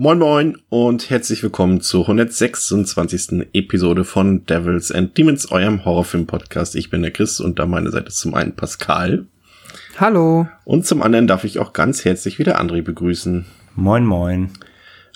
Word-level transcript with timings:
Moin 0.00 0.18
Moin 0.20 0.56
und 0.68 1.10
herzlich 1.10 1.42
willkommen 1.42 1.80
zur 1.80 2.02
126. 2.02 3.48
Episode 3.52 4.04
von 4.04 4.44
Devils 4.46 4.92
and 4.92 5.18
Demons, 5.18 5.50
eurem 5.50 5.84
Horrorfilm-Podcast. 5.84 6.76
Ich 6.76 6.88
bin 6.90 7.02
der 7.02 7.10
Chris 7.10 7.40
und 7.40 7.58
an 7.58 7.70
meiner 7.70 7.90
Seite 7.90 8.06
ist 8.06 8.18
zum 8.18 8.34
einen 8.34 8.54
Pascal. 8.54 9.26
Hallo. 9.98 10.46
Und 10.64 10.86
zum 10.86 11.02
anderen 11.02 11.26
darf 11.26 11.42
ich 11.42 11.58
auch 11.58 11.72
ganz 11.72 12.04
herzlich 12.04 12.38
wieder 12.38 12.60
André 12.60 12.82
begrüßen. 12.82 13.44
Moin 13.74 14.06
Moin. 14.06 14.50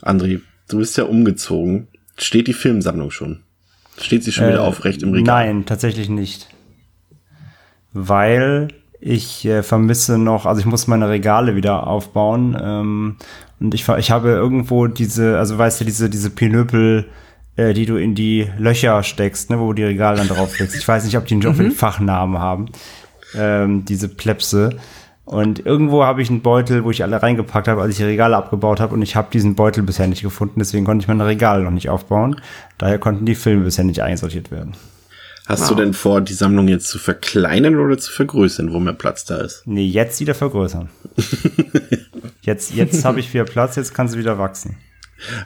André, 0.02 0.40
du 0.68 0.78
bist 0.78 0.96
ja 0.96 1.04
umgezogen. 1.04 1.86
Steht 2.16 2.48
die 2.48 2.52
Filmsammlung 2.52 3.12
schon? 3.12 3.42
Steht 4.00 4.24
sie 4.24 4.32
schon 4.32 4.46
Äh, 4.46 4.48
wieder 4.54 4.62
aufrecht 4.64 5.04
im 5.04 5.12
Regal? 5.12 5.46
Nein, 5.46 5.64
tatsächlich 5.64 6.08
nicht. 6.08 6.48
Weil 7.92 8.66
ich 8.98 9.44
äh, 9.44 9.62
vermisse 9.62 10.18
noch, 10.18 10.46
also 10.46 10.60
ich 10.60 10.66
muss 10.66 10.88
meine 10.88 11.08
Regale 11.08 11.54
wieder 11.54 11.86
aufbauen. 11.86 12.56
Ähm, 12.60 13.16
und 13.62 13.74
ich, 13.74 13.88
ich 13.88 14.10
habe 14.10 14.30
irgendwo 14.30 14.86
diese, 14.88 15.38
also 15.38 15.56
weißt 15.56 15.80
du, 15.80 15.84
diese, 15.84 16.10
diese 16.10 16.30
Pinöpel, 16.30 17.06
äh, 17.56 17.72
die 17.72 17.86
du 17.86 17.96
in 17.96 18.14
die 18.14 18.48
Löcher 18.58 19.02
steckst, 19.02 19.50
ne, 19.50 19.60
wo 19.60 19.72
die 19.72 19.84
Regale 19.84 20.18
dann 20.18 20.28
drauf 20.28 20.58
legst. 20.58 20.76
Ich 20.76 20.86
weiß 20.86 21.04
nicht, 21.04 21.16
ob 21.16 21.26
die 21.26 21.34
einen 21.34 21.56
mhm. 21.56 21.70
Fachnamen 21.70 22.38
haben. 22.38 22.66
Ähm, 23.36 23.84
diese 23.84 24.08
Plepse. 24.08 24.76
Und 25.24 25.64
irgendwo 25.64 26.04
habe 26.04 26.20
ich 26.20 26.28
einen 26.28 26.42
Beutel, 26.42 26.84
wo 26.84 26.90
ich 26.90 27.02
alle 27.02 27.22
reingepackt 27.22 27.68
habe, 27.68 27.80
als 27.80 27.92
ich 27.92 27.98
die 27.98 28.04
Regale 28.04 28.36
abgebaut 28.36 28.80
habe. 28.80 28.94
Und 28.94 29.02
ich 29.02 29.14
habe 29.14 29.28
diesen 29.32 29.54
Beutel 29.54 29.84
bisher 29.84 30.08
nicht 30.08 30.22
gefunden. 30.22 30.58
Deswegen 30.58 30.84
konnte 30.84 31.04
ich 31.04 31.08
meine 31.08 31.24
Regale 31.24 31.62
noch 31.62 31.70
nicht 31.70 31.88
aufbauen. 31.88 32.40
Daher 32.78 32.98
konnten 32.98 33.24
die 33.24 33.36
Filme 33.36 33.64
bisher 33.64 33.84
nicht 33.84 34.02
einsortiert 34.02 34.50
werden. 34.50 34.74
Hast 35.46 35.70
du 35.70 35.74
denn 35.74 35.92
vor, 35.92 36.20
die 36.20 36.34
Sammlung 36.34 36.68
jetzt 36.68 36.88
zu 36.88 36.98
verkleinern 36.98 37.76
oder 37.76 37.98
zu 37.98 38.12
vergrößern, 38.12 38.72
wo 38.72 38.78
mehr 38.78 38.92
Platz 38.92 39.24
da 39.24 39.38
ist? 39.38 39.62
Nee, 39.66 39.84
jetzt 39.84 40.20
wieder 40.20 40.34
vergrößern. 40.34 40.88
jetzt 42.42 42.74
jetzt 42.74 43.04
habe 43.04 43.20
ich 43.20 43.34
wieder 43.34 43.44
Platz, 43.44 43.76
jetzt 43.76 43.92
kann 43.92 44.08
sie 44.08 44.18
wieder 44.18 44.38
wachsen. 44.38 44.76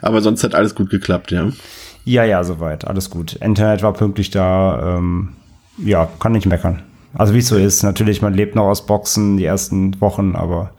Aber 0.01 0.21
sonst 0.21 0.43
hat 0.43 0.55
alles 0.55 0.75
gut 0.75 0.89
geklappt, 0.89 1.31
ja? 1.31 1.51
Ja, 2.05 2.23
ja, 2.23 2.43
soweit. 2.43 2.87
Alles 2.87 3.09
gut. 3.09 3.33
Internet 3.33 3.83
war 3.83 3.93
pünktlich 3.93 4.29
da. 4.29 4.97
Ähm, 4.97 5.33
ja, 5.77 6.07
kann 6.19 6.31
nicht 6.31 6.45
meckern. 6.45 6.83
Also 7.13 7.33
wie 7.33 7.39
es 7.39 7.47
so 7.47 7.57
ist. 7.57 7.83
Natürlich, 7.83 8.21
man 8.21 8.33
lebt 8.33 8.55
noch 8.55 8.65
aus 8.65 8.85
Boxen 8.85 9.37
die 9.37 9.45
ersten 9.45 9.99
Wochen, 9.99 10.35
aber 10.35 10.71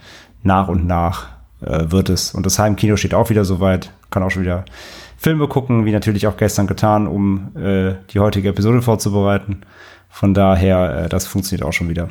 nach 0.43 0.69
und 0.69 0.87
nach 0.87 1.29
äh, 1.61 1.91
wird 1.91 2.09
es. 2.09 2.35
Und 2.35 2.47
das 2.47 2.59
Heimkino 2.59 2.97
steht 2.97 3.15
auch 3.15 3.31
wieder 3.31 3.45
soweit. 3.45 3.93
Kann 4.11 4.23
auch 4.23 4.31
schon 4.31 4.43
wieder 4.43 4.65
Filme 5.19 5.49
gucken, 5.49 5.85
wie 5.85 5.93
natürlich 5.93 6.29
auch 6.29 6.37
gestern 6.37 6.69
getan, 6.69 7.09
um 7.09 7.51
äh, 7.57 7.97
die 8.11 8.21
heutige 8.21 8.51
Episode 8.51 8.83
vorzubereiten. 8.83 9.63
Von 10.09 10.33
daher, 10.33 11.05
äh, 11.05 11.09
das 11.09 11.27
funktioniert 11.27 11.67
auch 11.67 11.73
schon 11.73 11.89
wieder. 11.89 12.09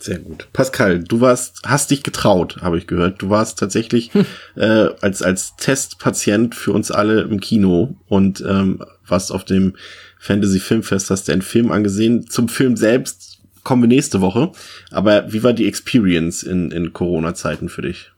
Sehr 0.00 0.18
gut. 0.18 0.48
Pascal, 0.52 0.98
du 0.98 1.20
warst, 1.20 1.60
hast 1.64 1.92
dich 1.92 2.02
getraut, 2.02 2.58
habe 2.60 2.76
ich 2.76 2.88
gehört. 2.88 3.22
Du 3.22 3.30
warst 3.30 3.60
tatsächlich 3.60 4.10
äh, 4.56 4.88
als 5.00 5.22
als 5.22 5.54
Testpatient 5.54 6.56
für 6.56 6.72
uns 6.72 6.90
alle 6.90 7.22
im 7.22 7.38
Kino 7.38 7.94
und 8.08 8.40
ähm, 8.40 8.82
warst 9.06 9.30
auf 9.30 9.44
dem 9.44 9.76
Fantasy 10.18 10.58
Filmfest, 10.58 11.10
hast 11.10 11.28
dir 11.28 11.32
einen 11.34 11.42
Film 11.42 11.70
angesehen. 11.70 12.28
Zum 12.28 12.48
Film 12.48 12.76
selbst 12.76 13.40
kommen 13.62 13.82
wir 13.82 13.88
nächste 13.88 14.20
Woche. 14.20 14.50
Aber 14.90 15.32
wie 15.32 15.44
war 15.44 15.52
die 15.52 15.68
Experience 15.68 16.42
in, 16.42 16.72
in 16.72 16.92
Corona-Zeiten 16.92 17.68
für 17.68 17.82
dich? 17.82 18.10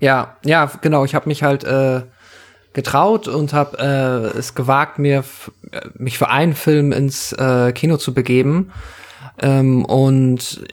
Ja, 0.00 0.36
ja, 0.44 0.70
genau. 0.82 1.06
Ich 1.06 1.14
habe 1.14 1.28
mich 1.28 1.42
halt 1.42 1.64
äh, 1.64 2.02
getraut 2.76 3.26
und 3.26 3.52
habe 3.52 3.78
äh, 3.78 4.38
es 4.38 4.54
gewagt, 4.54 5.00
mir 5.00 5.24
äh, 5.72 5.80
mich 5.94 6.18
für 6.18 6.28
einen 6.28 6.54
Film 6.54 6.92
ins 6.92 7.32
äh, 7.32 7.72
Kino 7.72 7.96
zu 7.96 8.14
begeben. 8.14 8.70
Ähm, 9.42 9.84
und 9.84 10.64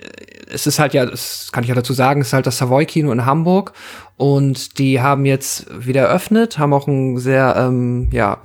es 0.52 0.68
ist 0.68 0.80
halt 0.80 0.94
ja, 0.94 1.06
das 1.06 1.50
kann 1.52 1.64
ich 1.64 1.70
ja 1.70 1.76
dazu 1.76 1.94
sagen, 1.94 2.22
es 2.22 2.28
ist 2.28 2.34
halt 2.34 2.46
das 2.46 2.60
Savoy 2.60 2.86
Kino 2.86 3.12
in 3.12 3.26
Hamburg 3.26 3.74
und 4.18 4.78
die 4.78 5.02
haben 5.02 5.26
jetzt 5.26 5.66
wieder 5.86 6.02
eröffnet, 6.04 6.60
haben 6.60 6.74
auch 6.74 6.88
ein 6.88 7.18
sehr, 7.18 7.56
ähm, 7.58 8.10
ja, 8.12 8.38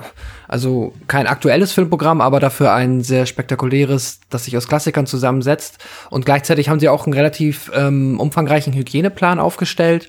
also 0.48 0.94
kein 1.06 1.26
aktuelles 1.26 1.72
Filmprogramm, 1.72 2.20
aber 2.20 2.40
dafür 2.40 2.72
ein 2.72 3.02
sehr 3.02 3.26
spektakuläres, 3.26 4.20
das 4.30 4.44
sich 4.44 4.56
aus 4.56 4.66
Klassikern 4.66 5.06
zusammensetzt. 5.06 5.78
Und 6.08 6.24
gleichzeitig 6.24 6.70
haben 6.70 6.80
sie 6.80 6.88
auch 6.88 7.04
einen 7.04 7.12
relativ 7.12 7.70
ähm, 7.74 8.18
umfangreichen 8.18 8.72
Hygieneplan 8.72 9.38
aufgestellt. 9.38 10.08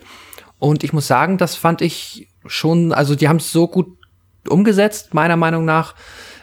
Und 0.60 0.84
ich 0.84 0.94
muss 0.94 1.08
sagen, 1.08 1.38
das 1.38 1.56
fand 1.56 1.82
ich 1.82 2.29
schon, 2.46 2.92
also 2.94 3.16
die 3.16 3.28
haben 3.28 3.38
es 3.38 3.52
so 3.52 3.68
gut 3.68 3.88
umgesetzt, 4.48 5.14
meiner 5.14 5.38
Meinung 5.38 5.66
nach, 5.66 5.96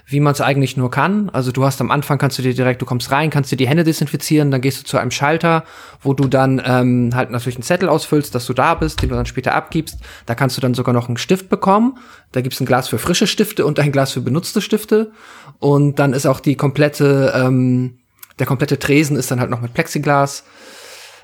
wie 0.09 0.21
man 0.21 0.33
es 0.33 0.41
eigentlich 0.41 0.77
nur 0.77 0.91
kann. 0.91 1.31
Also 1.31 1.51
du 1.51 1.65
hast 1.65 1.81
am 1.81 1.91
Anfang 1.91 2.19
kannst 2.19 2.39
du 2.39 2.43
dir 2.43 2.55
direkt, 2.55 2.81
du 2.81 2.87
kommst 2.87 3.11
rein, 3.11 3.29
kannst 3.29 3.51
dir 3.51 3.57
die 3.57 3.67
Hände 3.67 3.83
desinfizieren, 3.83 4.53
dann 4.53 4.61
gehst 4.61 4.81
du 4.81 4.85
zu 4.85 4.99
einem 4.99 5.11
Schalter, 5.11 5.65
wo 6.01 6.15
du 6.15 6.29
dann 6.29 6.63
ähm, 6.65 7.11
halt 7.15 7.33
natürlich 7.33 7.57
einen 7.57 7.65
Zettel 7.65 7.89
ausfüllst, 7.89 8.33
dass 8.33 8.47
du 8.47 8.53
da 8.53 8.75
bist, 8.75 9.03
den 9.03 9.09
du 9.09 9.17
dann 9.17 9.27
später 9.27 9.55
abgibst. 9.55 9.99
Da 10.25 10.37
kannst 10.37 10.57
du 10.57 10.61
dann 10.61 10.75
sogar 10.75 10.95
noch 10.95 11.09
einen 11.09 11.17
Stift 11.17 11.49
bekommen. 11.49 11.99
Da 12.31 12.41
gibt's 12.41 12.61
ein 12.61 12.67
Glas 12.67 12.87
für 12.87 12.99
frische 12.99 13.27
Stifte 13.27 13.67
und 13.67 13.81
ein 13.81 13.91
Glas 13.91 14.13
für 14.13 14.21
benutzte 14.21 14.61
Stifte. 14.61 15.11
Und 15.59 15.99
dann 15.99 16.13
ist 16.13 16.27
auch 16.27 16.39
die 16.39 16.55
komplette, 16.55 17.33
ähm, 17.35 17.99
der 18.39 18.47
komplette 18.47 18.79
Tresen 18.79 19.17
ist 19.17 19.33
dann 19.33 19.41
halt 19.41 19.51
noch 19.51 19.61
mit 19.61 19.75
Plexiglas 19.75 20.45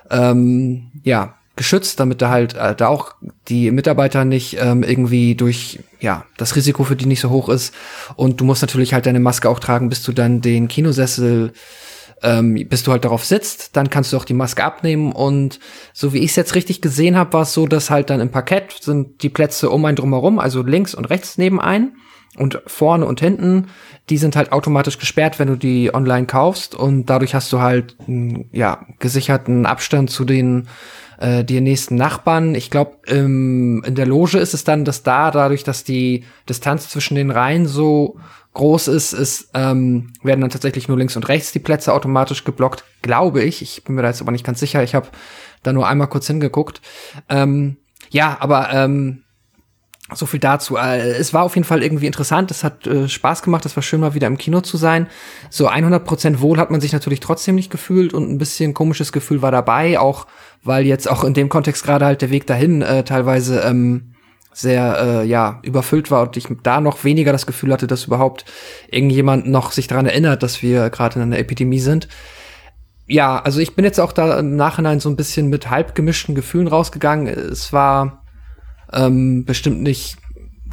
ähm, 0.09 0.91
ja, 1.03 1.35
geschützt, 1.55 1.99
damit 1.99 2.21
da 2.21 2.29
halt 2.29 2.55
äh, 2.55 2.75
da 2.75 2.87
auch 2.87 3.13
die 3.47 3.69
Mitarbeiter 3.71 4.25
nicht 4.25 4.57
ähm, 4.59 4.83
irgendwie 4.83 5.35
durch, 5.35 5.79
ja, 5.99 6.25
das 6.37 6.55
Risiko 6.55 6.83
für 6.83 6.95
die 6.95 7.05
nicht 7.05 7.19
so 7.19 7.29
hoch 7.29 7.49
ist. 7.49 7.73
Und 8.15 8.41
du 8.41 8.45
musst 8.45 8.63
natürlich 8.63 8.93
halt 8.93 9.05
deine 9.05 9.19
Maske 9.19 9.49
auch 9.49 9.59
tragen, 9.59 9.89
bis 9.89 10.01
du 10.01 10.13
dann 10.13 10.41
den 10.41 10.67
Kinosessel, 10.67 11.53
ähm, 12.23 12.65
bis 12.67 12.83
du 12.83 12.91
halt 12.91 13.05
darauf 13.05 13.23
sitzt, 13.23 13.75
dann 13.75 13.89
kannst 13.89 14.11
du 14.11 14.17
auch 14.17 14.25
die 14.25 14.33
Maske 14.33 14.63
abnehmen. 14.63 15.11
Und 15.11 15.59
so 15.93 16.13
wie 16.13 16.19
ich 16.19 16.31
es 16.31 16.35
jetzt 16.35 16.55
richtig 16.55 16.81
gesehen 16.81 17.15
habe, 17.17 17.33
war 17.33 17.43
es 17.43 17.53
so, 17.53 17.67
dass 17.67 17.91
halt 17.91 18.09
dann 18.09 18.19
im 18.19 18.31
Parkett 18.31 18.73
sind 18.81 19.21
die 19.21 19.29
Plätze 19.29 19.69
um 19.69 19.85
einen 19.85 19.97
drumherum, 19.97 20.39
also 20.39 20.63
links 20.63 20.95
und 20.95 21.05
rechts 21.05 21.37
neben 21.37 21.61
ein. 21.61 21.93
Und 22.35 22.63
vorne 22.65 23.05
und 23.05 23.19
hinten, 23.19 23.67
die 24.09 24.17
sind 24.17 24.35
halt 24.35 24.51
automatisch 24.51 24.97
gesperrt, 24.97 25.37
wenn 25.37 25.49
du 25.49 25.55
die 25.55 25.93
online 25.93 26.25
kaufst. 26.25 26.73
Und 26.73 27.05
dadurch 27.05 27.35
hast 27.35 27.53
du 27.53 27.59
halt 27.59 27.95
ja, 28.51 28.87
gesicherten 28.97 29.67
Abstand 29.67 30.09
zu 30.09 30.25
den 30.25 30.67
äh, 31.23 31.45
dir 31.45 31.61
nächsten 31.61 31.95
Nachbarn. 31.95 32.53
Ich 32.53 32.69
glaube, 32.69 32.97
ähm, 33.07 33.81
in 33.85 33.95
der 33.95 34.05
Loge 34.05 34.37
ist 34.37 34.53
es 34.53 34.65
dann, 34.65 34.83
dass 34.83 35.03
da, 35.03 35.31
dadurch, 35.31 35.63
dass 35.63 35.85
die 35.85 36.25
Distanz 36.49 36.89
zwischen 36.89 37.15
den 37.15 37.31
Reihen 37.31 37.65
so 37.65 38.17
groß 38.53 38.89
ist, 38.89 39.13
ist 39.13 39.49
ähm, 39.53 40.11
werden 40.21 40.41
dann 40.41 40.49
tatsächlich 40.49 40.89
nur 40.89 40.97
links 40.97 41.15
und 41.15 41.29
rechts 41.29 41.53
die 41.53 41.59
Plätze 41.59 41.93
automatisch 41.93 42.43
geblockt, 42.43 42.83
glaube 43.01 43.41
ich. 43.41 43.61
Ich 43.61 43.85
bin 43.85 43.95
mir 43.95 44.01
da 44.01 44.09
jetzt 44.09 44.21
aber 44.21 44.33
nicht 44.33 44.45
ganz 44.45 44.59
sicher. 44.59 44.83
Ich 44.83 44.95
habe 44.95 45.07
da 45.63 45.71
nur 45.71 45.87
einmal 45.87 46.07
kurz 46.07 46.27
hingeguckt. 46.27 46.81
Ähm, 47.29 47.77
ja, 48.09 48.35
aber 48.41 48.71
ähm, 48.73 49.22
so 50.15 50.25
viel 50.25 50.39
dazu. 50.39 50.77
Äh, 50.77 51.11
Es 51.11 51.33
war 51.33 51.43
auf 51.43 51.55
jeden 51.55 51.65
Fall 51.65 51.83
irgendwie 51.83 52.07
interessant. 52.07 52.51
Es 52.51 52.63
hat 52.63 52.87
äh, 52.87 53.07
Spaß 53.07 53.43
gemacht. 53.43 53.65
Es 53.65 53.75
war 53.75 53.83
schön, 53.83 53.99
mal 53.99 54.13
wieder 54.13 54.27
im 54.27 54.37
Kino 54.37 54.61
zu 54.61 54.77
sein. 54.77 55.07
So 55.49 55.69
100% 55.69 56.39
wohl 56.41 56.57
hat 56.57 56.71
man 56.71 56.81
sich 56.81 56.93
natürlich 56.93 57.19
trotzdem 57.19 57.55
nicht 57.55 57.71
gefühlt 57.71 58.13
und 58.13 58.29
ein 58.31 58.37
bisschen 58.37 58.73
komisches 58.73 59.11
Gefühl 59.11 59.41
war 59.41 59.51
dabei, 59.51 59.99
auch 59.99 60.27
weil 60.63 60.85
jetzt 60.85 61.09
auch 61.09 61.23
in 61.23 61.33
dem 61.33 61.49
Kontext 61.49 61.83
gerade 61.83 62.05
halt 62.05 62.21
der 62.21 62.29
Weg 62.29 62.47
dahin 62.47 62.81
äh, 62.81 63.03
teilweise 63.03 63.61
ähm, 63.61 64.13
sehr 64.53 64.97
äh, 64.99 65.25
ja 65.25 65.59
überfüllt 65.63 66.11
war 66.11 66.23
und 66.23 66.37
ich 66.37 66.47
da 66.63 66.79
noch 66.79 67.03
weniger 67.03 67.31
das 67.31 67.45
Gefühl 67.45 67.73
hatte, 67.73 67.87
dass 67.87 68.05
überhaupt 68.05 68.45
irgendjemand 68.89 69.47
noch 69.47 69.71
sich 69.71 69.87
daran 69.87 70.05
erinnert, 70.05 70.43
dass 70.43 70.61
wir 70.61 70.89
gerade 70.89 71.15
in 71.15 71.23
einer 71.23 71.39
Epidemie 71.39 71.79
sind. 71.79 72.07
Ja, 73.05 73.41
also 73.41 73.59
ich 73.59 73.75
bin 73.75 73.83
jetzt 73.83 73.99
auch 73.99 74.13
da 74.13 74.39
im 74.39 74.55
Nachhinein 74.55 74.99
so 74.99 75.09
ein 75.09 75.17
bisschen 75.17 75.47
mit 75.49 75.69
halb 75.69 75.95
gemischten 75.95 76.35
Gefühlen 76.35 76.67
rausgegangen. 76.67 77.27
Es 77.27 77.73
war 77.73 78.22
ähm, 78.93 79.45
bestimmt 79.45 79.81
nicht, 79.81 80.17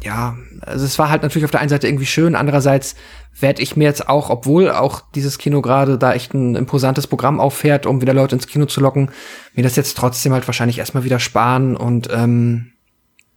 ja, 0.03 0.35
also 0.61 0.85
es 0.85 0.97
war 0.97 1.09
halt 1.09 1.21
natürlich 1.21 1.45
auf 1.45 1.51
der 1.51 1.59
einen 1.59 1.69
Seite 1.69 1.87
irgendwie 1.87 2.05
schön, 2.05 2.35
andererseits 2.35 2.95
werde 3.39 3.61
ich 3.61 3.75
mir 3.75 3.85
jetzt 3.85 4.09
auch, 4.09 4.29
obwohl 4.29 4.71
auch 4.71 5.01
dieses 5.15 5.37
Kino 5.37 5.61
gerade 5.61 5.97
da 5.97 6.13
echt 6.13 6.33
ein 6.33 6.55
imposantes 6.55 7.07
Programm 7.07 7.39
auffährt, 7.39 7.85
um 7.85 8.01
wieder 8.01 8.13
Leute 8.13 8.35
ins 8.35 8.47
Kino 8.47 8.65
zu 8.65 8.81
locken, 8.81 9.11
mir 9.53 9.63
das 9.63 9.75
jetzt 9.75 9.97
trotzdem 9.97 10.33
halt 10.33 10.47
wahrscheinlich 10.47 10.79
erstmal 10.79 11.03
wieder 11.03 11.19
sparen 11.19 11.75
und 11.75 12.09
ähm, 12.11 12.71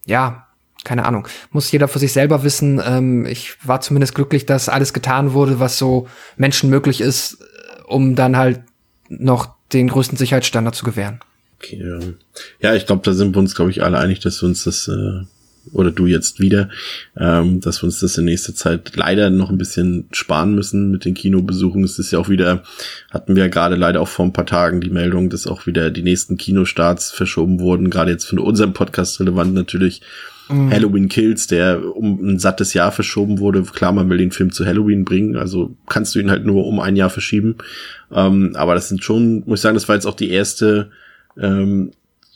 ja, 0.05 0.47
keine 0.83 1.05
Ahnung, 1.05 1.27
muss 1.51 1.71
jeder 1.71 1.87
für 1.87 1.99
sich 1.99 2.13
selber 2.13 2.43
wissen. 2.43 2.81
Ähm, 2.85 3.25
ich 3.25 3.57
war 3.65 3.81
zumindest 3.81 4.15
glücklich, 4.15 4.45
dass 4.45 4.69
alles 4.69 4.93
getan 4.93 5.33
wurde, 5.33 5.59
was 5.59 5.77
so 5.77 6.07
Menschen 6.37 6.69
möglich 6.69 7.01
ist, 7.01 7.39
um 7.87 8.15
dann 8.15 8.37
halt 8.37 8.61
noch 9.09 9.55
den 9.73 9.87
größten 9.87 10.17
Sicherheitsstandard 10.17 10.75
zu 10.75 10.85
gewähren. 10.85 11.19
Okay, 11.57 11.81
ähm, 11.81 12.15
ja, 12.61 12.75
ich 12.75 12.85
glaube, 12.85 13.01
da 13.03 13.13
sind 13.13 13.35
wir 13.35 13.39
uns, 13.39 13.55
glaube 13.55 13.71
ich, 13.71 13.83
alle 13.83 13.97
einig, 13.97 14.19
dass 14.19 14.41
wir 14.41 14.47
uns 14.47 14.63
das 14.63 14.87
äh, 14.87 15.21
oder 15.73 15.91
du 15.91 16.05
jetzt 16.05 16.39
wieder, 16.39 16.69
ähm, 17.17 17.61
dass 17.61 17.81
wir 17.81 17.85
uns 17.85 17.99
das 17.99 18.17
in 18.17 18.25
nächster 18.25 18.55
Zeit 18.55 18.95
leider 18.95 19.29
noch 19.29 19.49
ein 19.49 19.57
bisschen 19.57 20.07
sparen 20.11 20.53
müssen 20.53 20.91
mit 20.91 21.05
den 21.05 21.13
Kinobesuchen. 21.13 21.83
Es 21.83 21.99
ist 21.99 22.11
ja 22.11 22.19
auch 22.19 22.29
wieder, 22.29 22.63
hatten 23.11 23.35
wir 23.35 23.43
ja 23.43 23.49
gerade 23.49 23.75
leider 23.75 24.01
auch 24.01 24.07
vor 24.07 24.25
ein 24.25 24.33
paar 24.33 24.45
Tagen 24.45 24.81
die 24.81 24.89
Meldung, 24.89 25.29
dass 25.29 25.47
auch 25.47 25.65
wieder 25.65 25.91
die 25.91 26.03
nächsten 26.03 26.37
Kinostarts 26.37 27.11
verschoben 27.11 27.59
wurden, 27.59 27.89
gerade 27.89 28.11
jetzt 28.11 28.25
für 28.25 28.41
unseren 28.41 28.73
Podcast 28.73 29.19
relevant 29.19 29.53
natürlich. 29.53 30.01
Mhm. 30.47 30.69
Halloween 30.69 31.09
Kills, 31.09 31.47
der 31.47 31.95
um 31.95 32.19
ein 32.23 32.39
sattes 32.39 32.75
Jahr 32.75 32.91
verschoben 32.91 33.39
wurde. 33.39 33.63
Klar, 33.63 33.93
man 33.93 34.09
will 34.11 34.19
den 34.19 34.31
Film 34.31 34.51
zu 34.51 34.63
Halloween 34.63 35.03
bringen, 35.03 35.35
also 35.37 35.75
kannst 35.87 36.13
du 36.13 36.19
ihn 36.19 36.29
halt 36.29 36.45
nur 36.45 36.67
um 36.67 36.79
ein 36.79 36.95
Jahr 36.95 37.09
verschieben. 37.09 37.55
Ähm, 38.11 38.51
aber 38.55 38.75
das 38.75 38.89
sind 38.89 39.03
schon, 39.03 39.41
muss 39.47 39.59
ich 39.59 39.63
sagen, 39.63 39.73
das 39.73 39.87
war 39.87 39.95
jetzt 39.95 40.05
auch 40.05 40.15
die 40.15 40.29
erste 40.29 40.91
ähm, 41.39 41.91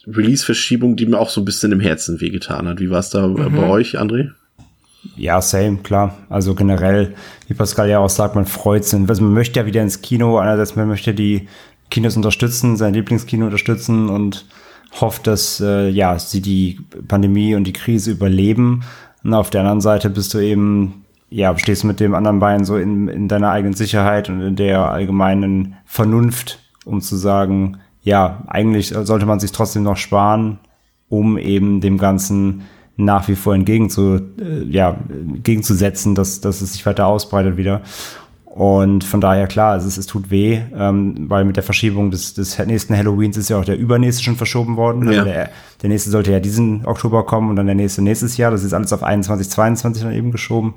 Release-Verschiebung, 0.07 0.95
die 0.95 1.05
mir 1.05 1.19
auch 1.19 1.29
so 1.29 1.41
ein 1.41 1.45
bisschen 1.45 1.71
im 1.71 1.79
Herzen 1.79 2.21
wehgetan 2.21 2.67
hat. 2.67 2.79
Wie 2.79 2.89
war 2.89 2.99
es 2.99 3.09
da 3.09 3.27
mhm. 3.27 3.55
bei 3.55 3.67
euch, 3.67 3.99
André? 3.99 4.31
Ja, 5.15 5.41
same, 5.41 5.77
klar. 5.77 6.17
Also 6.29 6.55
generell, 6.55 7.13
wie 7.47 7.53
Pascal 7.53 7.89
ja 7.89 7.99
auch 7.99 8.09
sagt, 8.09 8.35
man 8.35 8.45
freut 8.45 8.85
sich. 8.85 8.99
Also 8.99 9.23
man 9.23 9.33
möchte 9.33 9.59
ja 9.59 9.65
wieder 9.65 9.81
ins 9.81 10.01
Kino. 10.01 10.37
Einerseits, 10.37 10.75
man 10.75 10.87
möchte 10.87 11.13
die 11.13 11.47
Kinos 11.89 12.15
unterstützen, 12.15 12.77
sein 12.77 12.93
Lieblingskino 12.93 13.45
unterstützen 13.45 14.09
und 14.09 14.45
hofft, 14.99 15.27
dass 15.27 15.59
äh, 15.59 15.89
ja, 15.89 16.17
sie 16.19 16.41
die 16.41 16.79
Pandemie 17.07 17.55
und 17.55 17.63
die 17.65 17.73
Krise 17.73 18.11
überleben. 18.11 18.83
Und 19.23 19.33
auf 19.33 19.49
der 19.49 19.61
anderen 19.61 19.81
Seite 19.81 20.09
bist 20.09 20.33
du 20.33 20.39
eben, 20.39 21.05
ja, 21.29 21.57
stehst 21.57 21.83
mit 21.83 21.99
dem 21.99 22.15
anderen 22.15 22.39
Bein 22.39 22.65
so 22.65 22.77
in, 22.77 23.07
in 23.07 23.27
deiner 23.27 23.51
eigenen 23.51 23.73
Sicherheit 23.73 24.29
und 24.29 24.41
in 24.41 24.55
der 24.55 24.89
allgemeinen 24.89 25.75
Vernunft, 25.85 26.59
um 26.85 27.01
zu 27.01 27.15
sagen, 27.15 27.77
ja, 28.01 28.43
eigentlich 28.47 28.89
sollte 28.89 29.25
man 29.25 29.39
sich 29.39 29.51
trotzdem 29.51 29.83
noch 29.83 29.97
sparen, 29.97 30.59
um 31.09 31.37
eben 31.37 31.81
dem 31.81 31.97
Ganzen 31.97 32.63
nach 32.97 33.27
wie 33.27 33.35
vor 33.35 33.55
entgegenzu, 33.55 34.19
äh, 34.39 34.63
ja, 34.69 34.97
entgegenzusetzen, 35.09 36.15
dass, 36.15 36.41
dass 36.41 36.61
es 36.61 36.73
sich 36.73 36.85
weiter 36.85 37.07
ausbreitet 37.07 37.55
wieder. 37.57 37.81
Und 38.45 39.03
von 39.05 39.21
daher 39.21 39.47
klar, 39.47 39.77
es, 39.77 39.97
es 39.97 40.05
tut 40.05 40.31
weh, 40.31 40.59
ähm, 40.75 41.29
weil 41.29 41.45
mit 41.45 41.55
der 41.55 41.63
Verschiebung 41.63 42.11
des, 42.11 42.33
des 42.33 42.57
nächsten 42.59 42.97
Halloweens 42.97 43.37
ist 43.37 43.49
ja 43.49 43.57
auch 43.57 43.63
der 43.63 43.77
übernächste 43.77 44.23
schon 44.23 44.35
verschoben 44.35 44.75
worden. 44.75 45.07
Also 45.07 45.19
ja. 45.19 45.23
der, 45.23 45.49
der 45.81 45.89
nächste 45.89 46.09
sollte 46.09 46.31
ja 46.31 46.39
diesen 46.41 46.85
Oktober 46.85 47.25
kommen 47.25 47.49
und 47.49 47.55
dann 47.55 47.67
der 47.67 47.75
nächste 47.75 48.01
nächstes 48.01 48.35
Jahr. 48.37 48.51
Das 48.51 48.63
ist 48.63 48.73
alles 48.73 48.91
auf 48.91 49.03
21, 49.03 49.49
22 49.49 50.03
dann 50.03 50.13
eben 50.13 50.31
geschoben. 50.31 50.73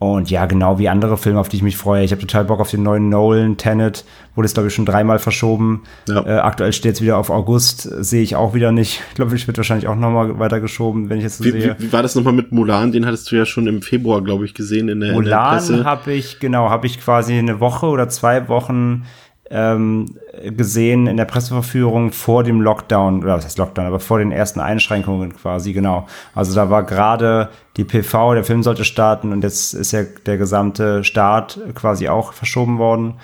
Und 0.00 0.30
ja, 0.30 0.46
genau 0.46 0.78
wie 0.78 0.88
andere 0.88 1.18
Filme, 1.18 1.40
auf 1.40 1.48
die 1.48 1.56
ich 1.56 1.62
mich 1.62 1.76
freue. 1.76 2.04
Ich 2.04 2.12
habe 2.12 2.20
total 2.20 2.44
Bock 2.44 2.60
auf 2.60 2.70
den 2.70 2.84
neuen 2.84 3.08
Nolan, 3.08 3.56
Tenet, 3.56 4.04
wurde 4.36 4.46
es, 4.46 4.54
glaube 4.54 4.68
ich, 4.68 4.74
schon 4.74 4.86
dreimal 4.86 5.18
verschoben. 5.18 5.82
Ja. 6.08 6.24
Äh, 6.24 6.38
aktuell 6.38 6.72
steht 6.72 6.94
es 6.94 7.02
wieder 7.02 7.18
auf 7.18 7.30
August, 7.30 7.82
sehe 7.82 8.22
ich 8.22 8.36
auch 8.36 8.54
wieder 8.54 8.70
nicht. 8.70 9.02
Ich 9.08 9.14
glaube, 9.16 9.34
ich 9.34 9.46
wird 9.48 9.56
wahrscheinlich 9.56 9.88
auch 9.88 9.96
nochmal 9.96 10.38
weiter 10.38 10.60
geschoben, 10.60 11.10
wenn 11.10 11.18
ich 11.18 11.24
jetzt 11.24 11.38
so 11.38 11.44
wie, 11.44 11.50
sehe. 11.50 11.76
Wie, 11.78 11.86
wie 11.86 11.92
war 11.92 12.02
das 12.02 12.14
nochmal 12.14 12.32
mit 12.32 12.52
Mulan? 12.52 12.92
Den 12.92 13.06
hattest 13.06 13.28
du 13.32 13.36
ja 13.36 13.44
schon 13.44 13.66
im 13.66 13.82
Februar, 13.82 14.22
glaube 14.22 14.44
ich, 14.44 14.54
gesehen 14.54 14.88
in 14.88 15.00
der, 15.00 15.14
Mulan 15.14 15.84
habe 15.84 16.12
ich, 16.12 16.38
genau, 16.38 16.70
habe 16.70 16.86
ich 16.86 17.00
quasi 17.00 17.36
eine 17.36 17.58
Woche 17.58 17.86
oder 17.86 18.08
zwei 18.08 18.48
Wochen 18.48 19.04
ähm, 19.50 20.16
gesehen 20.56 21.06
in 21.06 21.16
der 21.16 21.24
Presseverführung 21.24 22.12
vor 22.12 22.44
dem 22.44 22.60
Lockdown, 22.60 23.22
oder 23.22 23.36
was 23.36 23.44
heißt 23.44 23.58
Lockdown, 23.58 23.86
aber 23.86 24.00
vor 24.00 24.18
den 24.18 24.32
ersten 24.32 24.60
Einschränkungen 24.60 25.34
quasi, 25.36 25.72
genau. 25.72 26.06
Also 26.34 26.54
da 26.54 26.70
war 26.70 26.82
gerade 26.82 27.48
die 27.76 27.84
PV, 27.84 28.34
der 28.34 28.44
Film 28.44 28.62
sollte 28.62 28.84
starten 28.84 29.32
und 29.32 29.42
jetzt 29.42 29.74
ist 29.74 29.92
ja 29.92 30.02
der 30.26 30.36
gesamte 30.36 31.04
Start 31.04 31.58
quasi 31.74 32.08
auch 32.08 32.32
verschoben 32.32 32.78
worden. 32.78 33.14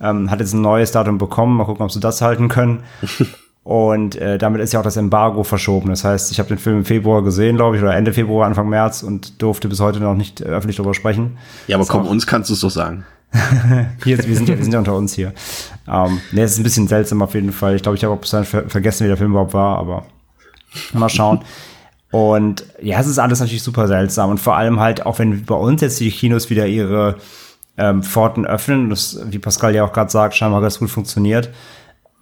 Ähm, 0.00 0.30
hat 0.30 0.40
jetzt 0.40 0.52
ein 0.52 0.62
neues 0.62 0.92
Datum 0.92 1.18
bekommen, 1.18 1.56
mal 1.56 1.64
gucken, 1.64 1.84
ob 1.84 1.92
sie 1.92 2.00
das 2.00 2.22
halten 2.22 2.48
können. 2.48 2.82
Und 3.68 4.16
äh, 4.16 4.38
damit 4.38 4.62
ist 4.62 4.72
ja 4.72 4.80
auch 4.80 4.84
das 4.84 4.96
Embargo 4.96 5.44
verschoben. 5.44 5.90
Das 5.90 6.02
heißt, 6.02 6.32
ich 6.32 6.38
habe 6.38 6.48
den 6.48 6.56
Film 6.56 6.78
im 6.78 6.84
Februar 6.86 7.22
gesehen, 7.22 7.56
glaube 7.56 7.76
ich, 7.76 7.82
oder 7.82 7.94
Ende 7.94 8.14
Februar, 8.14 8.46
Anfang 8.46 8.70
März 8.70 9.02
und 9.02 9.42
durfte 9.42 9.68
bis 9.68 9.78
heute 9.78 10.00
noch 10.00 10.14
nicht 10.14 10.42
öffentlich 10.42 10.76
darüber 10.76 10.94
sprechen. 10.94 11.36
Ja, 11.66 11.76
aber 11.76 11.84
komm, 11.84 12.06
uns 12.06 12.26
kannst 12.26 12.48
du 12.48 12.54
es 12.54 12.60
doch 12.60 12.70
sagen. 12.70 13.04
hier, 14.04 14.18
wir, 14.18 14.36
sind 14.36 14.48
ja, 14.48 14.56
wir 14.56 14.62
sind 14.62 14.72
ja 14.72 14.78
unter 14.78 14.94
uns 14.94 15.14
hier. 15.14 15.32
Ähm, 15.86 16.20
ne, 16.32 16.42
es 16.42 16.52
ist 16.52 16.58
ein 16.58 16.62
bisschen 16.62 16.88
seltsam 16.88 17.22
auf 17.22 17.34
jeden 17.34 17.52
Fall. 17.52 17.76
Ich 17.76 17.82
glaube, 17.82 17.96
ich 17.96 18.04
habe 18.04 18.14
auch 18.14 18.20
bis 18.20 18.30
dahin 18.30 18.46
ver 18.46 18.68
vergessen, 18.68 19.04
wie 19.04 19.08
der 19.08 19.16
Film 19.16 19.32
überhaupt 19.32 19.54
war, 19.54 19.78
aber 19.78 20.06
mal 20.92 21.08
schauen. 21.08 21.40
Und 22.10 22.64
ja, 22.80 23.00
es 23.00 23.06
ist 23.06 23.18
alles 23.18 23.40
natürlich 23.40 23.62
super 23.62 23.86
seltsam. 23.86 24.30
Und 24.30 24.38
vor 24.38 24.56
allem 24.56 24.80
halt, 24.80 25.04
auch 25.04 25.18
wenn 25.18 25.44
bei 25.44 25.54
uns 25.54 25.82
jetzt 25.82 26.00
die 26.00 26.10
Kinos 26.10 26.48
wieder 26.48 26.66
ihre 26.66 27.16
ähm, 27.76 28.02
Pforten 28.02 28.46
öffnen, 28.46 28.90
das, 28.90 29.20
wie 29.26 29.38
Pascal 29.38 29.74
ja 29.74 29.84
auch 29.84 29.92
gerade 29.92 30.10
sagt, 30.10 30.34
scheinbar 30.34 30.62
ganz 30.62 30.78
gut 30.78 30.90
funktioniert, 30.90 31.50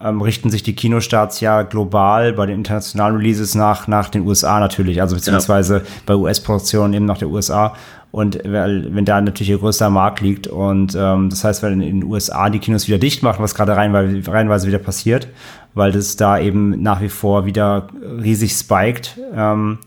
ähm, 0.01 0.21
richten 0.21 0.51
sich 0.51 0.63
die 0.63 0.75
Kinostarts 0.75 1.41
ja 1.41 1.63
global 1.63 2.35
bei 2.35 2.47
den 2.47 2.57
internationalen 2.57 3.17
Releases 3.17 3.55
nach, 3.55 3.89
nach 3.89 4.11
den 4.11 4.27
USA 4.27 4.61
natürlich, 4.61 5.01
also 5.01 5.17
beziehungsweise 5.17 5.79
ja. 5.79 5.83
bei 6.05 6.15
US-Produktionen 6.15 6.93
eben 6.93 7.07
nach 7.07 7.19
der 7.19 7.29
USA. 7.29 7.75
Und 8.11 8.41
weil, 8.45 8.95
wenn 8.95 9.05
da 9.05 9.21
natürlich 9.21 9.51
ihr 9.51 9.59
größter 9.59 9.91
Markt 9.91 10.21
liegt 10.21 10.47
und 10.47 10.95
ähm, 10.99 11.29
das 11.29 11.45
heißt, 11.45 11.63
wenn 11.63 11.81
in 11.81 12.01
den 12.01 12.05
USA 12.05 12.49
die 12.51 12.59
Kinos 12.59 12.89
wieder 12.89 12.99
dicht 12.99 13.23
machen, 13.23 13.43
was 13.43 13.55
gerade 13.55 13.77
reinweise, 13.77 14.33
reinweise 14.33 14.69
wieder 14.69 14.79
passiert, 14.79 15.29
weil 15.75 15.93
das 15.93 16.17
da 16.17 16.39
eben 16.39 16.83
nach 16.83 17.01
wie 17.01 17.09
vor 17.09 17.45
wieder 17.45 17.89
riesig 18.23 18.53
spiked, 18.53 19.19
ähm, 19.35 19.79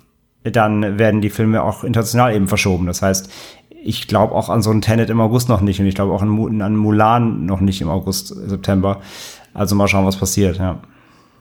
dann 0.43 0.97
werden 0.99 1.21
die 1.21 1.29
Filme 1.29 1.63
auch 1.63 1.83
international 1.83 2.35
eben 2.35 2.47
verschoben. 2.47 2.87
Das 2.87 3.01
heißt, 3.01 3.31
ich 3.83 4.07
glaube 4.07 4.35
auch 4.35 4.49
an 4.49 4.61
so 4.61 4.69
einen 4.69 4.81
Tenet 4.81 5.09
im 5.09 5.21
August 5.21 5.49
noch 5.49 5.61
nicht 5.61 5.79
und 5.79 5.85
ich 5.85 5.95
glaube 5.95 6.13
auch 6.13 6.21
an, 6.21 6.61
an 6.61 6.75
Mulan 6.75 7.45
noch 7.45 7.61
nicht 7.61 7.81
im 7.81 7.89
August, 7.89 8.27
September. 8.27 9.01
Also 9.53 9.75
mal 9.75 9.87
schauen, 9.87 10.05
was 10.05 10.17
passiert, 10.17 10.57
ja. 10.57 10.81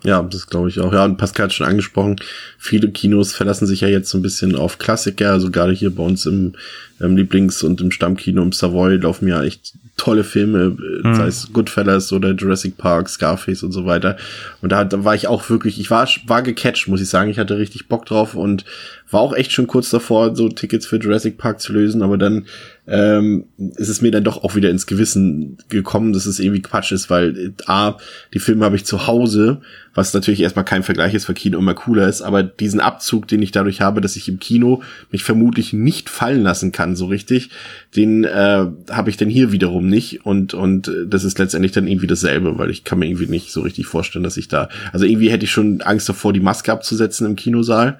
Ja, 0.04 0.22
das 0.22 0.46
glaube 0.46 0.68
ich 0.68 0.78
auch. 0.78 0.92
Ja, 0.92 1.04
und 1.04 1.16
Pascal 1.16 1.44
hat 1.44 1.52
schon 1.52 1.66
angesprochen, 1.66 2.16
viele 2.56 2.90
Kinos 2.90 3.32
verlassen 3.32 3.66
sich 3.66 3.80
ja 3.80 3.88
jetzt 3.88 4.10
so 4.10 4.18
ein 4.18 4.22
bisschen 4.22 4.54
auf 4.54 4.78
Klassiker. 4.78 5.32
Also 5.32 5.50
gerade 5.50 5.72
hier 5.72 5.94
bei 5.94 6.04
uns 6.04 6.24
im, 6.24 6.52
im 7.00 7.16
Lieblings- 7.16 7.64
und 7.64 7.80
im 7.80 7.90
Stammkino 7.90 8.42
im 8.42 8.52
Savoy 8.52 8.96
laufen 8.96 9.26
ja 9.26 9.42
echt 9.42 9.74
tolle 9.96 10.22
Filme, 10.22 10.76
mhm. 11.02 11.14
sei 11.14 11.26
es 11.26 11.52
Goodfellas 11.52 12.12
oder 12.12 12.30
Jurassic 12.30 12.78
Park, 12.78 13.08
Scarface 13.08 13.64
und 13.64 13.72
so 13.72 13.84
weiter. 13.84 14.16
Und 14.62 14.70
da, 14.70 14.84
da 14.84 15.04
war 15.04 15.16
ich 15.16 15.26
auch 15.26 15.50
wirklich, 15.50 15.80
ich 15.80 15.90
war, 15.90 16.08
war 16.26 16.42
gecatcht, 16.42 16.86
muss 16.86 17.00
ich 17.00 17.08
sagen. 17.08 17.30
Ich 17.30 17.38
hatte 17.38 17.58
richtig 17.58 17.88
Bock 17.88 18.06
drauf 18.06 18.34
und 18.34 18.64
war 19.10 19.20
auch 19.20 19.34
echt 19.34 19.52
schon 19.52 19.66
kurz 19.66 19.90
davor, 19.90 20.36
so 20.36 20.48
Tickets 20.48 20.86
für 20.86 20.98
Jurassic 20.98 21.36
Park 21.36 21.60
zu 21.60 21.72
lösen, 21.72 22.02
aber 22.02 22.16
dann 22.16 22.46
ähm, 22.88 23.44
ist 23.76 23.88
es 23.88 24.00
mir 24.00 24.10
dann 24.10 24.24
doch 24.24 24.42
auch 24.42 24.54
wieder 24.54 24.70
ins 24.70 24.86
Gewissen 24.86 25.58
gekommen, 25.68 26.14
dass 26.14 26.24
es 26.24 26.40
irgendwie 26.40 26.62
Quatsch 26.62 26.90
ist, 26.92 27.10
weil 27.10 27.36
äh, 27.36 27.50
A, 27.66 27.98
die 28.32 28.38
Filme 28.38 28.64
habe 28.64 28.76
ich 28.76 28.86
zu 28.86 29.06
Hause, 29.06 29.60
was 29.94 30.14
natürlich 30.14 30.40
erstmal 30.40 30.64
kein 30.64 30.82
Vergleich 30.82 31.12
ist, 31.12 31.28
weil 31.28 31.34
Kino 31.34 31.58
immer 31.58 31.74
cooler 31.74 32.08
ist, 32.08 32.22
aber 32.22 32.42
diesen 32.42 32.80
Abzug, 32.80 33.28
den 33.28 33.42
ich 33.42 33.52
dadurch 33.52 33.82
habe, 33.82 34.00
dass 34.00 34.16
ich 34.16 34.28
im 34.28 34.38
Kino 34.38 34.82
mich 35.10 35.22
vermutlich 35.22 35.74
nicht 35.74 36.08
fallen 36.08 36.42
lassen 36.42 36.72
kann, 36.72 36.96
so 36.96 37.06
richtig, 37.06 37.50
den 37.94 38.24
äh, 38.24 38.66
habe 38.90 39.10
ich 39.10 39.18
dann 39.18 39.28
hier 39.28 39.52
wiederum 39.52 39.88
nicht 39.88 40.24
und 40.24 40.54
und 40.54 40.88
äh, 40.88 41.06
das 41.06 41.24
ist 41.24 41.38
letztendlich 41.38 41.72
dann 41.72 41.88
irgendwie 41.88 42.06
dasselbe, 42.06 42.58
weil 42.58 42.70
ich 42.70 42.84
kann 42.84 43.00
mir 43.00 43.06
irgendwie 43.06 43.26
nicht 43.26 43.52
so 43.52 43.60
richtig 43.60 43.86
vorstellen, 43.86 44.22
dass 44.22 44.38
ich 44.38 44.48
da, 44.48 44.70
also 44.92 45.04
irgendwie 45.04 45.30
hätte 45.30 45.44
ich 45.44 45.50
schon 45.50 45.82
Angst 45.82 46.08
davor, 46.08 46.32
die 46.32 46.40
Maske 46.40 46.72
abzusetzen 46.72 47.26
im 47.26 47.36
Kinosaal 47.36 47.98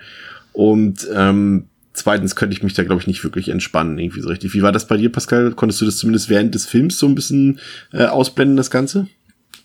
und 0.54 1.06
ähm, 1.14 1.66
zweitens 1.98 2.36
könnte 2.36 2.54
ich 2.54 2.62
mich 2.62 2.74
da, 2.74 2.84
glaube 2.84 3.00
ich, 3.00 3.06
nicht 3.06 3.24
wirklich 3.24 3.48
entspannen, 3.48 3.98
irgendwie 3.98 4.20
so 4.20 4.28
richtig. 4.28 4.54
Wie 4.54 4.62
war 4.62 4.72
das 4.72 4.86
bei 4.86 4.96
dir, 4.96 5.10
Pascal? 5.10 5.52
Konntest 5.52 5.80
du 5.80 5.84
das 5.84 5.98
zumindest 5.98 6.28
während 6.28 6.54
des 6.54 6.66
Films 6.66 6.98
so 6.98 7.06
ein 7.06 7.14
bisschen 7.14 7.60
äh, 7.92 8.04
ausblenden, 8.04 8.56
das 8.56 8.70
Ganze? 8.70 9.08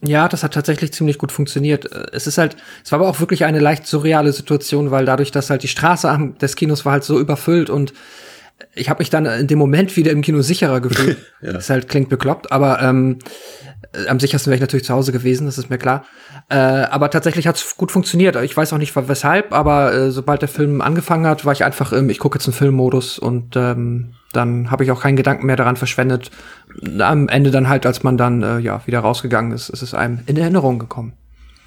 Ja, 0.06 0.28
das 0.28 0.44
hat 0.44 0.54
tatsächlich 0.54 0.92
ziemlich 0.92 1.18
gut 1.18 1.32
funktioniert. 1.32 1.90
Es 2.12 2.28
ist 2.28 2.38
halt, 2.38 2.58
es 2.84 2.92
war 2.92 3.00
aber 3.00 3.08
auch 3.08 3.22
wirklich 3.22 3.46
eine 3.46 3.60
leicht 3.60 3.88
surreale 3.88 4.34
Situation, 4.34 4.92
weil 4.92 5.06
dadurch, 5.06 5.32
dass 5.32 5.50
halt 5.50 5.64
die 5.64 5.70
Straße 5.70 6.34
des 6.42 6.56
Kinos 6.58 6.84
war 6.84 6.94
halt 6.94 7.06
so 7.06 7.20
überfüllt 7.20 7.70
und 7.70 7.94
ich 8.76 8.90
habe 8.90 9.00
mich 9.00 9.10
dann 9.10 9.26
in 9.26 9.48
dem 9.48 9.60
Moment 9.60 9.96
wieder 9.96 10.12
im 10.12 10.22
Kino 10.22 10.42
sicherer 10.42 10.82
gefühlt. 10.82 11.18
ja. 11.42 11.54
Das 11.54 11.70
halt 11.70 11.88
klingt 11.88 12.10
bekloppt, 12.10 12.52
aber 12.52 12.82
ähm, 12.82 13.20
äh, 13.82 13.83
am 14.08 14.20
sichersten 14.20 14.50
wäre 14.50 14.56
ich 14.56 14.62
natürlich 14.62 14.86
zu 14.86 14.94
Hause 14.94 15.12
gewesen, 15.12 15.46
das 15.46 15.58
ist 15.58 15.70
mir 15.70 15.78
klar. 15.78 16.06
Äh, 16.50 16.56
aber 16.56 17.10
tatsächlich 17.10 17.48
hat 17.48 17.58
es 17.58 17.78
gut 17.78 17.92
funktioniert. 17.92 18.36
Ich 18.38 18.56
weiß 18.56 18.74
auch 18.74 18.78
nicht 18.78 18.96
weshalb, 18.96 19.54
aber 19.54 19.94
äh, 19.94 20.12
sobald 20.12 20.42
der 20.42 20.50
Film 20.50 20.82
angefangen 20.82 21.28
hat, 21.28 21.46
war 21.46 21.54
ich 21.54 21.64
einfach 21.64 21.94
im, 21.94 22.10
ich 22.10 22.20
gucke 22.20 22.38
jetzt 22.38 22.48
einen 22.48 22.54
Filmmodus 22.54 23.20
und 23.20 23.56
ähm, 23.56 24.14
dann 24.32 24.72
habe 24.72 24.84
ich 24.84 24.92
auch 24.92 25.02
keinen 25.02 25.16
Gedanken 25.16 25.46
mehr 25.46 25.56
daran 25.56 25.76
verschwendet. 25.76 26.32
Am 27.00 27.30
Ende 27.30 27.52
dann 27.52 27.70
halt, 27.70 27.86
als 27.86 28.04
man 28.04 28.18
dann 28.18 28.42
äh, 28.42 28.60
ja 28.60 28.82
wieder 28.86 29.00
rausgegangen 29.00 29.52
ist, 29.52 29.70
ist 29.70 29.84
es 29.84 29.94
einem 29.94 30.20
in 30.26 30.38
Erinnerung 30.38 30.80
gekommen. 30.80 31.14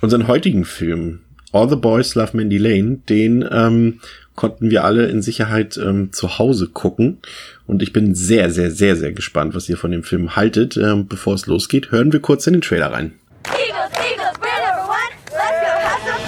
Unseren 0.01 0.27
heutigen 0.27 0.65
Film, 0.65 1.21
All 1.53 1.69
the 1.69 1.77
Boys 1.77 2.15
Love 2.17 2.37
Mandy 2.37 2.59
Lane, 2.59 2.99
den 3.09 3.49
ähm, 3.51 4.01
konnten 4.37 4.71
wir 4.71 4.85
alle 4.85 5.07
in 5.07 5.23
Sicherheit 5.23 5.77
ähm, 5.79 6.13
zu 6.13 6.39
Hause 6.39 6.69
gucken. 6.69 7.19
Und 7.67 7.83
ich 7.83 7.93
bin 7.93 8.15
sehr, 8.15 8.51
sehr, 8.51 8.71
sehr, 8.71 8.95
sehr 8.95 9.13
gespannt, 9.13 9.55
was 9.55 9.69
ihr 9.69 9.77
von 9.77 9.91
dem 9.91 10.05
Film 10.05 10.37
haltet. 10.37 10.77
Ähm, 10.77 11.09
bevor 11.09 11.35
es 11.35 11.47
losgeht, 11.47 11.91
hören 11.91 12.13
wir 12.13 12.21
kurz 12.21 12.47
in 12.47 12.53
den 12.53 12.63
Trailer 12.63 12.93
rein. 12.93 13.13
Eagles, 13.49 13.91
Eagles, 13.99 14.39
we're 14.41 14.61
number 14.65 14.87
one. 14.89 15.11
Let's 15.33 15.61
go 15.61 15.73
have 15.83 16.03
some 16.07 16.23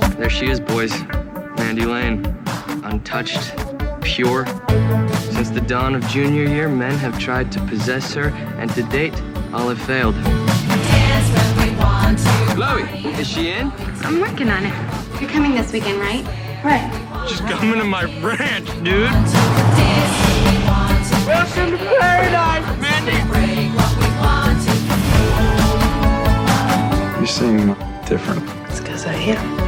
fun. 0.00 0.16
There 0.18 0.30
she 0.30 0.46
is, 0.46 0.60
boys. 0.60 0.92
Mandy 1.58 1.84
Lane. 1.84 2.22
Untouched, 2.84 3.52
pure. 4.00 4.46
Since 5.32 5.50
the 5.50 5.60
dawn 5.60 5.94
of 5.94 6.06
junior 6.08 6.44
year, 6.44 6.68
men 6.68 6.96
have 6.98 7.18
tried 7.18 7.52
to 7.52 7.60
possess 7.66 8.14
her, 8.14 8.30
and 8.58 8.70
to 8.72 8.82
date, 8.84 9.14
all 9.52 9.68
have 9.68 9.80
failed. 9.80 10.14
Chloe, 12.54 12.82
is 13.20 13.28
she 13.28 13.50
in? 13.50 13.70
I'm 14.02 14.20
working 14.20 14.48
on 14.48 14.64
it. 14.64 15.07
You're 15.20 15.30
coming 15.30 15.54
this 15.54 15.72
weekend, 15.72 15.98
right? 15.98 16.24
Right. 16.64 17.28
She's 17.28 17.40
coming 17.40 17.80
to 17.80 17.84
my 17.84 18.04
ranch, 18.22 18.68
dude. 18.84 19.10
Welcome 21.26 21.72
to 21.72 21.78
paradise, 21.98 22.80
Mandy. 22.80 23.18
You 27.20 27.26
seem 27.26 27.74
different. 28.06 28.48
It's 28.70 28.78
because 28.78 29.06
I 29.06 29.14
am. 29.14 29.58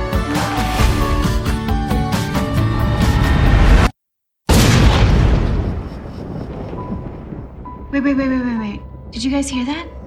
Wait, 7.91 8.05
wait, 8.05 8.17
wait, 8.17 8.29
wait, 8.29 8.45
wait, 8.45 8.59
wait. 8.59 8.81
Did 9.11 9.25
you 9.25 9.33
guys 9.33 9.49
hear 9.49 9.65
that? 9.65 10.00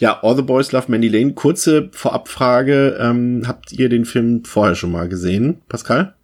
Ja, 0.00 0.18
All 0.22 0.34
the 0.34 0.42
Boys 0.42 0.72
Love 0.72 0.86
Mandy 0.88 1.08
Lane. 1.08 1.34
Kurze 1.34 1.90
Vorabfrage. 1.92 2.96
Ähm, 2.98 3.42
habt 3.46 3.70
ihr 3.72 3.90
den 3.90 4.06
Film 4.06 4.44
vorher 4.46 4.74
schon 4.74 4.90
mal 4.92 5.10
gesehen, 5.10 5.60
Pascal? 5.68 6.14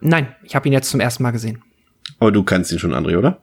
Nein, 0.00 0.28
ich 0.42 0.56
habe 0.56 0.66
ihn 0.68 0.72
jetzt 0.72 0.88
zum 0.88 1.00
ersten 1.00 1.22
Mal 1.22 1.30
gesehen. 1.30 1.62
Aber 2.18 2.32
du 2.32 2.42
kannst 2.42 2.72
ihn 2.72 2.78
schon, 2.78 2.94
André, 2.94 3.18
oder? 3.18 3.38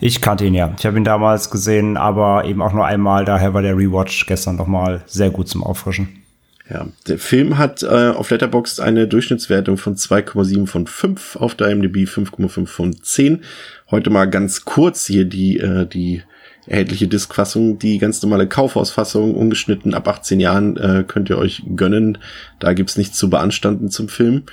Ich 0.00 0.22
kannte 0.22 0.46
ihn 0.46 0.54
ja. 0.54 0.74
Ich 0.78 0.86
habe 0.86 0.96
ihn 0.96 1.04
damals 1.04 1.50
gesehen, 1.50 1.98
aber 1.98 2.46
eben 2.46 2.62
auch 2.62 2.72
nur 2.72 2.86
einmal. 2.86 3.26
Daher 3.26 3.52
war 3.52 3.60
der 3.60 3.76
Rewatch 3.76 4.24
gestern 4.24 4.56
noch 4.56 4.66
mal 4.66 5.02
sehr 5.04 5.28
gut 5.28 5.48
zum 5.48 5.62
Auffrischen. 5.62 6.22
Ja, 6.70 6.88
der 7.06 7.18
Film 7.18 7.58
hat 7.58 7.82
äh, 7.82 8.08
auf 8.08 8.30
Letterboxd 8.30 8.80
eine 8.80 9.06
Durchschnittswertung 9.06 9.76
von 9.76 9.96
2,7 9.96 10.66
von 10.66 10.86
5, 10.86 11.36
auf 11.36 11.54
der 11.54 11.68
IMDb 11.68 12.08
5,5 12.08 12.66
von 12.66 13.02
10. 13.02 13.44
Heute 13.90 14.08
mal 14.08 14.24
ganz 14.24 14.64
kurz 14.64 15.06
hier 15.06 15.26
die, 15.26 15.58
äh, 15.58 15.86
die 15.86 16.22
erhältliche 16.66 17.08
Diskfassung, 17.08 17.78
die 17.78 17.98
ganz 17.98 18.22
normale 18.22 18.48
Kaufhausfassung, 18.48 19.34
ungeschnitten 19.34 19.94
ab 19.94 20.08
18 20.08 20.40
Jahren, 20.40 20.76
äh, 20.76 21.04
könnt 21.06 21.30
ihr 21.30 21.38
euch 21.38 21.62
gönnen. 21.76 22.18
Da 22.58 22.72
gibt's 22.72 22.96
nichts 22.96 23.18
zu 23.18 23.30
beanstanden 23.30 23.90
zum 23.90 24.08
Film. 24.08 24.44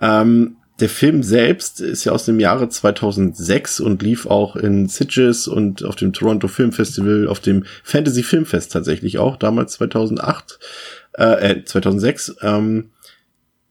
Ähm, 0.00 0.56
der 0.80 0.88
Film 0.88 1.22
selbst 1.22 1.80
ist 1.80 2.04
ja 2.04 2.12
aus 2.12 2.24
dem 2.24 2.40
Jahre 2.40 2.68
2006 2.68 3.80
und 3.80 4.02
lief 4.02 4.26
auch 4.26 4.56
in 4.56 4.88
Sitges 4.88 5.46
und 5.46 5.84
auf 5.84 5.94
dem 5.94 6.12
Toronto 6.14 6.48
Film 6.48 6.72
Festival, 6.72 7.28
auf 7.28 7.40
dem 7.40 7.64
Fantasy 7.84 8.22
Filmfest 8.22 8.72
tatsächlich 8.72 9.18
auch, 9.18 9.36
damals 9.36 9.74
2008, 9.74 10.58
äh, 11.14 11.62
2006. 11.64 12.36
Ähm, 12.40 12.90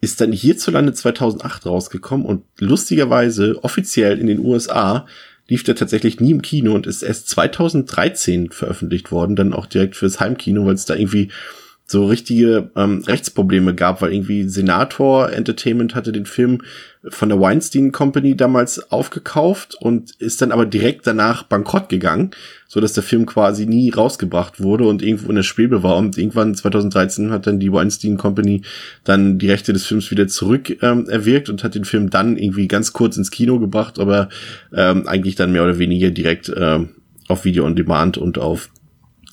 ist 0.01 0.21
dann 0.21 0.31
hierzulande 0.31 0.93
2008 0.93 1.65
rausgekommen 1.65 2.25
und 2.25 2.43
lustigerweise 2.59 3.61
offiziell 3.63 4.17
in 4.17 4.27
den 4.27 4.39
USA 4.39 5.05
lief 5.49 5.63
der 5.63 5.75
tatsächlich 5.75 6.19
nie 6.19 6.31
im 6.31 6.41
Kino 6.41 6.73
und 6.73 6.87
ist 6.87 7.01
erst 7.01 7.27
2013 7.29 8.51
veröffentlicht 8.51 9.11
worden, 9.11 9.35
dann 9.35 9.53
auch 9.53 9.65
direkt 9.65 9.95
fürs 9.95 10.19
Heimkino, 10.19 10.65
weil 10.65 10.75
es 10.75 10.85
da 10.85 10.95
irgendwie 10.95 11.29
so 11.89 12.05
richtige 12.05 12.69
ähm, 12.75 13.03
Rechtsprobleme 13.07 13.73
gab, 13.73 14.03
weil 14.03 14.13
irgendwie 14.13 14.47
Senator 14.47 15.31
Entertainment 15.31 15.95
hatte 15.95 16.11
den 16.11 16.27
Film 16.27 16.61
von 17.07 17.29
der 17.29 17.39
Weinstein 17.39 17.91
Company 17.91 18.37
damals 18.37 18.91
aufgekauft 18.91 19.75
und 19.79 20.11
ist 20.19 20.39
dann 20.43 20.51
aber 20.51 20.67
direkt 20.67 21.07
danach 21.07 21.41
bankrott 21.41 21.89
gegangen, 21.89 22.29
so 22.67 22.79
dass 22.79 22.93
der 22.93 23.01
Film 23.01 23.25
quasi 23.25 23.65
nie 23.65 23.89
rausgebracht 23.89 24.61
wurde 24.61 24.85
und 24.85 25.01
irgendwo 25.01 25.29
in 25.29 25.35
der 25.35 25.43
Schwebe 25.43 25.81
war. 25.81 25.97
Und 25.97 26.15
irgendwann 26.15 26.53
2013 26.53 27.31
hat 27.31 27.47
dann 27.47 27.59
die 27.59 27.73
Weinstein 27.73 28.17
Company 28.17 28.61
dann 29.03 29.39
die 29.39 29.49
Rechte 29.49 29.73
des 29.73 29.87
Films 29.87 30.11
wieder 30.11 30.27
zurück 30.27 30.83
ähm, 30.83 31.09
erwirkt 31.09 31.49
und 31.49 31.63
hat 31.63 31.73
den 31.73 31.85
Film 31.85 32.11
dann 32.11 32.37
irgendwie 32.37 32.67
ganz 32.67 32.93
kurz 32.93 33.17
ins 33.17 33.31
Kino 33.31 33.57
gebracht, 33.59 33.97
aber 33.97 34.29
ähm, 34.75 35.07
eigentlich 35.07 35.33
dann 35.33 35.51
mehr 35.51 35.63
oder 35.63 35.79
weniger 35.79 36.11
direkt 36.11 36.53
ähm, 36.55 36.89
auf 37.27 37.45
Video 37.45 37.65
on 37.65 37.75
Demand 37.75 38.19
und 38.19 38.37
auf 38.37 38.69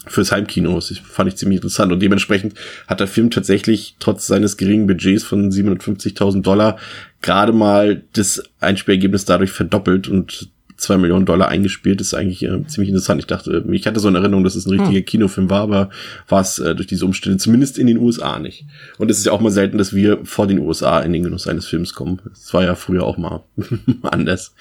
fürs 0.06 0.32
Heimkino. 0.32 0.74
Das 0.74 0.92
fand 0.98 1.28
ich 1.28 1.36
ziemlich 1.36 1.58
interessant. 1.58 1.92
Und 1.92 2.00
dementsprechend 2.00 2.54
hat 2.86 3.00
der 3.00 3.08
Film 3.08 3.30
tatsächlich 3.30 3.96
trotz 3.98 4.26
seines 4.26 4.56
geringen 4.56 4.86
Budgets 4.86 5.24
von 5.24 5.50
750.000 5.50 6.42
Dollar 6.42 6.78
gerade 7.22 7.52
mal 7.52 8.04
das 8.12 8.42
Einspielergebnis 8.60 9.24
dadurch 9.24 9.50
verdoppelt 9.50 10.08
und 10.08 10.50
zwei 10.76 10.96
Millionen 10.96 11.26
Dollar 11.26 11.48
eingespielt, 11.48 12.00
ist 12.00 12.14
eigentlich 12.14 12.42
äh, 12.42 12.66
ziemlich 12.66 12.90
interessant. 12.90 13.20
Ich 13.20 13.26
dachte, 13.26 13.64
ich 13.70 13.86
hatte 13.86 14.00
so 14.00 14.08
eine 14.08 14.18
Erinnerung, 14.18 14.44
dass 14.44 14.54
es 14.54 14.66
ein 14.66 14.78
richtiger 14.78 15.02
Kinofilm 15.02 15.48
war, 15.50 15.62
aber 15.62 15.90
war 16.28 16.40
es 16.40 16.58
äh, 16.58 16.74
durch 16.74 16.86
diese 16.86 17.04
Umstände 17.04 17.38
zumindest 17.38 17.78
in 17.78 17.86
den 17.86 17.98
USA 17.98 18.38
nicht. 18.38 18.64
Und 18.98 19.10
es 19.10 19.18
ist 19.18 19.26
ja 19.26 19.32
auch 19.32 19.40
mal 19.40 19.50
selten, 19.50 19.78
dass 19.78 19.94
wir 19.94 20.18
vor 20.24 20.46
den 20.46 20.58
USA 20.58 21.00
in 21.00 21.12
den 21.12 21.22
Genuss 21.22 21.46
eines 21.46 21.66
Films 21.66 21.94
kommen. 21.94 22.20
Das 22.28 22.52
war 22.54 22.64
ja 22.64 22.74
früher 22.74 23.04
auch 23.04 23.16
mal 23.16 23.42
anders. 24.02 24.54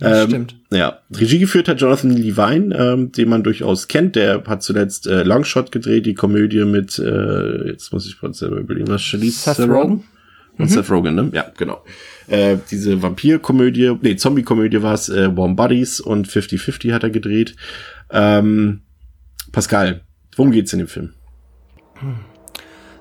Das 0.00 0.24
Ähm, 0.24 0.28
stimmt. 0.28 0.54
Ja, 0.72 0.98
Regie 1.14 1.38
geführt 1.38 1.68
hat 1.68 1.80
Jonathan 1.80 2.10
Levine, 2.10 2.74
ähm, 2.76 3.12
den 3.12 3.28
man 3.28 3.44
durchaus 3.44 3.86
kennt. 3.86 4.16
Der 4.16 4.42
hat 4.44 4.62
zuletzt 4.62 5.06
äh, 5.06 5.22
Longshot 5.22 5.70
gedreht, 5.70 6.06
die 6.06 6.14
Komödie 6.14 6.64
mit, 6.64 6.98
äh, 6.98 7.68
jetzt 7.68 7.92
muss 7.92 8.06
ich 8.06 8.18
kurz 8.18 8.38
selber 8.38 8.56
überlegen, 8.56 8.88
was 8.88 9.02
Charlize 9.02 9.38
Seth 9.54 9.56
Theron? 9.56 10.02
Und 10.58 10.70
Seth 10.70 10.90
Rogen, 10.90 11.14
ne? 11.14 11.30
Ja, 11.32 11.46
genau. 11.56 11.82
Äh, 12.28 12.56
diese 12.70 13.02
Vampir-Komödie, 13.02 13.96
nee, 14.00 14.16
Zombie-Komödie 14.16 14.82
war 14.82 14.94
es, 14.94 15.08
äh, 15.08 15.36
Warm 15.36 15.54
Buddies 15.54 16.00
und 16.00 16.28
50-50 16.28 16.92
hat 16.92 17.02
er 17.02 17.10
gedreht. 17.10 17.56
Ähm, 18.10 18.80
Pascal, 19.52 20.02
worum 20.34 20.52
geht's 20.52 20.72
in 20.72 20.78
dem 20.78 20.88
Film? 20.88 21.12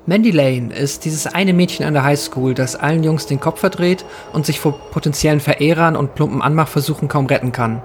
Mandy 0.06 0.32
Lane 0.32 0.74
ist 0.74 1.06
dieses 1.06 1.26
eine 1.26 1.54
Mädchen 1.54 1.86
an 1.86 1.94
der 1.94 2.04
Highschool, 2.04 2.54
das 2.54 2.76
allen 2.76 3.04
Jungs 3.04 3.26
den 3.26 3.40
Kopf 3.40 3.60
verdreht 3.60 4.06
und 4.34 4.46
sich 4.46 4.60
vor 4.60 4.78
potenziellen 4.92 5.40
Verehrern 5.40 5.96
und 5.96 6.14
plumpen 6.14 6.42
Anmachversuchen 6.42 7.08
kaum 7.08 7.26
retten 7.26 7.52
kann. 7.52 7.82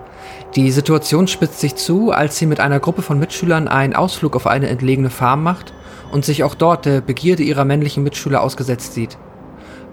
Die 0.54 0.70
Situation 0.70 1.28
spitzt 1.28 1.60
sich 1.60 1.76
zu, 1.76 2.10
als 2.10 2.36
sie 2.36 2.46
mit 2.46 2.60
einer 2.60 2.80
Gruppe 2.80 3.02
von 3.02 3.18
Mitschülern 3.18 3.68
einen 3.68 3.94
Ausflug 3.94 4.36
auf 4.36 4.46
eine 4.46 4.68
entlegene 4.68 5.10
Farm 5.10 5.42
macht 5.42 5.72
und 6.12 6.24
sich 6.24 6.44
auch 6.44 6.54
dort 6.54 6.84
der 6.84 7.00
Begierde 7.00 7.42
ihrer 7.42 7.64
männlichen 7.64 8.02
Mitschüler 8.02 8.42
ausgesetzt 8.42 8.92
sieht. 8.94 9.16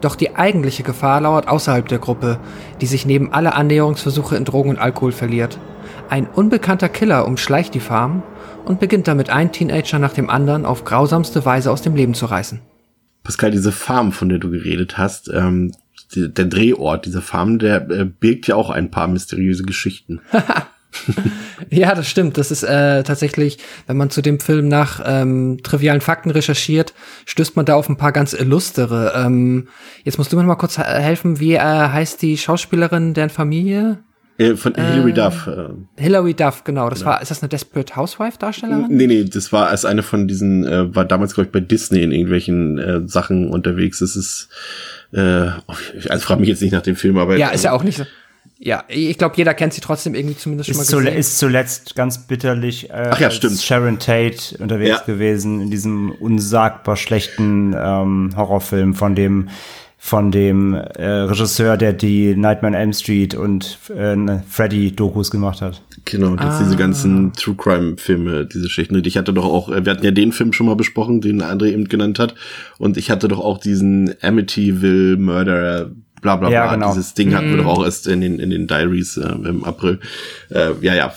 Doch 0.01 0.15
die 0.15 0.35
eigentliche 0.35 0.83
Gefahr 0.83 1.21
lauert 1.21 1.47
außerhalb 1.47 1.87
der 1.87 1.99
Gruppe, 1.99 2.39
die 2.81 2.85
sich 2.85 3.05
neben 3.05 3.33
alle 3.33 3.55
Annäherungsversuche 3.55 4.35
in 4.35 4.45
Drogen 4.45 4.69
und 4.71 4.79
Alkohol 4.79 5.11
verliert. 5.11 5.57
Ein 6.09 6.27
unbekannter 6.27 6.89
Killer 6.89 7.25
umschleicht 7.25 7.73
die 7.73 7.79
Farm 7.79 8.23
und 8.65 8.79
beginnt 8.79 9.07
damit 9.07 9.29
einen 9.29 9.51
Teenager 9.51 9.99
nach 9.99 10.13
dem 10.13 10.29
anderen 10.29 10.65
auf 10.65 10.83
grausamste 10.83 11.45
Weise 11.45 11.71
aus 11.71 11.81
dem 11.81 11.95
Leben 11.95 12.13
zu 12.13 12.27
reißen. 12.27 12.61
Pascal, 13.23 13.51
diese 13.51 13.71
Farm, 13.71 14.11
von 14.11 14.29
der 14.29 14.39
du 14.39 14.49
geredet 14.49 14.97
hast, 14.97 15.29
ähm, 15.33 15.73
der 16.15 16.45
Drehort 16.45 17.05
dieser 17.05 17.21
Farm, 17.21 17.59
der 17.59 17.89
äh, 17.89 18.05
birgt 18.05 18.47
ja 18.47 18.55
auch 18.55 18.69
ein 18.69 18.91
paar 18.91 19.07
mysteriöse 19.07 19.63
Geschichten. 19.63 20.21
Ja, 21.69 21.93
das 21.95 22.07
stimmt. 22.07 22.37
Das 22.37 22.51
ist 22.51 22.63
äh, 22.63 23.03
tatsächlich, 23.03 23.57
wenn 23.87 23.97
man 23.97 24.09
zu 24.09 24.21
dem 24.21 24.39
Film 24.39 24.67
nach 24.67 25.01
ähm, 25.05 25.59
trivialen 25.63 26.01
Fakten 26.01 26.29
recherchiert, 26.31 26.93
stößt 27.25 27.55
man 27.55 27.65
da 27.65 27.75
auf 27.75 27.89
ein 27.89 27.97
paar 27.97 28.11
ganz 28.11 28.33
illustere. 28.33 29.13
Ähm, 29.15 29.67
jetzt 30.03 30.17
musst 30.17 30.31
du 30.31 30.35
mir 30.37 30.43
noch 30.43 30.47
mal 30.47 30.55
kurz 30.55 30.77
he- 30.77 30.83
helfen, 30.83 31.39
wie 31.39 31.53
äh, 31.55 31.59
heißt 31.59 32.21
die 32.21 32.37
Schauspielerin, 32.37 33.13
deren 33.13 33.29
Familie? 33.29 33.99
Äh, 34.39 34.55
von 34.55 34.75
Hilary 34.75 35.13
Duff. 35.13 35.47
Äh, 35.47 36.01
Hilary 36.01 36.33
Duff, 36.35 36.63
genau. 36.63 36.89
Das 36.89 37.03
war, 37.03 37.21
ist 37.21 37.31
das 37.31 37.41
eine 37.41 37.49
Desperate 37.49 37.95
Housewife 37.95 38.37
Darstellerin? 38.37 38.85
nee, 38.89 39.07
nee, 39.07 39.23
das 39.23 39.51
war 39.51 39.67
als 39.69 39.83
eine 39.83 40.03
von 40.03 40.27
diesen, 40.27 40.63
äh, 40.65 40.95
war 40.95 41.05
damals, 41.05 41.33
glaube 41.33 41.47
ich, 41.47 41.51
bei 41.51 41.59
Disney 41.59 42.03
in 42.03 42.11
irgendwelchen 42.11 42.77
äh, 42.77 43.07
Sachen 43.07 43.49
unterwegs. 43.49 43.99
Das 43.99 44.15
ist, 44.15 44.49
äh, 45.11 45.47
also 46.09 46.19
frag 46.25 46.39
mich 46.39 46.49
jetzt 46.49 46.61
nicht 46.61 46.71
nach 46.73 46.81
dem 46.83 46.95
Film, 46.95 47.17
aber 47.17 47.35
Ja, 47.37 47.49
ist 47.49 47.63
ja 47.63 47.71
auch 47.71 47.83
nicht 47.83 47.97
so. 47.97 48.03
Ja, 48.59 48.83
ich 48.87 49.17
glaube, 49.17 49.35
jeder 49.37 49.53
kennt 49.53 49.73
sie 49.73 49.81
trotzdem 49.81 50.15
irgendwie 50.15 50.35
zumindest 50.37 50.69
schon 50.71 50.81
Ist, 50.81 50.91
mal 50.91 50.99
gesehen. 51.03 51.17
ist 51.17 51.37
zuletzt 51.39 51.95
ganz 51.95 52.27
bitterlich 52.27 52.89
äh, 52.89 53.09
Ach 53.11 53.19
ja, 53.19 53.29
stimmt. 53.29 53.59
Sharon 53.61 53.99
Tate 53.99 54.57
unterwegs 54.59 54.89
Ja. 54.99 55.03
gewesen 55.05 55.61
in 55.61 55.69
diesem 55.71 56.11
unsagbar 56.11 56.95
schlechten 56.95 57.75
ähm, 57.77 58.31
Horrorfilm 58.35 58.93
von 58.95 59.15
dem 59.15 59.49
von 59.99 60.31
dem 60.31 60.73
äh, 60.75 61.05
Regisseur, 61.05 61.75
der 61.75 61.91
die 61.91 62.35
Nightmare 62.35 62.75
on 62.75 62.79
Elm 62.79 62.93
Street 62.93 63.33
und 63.33 63.79
äh, 63.89 64.15
Freddy-Dokus 64.47 65.31
gemacht 65.31 65.61
hat. 65.61 65.81
Genau, 66.05 66.35
das 66.35 66.59
diese 66.59 66.77
ganzen 66.77 67.33
True 67.33 67.55
Crime 67.55 67.97
Filme, 67.97 68.45
diese 68.45 68.65
Geschichten. 68.65 68.95
Und 68.95 69.07
ich 69.07 69.17
hatte 69.17 69.33
doch 69.33 69.43
auch, 69.45 69.69
äh, 69.69 69.83
wir 69.85 69.91
hatten 69.93 70.05
ja 70.05 70.11
den 70.11 70.31
Film 70.31 70.53
schon 70.53 70.67
mal 70.67 70.75
besprochen, 70.75 71.19
den 71.19 71.41
André 71.41 71.71
eben 71.73 71.89
genannt 71.89 72.19
hat. 72.19 72.35
Und 72.77 72.95
ich 72.95 73.09
hatte 73.09 73.27
doch 73.27 73.39
auch 73.39 73.57
diesen 73.57 74.13
Amityville 74.21 75.17
Murderer, 75.17 75.89
bla 76.21 76.35
bla 76.35 76.49
bla. 76.49 76.49
Ja, 76.49 76.73
genau. 76.73 76.93
Dieses 76.93 77.13
Ding 77.13 77.33
hatten 77.35 77.49
wir 77.51 77.63
doch 77.63 77.77
auch 77.77 77.83
erst 77.83 78.07
in 78.07 78.21
den, 78.21 78.39
in 78.39 78.49
den 78.49 78.67
Diaries 78.67 79.17
äh, 79.17 79.27
im 79.27 79.63
April. 79.63 79.99
Äh, 80.49 80.71
ja, 80.81 80.95
ja, 80.95 81.13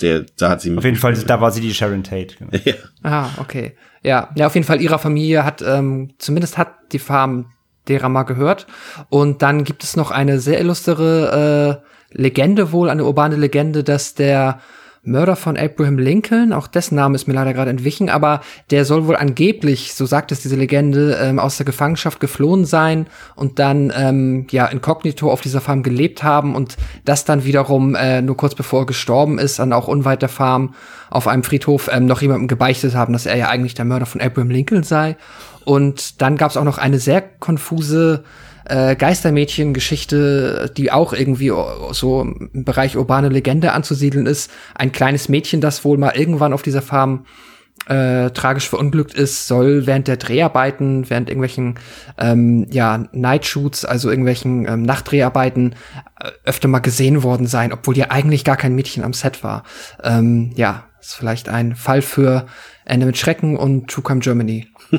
der, 0.00 0.26
da 0.38 0.50
hat 0.50 0.60
sie 0.60 0.76
Auf 0.76 0.84
jeden 0.84 0.96
Fall, 0.96 1.14
da 1.14 1.40
war 1.40 1.50
sie 1.50 1.60
die 1.60 1.74
Sharon 1.74 2.02
Tate. 2.02 2.36
Genau. 2.38 2.50
ja. 2.64 2.74
Ah, 3.02 3.28
okay. 3.38 3.76
Ja, 4.02 4.30
ja, 4.34 4.46
auf 4.46 4.54
jeden 4.54 4.66
Fall 4.66 4.80
ihrer 4.80 4.98
Familie 4.98 5.44
hat, 5.44 5.62
ähm, 5.62 6.10
zumindest 6.18 6.58
hat 6.58 6.74
die 6.92 6.98
Farm 6.98 7.46
derer 7.88 8.08
mal 8.08 8.24
gehört. 8.24 8.66
Und 9.08 9.42
dann 9.42 9.64
gibt 9.64 9.84
es 9.84 9.96
noch 9.96 10.10
eine 10.10 10.40
sehr 10.40 10.60
illustre 10.60 11.80
äh, 11.82 11.92
Legende 12.14 12.72
wohl, 12.72 12.90
eine 12.90 13.04
urbane 13.04 13.36
Legende, 13.36 13.84
dass 13.84 14.14
der 14.14 14.60
Mörder 15.04 15.34
von 15.34 15.56
Abraham 15.56 15.98
Lincoln, 15.98 16.52
auch 16.52 16.68
dessen 16.68 16.94
Name 16.94 17.16
ist 17.16 17.26
mir 17.26 17.34
leider 17.34 17.52
gerade 17.52 17.70
entwichen, 17.70 18.08
aber 18.08 18.40
der 18.70 18.84
soll 18.84 19.08
wohl 19.08 19.16
angeblich, 19.16 19.94
so 19.94 20.06
sagt 20.06 20.30
es 20.30 20.42
diese 20.42 20.54
Legende, 20.54 21.18
ähm, 21.20 21.40
aus 21.40 21.56
der 21.56 21.66
Gefangenschaft 21.66 22.20
geflohen 22.20 22.64
sein 22.64 23.08
und 23.34 23.58
dann 23.58 23.92
ähm, 23.96 24.46
ja 24.52 24.66
inkognito 24.66 25.28
auf 25.28 25.40
dieser 25.40 25.60
Farm 25.60 25.82
gelebt 25.82 26.22
haben 26.22 26.54
und 26.54 26.76
das 27.04 27.24
dann 27.24 27.42
wiederum 27.42 27.96
äh, 27.96 28.22
nur 28.22 28.36
kurz 28.36 28.54
bevor 28.54 28.82
er 28.82 28.86
gestorben 28.86 29.40
ist, 29.40 29.58
dann 29.58 29.72
auch 29.72 29.88
unweit 29.88 30.22
der 30.22 30.28
Farm 30.28 30.74
auf 31.10 31.26
einem 31.26 31.42
Friedhof 31.42 31.90
ähm, 31.92 32.06
noch 32.06 32.22
jemandem 32.22 32.46
gebeichtet 32.46 32.94
haben, 32.94 33.12
dass 33.12 33.26
er 33.26 33.36
ja 33.36 33.48
eigentlich 33.48 33.74
der 33.74 33.84
Mörder 33.84 34.06
von 34.06 34.20
Abraham 34.20 34.50
Lincoln 34.50 34.84
sei. 34.84 35.16
Und 35.64 36.22
dann 36.22 36.36
gab 36.36 36.52
es 36.52 36.56
auch 36.56 36.64
noch 36.64 36.78
eine 36.78 37.00
sehr 37.00 37.22
konfuse 37.22 38.22
äh, 38.64 38.96
Geistermädchen-Geschichte, 38.96 40.70
die 40.76 40.92
auch 40.92 41.12
irgendwie 41.12 41.52
so 41.92 42.22
im 42.22 42.64
Bereich 42.64 42.96
urbane 42.96 43.28
Legende 43.28 43.72
anzusiedeln 43.72 44.26
ist. 44.26 44.50
Ein 44.74 44.92
kleines 44.92 45.28
Mädchen, 45.28 45.60
das 45.60 45.84
wohl 45.84 45.98
mal 45.98 46.16
irgendwann 46.16 46.52
auf 46.52 46.62
dieser 46.62 46.82
Farm 46.82 47.26
äh, 47.86 48.30
tragisch 48.30 48.68
verunglückt 48.68 49.14
ist, 49.14 49.48
soll 49.48 49.86
während 49.86 50.06
der 50.06 50.16
Dreharbeiten, 50.16 51.10
während 51.10 51.28
irgendwelchen 51.28 51.78
ähm, 52.18 52.66
ja, 52.70 53.08
Nightshoots, 53.12 53.84
also 53.84 54.08
irgendwelchen 54.08 54.68
ähm, 54.68 54.82
Nachtdreharbeiten, 54.82 55.74
äh, 56.20 56.30
öfter 56.44 56.68
mal 56.68 56.78
gesehen 56.78 57.22
worden 57.22 57.46
sein, 57.46 57.72
obwohl 57.72 57.96
ja 57.96 58.10
eigentlich 58.10 58.44
gar 58.44 58.56
kein 58.56 58.74
Mädchen 58.74 59.02
am 59.02 59.12
Set 59.12 59.42
war. 59.42 59.64
Ähm, 60.02 60.52
ja, 60.54 60.84
ist 61.00 61.14
vielleicht 61.14 61.48
ein 61.48 61.74
Fall 61.74 62.02
für 62.02 62.46
Ende 62.84 63.06
mit 63.06 63.16
Schrecken 63.16 63.56
und 63.56 63.88
True 63.88 64.04
Crime 64.04 64.20
Germany. 64.20 64.68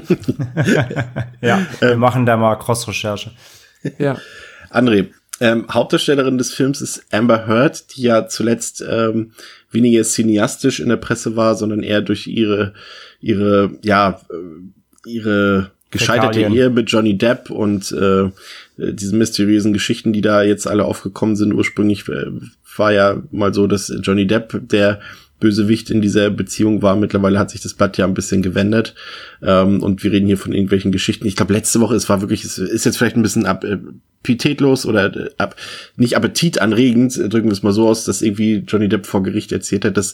Ja, 1.42 1.66
wir 1.80 1.98
machen 1.98 2.25
da 2.25 2.38
mal 2.38 2.56
Cross-Recherche. 2.56 3.32
Ja. 3.98 4.18
André, 4.72 5.10
ähm, 5.40 5.66
Hauptdarstellerin 5.70 6.38
des 6.38 6.54
Films 6.54 6.82
ist 6.82 7.06
Amber 7.12 7.48
Heard, 7.48 7.96
die 7.96 8.04
ja 8.04 8.28
zuletzt 8.28 8.84
ähm, 8.88 9.32
weniger 9.72 10.04
cineastisch 10.04 10.80
in 10.80 10.90
der 10.90 10.98
Presse 10.98 11.36
war, 11.36 11.56
sondern 11.56 11.84
eher 11.84 12.02
durch 12.02 12.28
ihre, 12.28 12.74
ihre, 13.20 13.72
ja, 13.84 14.22
äh, 14.30 15.10
ihre 15.10 15.72
gescheiterte 15.92 16.40
Fäkalien. 16.40 16.58
Ehe 16.58 16.70
mit 16.70 16.90
Johnny 16.90 17.18
Depp 17.18 17.50
und 17.50 17.92
äh, 17.92 18.30
diese 18.78 19.16
mysteriösen 19.16 19.74
Geschichten, 19.74 20.13
die 20.13 20.22
da 20.22 20.44
jetzt 20.44 20.68
alle 20.68 20.86
aufgekommen 20.86 21.36
sind. 21.36 21.54
Ursprünglich 21.54 22.08
äh, 22.10 22.25
war 22.78 22.92
ja 22.92 23.22
mal 23.32 23.54
so, 23.54 23.68
dass 23.68 23.94
Johnny 24.02 24.28
Depp 24.28 24.60
der 24.70 25.02
Bösewicht 25.44 25.90
in 25.90 26.02
dieser 26.02 26.30
Beziehung 26.30 26.82
war. 26.82 26.96
Mittlerweile 26.96 27.38
hat 27.38 27.50
sich 27.52 27.60
das 27.60 27.74
Blatt 27.74 27.98
ja 27.98 28.06
ein 28.06 28.14
bisschen 28.14 28.42
gewendet. 28.42 28.96
Ähm, 29.42 29.84
und 29.84 30.02
wir 30.02 30.14
reden 30.14 30.26
hier 30.26 30.38
von 30.38 30.54
irgendwelchen 30.54 30.94
Geschichten. 30.94 31.28
Ich 31.28 31.36
glaube, 31.36 31.52
letzte 31.52 31.82
Woche, 31.82 31.96
es 31.96 32.08
war 32.08 32.22
wirklich, 32.22 32.46
es 32.46 32.58
ist 32.58 32.86
jetzt 32.86 32.98
vielleicht 32.98 33.18
ein 33.18 33.24
bisschen 33.24 33.46
appetetlos 33.46 34.86
oder 34.86 35.14
äh, 35.14 35.30
ab, 35.38 35.58
nicht 35.98 36.16
appetitanregend, 36.16 37.18
äh, 37.18 37.27
drücken 37.27 37.50
wir 37.50 37.51
es 37.51 37.62
mal 37.62 37.74
so 37.74 37.90
aus, 37.90 38.06
dass 38.06 38.22
irgendwie 38.22 38.64
Johnny 38.66 38.88
Depp 38.88 39.06
vor 39.06 39.22
Gericht 39.22 39.51
erzählt 39.51 39.84
hat, 39.84 39.98
dass 39.98 40.14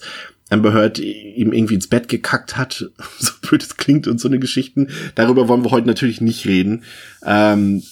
Amber 0.50 0.74
Heard 0.74 0.98
ihm 0.98 1.54
irgendwie 1.54 1.76
ins 1.76 1.88
Bett 1.88 2.08
gekackt 2.10 2.58
hat, 2.58 2.90
so 3.20 3.32
blöd 3.44 3.62
es 3.62 3.78
klingt 3.78 4.08
und 4.08 4.20
so 4.20 4.28
eine 4.28 4.40
Geschichten. 4.40 4.88
Darüber 5.14 5.48
wollen 5.48 5.64
wir 5.64 5.70
heute 5.70 5.86
natürlich 5.86 6.22
nicht 6.22 6.48
reden. 6.48 6.86
Ähm, 7.24 7.84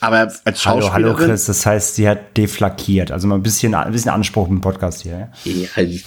aber 0.00 0.16
als 0.18 0.66
Hallo, 0.66 0.80
Schauspielerin... 0.80 1.14
hallo 1.16 1.26
Chris, 1.28 1.44
das 1.44 1.64
heißt, 1.64 1.94
sie 1.94 2.08
hat 2.08 2.36
deflackiert. 2.36 3.12
Also 3.12 3.28
mal 3.28 3.36
ein 3.36 3.42
bisschen, 3.44 3.76
ein 3.76 3.92
bisschen 3.92 4.10
Anspruch 4.10 4.48
im 4.48 4.60
Podcast 4.60 5.02
hier. 5.02 5.30
Ja? 5.44 5.52
Ja, 5.76 5.82
ich- 5.84 6.04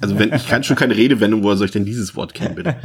also 0.00 0.18
wenn, 0.18 0.32
ich 0.32 0.48
kann 0.48 0.64
schon 0.64 0.76
keine 0.76 0.96
Redewendung, 0.96 1.42
woher 1.42 1.56
soll 1.56 1.66
ich 1.66 1.72
denn 1.72 1.84
dieses 1.84 2.16
Wort 2.16 2.34
kennen, 2.34 2.54
bitte? 2.54 2.76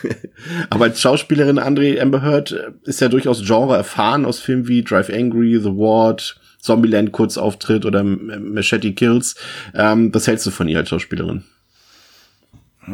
Aber 0.70 0.84
als 0.84 1.00
Schauspielerin 1.00 1.58
André 1.58 2.00
Amber 2.00 2.22
Heard 2.22 2.52
äh, 2.52 2.72
ist 2.84 3.00
ja 3.00 3.08
durchaus 3.08 3.44
Genre 3.44 3.76
erfahren 3.76 4.24
aus 4.24 4.40
Filmen 4.40 4.68
wie 4.68 4.82
Drive 4.82 5.10
Angry, 5.10 5.58
The 5.60 5.70
Ward, 5.70 6.40
Zombieland 6.58 7.12
Kurzauftritt 7.12 7.84
oder 7.84 8.04
Machete 8.04 8.92
Kills. 8.92 9.36
Ähm, 9.74 10.14
was 10.14 10.26
hältst 10.26 10.46
du 10.46 10.50
von 10.50 10.68
ihr 10.68 10.78
als 10.78 10.88
Schauspielerin? 10.88 11.44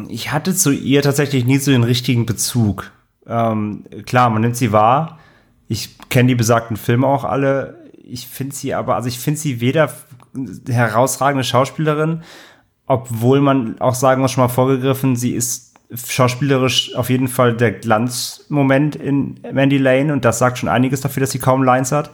Ich 0.07 0.31
hatte 0.31 0.53
zu 0.53 0.71
ihr 0.71 1.01
tatsächlich 1.01 1.45
nie 1.45 1.57
so 1.57 1.71
den 1.71 1.83
richtigen 1.83 2.25
Bezug. 2.25 2.91
Ähm, 3.27 3.85
klar, 4.05 4.29
man 4.29 4.41
nimmt 4.41 4.57
sie 4.57 4.71
wahr. 4.71 5.19
Ich 5.67 5.97
kenne 6.09 6.29
die 6.29 6.35
besagten 6.35 6.77
Filme 6.77 7.07
auch 7.07 7.23
alle. 7.23 7.91
Ich 8.03 8.27
finde 8.27 8.55
sie 8.55 8.73
aber, 8.73 8.95
also 8.95 9.07
ich 9.07 9.19
finde 9.19 9.39
sie 9.39 9.61
weder 9.61 9.91
herausragende 10.67 11.43
Schauspielerin, 11.43 12.23
obwohl 12.89 13.39
man 13.39 13.79
auch 13.79 13.93
sagen 13.93 14.21
muss, 14.21 14.31
schon 14.31 14.43
mal 14.43 14.49
vorgegriffen, 14.49 15.15
sie 15.15 15.31
ist 15.31 15.75
schauspielerisch 15.93 16.95
auf 16.95 17.11
jeden 17.11 17.27
Fall 17.27 17.55
der 17.55 17.71
Glanzmoment 17.71 18.95
in 18.95 19.39
Mandy 19.53 19.77
Lane 19.77 20.11
und 20.11 20.25
das 20.25 20.39
sagt 20.39 20.57
schon 20.57 20.69
einiges 20.69 21.01
dafür, 21.01 21.21
dass 21.21 21.31
sie 21.31 21.39
kaum 21.39 21.63
Lines 21.63 21.91
hat. 21.91 22.09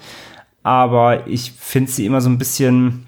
Aber 0.63 1.27
ich 1.27 1.53
finde 1.53 1.91
sie 1.91 2.05
immer 2.05 2.19
so 2.19 2.29
ein 2.29 2.37
bisschen, 2.37 3.05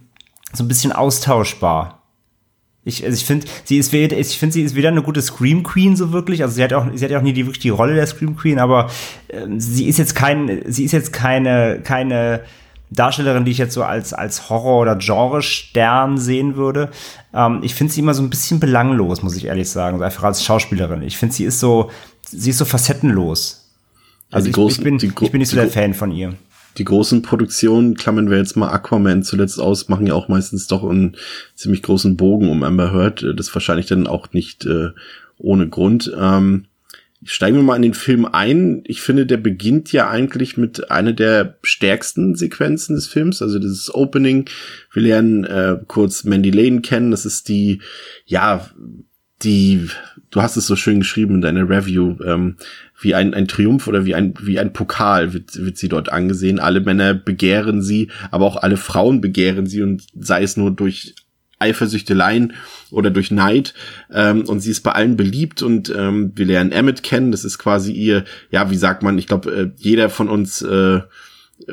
so 0.53 0.63
ein 0.63 0.69
bisschen 0.69 0.93
austauschbar. 0.93 2.03
Ich, 2.85 3.03
also 3.03 3.15
ich 3.15 3.25
finde, 3.25 3.47
sie 3.65 3.77
ist 3.77 3.91
weder, 3.91 4.17
ich 4.17 4.39
finde, 4.39 4.53
sie 4.53 4.61
ist 4.61 4.75
weder 4.75 4.87
eine 4.87 5.01
gute 5.01 5.21
Scream 5.21 5.63
Queen 5.63 5.97
so 5.97 6.13
wirklich. 6.13 6.43
Also 6.43 6.55
sie 6.55 6.63
hat 6.63 6.71
auch, 6.71 6.85
sie 6.93 7.03
hat 7.03 7.11
ja 7.11 7.17
auch 7.17 7.23
nie 7.23 7.33
die 7.33 7.45
wirklich 7.45 7.59
die 7.59 7.69
Rolle 7.69 7.95
der 7.95 8.07
Scream 8.07 8.37
Queen, 8.37 8.59
aber 8.59 8.89
ähm, 9.29 9.59
sie 9.59 9.89
ist 9.89 9.97
jetzt 9.97 10.15
kein, 10.15 10.61
sie 10.67 10.85
ist 10.85 10.93
jetzt 10.93 11.11
keine, 11.11 11.81
keine 11.83 12.43
Darstellerin, 12.89 13.45
die 13.45 13.51
ich 13.51 13.57
jetzt 13.57 13.73
so 13.73 13.83
als, 13.83 14.13
als 14.13 14.49
Horror- 14.49 14.81
oder 14.81 14.95
Genre-Stern 14.95 16.17
sehen 16.17 16.55
würde. 16.55 16.89
Ähm, 17.33 17.59
ich 17.63 17.75
finde 17.75 17.93
sie 17.93 18.01
immer 18.01 18.13
so 18.13 18.23
ein 18.23 18.29
bisschen 18.29 18.59
belanglos, 18.59 19.21
muss 19.23 19.35
ich 19.35 19.45
ehrlich 19.45 19.69
sagen. 19.69 19.97
So 19.97 20.03
einfach 20.03 20.23
als 20.23 20.43
Schauspielerin. 20.43 21.01
Ich 21.01 21.17
finde, 21.17 21.35
sie 21.35 21.43
ist 21.43 21.59
so, 21.59 21.91
sie 22.29 22.51
ist 22.51 22.57
so 22.57 22.65
facettenlos. 22.65 23.69
Also 24.31 24.45
die 24.45 24.49
ich, 24.51 24.55
großen- 24.55 24.77
ich, 24.79 24.83
bin, 24.83 24.95
ich 24.97 25.31
bin 25.31 25.39
nicht 25.39 25.49
so 25.49 25.55
der 25.57 25.69
Fan 25.69 25.93
von 25.93 26.11
ihr. 26.11 26.33
Die 26.77 26.85
großen 26.85 27.23
Produktionen, 27.23 27.95
klammern 27.95 28.29
wir 28.29 28.37
jetzt 28.37 28.55
mal 28.55 28.69
Aquaman 28.69 29.23
zuletzt 29.23 29.59
aus, 29.59 29.89
machen 29.89 30.05
ja 30.05 30.13
auch 30.13 30.27
meistens 30.27 30.67
doch 30.67 30.87
einen 30.87 31.17
ziemlich 31.55 31.81
großen 31.81 32.15
Bogen 32.17 32.49
um 32.49 32.61
Amber 32.61 32.93
Heard. 32.93 33.25
Das 33.35 33.53
wahrscheinlich 33.53 33.87
dann 33.87 34.05
auch 34.05 34.31
nicht 34.31 34.63
äh, 34.65 34.89
ohne 35.39 35.67
Grund. 35.69 36.13
Ähm, 36.17 36.66
steigen 37.27 37.57
wir 37.57 37.63
mal 37.63 37.75
in 37.75 37.81
den 37.81 37.93
Film 37.93 38.25
ein. 38.25 38.83
Ich 38.85 39.01
finde, 39.01 39.25
der 39.25 39.37
beginnt 39.37 39.91
ja 39.91 40.09
eigentlich 40.09 40.57
mit 40.57 40.89
einer 40.89 41.13
der 41.13 41.57
stärksten 41.61 42.35
Sequenzen 42.35 42.95
des 42.95 43.07
Films, 43.07 43.41
also 43.41 43.59
dieses 43.59 43.93
Opening. 43.93 44.49
Wir 44.93 45.03
lernen 45.03 45.43
äh, 45.43 45.77
kurz 45.87 46.23
Mandy 46.23 46.51
Lane 46.51 46.81
kennen. 46.81 47.11
Das 47.11 47.25
ist 47.25 47.49
die, 47.49 47.81
ja, 48.25 48.69
die, 49.43 49.87
du 50.31 50.41
hast 50.41 50.57
es 50.57 50.67
so 50.67 50.75
schön 50.75 50.99
geschrieben 50.99 51.35
in 51.35 51.41
deiner 51.41 51.69
Review, 51.69 52.15
ähm, 52.25 52.55
wie 52.99 53.13
ein, 53.13 53.33
ein 53.33 53.47
Triumph 53.47 53.87
oder 53.87 54.05
wie 54.05 54.15
ein, 54.15 54.33
wie 54.41 54.57
ein 54.57 54.73
Pokal 54.73 55.33
wird, 55.33 55.63
wird 55.63 55.77
sie 55.77 55.89
dort 55.89 56.11
angesehen. 56.11 56.59
Alle 56.59 56.81
Männer 56.81 57.13
begehren 57.13 57.81
sie, 57.81 58.09
aber 58.31 58.45
auch 58.45 58.57
alle 58.57 58.77
Frauen 58.77 59.21
begehren 59.21 59.67
sie 59.67 59.83
und 59.83 60.07
sei 60.17 60.43
es 60.43 60.57
nur 60.57 60.71
durch 60.71 61.13
Eifersüchteleien 61.59 62.53
oder 62.91 63.09
durch 63.09 63.31
Neid. 63.31 63.73
Ähm, 64.13 64.45
und 64.47 64.59
sie 64.59 64.71
ist 64.71 64.81
bei 64.81 64.91
allen 64.91 65.17
beliebt 65.17 65.61
und 65.61 65.93
ähm, 65.95 66.31
wir 66.35 66.45
lernen 66.45 66.71
Emmett 66.71 67.03
kennen. 67.03 67.31
Das 67.31 67.43
ist 67.43 67.57
quasi 67.57 67.91
ihr, 67.91 68.25
ja, 68.51 68.69
wie 68.69 68.77
sagt 68.77 69.03
man, 69.03 69.17
ich 69.17 69.27
glaube, 69.27 69.51
äh, 69.51 69.71
jeder 69.77 70.09
von 70.09 70.29
uns 70.29 70.61
äh, 70.61 71.01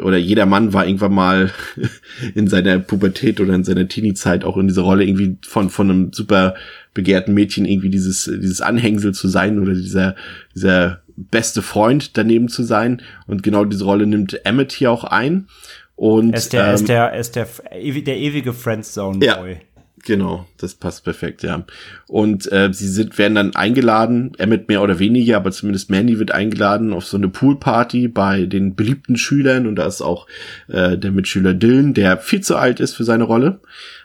oder 0.03 0.17
jeder 0.17 0.47
Mann 0.47 0.73
war 0.73 0.87
irgendwann 0.87 1.15
mal 1.15 1.53
in 2.35 2.49
seiner 2.49 2.79
Pubertät 2.79 3.41
oder 3.41 3.55
in 3.55 3.65
seiner 3.65 3.87
Teenie-Zeit 3.87 4.45
auch 4.45 4.57
in 4.57 4.69
dieser 4.69 4.83
Rolle 4.83 5.05
irgendwie 5.05 5.37
von, 5.47 5.69
von 5.71 5.91
einem 5.91 6.13
super 6.13 6.55
begehrten 6.95 7.35
Mädchen 7.35 7.67
irgendwie 7.67 7.91
dieses, 7.91 8.25
dieses 8.25 8.61
Anhängsel 8.61 9.13
zu 9.13 9.29
sein 9.29 9.59
oder 9.59 9.75
dieser, 9.75 10.15
dieser 10.55 11.03
beste 11.17 11.63
Freund 11.63 12.17
daneben 12.17 12.49
zu 12.49 12.63
sein. 12.63 13.03
Und 13.27 13.43
genau 13.43 13.65
diese 13.65 13.85
Rolle 13.85 14.07
nimmt 14.07 14.45
Emmett 14.47 14.73
hier 14.73 14.91
auch 14.91 15.05
ein. 15.05 15.49
Und 15.97 16.33
Er 16.33 16.39
ist 16.39 16.53
der, 16.53 16.63
er 16.63 16.69
ähm, 16.69 16.75
ist 16.75 16.89
der, 16.89 17.05
er 17.05 17.21
ist 17.21 17.37
der, 17.37 17.47
der 17.73 18.17
ewige 18.17 18.53
Friendzone-Boy. 18.53 19.53
Ja. 19.53 19.59
Genau, 20.07 20.47
das 20.59 20.75
passt 20.75 21.03
perfekt, 21.05 21.43
ja. 21.43 21.65
Und 22.09 22.51
äh, 22.53 22.71
sie 22.73 22.89
sind, 22.89 23.17
werden 23.17 23.37
dann 23.37 23.57
eingeladen, 23.57 24.33
Emmett 24.37 24.69
mehr 24.69 24.83
oder 24.83 24.99
weniger, 24.99 25.37
aber 25.37 25.51
zumindest 25.51 25.89
Mandy 25.89 26.19
wird 26.19 26.31
eingeladen 26.31 26.93
auf 26.93 27.07
so 27.07 27.17
eine 27.17 27.29
Poolparty 27.29 28.09
bei 28.09 28.45
den 28.45 28.75
beliebten 28.75 29.17
Schülern 29.17 29.67
und 29.67 29.77
da 29.77 29.87
ist 29.87 30.03
auch 30.03 30.27
äh, 30.69 30.99
der 30.99 31.11
Mitschüler 31.11 31.55
Dylan, 31.55 31.95
der 31.95 32.19
viel 32.19 32.43
zu 32.43 32.57
alt 32.57 32.81
ist 32.81 32.95
für 32.95 33.05
seine 33.05 33.25
Rolle, 33.25 33.61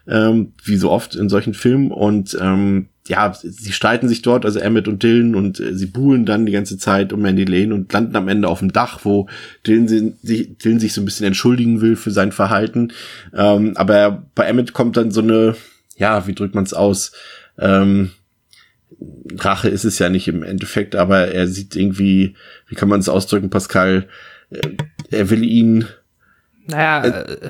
ähm, 0.07 0.53
wie 0.63 0.77
so 0.77 0.89
oft 0.89 1.15
in 1.15 1.27
solchen 1.27 1.53
Filmen 1.53 1.91
und 1.91 2.37
ähm, 2.39 2.87
ja, 3.09 3.33
sie 3.33 3.71
streiten 3.71 4.07
sich 4.07 4.21
dort, 4.21 4.45
also 4.45 4.59
Emmett 4.59 4.87
und 4.87 5.01
Dylan, 5.01 5.33
und 5.33 5.59
äh, 5.59 5.73
sie 5.73 5.87
buhlen 5.87 6.25
dann 6.25 6.45
die 6.45 6.51
ganze 6.51 6.77
Zeit 6.77 7.11
um 7.11 7.21
Mandy 7.21 7.43
Lane 7.43 7.73
und 7.73 7.91
landen 7.91 8.15
am 8.15 8.27
Ende 8.27 8.47
auf 8.47 8.59
dem 8.59 8.71
Dach, 8.71 8.99
wo 9.03 9.27
Dylan, 9.65 9.87
sich, 10.21 10.57
Dylan 10.59 10.79
sich 10.79 10.93
so 10.93 11.01
ein 11.01 11.05
bisschen 11.05 11.25
entschuldigen 11.25 11.81
will 11.81 11.95
für 11.95 12.11
sein 12.11 12.31
Verhalten. 12.31 12.93
Ähm, 13.35 13.73
aber 13.75 14.27
bei 14.35 14.45
Emmett 14.45 14.73
kommt 14.73 14.95
dann 14.95 15.09
so 15.09 15.21
eine, 15.21 15.55
ja, 15.99 16.25
wie 16.25 16.33
drückt 16.33 16.55
man 16.55 16.63
es 16.63 16.73
aus? 16.73 17.11
Ähm, 17.59 18.11
Rache 19.37 19.69
ist 19.69 19.83
es 19.83 19.99
ja 19.99 20.09
nicht 20.09 20.27
im 20.27 20.43
Endeffekt, 20.43 20.95
aber 20.95 21.27
er 21.27 21.47
sieht 21.47 21.75
irgendwie, 21.75 22.35
wie 22.67 22.75
kann 22.75 22.89
man 22.89 22.99
es 22.99 23.09
ausdrücken, 23.09 23.49
Pascal, 23.49 24.07
äh, 24.49 24.69
er 25.11 25.29
will 25.29 25.43
ihn. 25.43 25.87
Naja, 26.65 27.05
äh, 27.05 27.49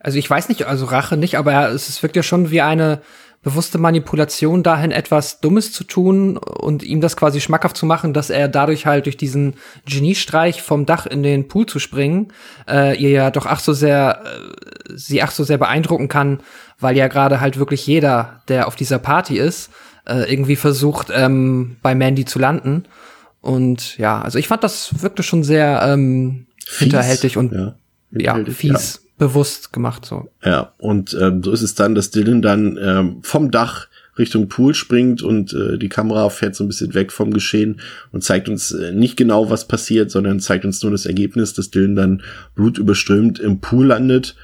also 0.00 0.18
ich 0.18 0.30
weiß 0.30 0.48
nicht, 0.48 0.64
also 0.64 0.86
Rache 0.86 1.16
nicht, 1.16 1.36
aber 1.36 1.70
es 1.70 2.02
wirkt 2.02 2.16
ja 2.16 2.22
schon 2.22 2.50
wie 2.50 2.60
eine 2.60 3.02
bewusste 3.42 3.78
Manipulation 3.78 4.62
dahin, 4.62 4.90
etwas 4.90 5.40
Dummes 5.40 5.72
zu 5.72 5.84
tun 5.84 6.36
und 6.36 6.82
ihm 6.82 7.00
das 7.00 7.16
quasi 7.16 7.40
schmackhaft 7.40 7.76
zu 7.76 7.86
machen, 7.86 8.12
dass 8.12 8.30
er 8.30 8.48
dadurch 8.48 8.84
halt 8.84 9.06
durch 9.06 9.16
diesen 9.16 9.54
Geniestreich 9.86 10.60
vom 10.60 10.86
Dach 10.86 11.06
in 11.06 11.22
den 11.22 11.46
Pool 11.46 11.66
zu 11.66 11.78
springen, 11.78 12.28
äh, 12.68 12.96
ihr 13.00 13.10
ja 13.10 13.30
doch 13.30 13.46
ach 13.46 13.60
so 13.60 13.72
sehr, 13.72 14.22
äh, 14.24 14.92
sie 14.94 15.22
ach 15.22 15.30
so 15.30 15.44
sehr 15.44 15.58
beeindrucken 15.58 16.08
kann, 16.08 16.40
weil 16.80 16.96
ja 16.96 17.06
gerade 17.06 17.40
halt 17.40 17.58
wirklich 17.58 17.86
jeder, 17.86 18.42
der 18.48 18.66
auf 18.66 18.74
dieser 18.74 18.98
Party 18.98 19.38
ist, 19.38 19.70
äh, 20.04 20.30
irgendwie 20.30 20.56
versucht, 20.56 21.08
ähm, 21.14 21.76
bei 21.80 21.94
Mandy 21.94 22.24
zu 22.24 22.38
landen. 22.38 22.84
Und 23.40 23.98
ja, 23.98 24.20
also 24.20 24.38
ich 24.38 24.48
fand, 24.48 24.64
das 24.64 25.00
wirkte 25.00 25.22
schon 25.22 25.44
sehr 25.44 25.82
ähm, 25.84 26.46
hinterhältig 26.78 27.36
und 27.36 27.52
ja, 27.52 27.74
ja 28.10 28.44
fies. 28.46 29.00
Ja 29.02 29.07
bewusst 29.18 29.72
gemacht 29.72 30.04
so. 30.04 30.30
Ja, 30.44 30.72
und 30.78 31.16
ähm, 31.20 31.42
so 31.42 31.52
ist 31.52 31.62
es 31.62 31.74
dann, 31.74 31.94
dass 31.94 32.10
Dylan 32.10 32.42
dann 32.42 32.78
ähm, 32.80 33.18
vom 33.22 33.50
Dach 33.50 33.88
Richtung 34.18 34.48
Pool 34.48 34.74
springt 34.74 35.22
und 35.22 35.52
äh, 35.52 35.78
die 35.78 35.88
Kamera 35.88 36.28
fährt 36.30 36.56
so 36.56 36.64
ein 36.64 36.68
bisschen 36.68 36.94
weg 36.94 37.12
vom 37.12 37.32
Geschehen 37.32 37.80
und 38.10 38.24
zeigt 38.24 38.48
uns 38.48 38.72
äh, 38.72 38.92
nicht 38.92 39.16
genau, 39.16 39.50
was 39.50 39.68
passiert, 39.68 40.10
sondern 40.10 40.40
zeigt 40.40 40.64
uns 40.64 40.82
nur 40.82 40.90
das 40.92 41.06
Ergebnis, 41.06 41.54
dass 41.54 41.70
Dylan 41.70 41.96
dann 41.96 42.22
blutüberströmt 42.54 43.38
im 43.38 43.60
Pool 43.60 43.86
landet 43.86 44.34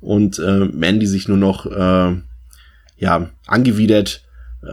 und 0.00 0.38
äh, 0.38 0.66
Mandy 0.66 1.06
sich 1.06 1.28
nur 1.28 1.38
noch 1.38 1.66
äh, 1.66 2.16
ja 2.98 3.30
angewidert 3.46 4.22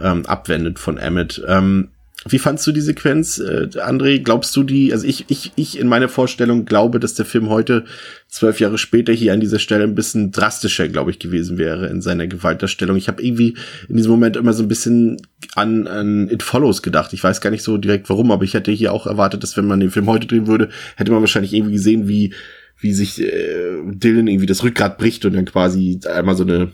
ähm, 0.00 0.26
abwendet 0.26 0.78
von 0.78 0.98
Emmett. 0.98 1.42
Ähm, 1.46 1.88
wie 2.28 2.38
fandst 2.38 2.66
du 2.66 2.72
die 2.72 2.80
Sequenz, 2.80 3.38
äh, 3.38 3.68
André? 3.78 4.22
Glaubst 4.22 4.54
du 4.56 4.62
die, 4.62 4.92
also 4.92 5.06
ich, 5.06 5.24
ich, 5.28 5.52
ich 5.56 5.78
in 5.78 5.88
meiner 5.88 6.08
Vorstellung 6.08 6.64
glaube, 6.64 7.00
dass 7.00 7.14
der 7.14 7.24
Film 7.24 7.48
heute, 7.48 7.84
zwölf 8.28 8.60
Jahre 8.60 8.78
später, 8.78 9.12
hier 9.12 9.32
an 9.32 9.40
dieser 9.40 9.58
Stelle 9.58 9.84
ein 9.84 9.94
bisschen 9.94 10.30
drastischer, 10.30 10.88
glaube 10.88 11.10
ich, 11.10 11.18
gewesen 11.18 11.58
wäre 11.58 11.86
in 11.88 12.00
seiner 12.00 12.26
Gewaltdarstellung. 12.26 12.96
Ich 12.96 13.08
habe 13.08 13.22
irgendwie 13.22 13.56
in 13.88 13.96
diesem 13.96 14.10
Moment 14.10 14.36
immer 14.36 14.52
so 14.52 14.62
ein 14.62 14.68
bisschen 14.68 15.20
an, 15.54 15.86
an 15.86 16.30
It 16.30 16.42
Follows 16.42 16.82
gedacht. 16.82 17.12
Ich 17.12 17.22
weiß 17.22 17.40
gar 17.40 17.50
nicht 17.50 17.62
so 17.62 17.76
direkt 17.76 18.08
warum, 18.08 18.30
aber 18.30 18.44
ich 18.44 18.54
hätte 18.54 18.70
hier 18.70 18.92
auch 18.92 19.06
erwartet, 19.06 19.42
dass 19.42 19.56
wenn 19.56 19.66
man 19.66 19.80
den 19.80 19.90
Film 19.90 20.06
heute 20.06 20.26
drehen 20.26 20.46
würde, 20.46 20.70
hätte 20.96 21.12
man 21.12 21.20
wahrscheinlich 21.20 21.52
irgendwie 21.52 21.74
gesehen, 21.74 22.08
wie, 22.08 22.32
wie 22.78 22.92
sich 22.92 23.20
äh, 23.20 23.78
Dylan 23.84 24.28
irgendwie 24.28 24.46
das 24.46 24.62
Rückgrat 24.62 24.96
bricht 24.98 25.24
und 25.24 25.34
dann 25.34 25.44
quasi 25.44 26.00
einmal 26.06 26.36
so 26.36 26.44
eine 26.44 26.72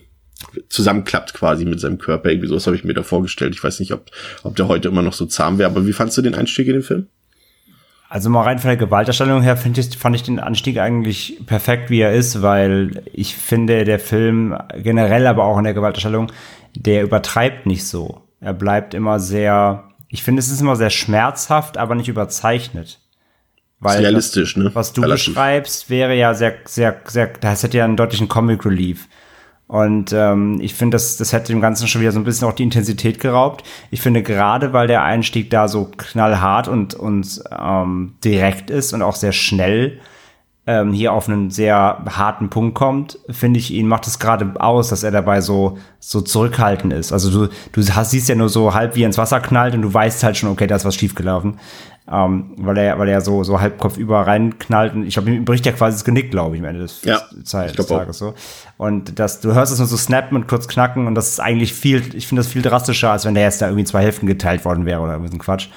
zusammenklappt 0.69 1.35
quasi 1.35 1.65
mit 1.65 1.81
seinem 1.81 1.99
Körper. 1.99 2.31
Irgendwie 2.31 2.49
so, 2.49 2.55
das 2.55 2.67
habe 2.67 2.77
ich 2.77 2.85
mir 2.85 2.95
da 2.95 3.03
vorgestellt. 3.03 3.55
Ich 3.55 3.63
weiß 3.63 3.81
nicht, 3.81 3.93
ob, 3.93 4.11
ob 4.43 4.57
der 4.57 4.69
heute 4.69 4.89
immer 4.89 5.03
noch 5.03 5.13
so 5.13 5.27
zahm 5.27 5.59
wäre, 5.59 5.71
aber 5.71 5.87
wie 5.87 5.93
fandst 5.93 6.17
du 6.17 6.23
den 6.23 6.35
Einstieg 6.35 6.69
in 6.69 6.75
den 6.75 6.83
Film? 6.83 7.07
Also 8.11 8.31
mal 8.31 8.43
rein 8.43 8.59
von 8.59 8.69
der 8.69 8.79
Gewalterstellung 8.79 9.43
her 9.43 9.57
finde 9.59 9.83
ich, 9.83 9.99
fand 9.99 10.17
ich 10.17 10.23
den 10.23 10.39
Anstieg 10.39 10.79
eigentlich 10.79 11.41
perfekt, 11.45 11.91
wie 11.91 12.01
er 12.01 12.15
ist, 12.15 12.41
weil 12.41 13.03
ich 13.13 13.37
finde, 13.37 13.85
der 13.85 13.99
Film 13.99 14.57
generell, 14.83 15.27
aber 15.27 15.45
auch 15.45 15.59
in 15.59 15.65
der 15.65 15.75
Gewalterstellung, 15.75 16.33
der 16.75 17.03
übertreibt 17.03 17.67
nicht 17.67 17.87
so. 17.87 18.23
Er 18.41 18.55
bleibt 18.55 18.95
immer 18.95 19.21
sehr, 19.21 19.91
ich 20.09 20.23
finde, 20.23 20.41
es 20.41 20.51
ist 20.51 20.63
immer 20.63 20.77
sehr 20.77 20.89
schmerzhaft, 20.89 21.77
aber 21.77 21.95
nicht 21.95 22.09
überzeichnet. 22.09 23.01
Weil 23.81 24.01
realistisch, 24.01 24.55
das, 24.55 24.65
ne? 24.65 24.71
Was 24.73 24.95
du 24.95 25.03
Relativ. 25.03 25.27
beschreibst, 25.27 25.91
wäre 25.91 26.17
ja 26.17 26.33
sehr, 26.33 26.55
sehr, 26.65 27.01
sehr, 27.05 27.27
das 27.41 27.63
hätte 27.63 27.77
ja 27.77 27.85
einen 27.85 27.97
deutlichen 27.97 28.29
Comic 28.29 28.65
Relief. 28.65 29.07
Und 29.69 30.15
ähm, 30.15 30.59
ich 30.61 30.75
finde, 30.75 30.95
das, 30.95 31.19
das 31.19 31.35
hätte 31.35 31.53
dem 31.53 31.61
Ganzen 31.61 31.89
schon 31.89 32.01
wieder 32.01 32.11
so 32.11 32.19
ein 32.19 32.25
bisschen 32.25 32.49
auch 32.49 32.55
die 32.55 32.63
Intensität 32.63 33.21
geraubt. 33.21 33.65
Ich 33.91 34.01
finde 34.01 34.23
gerade, 34.23 34.73
weil 34.73 34.87
der 34.89 35.05
Einstieg 35.05 35.51
da 35.51 35.69
so 35.69 35.91
knallhart 35.97 36.69
und, 36.69 36.95
und 36.95 37.43
ähm, 37.57 38.15
direkt 38.25 38.71
ist 38.71 38.95
und 38.95 39.03
auch 39.03 39.15
sehr 39.15 39.33
schnell 39.33 40.01
ähm, 40.67 40.93
hier 40.93 41.13
auf 41.13 41.29
einen 41.29 41.51
sehr 41.51 42.03
harten 42.09 42.49
Punkt 42.49 42.75
kommt, 42.75 43.19
finde 43.29 43.59
ich, 43.59 43.71
ihn 43.71 43.89
macht 43.89 44.07
es 44.07 44.19
gerade 44.19 44.53
aus, 44.59 44.89
dass 44.89 45.03
er 45.03 45.11
dabei 45.11 45.43
so, 45.43 45.79
so 45.99 46.23
zurückhaltend 46.23 46.93
ist. 46.95 47.13
Also 47.13 47.31
du, 47.31 47.53
du 47.73 47.95
hast, 47.95 48.11
siehst 48.11 48.29
ja 48.31 48.35
nur 48.35 48.49
so 48.49 48.73
halb 48.73 48.95
wie 48.97 49.03
ins 49.03 49.19
Wasser 49.19 49.41
knallt 49.41 49.75
und 49.75 49.83
du 49.83 49.93
weißt 49.93 50.23
halt 50.25 50.39
schon, 50.39 50.51
okay, 50.51 50.67
da 50.67 50.77
ist 50.77 50.85
was 50.87 50.95
schiefgelaufen 50.95 51.59
ähm, 52.11 52.55
weil 52.59 52.79
er, 52.79 52.99
weil 52.99 53.09
er 53.09 53.21
so, 53.21 53.45
so 53.45 53.61
halb 53.61 53.79
kopfüber 53.79 54.27
reinknallt 54.27 54.95
und 54.95 55.07
ich 55.07 55.15
glaube, 55.15 55.31
ihm 55.31 55.45
bricht 55.45 55.67
ja 55.67 55.73
quasi 55.73 55.97
das 55.97 56.05
Genick, 56.05 56.31
glaube 56.31 56.57
ich, 56.57 56.63
am 56.63 56.69
Ende 56.69 56.81
des, 56.81 57.03
ja, 57.05 57.21
Zeit, 57.45 57.79
des 57.79 57.87
Tages 57.87 58.19
so. 58.19 58.35
Und 58.77 59.19
das, 59.19 59.41
du 59.41 59.55
hörst 59.55 59.73
es 59.73 59.79
nur 59.79 59.89
so 59.89 59.97
snappen 59.97 60.37
und 60.37 60.49
kurz 60.49 60.69
knacken 60.69 61.07
und 61.07 61.15
das 61.15 61.29
ist 61.29 61.41
eigentlich 61.41 61.75
viel, 61.75 62.15
ich 62.15 62.27
finde 62.27 62.43
das 62.43 62.51
viel 62.51 62.63
drastischer, 62.63 63.13
als 63.13 63.25
wenn 63.25 63.35
der 63.35 63.45
jetzt 63.45 63.61
da 63.61 63.67
irgendwie 63.67 63.85
zwei 63.85 64.03
Hälften 64.03 64.27
geteilt 64.27 64.65
worden 64.65 64.87
wäre 64.87 65.01
oder 65.01 65.13
irgendwie 65.13 65.31
so 65.31 65.37
ein 65.37 65.41
Quatsch. 65.41 65.69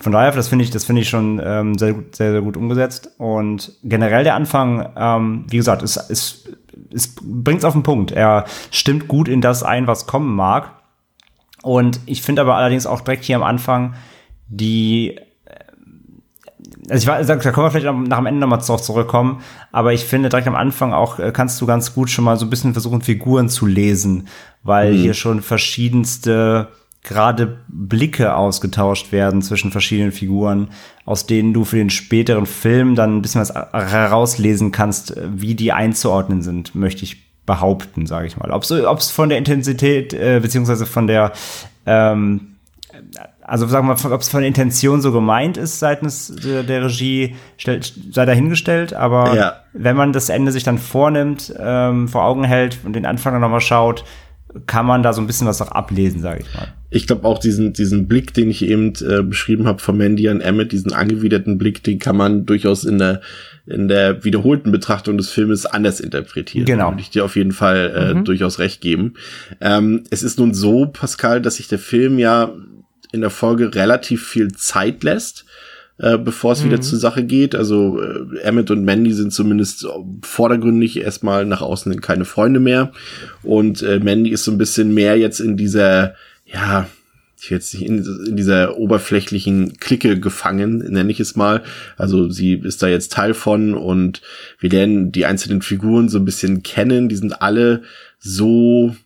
Von 0.00 0.12
daher, 0.12 0.32
das 0.32 0.48
finde 0.48 0.64
ich, 0.64 0.70
das 0.70 0.84
finde 0.84 1.02
ich 1.02 1.08
schon 1.08 1.40
ähm, 1.44 1.78
sehr, 1.78 1.94
sehr, 2.12 2.32
sehr 2.32 2.42
gut 2.42 2.56
umgesetzt. 2.56 3.10
Und 3.18 3.72
generell 3.84 4.24
der 4.24 4.34
Anfang, 4.34 4.88
ähm, 4.96 5.44
wie 5.48 5.56
gesagt, 5.56 5.82
ist, 5.82 5.96
ist, 5.96 6.48
ist 6.90 7.20
bringt 7.22 7.60
es 7.60 7.64
auf 7.64 7.74
den 7.74 7.84
Punkt. 7.84 8.10
Er 8.10 8.44
stimmt 8.70 9.08
gut 9.08 9.28
in 9.28 9.40
das 9.40 9.62
ein, 9.62 9.86
was 9.86 10.06
kommen 10.06 10.34
mag. 10.34 10.72
Und 11.62 12.00
ich 12.06 12.22
finde 12.22 12.42
aber 12.42 12.56
allerdings 12.56 12.86
auch 12.86 13.00
direkt 13.00 13.24
hier 13.24 13.36
am 13.36 13.42
Anfang 13.42 13.94
die 14.48 15.18
also 16.88 17.02
ich 17.02 17.06
weiß, 17.06 17.26
da 17.26 17.36
können 17.36 17.66
wir 17.66 17.70
vielleicht 17.70 18.08
nach 18.08 18.18
dem 18.18 18.26
Ende 18.26 18.40
nochmal 18.40 18.62
zurückkommen, 18.62 19.40
aber 19.72 19.92
ich 19.92 20.04
finde 20.04 20.28
direkt 20.28 20.48
am 20.48 20.54
Anfang 20.54 20.92
auch 20.92 21.18
äh, 21.18 21.32
kannst 21.32 21.60
du 21.60 21.66
ganz 21.66 21.94
gut 21.94 22.10
schon 22.10 22.24
mal 22.24 22.36
so 22.36 22.46
ein 22.46 22.50
bisschen 22.50 22.72
versuchen, 22.72 23.00
Figuren 23.00 23.48
zu 23.48 23.66
lesen, 23.66 24.28
weil 24.62 24.92
mhm. 24.92 24.98
hier 24.98 25.14
schon 25.14 25.42
verschiedenste 25.42 26.68
gerade 27.02 27.58
Blicke 27.68 28.34
ausgetauscht 28.34 29.12
werden 29.12 29.42
zwischen 29.42 29.70
verschiedenen 29.70 30.10
Figuren, 30.10 30.68
aus 31.04 31.26
denen 31.26 31.52
du 31.52 31.64
für 31.64 31.76
den 31.76 31.90
späteren 31.90 32.46
Film 32.46 32.94
dann 32.94 33.18
ein 33.18 33.22
bisschen 33.22 33.42
was 33.42 33.54
herauslesen 33.54 34.72
kannst, 34.72 35.14
wie 35.22 35.54
die 35.54 35.72
einzuordnen 35.72 36.42
sind, 36.42 36.74
möchte 36.74 37.04
ich 37.04 37.24
behaupten, 37.44 38.06
sage 38.06 38.26
ich 38.26 38.38
mal. 38.38 38.50
Ob 38.50 38.62
es 38.62 39.10
von 39.10 39.28
der 39.28 39.36
Intensität 39.36 40.14
äh, 40.14 40.40
beziehungsweise 40.40 40.86
von 40.86 41.06
der 41.06 41.32
ähm, 41.84 42.56
also 43.44 43.66
sagen 43.66 43.86
wir, 43.86 44.12
ob 44.12 44.20
es 44.20 44.28
von 44.28 44.40
der 44.40 44.48
Intention 44.48 45.00
so 45.00 45.12
gemeint 45.12 45.56
ist 45.56 45.78
seitens 45.78 46.34
der, 46.34 46.62
der 46.62 46.84
Regie, 46.84 47.36
stellt, 47.58 47.92
sei 48.10 48.24
dahingestellt, 48.24 48.94
aber 48.94 49.36
ja. 49.36 49.56
wenn 49.72 49.96
man 49.96 50.12
das 50.12 50.30
Ende 50.30 50.50
sich 50.50 50.64
dann 50.64 50.78
vornimmt, 50.78 51.54
ähm, 51.58 52.08
vor 52.08 52.24
Augen 52.24 52.44
hält 52.44 52.78
und 52.84 52.94
den 52.94 53.06
Anfang 53.06 53.34
dann 53.34 53.42
nochmal 53.42 53.60
schaut, 53.60 54.04
kann 54.66 54.86
man 54.86 55.02
da 55.02 55.12
so 55.12 55.20
ein 55.20 55.26
bisschen 55.26 55.46
was 55.46 55.60
auch 55.60 55.72
ablesen, 55.72 56.20
sage 56.20 56.40
ich 56.42 56.54
mal. 56.54 56.68
Ich 56.90 57.06
glaube 57.06 57.26
auch 57.26 57.38
diesen, 57.38 57.72
diesen 57.72 58.06
Blick, 58.06 58.32
den 58.34 58.50
ich 58.50 58.64
eben 58.64 58.92
äh, 59.00 59.22
beschrieben 59.22 59.66
habe 59.66 59.80
von 59.80 59.96
Mandy 59.96 60.28
an 60.28 60.40
Emmett, 60.40 60.72
diesen 60.72 60.92
angewiderten 60.92 61.58
Blick, 61.58 61.82
den 61.82 61.98
kann 61.98 62.16
man 62.16 62.46
durchaus 62.46 62.84
in 62.84 62.98
der 62.98 63.20
in 63.66 63.88
der 63.88 64.24
wiederholten 64.24 64.70
Betrachtung 64.72 65.16
des 65.16 65.30
Filmes 65.30 65.64
anders 65.64 65.98
interpretieren. 65.98 66.66
Genau. 66.66 66.90
Würde 66.90 67.00
ich 67.00 67.08
dir 67.08 67.24
auf 67.24 67.34
jeden 67.34 67.52
Fall 67.52 67.94
äh, 67.96 68.14
mhm. 68.14 68.24
durchaus 68.24 68.58
recht 68.58 68.82
geben. 68.82 69.14
Ähm, 69.60 70.04
es 70.10 70.22
ist 70.22 70.38
nun 70.38 70.52
so, 70.52 70.86
Pascal, 70.86 71.40
dass 71.40 71.56
sich 71.56 71.68
der 71.68 71.78
Film 71.78 72.18
ja 72.18 72.52
in 73.14 73.20
der 73.20 73.30
Folge 73.30 73.74
relativ 73.74 74.26
viel 74.26 74.52
Zeit 74.52 75.04
lässt, 75.04 75.44
äh, 75.98 76.18
bevor 76.18 76.52
es 76.52 76.62
mhm. 76.62 76.66
wieder 76.66 76.80
zur 76.80 76.98
Sache 76.98 77.24
geht. 77.24 77.54
Also 77.54 78.02
äh, 78.02 78.40
Emmett 78.40 78.70
und 78.70 78.84
Mandy 78.84 79.12
sind 79.12 79.32
zumindest 79.32 79.86
vordergründig 80.22 81.00
erstmal 81.00 81.46
nach 81.46 81.62
außen 81.62 82.00
keine 82.00 82.24
Freunde 82.24 82.60
mehr. 82.60 82.92
Und 83.42 83.82
äh, 83.82 84.00
Mandy 84.00 84.30
ist 84.30 84.44
so 84.44 84.50
ein 84.50 84.58
bisschen 84.58 84.92
mehr 84.92 85.16
jetzt 85.16 85.40
in 85.40 85.56
dieser, 85.56 86.14
ja, 86.44 86.88
ich 87.40 87.50
will 87.50 87.58
jetzt 87.58 87.74
nicht 87.74 87.86
in, 87.86 88.04
in 88.26 88.36
dieser 88.36 88.78
oberflächlichen 88.78 89.76
Clique 89.78 90.18
gefangen, 90.18 90.78
nenne 90.78 91.10
ich 91.10 91.20
es 91.20 91.36
mal. 91.36 91.62
Also 91.96 92.28
sie 92.30 92.54
ist 92.54 92.82
da 92.82 92.88
jetzt 92.88 93.12
Teil 93.12 93.34
von 93.34 93.74
und 93.74 94.22
wir 94.58 94.70
lernen 94.70 95.12
die 95.12 95.26
einzelnen 95.26 95.62
Figuren 95.62 96.08
so 96.08 96.18
ein 96.18 96.24
bisschen 96.24 96.62
kennen. 96.62 97.08
Die 97.08 97.16
sind 97.16 97.42
alle 97.42 97.82
so, 98.18 98.96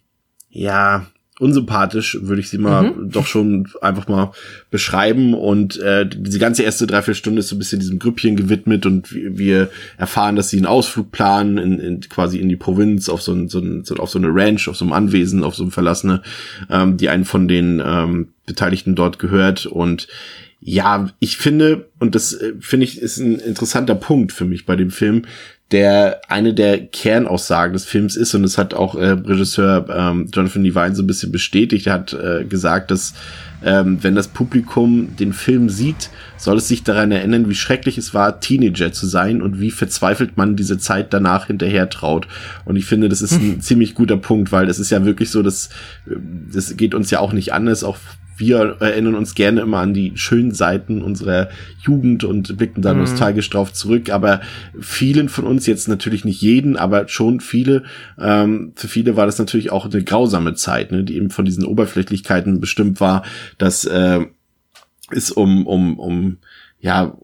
ja, 0.51 1.07
unsympathisch, 1.39 2.19
würde 2.21 2.41
ich 2.41 2.49
sie 2.49 2.59
mal 2.59 2.91
mhm. 2.91 3.11
doch 3.11 3.27
schon 3.27 3.69
einfach 3.81 4.09
mal 4.09 4.33
beschreiben. 4.71 5.35
Und 5.35 5.79
äh, 5.81 6.09
diese 6.09 6.39
ganze 6.39 6.63
erste 6.63 6.87
Dreiviertelstunde 6.87 7.41
ist 7.41 7.49
so 7.49 7.57
ein 7.57 7.59
bisschen 7.59 7.81
diesem 7.81 7.99
Grüppchen 7.99 8.37
gewidmet 8.37 8.87
und 8.87 9.13
wir 9.13 9.71
erfahren, 9.97 10.37
dass 10.37 10.51
sie 10.51 10.57
einen 10.57 10.67
Ausflug 10.67 11.13
planen, 11.13 11.59
in, 11.59 11.79
in, 11.79 12.01
quasi 12.01 12.39
in 12.39 12.49
die 12.49 12.57
Provinz, 12.57 13.09
auf 13.09 13.23
so, 13.23 13.33
ein, 13.33 13.49
so, 13.49 13.61
ein, 13.61 13.85
so, 13.85 13.95
auf 13.97 14.11
so 14.11 14.19
eine 14.19 14.29
Ranch, 14.31 14.69
auf 14.69 14.77
so 14.77 14.85
einem 14.85 14.93
Anwesen, 14.93 15.45
auf 15.45 15.55
so 15.55 15.63
einem 15.63 15.73
Verlassene, 15.73 16.23
ähm, 16.71 16.97
die 16.97 17.09
einen 17.09 17.25
von 17.25 17.49
den 17.49 17.83
ähm, 17.85 18.29
Beteiligten 18.47 18.95
dort 18.95 19.19
gehört. 19.19 19.67
Und 19.67 20.09
ja, 20.61 21.11
ich 21.21 21.37
finde, 21.37 21.89
und 22.01 22.15
das 22.15 22.33
äh, 22.33 22.55
finde 22.61 22.85
ich 22.85 23.01
ist 23.01 23.19
ein 23.19 23.39
interessanter 23.39 23.95
Punkt 23.95 24.33
für 24.33 24.45
mich 24.45 24.67
bei 24.67 24.75
dem 24.75 24.91
Film, 24.91 25.23
der 25.71 26.23
eine 26.29 26.55
der 26.55 26.87
Kernaussagen 26.87 27.75
des 27.75 27.85
Films 27.85 28.17
ist 28.17 28.35
und 28.35 28.43
es 28.45 28.57
hat 28.57 28.73
auch 28.73 28.95
äh, 28.95 29.09
Regisseur 29.09 29.87
ähm, 29.95 30.29
Jonathan 30.33 30.65
Levine 30.65 30.95
so 30.95 31.03
ein 31.03 31.07
bisschen 31.07 31.31
bestätigt. 31.31 31.89
Er 31.89 31.93
hat 31.95 32.15
äh, 32.15 32.45
gesagt, 32.45 32.91
dass 32.91 33.13
ähm, 33.63 33.99
wenn 34.03 34.15
das 34.15 34.29
Publikum 34.29 35.17
den 35.17 35.33
Film 35.33 35.69
sieht, 35.69 36.11
soll 36.37 36.59
es 36.59 36.69
sich 36.69 36.85
daran 36.85 37.11
erinnern, 37.11 37.51
wie 37.51 37.55
schrecklich 37.55 37.99
es 37.99 38.15
war, 38.15 38.41
Teenager 38.41 38.93
zu 38.93 39.07
sein 39.07 39.43
und 39.43 39.61
wie 39.61 39.71
verzweifelt 39.71 40.37
man 40.37 40.57
diese 40.57 40.79
Zeit 40.79 41.13
danach 41.13 41.49
hinterher 41.49 41.91
traut. 41.91 42.29
Und 42.65 42.77
ich 42.77 42.87
finde, 42.87 43.09
das 43.09 43.21
ist 43.21 43.33
ein 43.33 43.55
hm. 43.55 43.61
ziemlich 43.61 43.95
guter 43.95 44.17
Punkt, 44.17 44.53
weil 44.53 44.71
es 44.71 44.79
ist 44.79 44.91
ja 44.91 45.05
wirklich 45.05 45.31
so, 45.31 45.43
dass 45.43 45.67
äh, 46.07 46.15
das 46.53 46.77
geht 46.77 46.95
uns 46.95 47.11
ja 47.11 47.19
auch 47.21 47.33
nicht 47.33 47.53
anders, 47.53 47.85
auch 47.85 47.99
wir 48.39 48.77
erinnern 48.81 49.15
uns 49.15 49.35
gerne 49.35 49.61
immer 49.61 49.79
an 49.79 49.95
die 49.95 50.13
schönen 50.17 50.53
Seiten 50.53 51.03
unserer 51.03 51.49
Jugend 51.83 52.25
und 52.25 52.57
blicken 52.57 52.83
da 52.83 52.95
mhm. 52.95 53.01
nostalgisch 53.01 53.51
drauf 53.51 53.73
zurück. 53.73 54.11
Aber 54.11 54.41
vielen 54.81 55.29
von 55.29 55.45
uns, 55.45 55.67
jetzt 55.67 55.89
natürlich 55.89 56.25
nicht 56.25 56.41
jeden, 56.41 56.77
aber 56.77 57.09
schon 57.09 57.41
viele, 57.41 57.85
ähm, 58.19 58.73
für 58.77 58.89
viele 58.89 59.17
war 59.17 59.27
das 59.27 59.39
natürlich 59.39 59.71
auch 59.71 59.87
eine 59.87 60.03
grausame 60.05 60.55
Zeit, 60.55 60.93
ne, 60.93 61.05
die 61.05 61.17
eben 61.17 61.31
von 61.31 61.45
diesen 61.45 61.65
Oberflächlichkeiten 61.65 62.61
bestimmt 62.61 63.01
war, 63.01 63.25
dass 63.59 63.85
äh, 63.85 64.21
es 65.11 65.31
um, 65.31 65.67
um, 65.67 65.99
um 65.99 66.39
ja, 66.81 67.17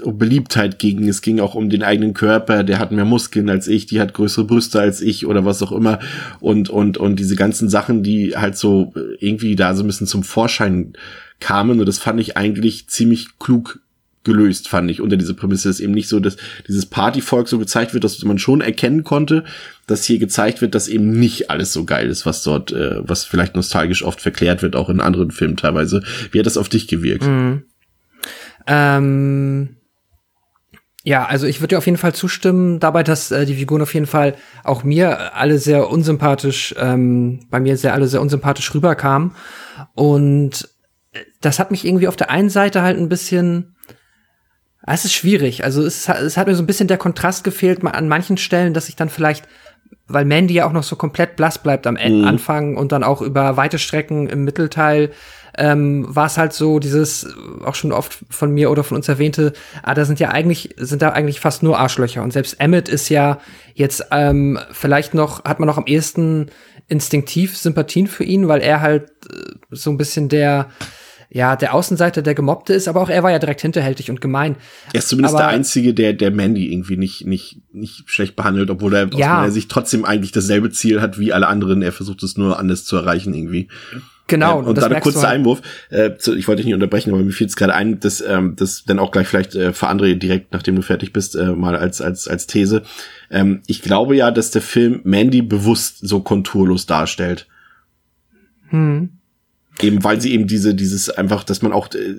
um 0.00 0.18
Beliebtheit 0.18 0.78
ging. 0.78 1.06
Es 1.08 1.20
ging 1.20 1.40
auch 1.40 1.54
um 1.54 1.68
den 1.68 1.82
eigenen 1.82 2.14
Körper. 2.14 2.64
Der 2.64 2.78
hat 2.78 2.92
mehr 2.92 3.04
Muskeln 3.04 3.50
als 3.50 3.68
ich, 3.68 3.86
die 3.86 4.00
hat 4.00 4.14
größere 4.14 4.44
Brüste 4.44 4.80
als 4.80 5.00
ich 5.00 5.26
oder 5.26 5.44
was 5.44 5.62
auch 5.62 5.72
immer. 5.72 5.98
Und, 6.40 6.70
und, 6.70 6.96
und 6.98 7.16
diese 7.16 7.36
ganzen 7.36 7.68
Sachen, 7.68 8.02
die 8.02 8.36
halt 8.36 8.56
so 8.56 8.94
irgendwie 9.20 9.56
da 9.56 9.74
so 9.74 9.82
ein 9.84 9.86
bisschen 9.86 10.06
zum 10.06 10.22
Vorschein 10.22 10.94
kamen. 11.40 11.80
Und 11.80 11.86
das 11.86 11.98
fand 11.98 12.20
ich 12.20 12.36
eigentlich 12.36 12.88
ziemlich 12.88 13.38
klug 13.38 13.80
gelöst, 14.24 14.68
fand 14.68 14.90
ich, 14.90 15.00
unter 15.00 15.16
diese 15.16 15.34
Prämisse. 15.34 15.68
Es 15.68 15.76
ist 15.76 15.84
eben 15.84 15.92
nicht 15.92 16.08
so, 16.08 16.20
dass 16.20 16.36
dieses 16.68 16.86
Partyvolk 16.86 17.48
so 17.48 17.58
gezeigt 17.58 17.92
wird, 17.92 18.04
dass 18.04 18.22
man 18.22 18.38
schon 18.38 18.60
erkennen 18.60 19.04
konnte, 19.04 19.44
dass 19.86 20.04
hier 20.04 20.18
gezeigt 20.18 20.60
wird, 20.60 20.74
dass 20.74 20.88
eben 20.88 21.18
nicht 21.18 21.50
alles 21.50 21.72
so 21.72 21.84
geil 21.84 22.08
ist, 22.08 22.24
was 22.24 22.42
dort, 22.42 22.72
äh, 22.72 23.06
was 23.06 23.24
vielleicht 23.24 23.56
nostalgisch 23.56 24.04
oft 24.04 24.20
verklärt 24.20 24.62
wird, 24.62 24.76
auch 24.76 24.88
in 24.88 25.00
anderen 25.00 25.32
Filmen 25.32 25.56
teilweise. 25.56 26.02
Wie 26.30 26.38
hat 26.38 26.46
das 26.46 26.56
auf 26.56 26.68
dich 26.68 26.86
gewirkt? 26.86 27.26
Mhm. 27.26 27.64
Ähm, 28.66 29.76
ja, 31.04 31.24
also 31.24 31.46
ich 31.46 31.60
würde 31.60 31.74
dir 31.74 31.78
auf 31.78 31.86
jeden 31.86 31.98
Fall 31.98 32.14
zustimmen 32.14 32.78
dabei, 32.78 33.02
dass 33.02 33.30
äh, 33.30 33.44
die 33.44 33.56
Figuren 33.56 33.82
auf 33.82 33.94
jeden 33.94 34.06
Fall 34.06 34.36
auch 34.62 34.84
mir 34.84 35.34
alle 35.34 35.58
sehr 35.58 35.90
unsympathisch, 35.90 36.74
ähm, 36.78 37.40
bei 37.50 37.58
mir 37.58 37.76
sehr 37.76 37.94
alle 37.94 38.06
sehr 38.06 38.20
unsympathisch 38.20 38.72
rüberkamen. 38.72 39.32
Und 39.94 40.68
das 41.40 41.58
hat 41.58 41.70
mich 41.72 41.84
irgendwie 41.84 42.08
auf 42.08 42.16
der 42.16 42.30
einen 42.30 42.50
Seite 42.50 42.82
halt 42.82 42.98
ein 42.98 43.08
bisschen, 43.08 43.74
es 44.86 45.04
ist 45.04 45.14
schwierig. 45.14 45.64
Also 45.64 45.84
es, 45.84 46.08
es 46.08 46.36
hat 46.36 46.46
mir 46.46 46.54
so 46.54 46.62
ein 46.62 46.66
bisschen 46.66 46.88
der 46.88 46.98
Kontrast 46.98 47.42
gefehlt 47.42 47.84
an 47.84 48.08
manchen 48.08 48.36
Stellen, 48.36 48.72
dass 48.72 48.88
ich 48.88 48.96
dann 48.96 49.08
vielleicht 49.08 49.48
weil 50.08 50.24
Mandy 50.24 50.54
ja 50.54 50.66
auch 50.66 50.72
noch 50.72 50.82
so 50.82 50.96
komplett 50.96 51.36
blass 51.36 51.58
bleibt 51.58 51.86
am 51.86 51.94
mhm. 51.94 52.24
Anfang 52.24 52.76
und 52.76 52.92
dann 52.92 53.04
auch 53.04 53.22
über 53.22 53.56
weite 53.56 53.78
Strecken 53.78 54.28
im 54.28 54.44
Mittelteil 54.44 55.10
ähm, 55.58 56.06
war 56.08 56.26
es 56.26 56.38
halt 56.38 56.52
so 56.52 56.78
dieses 56.78 57.26
auch 57.64 57.74
schon 57.74 57.92
oft 57.92 58.18
von 58.30 58.52
mir 58.52 58.70
oder 58.70 58.84
von 58.84 58.96
uns 58.96 59.08
erwähnte, 59.08 59.52
ah, 59.82 59.94
da 59.94 60.04
sind 60.04 60.20
ja 60.20 60.30
eigentlich 60.30 60.74
sind 60.78 61.02
da 61.02 61.10
eigentlich 61.10 61.40
fast 61.40 61.62
nur 61.62 61.78
Arschlöcher 61.78 62.22
und 62.22 62.32
selbst 62.32 62.60
Emmett 62.60 62.88
ist 62.88 63.08
ja 63.08 63.38
jetzt 63.74 64.06
ähm, 64.10 64.58
vielleicht 64.70 65.14
noch 65.14 65.44
hat 65.44 65.60
man 65.60 65.66
noch 65.66 65.78
am 65.78 65.86
ehesten 65.86 66.50
instinktiv 66.88 67.56
Sympathien 67.56 68.06
für 68.06 68.24
ihn, 68.24 68.48
weil 68.48 68.60
er 68.60 68.80
halt 68.80 69.10
äh, 69.30 69.52
so 69.70 69.90
ein 69.90 69.98
bisschen 69.98 70.28
der 70.28 70.68
ja, 71.34 71.56
der 71.56 71.72
Außenseiter, 71.72 72.20
der 72.20 72.34
Gemobbte 72.34 72.74
ist, 72.74 72.88
aber 72.88 73.00
auch 73.00 73.08
er 73.08 73.22
war 73.22 73.30
ja 73.30 73.38
direkt 73.38 73.62
hinterhältig 73.62 74.10
und 74.10 74.20
gemein. 74.20 74.56
Er 74.92 74.98
ist 74.98 75.08
zumindest 75.08 75.34
aber, 75.34 75.44
der 75.44 75.52
Einzige, 75.52 75.94
der, 75.94 76.12
der 76.12 76.30
Mandy 76.30 76.70
irgendwie 76.70 76.98
nicht, 76.98 77.26
nicht, 77.26 77.62
nicht 77.72 78.04
schlecht 78.04 78.36
behandelt, 78.36 78.68
obwohl 78.68 78.94
er 78.94 79.08
ja. 79.14 79.36
aus 79.36 79.40
meiner 79.40 79.50
Sicht 79.50 79.70
trotzdem 79.70 80.04
eigentlich 80.04 80.32
dasselbe 80.32 80.70
Ziel 80.70 81.00
hat 81.00 81.18
wie 81.18 81.32
alle 81.32 81.48
anderen. 81.48 81.80
Er 81.80 81.92
versucht 81.92 82.22
es 82.22 82.36
nur 82.36 82.58
anders 82.58 82.84
zu 82.84 82.96
erreichen 82.96 83.32
irgendwie. 83.32 83.68
Genau. 84.32 84.60
Ähm, 84.60 84.66
und 84.68 84.78
dann 84.78 84.90
ein 84.90 85.02
kurzer 85.02 85.28
halt. 85.28 85.40
Einwurf. 85.40 85.60
Äh, 85.90 86.16
zu, 86.16 86.34
ich 86.34 86.48
wollte 86.48 86.60
dich 86.60 86.64
nicht 86.64 86.74
unterbrechen, 86.74 87.12
aber 87.12 87.22
mir 87.22 87.32
fiel 87.32 87.48
es 87.48 87.54
gerade 87.54 87.74
ein, 87.74 88.00
dass 88.00 88.22
ähm, 88.26 88.56
das 88.56 88.84
dann 88.86 88.98
auch 88.98 89.10
gleich 89.10 89.28
vielleicht 89.28 89.54
äh, 89.54 89.74
für 89.74 89.88
andere 89.88 90.16
direkt, 90.16 90.54
nachdem 90.54 90.76
du 90.76 90.80
fertig 90.80 91.12
bist, 91.12 91.36
äh, 91.36 91.52
mal 91.52 91.76
als 91.76 92.00
als 92.00 92.28
als 92.28 92.46
These. 92.46 92.82
Ähm, 93.30 93.60
ich 93.66 93.82
glaube 93.82 94.16
ja, 94.16 94.30
dass 94.30 94.50
der 94.50 94.62
Film 94.62 95.02
Mandy 95.04 95.42
bewusst 95.42 95.98
so 96.00 96.20
konturlos 96.20 96.86
darstellt. 96.86 97.46
Hm. 98.70 99.10
Eben 99.82 100.02
weil 100.02 100.18
sie 100.18 100.32
eben 100.32 100.46
diese, 100.46 100.74
dieses 100.74 101.10
einfach, 101.10 101.44
dass 101.44 101.60
man 101.60 101.74
auch 101.74 101.88
äh, 101.92 102.14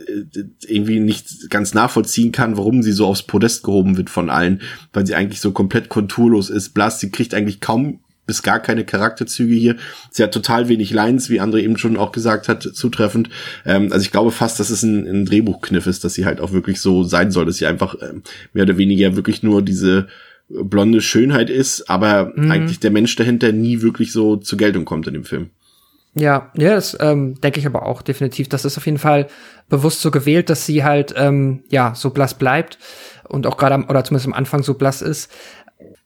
irgendwie 0.67 0.99
nicht 0.99 1.49
ganz 1.49 1.73
nachvollziehen 1.73 2.31
kann, 2.31 2.57
warum 2.57 2.83
sie 2.83 2.91
so 2.91 3.07
aufs 3.07 3.23
Podest 3.23 3.63
gehoben 3.63 3.97
wird 3.97 4.11
von 4.11 4.29
allen, 4.29 4.61
weil 4.91 5.07
sie 5.07 5.15
eigentlich 5.15 5.41
so 5.41 5.51
komplett 5.51 5.89
konturlos 5.89 6.51
ist. 6.51 6.75
Blass, 6.75 6.99
sie 6.99 7.09
kriegt 7.09 7.33
eigentlich 7.33 7.59
kaum 7.59 8.01
bis 8.25 8.43
gar 8.43 8.59
keine 8.59 8.85
Charakterzüge 8.85 9.53
hier. 9.53 9.75
Sie 10.11 10.23
hat 10.23 10.33
total 10.33 10.69
wenig 10.69 10.91
Lines, 10.91 11.29
wie 11.29 11.41
André 11.41 11.59
eben 11.59 11.77
schon 11.77 11.97
auch 11.97 12.11
gesagt 12.11 12.47
hat, 12.47 12.63
zutreffend. 12.63 13.29
Ähm, 13.65 13.91
also 13.91 14.03
ich 14.03 14.11
glaube 14.11 14.31
fast, 14.31 14.59
dass 14.59 14.69
es 14.69 14.83
ein, 14.83 15.07
ein 15.07 15.25
Drehbuchkniff 15.25 15.87
ist, 15.87 16.03
dass 16.03 16.13
sie 16.13 16.25
halt 16.25 16.39
auch 16.39 16.51
wirklich 16.51 16.79
so 16.79 17.03
sein 17.03 17.31
soll, 17.31 17.45
dass 17.45 17.57
sie 17.57 17.67
einfach 17.67 17.95
ähm, 18.01 18.23
mehr 18.53 18.63
oder 18.63 18.77
weniger 18.77 19.15
wirklich 19.15 19.43
nur 19.43 19.61
diese 19.61 20.07
blonde 20.49 21.01
Schönheit 21.01 21.49
ist, 21.49 21.89
aber 21.89 22.31
mhm. 22.35 22.51
eigentlich 22.51 22.79
der 22.79 22.91
Mensch 22.91 23.15
dahinter 23.15 23.51
nie 23.51 23.81
wirklich 23.81 24.11
so 24.11 24.35
zur 24.35 24.57
Geltung 24.57 24.85
kommt 24.85 25.07
in 25.07 25.13
dem 25.13 25.23
Film. 25.23 25.49
Ja, 26.15 26.51
ja, 26.55 26.75
das 26.75 26.95
ähm, 26.99 27.39
denke 27.41 27.59
ich 27.59 27.65
aber 27.65 27.87
auch 27.87 28.03
definitiv. 28.03 28.47
Das 28.47 28.65
ist 28.65 28.77
auf 28.77 28.85
jeden 28.85 28.99
Fall 28.99 29.27
bewusst 29.67 30.01
so 30.01 30.11
gewählt, 30.11 30.49
dass 30.49 30.65
sie 30.65 30.83
halt 30.83 31.13
ähm, 31.17 31.63
ja 31.69 31.95
so 31.95 32.11
blass 32.11 32.35
bleibt 32.35 32.77
und 33.27 33.47
auch 33.47 33.57
gerade 33.57 33.83
oder 33.87 34.03
zumindest 34.03 34.27
am 34.27 34.33
Anfang 34.33 34.61
so 34.61 34.75
blass 34.75 35.01
ist. 35.01 35.31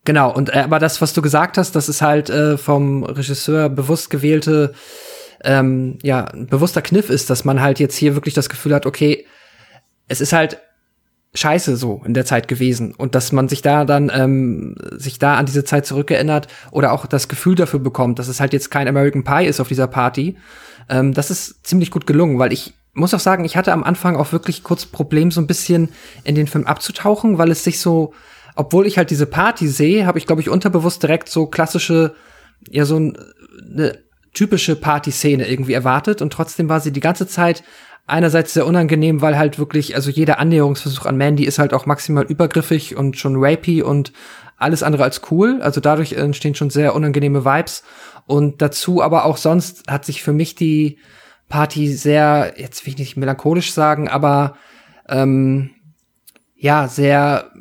Genau, 0.07 0.33
und 0.33 0.55
äh, 0.55 0.59
aber 0.59 0.79
das, 0.79 1.01
was 1.01 1.11
du 1.11 1.21
gesagt 1.21 1.57
hast, 1.57 1.75
das 1.75 1.89
ist 1.89 2.01
halt 2.01 2.29
äh, 2.29 2.57
vom 2.57 3.03
Regisseur 3.03 3.67
bewusst 3.67 4.09
gewählte, 4.09 4.71
ähm, 5.43 5.97
ja, 6.01 6.29
bewusster 6.33 6.81
Kniff 6.81 7.09
ist, 7.09 7.29
dass 7.29 7.43
man 7.43 7.61
halt 7.61 7.77
jetzt 7.81 7.97
hier 7.97 8.15
wirklich 8.15 8.33
das 8.33 8.47
Gefühl 8.47 8.73
hat, 8.73 8.85
okay, 8.85 9.25
es 10.07 10.21
ist 10.21 10.31
halt 10.31 10.61
scheiße 11.33 11.75
so 11.75 12.01
in 12.05 12.13
der 12.13 12.23
Zeit 12.23 12.47
gewesen. 12.47 12.95
Und 12.95 13.15
dass 13.15 13.33
man 13.33 13.49
sich 13.49 13.61
da 13.61 13.83
dann 13.83 14.09
ähm, 14.15 14.75
sich 14.91 15.19
da 15.19 15.35
an 15.35 15.45
diese 15.45 15.65
Zeit 15.65 15.85
zurückerinnert 15.85 16.47
oder 16.71 16.93
auch 16.93 17.05
das 17.05 17.27
Gefühl 17.27 17.55
dafür 17.55 17.81
bekommt, 17.81 18.17
dass 18.17 18.29
es 18.29 18.39
halt 18.39 18.53
jetzt 18.53 18.71
kein 18.71 18.87
American 18.87 19.25
Pie 19.25 19.45
ist 19.45 19.59
auf 19.59 19.67
dieser 19.67 19.87
Party, 19.87 20.37
ähm, 20.87 21.13
das 21.13 21.31
ist 21.31 21.67
ziemlich 21.67 21.91
gut 21.91 22.07
gelungen, 22.07 22.39
weil 22.39 22.53
ich 22.53 22.75
muss 22.93 23.13
auch 23.13 23.19
sagen, 23.19 23.43
ich 23.43 23.57
hatte 23.57 23.73
am 23.73 23.83
Anfang 23.83 24.15
auch 24.15 24.31
wirklich 24.31 24.63
kurz 24.63 24.85
Problem, 24.85 25.31
so 25.31 25.41
ein 25.41 25.47
bisschen 25.47 25.89
in 26.23 26.35
den 26.35 26.47
Film 26.47 26.65
abzutauchen, 26.65 27.37
weil 27.37 27.51
es 27.51 27.65
sich 27.65 27.81
so 27.81 28.13
obwohl 28.57 28.87
ich 28.87 28.97
halt 28.97 29.11
diese 29.11 29.27
Party 29.27 29.67
sehe, 29.67 30.05
habe 30.05 30.17
ich, 30.17 30.25
glaube 30.25 30.41
ich, 30.41 30.49
unterbewusst 30.49 31.03
direkt 31.03 31.29
so 31.29 31.45
klassische, 31.47 32.15
ja, 32.69 32.85
so 32.85 32.97
eine 32.97 33.99
typische 34.33 34.75
Party-Szene 34.75 35.47
irgendwie 35.47 35.73
erwartet. 35.73 36.21
Und 36.21 36.33
trotzdem 36.33 36.67
war 36.67 36.79
sie 36.79 36.91
die 36.91 36.99
ganze 36.99 37.27
Zeit 37.27 37.63
einerseits 38.07 38.53
sehr 38.53 38.65
unangenehm, 38.65 39.21
weil 39.21 39.37
halt 39.37 39.59
wirklich, 39.59 39.95
also 39.95 40.09
jeder 40.09 40.39
Annäherungsversuch 40.39 41.05
an 41.05 41.17
Mandy 41.17 41.43
ist 41.45 41.59
halt 41.59 41.73
auch 41.73 41.85
maximal 41.85 42.25
übergriffig 42.25 42.95
und 42.95 43.17
schon 43.17 43.35
rapey 43.37 43.81
und 43.81 44.13
alles 44.57 44.81
andere 44.81 45.03
als 45.03 45.21
cool. 45.29 45.61
Also 45.61 45.81
dadurch 45.81 46.13
entstehen 46.13 46.55
schon 46.55 46.69
sehr 46.69 46.95
unangenehme 46.95 47.45
Vibes. 47.45 47.83
Und 48.25 48.61
dazu 48.61 49.01
aber 49.01 49.25
auch 49.25 49.37
sonst 49.37 49.89
hat 49.89 50.05
sich 50.05 50.23
für 50.23 50.33
mich 50.33 50.55
die 50.55 50.97
Party 51.49 51.93
sehr, 51.93 52.55
jetzt 52.57 52.85
will 52.85 52.93
ich 52.93 52.99
nicht 52.99 53.17
melancholisch 53.17 53.71
sagen, 53.71 54.07
aber 54.07 54.57
ähm, 55.07 55.71
ja, 56.55 56.87
sehr 56.87 57.51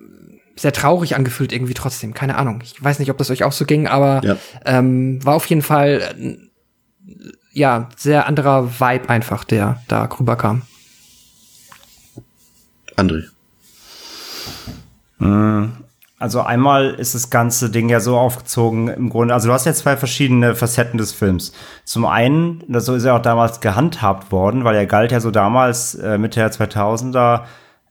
sehr 0.58 0.72
traurig 0.72 1.14
angefühlt 1.14 1.52
irgendwie 1.52 1.74
trotzdem. 1.74 2.14
Keine 2.14 2.36
Ahnung. 2.36 2.60
Ich 2.64 2.82
weiß 2.82 2.98
nicht, 2.98 3.10
ob 3.10 3.18
das 3.18 3.30
euch 3.30 3.44
auch 3.44 3.52
so 3.52 3.64
ging, 3.64 3.86
aber 3.86 4.22
ja. 4.24 4.36
ähm, 4.64 5.24
war 5.24 5.34
auf 5.34 5.46
jeden 5.46 5.62
Fall 5.62 6.00
äh, 6.18 6.36
ja 7.52 7.88
sehr 7.96 8.26
anderer 8.26 8.80
Vibe 8.80 9.08
einfach, 9.08 9.44
der 9.44 9.82
da 9.88 10.08
rüberkam. 10.18 10.62
André. 12.96 13.24
Hm, 15.18 15.72
also 16.18 16.40
einmal 16.40 16.94
ist 16.94 17.14
das 17.14 17.28
ganze 17.28 17.70
Ding 17.70 17.90
ja 17.90 18.00
so 18.00 18.16
aufgezogen 18.16 18.88
im 18.88 19.10
Grunde. 19.10 19.34
Also 19.34 19.48
du 19.48 19.54
hast 19.54 19.66
ja 19.66 19.74
zwei 19.74 19.98
verschiedene 19.98 20.54
Facetten 20.54 20.96
des 20.96 21.12
Films. 21.12 21.52
Zum 21.84 22.06
einen, 22.06 22.64
das 22.68 22.86
so 22.86 22.94
ist 22.94 23.04
ja 23.04 23.14
auch 23.14 23.22
damals 23.22 23.60
gehandhabt 23.60 24.32
worden, 24.32 24.64
weil 24.64 24.76
er 24.76 24.86
galt 24.86 25.12
ja 25.12 25.20
so 25.20 25.30
damals 25.30 25.94
äh, 25.94 26.16
Mitte 26.16 26.40
der 26.40 26.50
2000er 26.50 27.42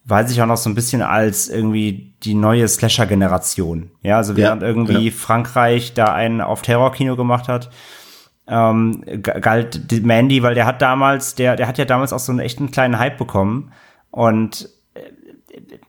weiß 0.06 0.32
ich 0.32 0.41
auch 0.41 0.48
noch 0.48 0.58
so 0.58 0.70
ein 0.70 0.76
bisschen 0.76 1.02
als 1.02 1.50
irgendwie 1.50 2.13
die 2.24 2.36
neue 2.36 2.68
Slasher-Generation. 2.68 3.91
Ja, 4.02 4.18
also 4.18 4.38
während 4.38 4.62
ja, 4.62 4.68
irgendwie 4.68 5.10
ja. 5.10 5.12
Frankreich 5.12 5.94
da 5.94 6.13
einen 6.13 6.41
auf 6.41 6.62
Terrorkino 6.62 7.15
gemacht 7.15 7.48
hat, 7.48 7.72
ähm, 8.48 9.04
galt 9.22 10.06
Mandy, 10.06 10.44
weil 10.44 10.54
der 10.54 10.68
hat 10.68 10.82
damals, 10.82 11.34
der, 11.34 11.56
der 11.56 11.68
hat 11.68 11.80
ja 11.80 11.86
damals 11.86 12.13
auch 12.13 12.20
so 12.20 12.32
einen 12.32 12.39
echten 12.39 12.70
kleinen 12.70 13.00
Hype 13.00 13.18
bekommen 13.18 13.72
und 14.12 14.70
äh, 14.94 15.02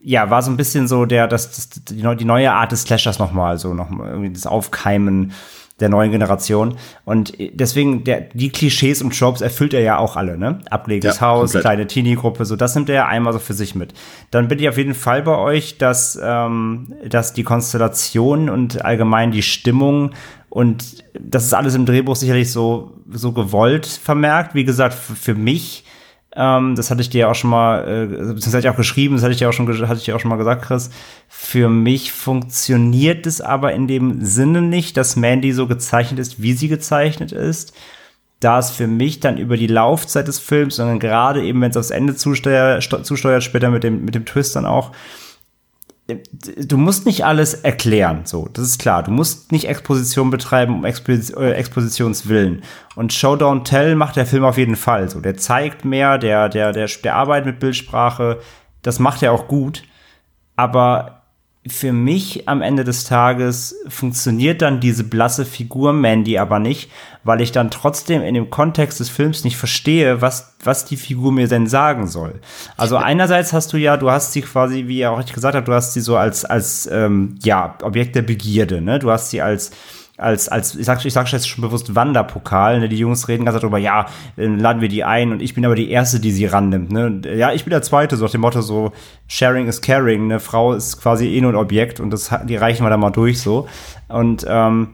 ja, 0.00 0.30
war 0.30 0.40
so 0.40 0.50
ein 0.50 0.56
bisschen 0.56 0.88
so 0.88 1.04
der, 1.04 1.28
das, 1.28 1.50
das 1.50 1.84
die, 1.84 2.24
neue 2.24 2.52
Art 2.52 2.72
des 2.72 2.82
Slashers 2.82 3.18
nochmal, 3.18 3.58
so 3.58 3.74
noch 3.74 3.90
irgendwie 3.90 4.32
das 4.32 4.46
Aufkeimen 4.46 5.32
der 5.80 5.88
neuen 5.88 6.10
Generation. 6.10 6.76
Und 7.04 7.34
deswegen, 7.38 8.04
der, 8.04 8.22
die 8.32 8.50
Klischees 8.50 9.02
und 9.02 9.18
Tropes 9.18 9.42
erfüllt 9.42 9.74
er 9.74 9.80
ja 9.80 9.98
auch 9.98 10.16
alle, 10.16 10.38
ne? 10.38 10.60
Ablegendes 10.70 11.16
ja, 11.16 11.26
Haus, 11.26 11.52
komplett. 11.52 11.62
kleine 11.62 11.86
Teenie-Gruppe, 11.86 12.44
so 12.44 12.56
das 12.56 12.74
nimmt 12.74 12.88
er 12.88 12.94
ja 12.94 13.06
einmal 13.06 13.32
so 13.32 13.38
für 13.38 13.54
sich 13.54 13.74
mit. 13.74 13.92
Dann 14.30 14.48
bin 14.48 14.58
ich 14.58 14.68
auf 14.68 14.78
jeden 14.78 14.94
Fall 14.94 15.22
bei 15.22 15.36
euch, 15.36 15.76
dass, 15.76 16.18
ähm, 16.22 16.94
dass 17.06 17.34
die 17.34 17.42
Konstellation 17.42 18.48
und 18.48 18.84
allgemein 18.84 19.32
die 19.32 19.42
Stimmung 19.42 20.12
und 20.48 21.04
das 21.12 21.44
ist 21.44 21.52
alles 21.52 21.74
im 21.74 21.84
Drehbuch 21.84 22.16
sicherlich 22.16 22.50
so, 22.50 22.94
so 23.10 23.32
gewollt 23.32 23.84
vermerkt. 23.84 24.54
Wie 24.54 24.64
gesagt, 24.64 24.94
für 24.94 25.34
mich 25.34 25.84
ähm, 26.36 26.74
das 26.76 26.90
hatte 26.90 27.00
ich 27.00 27.08
dir 27.08 27.30
auch 27.30 27.34
schon 27.34 27.50
mal, 27.50 27.80
äh, 27.88 28.06
beziehungsweise 28.06 28.58
hatte 28.58 28.66
ich 28.66 28.72
auch 28.72 28.76
geschrieben, 28.76 29.14
das 29.14 29.22
hatte 29.22 29.32
ich 29.32 29.38
dir 29.38 29.48
auch 29.48 29.52
schon, 29.52 29.66
hatte 29.66 29.98
ich 29.98 30.04
dir 30.04 30.14
auch 30.14 30.20
schon 30.20 30.28
mal 30.28 30.36
gesagt, 30.36 30.62
Chris. 30.62 30.90
Für 31.28 31.70
mich 31.70 32.12
funktioniert 32.12 33.26
es 33.26 33.40
aber 33.40 33.72
in 33.72 33.88
dem 33.88 34.24
Sinne 34.24 34.60
nicht, 34.60 34.96
dass 34.96 35.16
Mandy 35.16 35.52
so 35.52 35.66
gezeichnet 35.66 36.20
ist, 36.20 36.42
wie 36.42 36.52
sie 36.52 36.68
gezeichnet 36.68 37.32
ist. 37.32 37.72
Da 38.40 38.58
es 38.58 38.70
für 38.70 38.86
mich 38.86 39.20
dann 39.20 39.38
über 39.38 39.56
die 39.56 39.66
Laufzeit 39.66 40.28
des 40.28 40.38
Films, 40.38 40.76
sondern 40.76 40.98
gerade 40.98 41.42
eben, 41.42 41.62
wenn 41.62 41.70
es 41.70 41.76
aufs 41.78 41.88
Ende 41.90 42.14
zusteuert, 42.14 42.82
zusteuert 42.82 43.42
später 43.42 43.70
mit 43.70 43.82
dem, 43.82 44.04
mit 44.04 44.14
dem 44.14 44.26
Twist 44.26 44.54
dann 44.56 44.66
auch, 44.66 44.92
du 46.08 46.76
musst 46.76 47.04
nicht 47.04 47.24
alles 47.24 47.54
erklären, 47.54 48.22
so, 48.24 48.48
das 48.52 48.64
ist 48.64 48.78
klar. 48.78 49.02
Du 49.02 49.10
musst 49.10 49.50
nicht 49.50 49.68
Exposition 49.68 50.30
betreiben 50.30 50.74
um 50.74 50.84
Expos 50.84 51.30
äh, 51.30 51.50
Expositionswillen. 51.52 52.62
Und 52.94 53.12
Show 53.12 53.34
Don't 53.34 53.64
Tell 53.64 53.96
macht 53.96 54.16
der 54.16 54.26
Film 54.26 54.44
auf 54.44 54.56
jeden 54.56 54.76
Fall 54.76 55.08
so. 55.10 55.20
Der 55.20 55.36
zeigt 55.36 55.84
mehr, 55.84 56.18
der, 56.18 56.48
der, 56.48 56.72
der, 56.72 56.86
der 56.86 57.14
arbeitet 57.14 57.46
mit 57.46 57.60
Bildsprache, 57.60 58.40
das 58.82 59.00
macht 59.00 59.22
er 59.22 59.32
auch 59.32 59.48
gut. 59.48 59.82
Aber 60.54 61.15
für 61.68 61.92
mich 61.92 62.48
am 62.48 62.62
Ende 62.62 62.84
des 62.84 63.04
Tages 63.04 63.74
funktioniert 63.88 64.62
dann 64.62 64.80
diese 64.80 65.04
blasse 65.04 65.44
Figur 65.44 65.92
Mandy 65.92 66.38
aber 66.38 66.58
nicht, 66.58 66.90
weil 67.24 67.40
ich 67.40 67.50
dann 67.50 67.70
trotzdem 67.70 68.22
in 68.22 68.34
dem 68.34 68.50
Kontext 68.50 69.00
des 69.00 69.08
Films 69.08 69.42
nicht 69.42 69.56
verstehe, 69.56 70.20
was, 70.20 70.54
was 70.62 70.84
die 70.84 70.96
Figur 70.96 71.32
mir 71.32 71.48
denn 71.48 71.66
sagen 71.66 72.06
soll. 72.06 72.40
Also 72.76 72.96
einerseits 72.96 73.52
hast 73.52 73.72
du 73.72 73.78
ja, 73.78 73.96
du 73.96 74.10
hast 74.10 74.32
sie 74.32 74.42
quasi, 74.42 74.86
wie 74.86 75.00
er 75.00 75.12
auch 75.12 75.18
richtig 75.18 75.34
gesagt 75.34 75.56
hat, 75.56 75.66
du 75.66 75.72
hast 75.72 75.92
sie 75.92 76.00
so 76.00 76.16
als, 76.16 76.44
als 76.44 76.88
ähm, 76.90 77.36
ja, 77.42 77.76
Objekt 77.82 78.14
der 78.14 78.22
Begierde, 78.22 78.80
ne? 78.80 78.98
Du 78.98 79.10
hast 79.10 79.30
sie 79.30 79.42
als 79.42 79.72
als, 80.16 80.48
als, 80.48 80.74
ich 80.74 80.86
sag, 80.86 81.04
ich 81.04 81.12
sag 81.12 81.30
jetzt 81.30 81.48
schon 81.48 81.62
bewusst 81.62 81.94
Wanderpokal, 81.94 82.80
ne? 82.80 82.88
Die 82.88 82.96
Jungs 82.96 83.28
reden 83.28 83.44
ganz 83.44 83.60
darüber, 83.60 83.78
ja, 83.78 84.06
laden 84.36 84.80
wir 84.80 84.88
die 84.88 85.04
ein 85.04 85.32
und 85.32 85.42
ich 85.42 85.54
bin 85.54 85.64
aber 85.64 85.74
die 85.74 85.90
Erste, 85.90 86.20
die 86.20 86.32
sie 86.32 86.46
rannimmt, 86.46 86.90
ne? 86.90 87.20
Ja, 87.36 87.52
ich 87.52 87.64
bin 87.64 87.70
der 87.70 87.82
Zweite, 87.82 88.16
so 88.16 88.24
nach 88.24 88.30
dem 88.30 88.40
Motto 88.40 88.62
so, 88.62 88.92
sharing 89.28 89.66
is 89.66 89.80
caring, 89.80 90.24
eine 90.24 90.40
Frau 90.40 90.72
ist 90.72 91.00
quasi 91.00 91.28
eh 91.28 91.40
nur 91.40 91.52
ein 91.52 91.56
Objekt 91.56 92.00
und 92.00 92.10
das, 92.10 92.30
die 92.44 92.56
reichen 92.56 92.84
wir 92.84 92.90
da 92.90 92.96
mal 92.96 93.10
durch, 93.10 93.40
so. 93.40 93.68
Und, 94.08 94.46
ähm, 94.48 94.88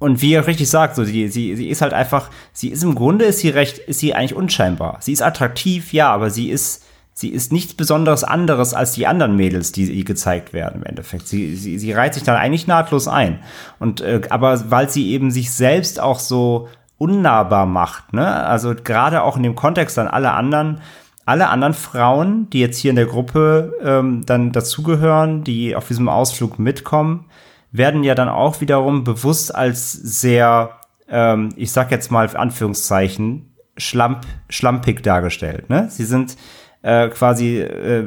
und 0.00 0.22
wie 0.22 0.32
ihr 0.32 0.46
richtig 0.46 0.68
sagt, 0.70 0.96
so, 0.96 1.04
sie, 1.04 1.28
sie, 1.28 1.54
sie 1.54 1.68
ist 1.68 1.82
halt 1.82 1.92
einfach, 1.92 2.30
sie 2.52 2.70
ist 2.70 2.82
im 2.82 2.94
Grunde, 2.94 3.26
ist 3.26 3.40
sie 3.40 3.50
recht, 3.50 3.78
ist 3.78 4.00
sie 4.00 4.14
eigentlich 4.14 4.34
unscheinbar. 4.34 4.96
Sie 5.00 5.12
ist 5.12 5.22
attraktiv, 5.22 5.92
ja, 5.92 6.10
aber 6.10 6.30
sie 6.30 6.48
ist, 6.50 6.84
sie 7.12 7.28
ist 7.28 7.52
nichts 7.52 7.74
Besonderes 7.74 8.24
anderes 8.24 8.74
als 8.74 8.92
die 8.92 9.06
anderen 9.06 9.36
Mädels, 9.36 9.72
die, 9.72 9.86
die 9.86 10.04
gezeigt 10.04 10.52
werden 10.52 10.82
im 10.82 10.86
Endeffekt. 10.86 11.28
Sie, 11.28 11.56
sie, 11.56 11.78
sie 11.78 11.92
reiht 11.92 12.14
sich 12.14 12.22
dann 12.22 12.36
eigentlich 12.36 12.66
nahtlos 12.66 13.08
ein. 13.08 13.40
Und 13.78 14.00
äh, 14.00 14.22
aber 14.30 14.70
weil 14.70 14.88
sie 14.88 15.10
eben 15.10 15.30
sich 15.30 15.52
selbst 15.52 16.00
auch 16.00 16.18
so 16.18 16.68
unnahbar 16.98 17.66
macht, 17.66 18.12
ne? 18.12 18.44
Also 18.44 18.74
gerade 18.74 19.22
auch 19.22 19.36
in 19.36 19.42
dem 19.42 19.54
Kontext 19.54 19.96
dann 19.96 20.08
alle 20.08 20.32
anderen, 20.32 20.80
alle 21.24 21.48
anderen 21.48 21.74
Frauen, 21.74 22.50
die 22.50 22.60
jetzt 22.60 22.78
hier 22.78 22.90
in 22.90 22.96
der 22.96 23.06
Gruppe 23.06 23.74
ähm, 23.82 24.26
dann 24.26 24.52
dazugehören, 24.52 25.44
die 25.44 25.76
auf 25.76 25.88
diesem 25.88 26.08
Ausflug 26.08 26.58
mitkommen, 26.58 27.26
werden 27.72 28.04
ja 28.04 28.14
dann 28.14 28.28
auch 28.28 28.60
wiederum 28.60 29.04
bewusst 29.04 29.54
als 29.54 29.92
sehr, 29.92 30.78
ähm, 31.08 31.50
ich 31.56 31.72
sag 31.72 31.90
jetzt 31.90 32.10
mal 32.10 32.28
Anführungszeichen, 32.36 33.54
schlamp, 33.76 34.26
schlampig 34.48 35.02
dargestellt. 35.02 35.70
Ne? 35.70 35.88
Sie 35.90 36.04
sind 36.04 36.36
äh, 36.82 37.08
quasi 37.08 37.58
äh, 37.58 38.04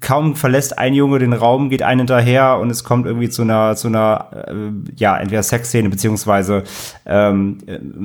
kaum 0.00 0.36
verlässt 0.36 0.78
ein 0.78 0.94
Junge 0.94 1.18
den 1.18 1.32
Raum, 1.32 1.68
geht 1.68 1.82
ein 1.82 1.98
hinterher 1.98 2.58
und 2.58 2.70
es 2.70 2.84
kommt 2.84 3.06
irgendwie 3.06 3.28
zu 3.28 3.42
einer, 3.42 3.76
zu 3.76 3.88
einer, 3.88 4.46
äh, 4.48 4.54
ja, 4.96 5.16
entweder 5.18 5.42
Sexszene 5.42 5.88
beziehungsweise 5.88 6.64
ähm, 7.06 7.58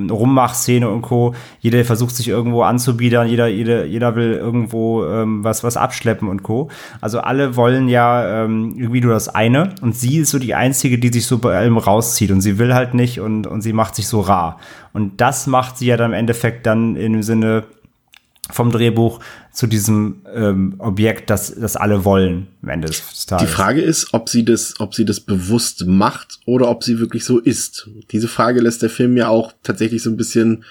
Rummachszene 0.10 0.90
und 0.90 1.02
Co. 1.02 1.36
Jeder 1.60 1.84
versucht 1.86 2.16
sich 2.16 2.28
irgendwo 2.28 2.64
anzubiedern, 2.64 3.28
jeder, 3.28 3.48
jeder, 3.48 3.86
jeder 3.86 4.16
will 4.16 4.34
irgendwo 4.34 5.06
ähm, 5.06 5.44
was, 5.44 5.64
was 5.64 5.78
abschleppen 5.78 6.28
und 6.28 6.44
Co. 6.44 6.70
Also 7.02 7.20
alle 7.20 7.56
wollen 7.56 7.88
ja 7.88 8.44
ähm, 8.44 8.74
irgendwie 8.78 9.02
nur 9.02 9.14
das 9.14 9.30
eine 9.30 9.76
und 9.82 9.96
sie 9.96 10.20
ist 10.20 10.32
so 10.32 10.40
die 10.40 10.56
einzige, 10.56 10.98
die 10.98 11.10
sich 11.10 11.26
so 11.26 11.38
bei 11.38 11.58
allem 11.58 11.78
rauszieht 11.78 12.32
und 12.32 12.42
sie 12.42 12.58
will 12.58 12.74
halt 12.74 12.94
nicht 12.94 13.20
und, 13.20 13.48
und 13.48 13.62
sie 13.62 13.74
macht 13.74 13.96
sich 13.96 14.08
so 14.08 14.22
rar. 14.22 14.60
Und 14.94 15.20
das 15.20 15.48
macht 15.48 15.78
sie 15.78 15.88
ja 15.88 15.98
dann 15.98 16.12
im 16.12 16.18
Endeffekt 16.18 16.66
dann 16.66 16.96
im 16.96 17.22
Sinne 17.22 17.64
vom 18.52 18.72
Drehbuch 18.72 19.20
zu 19.52 19.68
diesem 19.68 20.22
ähm, 20.34 20.76
Objekt, 20.78 21.30
das, 21.30 21.56
das 21.56 21.76
alle 21.76 22.06
wollen 22.06 22.48
am 22.62 22.70
Ende 22.70 22.88
des 22.88 23.26
Tages. 23.26 23.48
Die 23.48 23.52
Frage 23.52 23.82
ist, 23.82 24.14
ob 24.14 24.30
sie 24.30 24.46
das, 24.46 24.80
ob 24.80 24.94
sie 24.94 25.06
das 25.06 25.20
bewusst 25.20 25.88
macht 25.88 26.40
oder 26.46 26.70
ob 26.70 26.84
sie 26.84 27.00
wirklich 27.00 27.26
so 27.26 27.40
ist. 27.40 27.90
Diese 28.12 28.28
Frage 28.28 28.62
lässt 28.62 28.82
der 28.82 28.90
Film 28.90 29.18
ja 29.18 29.30
auch 29.30 29.54
tatsächlich 29.64 30.04
so 30.04 30.10
ein 30.10 30.18
bisschen 30.18 30.64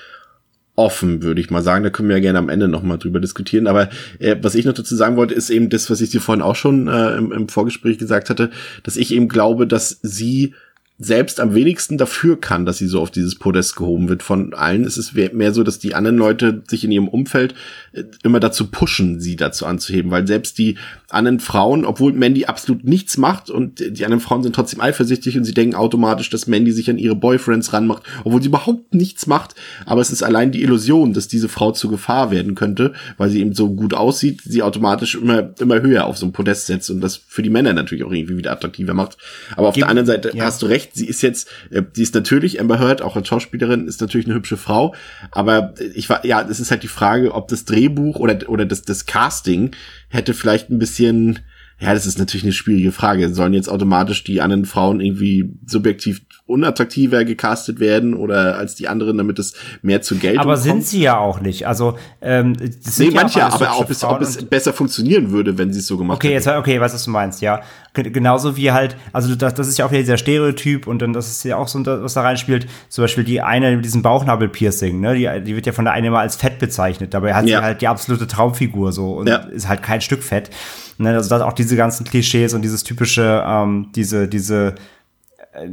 offen, 0.77 1.23
würde 1.23 1.41
ich 1.41 1.51
mal 1.51 1.63
sagen. 1.63 1.85
Da 1.85 1.91
können 1.91 2.09
wir 2.09 2.17
ja 2.17 2.23
gerne 2.23 2.39
am 2.39 2.49
Ende 2.49 2.69
nochmal 2.69 2.99
drüber 2.99 3.21
diskutieren. 3.21 3.67
Aber 3.67 3.89
äh, 4.19 4.37
was 4.41 4.55
ich 4.55 4.65
noch 4.65 4.75
dazu 4.75 4.95
sagen 4.95 5.17
wollte, 5.17 5.35
ist 5.35 5.51
eben 5.51 5.69
das, 5.69 5.91
was 5.91 6.01
ich 6.01 6.11
dir 6.11 6.21
vorhin 6.21 6.43
auch 6.43 6.57
schon 6.57 6.89
äh, 6.89 7.17
im, 7.17 7.33
im 7.33 7.49
Vorgespräch 7.49 7.99
gesagt 7.99 8.31
hatte, 8.31 8.51
dass 8.83 8.97
ich 8.97 9.13
eben 9.13 9.29
glaube, 9.29 9.67
dass 9.67 9.99
sie 10.03 10.55
selbst 10.97 11.41
am 11.41 11.55
wenigsten 11.55 11.99
dafür 11.99 12.41
kann, 12.41 12.67
dass 12.67 12.79
sie 12.79 12.87
so 12.87 13.01
auf 13.01 13.11
dieses 13.11 13.35
Podest 13.35 13.75
gehoben 13.75 14.09
wird. 14.09 14.23
Von 14.23 14.55
allen 14.55 14.85
ist 14.85 14.97
es 14.97 15.13
mehr 15.15 15.53
so, 15.53 15.65
dass 15.65 15.81
die 15.81 15.95
anderen 15.95 16.17
Leute 16.17 16.63
sich 16.69 16.85
in 16.85 16.93
ihrem 16.93 17.09
Umfeld 17.09 17.55
äh, 17.93 18.05
immer 18.23 18.39
dazu 18.39 18.71
pushen, 18.71 19.21
sie 19.21 19.35
dazu 19.35 19.67
anzuheben, 19.67 20.13
weil 20.13 20.27
selbst 20.27 20.57
die 20.59 20.79
anderen 21.15 21.41
Frauen, 21.41 21.85
obwohl 21.85 22.13
Mandy 22.13 22.45
absolut 22.45 22.85
nichts 22.85 23.17
macht 23.17 23.51
und 23.51 23.81
die 23.81 24.05
anderen 24.05 24.21
Frauen 24.21 24.43
sind 24.43 24.55
trotzdem 24.55 24.81
eifersüchtig 24.81 25.37
und 25.39 25.45
sie 25.45 25.55
denken 25.55 25.75
automatisch, 25.75 26.31
dass 26.31 26.47
Mandy 26.47 26.73
sich 26.73 26.91
an 26.91 26.99
ihre 26.99 27.15
Boyfriends 27.15 27.73
ranmacht, 27.73 28.03
obwohl 28.25 28.43
sie 28.43 28.49
überhaupt 28.49 28.95
nichts 28.95 29.27
macht. 29.27 29.55
Aber 29.87 30.01
es 30.01 30.11
ist 30.11 30.23
allein 30.23 30.53
die 30.53 30.63
Illusion, 30.63 31.13
dass 31.13 31.29
diese 31.29 31.49
Frau 31.49 31.73
zur 31.73 31.91
Gefahr 31.91 32.31
werden 32.31 32.55
könnte, 32.55 32.93
weil 33.17 33.31
sie 33.31 33.41
eben 33.41 33.55
so 33.55 33.71
gut 33.75 33.95
aussieht, 33.95 34.43
sie 34.45 34.63
automatisch 34.63 35.15
immer, 35.15 35.51
immer 35.61 35.81
höher 35.81 36.05
auf 36.07 36.19
so 36.19 36.27
ein 36.27 36.33
Podest 36.33 36.67
setzt 36.67 36.91
und 36.91 37.01
das 37.01 37.17
für 37.17 37.43
die 37.43 37.51
Männer 37.51 37.73
natürlich 37.73 38.05
auch 38.05 38.13
irgendwie 38.13 38.37
wieder 38.37 38.53
attraktiver 38.53 38.95
macht. 38.95 39.17
Aber 39.57 39.69
auf 39.69 39.75
Gib, 39.75 39.83
der 39.83 39.91
anderen 39.91 40.07
Seite 40.07 40.33
ja. 40.35 40.45
hast 40.45 40.63
du 40.63 40.67
recht, 40.67 40.95
sie 40.95 41.07
ist 41.07 41.23
jetzt, 41.23 41.49
äh, 41.71 41.83
sie 41.93 42.03
ist 42.03 42.15
natürlich, 42.15 42.61
Amber 42.61 42.79
Heard, 42.79 43.03
auch 43.03 43.17
als 43.17 43.29
Schauspielerin, 43.29 43.87
ist 43.87 44.01
natürlich 44.01 44.27
eine 44.27 44.35
hübsche 44.35 44.57
Frau, 44.57 44.95
aber 45.31 45.75
ich 45.95 46.09
war, 46.09 46.25
ja, 46.27 46.47
es 46.49 46.61
ist 46.61 46.71
halt 46.71 46.83
die 46.83 46.89
Frage, 46.89 47.33
ob 47.33 47.49
das 47.49 47.65
Drehbuch 47.65 48.17
oder, 48.17 48.49
oder 48.49 48.67
das, 48.67 48.83
das 48.83 49.07
Casting 49.07 49.71
hätte 50.15 50.33
vielleicht 50.35 50.71
ein 50.71 50.79
bisschen, 50.79 51.41
ja, 51.81 51.93
das 51.93 52.07
ist 52.07 52.19
natürlich 52.19 52.45
eine 52.45 52.53
schwierige 52.53 52.93
Frage. 52.93 53.35
Sollen 53.35 53.53
jetzt 53.53 53.69
automatisch 53.69 54.25
die 54.25 54.41
anderen 54.41 54.65
Frauen 54.65 55.01
irgendwie 55.01 55.53
subjektiv 55.67 56.23
unattraktiver 56.47 57.25
gecastet 57.25 57.81
werden 57.81 58.13
oder 58.13 58.59
als 58.59 58.75
die 58.75 58.87
anderen, 58.87 59.17
damit 59.17 59.39
es 59.39 59.55
mehr 59.81 60.03
zu 60.03 60.17
Geld 60.17 60.39
Aber 60.39 60.53
kommt? 60.53 60.63
sind 60.63 60.85
sie 60.85 61.01
ja 61.01 61.17
auch 61.17 61.41
nicht. 61.41 61.67
Also 61.67 61.97
ähm, 62.21 62.55
das 62.55 62.97
sind 62.97 63.09
nee, 63.09 63.15
ja 63.15 63.21
manche, 63.23 63.43
aber 63.43 63.79
ob 63.79 63.89
es, 63.89 64.05
ob 64.05 64.21
es 64.21 64.45
besser 64.45 64.75
funktionieren 64.75 65.31
würde, 65.31 65.57
wenn 65.57 65.73
sie 65.73 65.79
es 65.79 65.87
so 65.87 65.97
gemacht 65.97 66.17
Okay, 66.17 66.35
hätten. 66.35 66.47
jetzt 66.47 66.49
okay, 66.49 66.81
was 66.81 67.03
du 67.03 67.11
meinst, 67.11 67.41
ja. 67.41 67.63
Genauso 67.95 68.57
wie 68.59 68.73
halt, 68.73 68.97
also 69.13 69.35
das, 69.37 69.55
das 69.55 69.69
ist 69.69 69.79
ja 69.79 69.87
auch 69.87 69.91
wieder 69.91 70.03
dieser 70.03 70.19
Stereotyp 70.19 70.87
und 70.87 71.01
dann 71.01 71.15
das 71.15 71.31
ist 71.31 71.45
ja 71.45 71.57
auch 71.57 71.69
so, 71.69 71.85
was 71.87 72.13
da 72.13 72.21
reinspielt. 72.21 72.67
Zum 72.91 73.05
Beispiel 73.05 73.25
die 73.25 73.41
eine 73.41 73.77
mit 73.77 73.85
diesem 73.85 74.03
Bauchnabelpiercing, 74.03 75.01
ne, 75.01 75.15
die, 75.15 75.45
die 75.45 75.57
wird 75.57 75.65
ja 75.65 75.73
von 75.73 75.87
der 75.87 75.95
einen 75.95 76.09
immer 76.09 76.19
als 76.19 76.37
fett 76.37 76.59
bezeichnet. 76.59 77.15
Dabei 77.15 77.33
hat 77.33 77.47
ja. 77.47 77.61
sie 77.61 77.65
halt 77.65 77.81
die 77.81 77.89
absolute 77.89 78.27
Traumfigur 78.27 78.93
so 78.93 79.15
und 79.15 79.29
ja. 79.29 79.37
ist 79.37 79.67
halt 79.67 79.83
kein 79.83 80.03
Stück 80.03 80.23
fett. 80.23 80.51
Ne, 80.99 81.15
also 81.15 81.31
das 81.31 81.41
auch 81.41 81.55
diese 81.55 81.77
ganzen 81.77 82.05
Klischees 82.05 82.53
und 82.53 82.61
dieses 82.63 82.85
typische, 82.85 83.43
ähm, 83.47 83.89
diese, 83.95 84.29
diese 84.29 84.75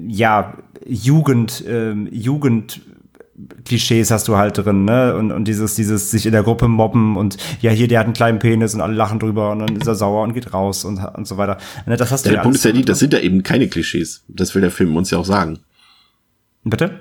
ja, 0.07 0.57
Jugend, 0.85 1.65
äh, 1.65 1.93
Jugend 1.93 2.81
Klischees 3.65 4.11
hast 4.11 4.27
du 4.27 4.37
halt 4.37 4.57
drin, 4.57 4.85
ne? 4.85 5.15
Und, 5.15 5.31
und 5.31 5.45
dieses, 5.45 5.75
dieses 5.75 6.11
sich 6.11 6.25
in 6.25 6.31
der 6.31 6.43
Gruppe 6.43 6.67
mobben 6.67 7.17
und 7.17 7.37
ja, 7.61 7.71
hier, 7.71 7.87
der 7.87 7.99
hat 7.99 8.05
einen 8.05 8.13
kleinen 8.13 8.39
Penis 8.39 8.73
und 8.73 8.81
alle 8.81 8.93
lachen 8.93 9.19
drüber 9.19 9.51
und 9.51 9.59
dann 9.59 9.75
ist 9.75 9.87
er 9.87 9.95
sauer 9.95 10.23
und 10.23 10.33
geht 10.33 10.53
raus 10.53 10.85
und, 10.85 10.99
und 10.99 11.27
so 11.27 11.37
weiter. 11.37 11.57
Ne, 11.85 11.97
das 11.97 12.11
hast 12.11 12.25
der 12.25 12.33
du 12.33 12.35
ja 12.37 12.43
Punkt 12.43 12.57
ist 12.57 12.65
ja 12.65 12.71
die, 12.71 12.85
das 12.85 12.99
sind 12.99 13.13
ja 13.13 13.19
eben 13.19 13.43
keine 13.43 13.67
Klischees. 13.67 14.23
Das 14.27 14.53
will 14.53 14.61
der 14.61 14.71
Film 14.71 14.95
uns 14.95 15.11
ja 15.11 15.17
auch 15.17 15.25
sagen. 15.25 15.59
Bitte? 16.63 16.99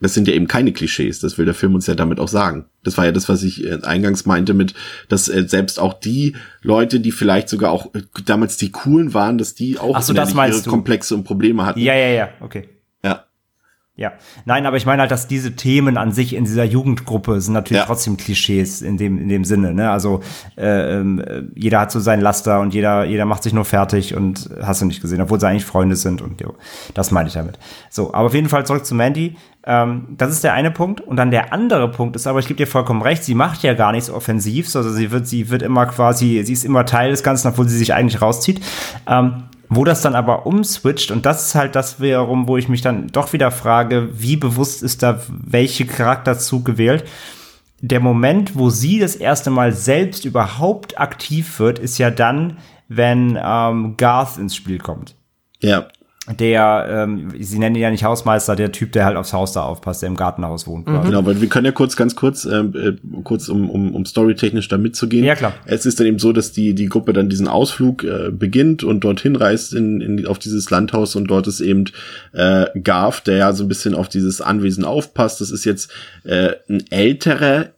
Das 0.00 0.14
sind 0.14 0.26
ja 0.28 0.34
eben 0.34 0.46
keine 0.48 0.72
Klischees, 0.72 1.20
das 1.20 1.36
will 1.36 1.44
der 1.44 1.54
Film 1.54 1.74
uns 1.74 1.86
ja 1.86 1.94
damit 1.94 2.18
auch 2.20 2.28
sagen. 2.28 2.66
Das 2.82 2.96
war 2.96 3.04
ja 3.04 3.12
das, 3.12 3.28
was 3.28 3.42
ich 3.42 3.64
äh, 3.64 3.78
eingangs 3.82 4.24
meinte 4.26 4.54
mit, 4.54 4.74
dass 5.08 5.28
äh, 5.28 5.46
selbst 5.46 5.78
auch 5.78 5.94
die 5.94 6.36
Leute, 6.62 7.00
die 7.00 7.12
vielleicht 7.12 7.48
sogar 7.48 7.70
auch 7.70 7.94
äh, 7.94 8.02
damals 8.24 8.56
die 8.56 8.70
coolen 8.70 9.12
waren, 9.12 9.36
dass 9.38 9.54
die 9.54 9.78
auch 9.78 10.00
so, 10.00 10.14
ihre 10.14 10.62
du. 10.62 10.70
Komplexe 10.70 11.14
und 11.14 11.24
Probleme 11.24 11.66
hatten. 11.66 11.80
Ja, 11.80 11.94
ja, 11.94 12.08
ja, 12.08 12.28
okay. 12.40 12.68
Ja. 13.04 13.24
Ja, 13.96 14.12
nein, 14.46 14.64
aber 14.64 14.78
ich 14.78 14.86
meine 14.86 15.02
halt, 15.02 15.10
dass 15.10 15.28
diese 15.28 15.56
Themen 15.56 15.98
an 15.98 16.12
sich 16.12 16.32
in 16.34 16.44
dieser 16.44 16.64
Jugendgruppe 16.64 17.38
sind 17.42 17.52
natürlich 17.52 17.80
Ja. 17.82 17.86
trotzdem 17.86 18.16
Klischees 18.16 18.80
in 18.80 18.96
dem 18.96 19.18
in 19.18 19.28
dem 19.28 19.44
Sinne. 19.44 19.74
Ne? 19.74 19.90
Also 19.90 20.22
äh, 20.56 20.96
ähm, 20.96 21.18
äh, 21.20 21.42
jeder 21.54 21.80
hat 21.80 21.92
so 21.92 22.00
seinen 22.00 22.22
Laster 22.22 22.60
und 22.60 22.72
jeder 22.72 23.04
jeder 23.04 23.26
macht 23.26 23.42
sich 23.42 23.52
nur 23.52 23.66
fertig 23.66 24.14
und 24.14 24.48
hast 24.62 24.80
du 24.80 24.86
nicht 24.86 25.02
gesehen, 25.02 25.20
obwohl 25.20 25.38
sie 25.38 25.46
eigentlich 25.46 25.66
Freunde 25.66 25.96
sind 25.96 26.22
und 26.22 26.40
jo, 26.40 26.54
das 26.94 27.10
meine 27.10 27.28
ich 27.28 27.34
damit. 27.34 27.58
So, 27.90 28.14
aber 28.14 28.28
auf 28.28 28.34
jeden 28.34 28.48
Fall 28.48 28.64
zurück 28.64 28.86
zu 28.86 28.94
Mandy. 28.94 29.36
Ähm, 29.64 30.06
das 30.16 30.30
ist 30.30 30.42
der 30.42 30.54
eine 30.54 30.70
Punkt 30.70 31.00
und 31.00 31.16
dann 31.16 31.30
der 31.30 31.52
andere 31.52 31.90
Punkt 31.90 32.16
ist, 32.16 32.26
aber 32.26 32.38
ich 32.38 32.46
gebe 32.46 32.56
dir 32.56 32.66
vollkommen 32.66 33.02
recht, 33.02 33.24
sie 33.24 33.34
macht 33.34 33.62
ja 33.62 33.74
gar 33.74 33.92
nichts 33.92 34.08
Offensivs, 34.08 34.74
also 34.74 34.90
sie 34.90 35.10
wird 35.10 35.26
sie 35.26 35.50
wird 35.50 35.60
immer 35.62 35.84
quasi, 35.86 36.42
sie 36.44 36.52
ist 36.54 36.64
immer 36.64 36.86
Teil 36.86 37.10
des 37.10 37.22
Ganzen, 37.22 37.48
obwohl 37.48 37.68
sie 37.68 37.76
sich 37.76 37.92
eigentlich 37.92 38.22
rauszieht. 38.22 38.60
Ähm, 39.06 39.44
wo 39.72 39.84
das 39.84 40.02
dann 40.02 40.16
aber 40.16 40.46
umswitcht, 40.46 41.12
und 41.12 41.24
das 41.24 41.46
ist 41.46 41.54
halt 41.54 41.76
das 41.76 42.00
wiederum, 42.00 42.48
wo 42.48 42.56
ich 42.56 42.68
mich 42.68 42.82
dann 42.82 43.06
doch 43.06 43.32
wieder 43.32 43.52
frage, 43.52 44.08
wie 44.14 44.36
bewusst 44.36 44.82
ist 44.82 45.02
da 45.04 45.20
welche 45.28 45.86
Charakterzug 45.86 46.64
gewählt. 46.64 47.04
Der 47.80 48.00
Moment, 48.00 48.56
wo 48.56 48.68
sie 48.68 48.98
das 48.98 49.14
erste 49.14 49.50
Mal 49.50 49.72
selbst 49.72 50.24
überhaupt 50.24 50.98
aktiv 50.98 51.60
wird, 51.60 51.78
ist 51.78 51.98
ja 51.98 52.10
dann, 52.10 52.58
wenn 52.88 53.38
ähm, 53.40 53.96
Garth 53.96 54.38
ins 54.38 54.56
Spiel 54.56 54.78
kommt. 54.78 55.14
Ja. 55.60 55.86
Der, 56.38 56.86
ähm, 56.90 57.32
sie 57.38 57.58
nennen 57.58 57.76
ihn 57.76 57.82
ja 57.82 57.90
nicht 57.90 58.04
Hausmeister, 58.04 58.56
der 58.56 58.72
Typ, 58.72 58.92
der 58.92 59.04
halt 59.04 59.16
aufs 59.16 59.32
Haus 59.32 59.52
da 59.52 59.62
aufpasst, 59.62 60.02
der 60.02 60.08
im 60.08 60.16
Gartenhaus 60.16 60.66
wohnt. 60.66 60.86
quasi. 60.86 61.08
Genau, 61.08 61.26
weil 61.26 61.40
wir 61.40 61.48
können 61.48 61.66
ja 61.66 61.72
kurz, 61.72 61.96
ganz 61.96 62.14
kurz, 62.14 62.44
ähm, 62.44 62.74
äh, 62.76 63.20
kurz 63.22 63.48
um, 63.48 63.68
um, 63.70 63.94
um 63.94 64.04
storytechnisch 64.04 64.68
da 64.68 64.78
mitzugehen. 64.78 65.24
Ja, 65.24 65.34
klar. 65.34 65.54
Es 65.66 65.86
ist 65.86 65.98
dann 65.98 66.06
eben 66.06 66.18
so, 66.18 66.32
dass 66.32 66.52
die, 66.52 66.74
die 66.74 66.86
Gruppe 66.86 67.12
dann 67.12 67.28
diesen 67.28 67.48
Ausflug 67.48 68.04
äh, 68.04 68.30
beginnt 68.30 68.84
und 68.84 69.00
dorthin 69.00 69.36
reist 69.36 69.74
in, 69.74 70.00
in, 70.00 70.26
auf 70.26 70.38
dieses 70.38 70.70
Landhaus 70.70 71.16
und 71.16 71.26
dort 71.26 71.46
ist 71.46 71.60
eben 71.60 71.84
äh, 72.32 72.66
Garf, 72.82 73.20
der 73.20 73.36
ja 73.36 73.52
so 73.52 73.64
ein 73.64 73.68
bisschen 73.68 73.94
auf 73.94 74.08
dieses 74.08 74.40
Anwesen 74.40 74.84
aufpasst. 74.84 75.40
Das 75.40 75.50
ist 75.50 75.64
jetzt 75.64 75.90
äh, 76.24 76.52
ein 76.68 76.84
älterer 76.90 77.70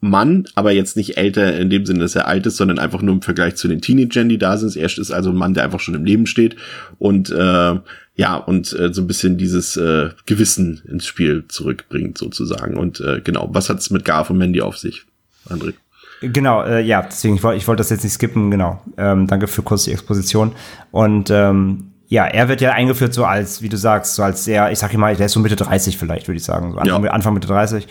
Mann, 0.00 0.46
aber 0.54 0.72
jetzt 0.72 0.96
nicht 0.96 1.18
älter 1.18 1.58
in 1.58 1.68
dem 1.68 1.84
Sinne, 1.84 2.00
dass 2.00 2.14
er 2.14 2.26
alt 2.26 2.46
ist, 2.46 2.56
sondern 2.56 2.78
einfach 2.78 3.02
nur 3.02 3.14
im 3.14 3.22
Vergleich 3.22 3.56
zu 3.56 3.68
den 3.68 3.82
Teenagern, 3.82 4.28
die 4.28 4.38
da 4.38 4.56
sind. 4.56 4.74
Er 4.76 4.86
ist 4.86 5.10
also 5.10 5.30
ein 5.30 5.36
Mann, 5.36 5.52
der 5.54 5.64
einfach 5.64 5.80
schon 5.80 5.94
im 5.94 6.04
Leben 6.04 6.26
steht 6.26 6.56
und 6.98 7.30
äh, 7.30 7.74
ja 8.14 8.36
und 8.36 8.72
äh, 8.78 8.92
so 8.92 9.02
ein 9.02 9.06
bisschen 9.06 9.36
dieses 9.36 9.76
äh, 9.76 10.10
Gewissen 10.26 10.80
ins 10.88 11.06
Spiel 11.06 11.44
zurückbringt 11.48 12.16
sozusagen. 12.16 12.76
Und 12.76 13.00
äh, 13.00 13.20
genau, 13.22 13.48
was 13.52 13.68
hat's 13.68 13.90
mit 13.90 14.04
Garf 14.04 14.30
und 14.30 14.38
Mandy 14.38 14.62
auf 14.62 14.78
sich, 14.78 15.04
André? 15.48 15.74
Genau, 16.22 16.62
äh, 16.64 16.82
ja, 16.82 17.02
deswegen, 17.02 17.36
ich 17.36 17.42
wollte 17.42 17.58
ich 17.58 17.68
wollte 17.68 17.80
das 17.80 17.90
jetzt 17.90 18.04
nicht 18.04 18.12
skippen, 18.12 18.50
genau. 18.50 18.82
Ähm, 18.98 19.26
danke 19.26 19.46
für 19.48 19.62
kurz 19.62 19.84
die 19.84 19.92
Exposition. 19.92 20.52
Und 20.90 21.30
ähm, 21.30 21.92
ja, 22.08 22.26
er 22.26 22.48
wird 22.48 22.60
ja 22.60 22.72
eingeführt 22.72 23.14
so 23.14 23.24
als, 23.24 23.62
wie 23.62 23.68
du 23.68 23.76
sagst, 23.76 24.16
so 24.16 24.22
als 24.22 24.44
sehr, 24.44 24.70
ich 24.72 24.78
sag 24.78 24.92
mal, 24.94 25.14
der 25.14 25.26
ist 25.26 25.32
so 25.32 25.40
Mitte 25.40 25.56
30 25.56 25.96
vielleicht, 25.96 26.26
würde 26.28 26.36
ich 26.38 26.44
sagen, 26.44 26.72
so 26.72 26.78
Anfang, 26.78 27.04
Ja. 27.04 27.10
Anfang 27.12 27.34
Mitte 27.34 27.46
30. 27.48 27.86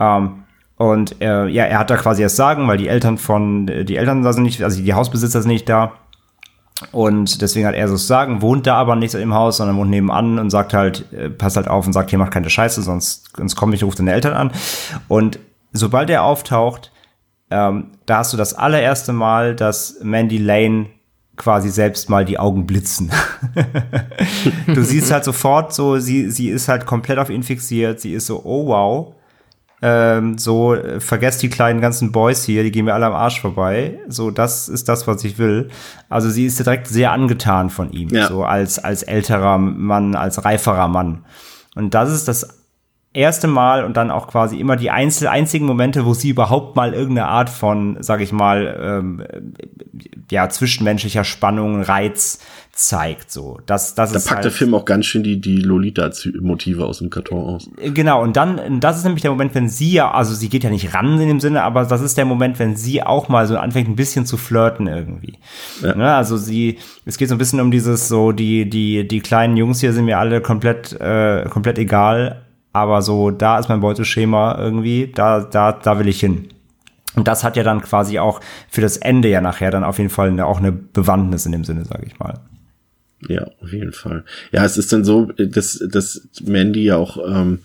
Ähm, 0.00 0.43
und 0.76 1.20
äh, 1.20 1.46
ja, 1.46 1.64
er 1.64 1.78
hat 1.78 1.90
da 1.90 1.96
quasi 1.96 2.22
das 2.22 2.36
Sagen, 2.36 2.66
weil 2.66 2.78
die 2.78 2.88
Eltern 2.88 3.18
von, 3.18 3.66
die 3.66 3.96
Eltern 3.96 4.22
da 4.22 4.32
sind 4.32 4.42
nicht, 4.42 4.62
also 4.62 4.82
die 4.82 4.94
Hausbesitzer 4.94 5.42
sind 5.42 5.50
nicht 5.50 5.68
da. 5.68 5.92
Und 6.90 7.40
deswegen 7.40 7.66
hat 7.66 7.76
er 7.76 7.86
so 7.86 7.96
Sagen, 7.96 8.42
wohnt 8.42 8.66
da 8.66 8.74
aber 8.74 8.96
nicht 8.96 9.14
im 9.14 9.34
Haus, 9.34 9.58
sondern 9.58 9.76
wohnt 9.76 9.90
nebenan 9.90 10.40
und 10.40 10.50
sagt 10.50 10.74
halt, 10.74 11.12
äh, 11.12 11.30
passt 11.30 11.56
halt 11.56 11.68
auf 11.68 11.86
und 11.86 11.92
sagt, 11.92 12.10
hier 12.10 12.18
macht 12.18 12.32
keine 12.32 12.50
Scheiße, 12.50 12.82
sonst, 12.82 13.30
sonst 13.36 13.54
komme 13.54 13.74
ich, 13.74 13.84
ruft 13.84 14.00
deine 14.00 14.12
Eltern 14.12 14.34
an. 14.34 14.50
Und 15.06 15.38
sobald 15.72 16.10
er 16.10 16.24
auftaucht, 16.24 16.90
ähm, 17.50 17.92
da 18.06 18.18
hast 18.18 18.32
du 18.32 18.36
das 18.36 18.54
allererste 18.54 19.12
Mal, 19.12 19.54
dass 19.54 20.00
Mandy 20.02 20.38
Lane 20.38 20.86
quasi 21.36 21.70
selbst 21.70 22.10
mal 22.10 22.24
die 22.24 22.38
Augen 22.38 22.66
blitzen. 22.66 23.10
du 24.66 24.82
siehst 24.82 25.12
halt 25.12 25.24
sofort 25.24 25.72
so, 25.72 25.98
sie, 25.98 26.30
sie 26.30 26.48
ist 26.48 26.68
halt 26.68 26.86
komplett 26.86 27.18
auf 27.18 27.30
ihn 27.30 27.42
fixiert, 27.42 28.00
sie 28.00 28.14
ist 28.14 28.26
so, 28.26 28.42
oh 28.44 28.66
wow, 28.66 29.14
ähm, 29.86 30.38
so, 30.38 30.74
äh, 30.74 30.98
vergesst 30.98 31.42
die 31.42 31.50
kleinen 31.50 31.82
ganzen 31.82 32.10
Boys 32.10 32.42
hier, 32.44 32.62
die 32.62 32.70
gehen 32.70 32.86
mir 32.86 32.94
alle 32.94 33.04
am 33.04 33.12
Arsch 33.12 33.38
vorbei. 33.42 33.98
So, 34.08 34.30
das 34.30 34.66
ist 34.70 34.88
das, 34.88 35.06
was 35.06 35.22
ich 35.24 35.36
will. 35.36 35.68
Also 36.08 36.30
sie 36.30 36.46
ist 36.46 36.58
direkt 36.58 36.86
sehr 36.88 37.12
angetan 37.12 37.68
von 37.68 37.92
ihm, 37.92 38.08
Ja. 38.08 38.26
so 38.28 38.44
als, 38.44 38.78
als 38.78 39.02
älterer 39.02 39.58
Mann, 39.58 40.14
als 40.16 40.42
reiferer 40.42 40.88
Mann. 40.88 41.26
Und 41.74 41.92
das 41.92 42.10
ist 42.10 42.28
das 42.28 42.62
erste 43.12 43.46
Mal 43.46 43.84
und 43.84 43.96
dann 43.96 44.10
auch 44.10 44.26
quasi 44.26 44.58
immer 44.58 44.76
die 44.76 44.90
einzel 44.90 45.28
einzigen 45.28 45.66
Momente, 45.66 46.06
wo 46.06 46.14
sie 46.14 46.30
überhaupt 46.30 46.76
mal 46.76 46.94
irgendeine 46.94 47.28
Art 47.28 47.50
von, 47.50 47.98
sag 48.00 48.20
ich 48.22 48.32
mal, 48.32 48.80
ähm, 48.82 49.24
ja, 50.30 50.48
zwischenmenschlicher 50.48 51.24
Spannung, 51.24 51.82
Reiz 51.82 52.38
zeigt. 52.74 53.30
So, 53.30 53.58
das, 53.66 53.94
das 53.94 54.12
Da 54.12 54.18
ist 54.18 54.24
packt 54.24 54.36
halt, 54.36 54.44
der 54.44 54.52
Film 54.52 54.74
auch 54.74 54.84
ganz 54.84 55.06
schön 55.06 55.22
die, 55.22 55.40
die 55.40 55.58
Lolita-Motive 55.58 56.84
aus 56.84 56.98
dem 56.98 57.10
Karton 57.10 57.54
aus. 57.54 57.70
Genau, 57.76 58.22
und 58.22 58.36
dann, 58.36 58.80
das 58.80 58.98
ist 58.98 59.04
nämlich 59.04 59.22
der 59.22 59.30
Moment, 59.30 59.54
wenn 59.54 59.68
sie 59.68 59.92
ja, 59.92 60.10
also 60.10 60.34
sie 60.34 60.48
geht 60.48 60.64
ja 60.64 60.70
nicht 60.70 60.94
ran 60.94 61.20
in 61.20 61.28
dem 61.28 61.40
Sinne, 61.40 61.62
aber 61.62 61.84
das 61.84 62.00
ist 62.00 62.18
der 62.18 62.24
Moment, 62.24 62.58
wenn 62.58 62.76
sie 62.76 63.02
auch 63.02 63.28
mal 63.28 63.46
so 63.46 63.56
anfängt, 63.56 63.88
ein 63.88 63.96
bisschen 63.96 64.26
zu 64.26 64.36
flirten 64.36 64.86
irgendwie. 64.86 65.38
Ja. 65.82 65.94
Ne, 65.94 66.14
also 66.14 66.36
sie, 66.36 66.78
es 67.04 67.18
geht 67.18 67.28
so 67.28 67.34
ein 67.34 67.38
bisschen 67.38 67.60
um 67.60 67.70
dieses, 67.70 68.08
so, 68.08 68.32
die, 68.32 68.68
die, 68.68 69.06
die 69.06 69.20
kleinen 69.20 69.56
Jungs 69.56 69.80
hier 69.80 69.92
sind 69.92 70.04
mir 70.06 70.18
alle 70.18 70.40
komplett, 70.40 70.92
äh, 71.00 71.44
komplett 71.48 71.78
egal, 71.78 72.42
aber 72.72 73.02
so, 73.02 73.30
da 73.30 73.58
ist 73.58 73.68
mein 73.68 73.80
Beuteschema 73.80 74.58
irgendwie, 74.58 75.12
da, 75.14 75.40
da, 75.40 75.72
da 75.72 75.98
will 75.98 76.08
ich 76.08 76.20
hin. 76.20 76.48
Und 77.16 77.28
das 77.28 77.44
hat 77.44 77.56
ja 77.56 77.62
dann 77.62 77.80
quasi 77.80 78.18
auch 78.18 78.40
für 78.68 78.80
das 78.80 78.96
Ende 78.96 79.28
ja 79.28 79.40
nachher 79.40 79.70
dann 79.70 79.84
auf 79.84 79.98
jeden 79.98 80.10
Fall 80.10 80.28
eine, 80.28 80.46
auch 80.46 80.58
eine 80.58 80.72
Bewandtnis 80.72 81.46
in 81.46 81.52
dem 81.52 81.64
Sinne, 81.64 81.84
sage 81.84 82.06
ich 82.06 82.18
mal. 82.18 82.40
Ja, 83.28 83.46
auf 83.60 83.72
jeden 83.72 83.92
Fall. 83.92 84.24
Ja, 84.52 84.64
es 84.64 84.76
ist 84.76 84.92
dann 84.92 85.04
so, 85.04 85.26
dass, 85.36 85.82
dass 85.90 86.28
Mandy 86.44 86.84
ja 86.84 86.96
auch, 86.96 87.18
ähm, 87.26 87.60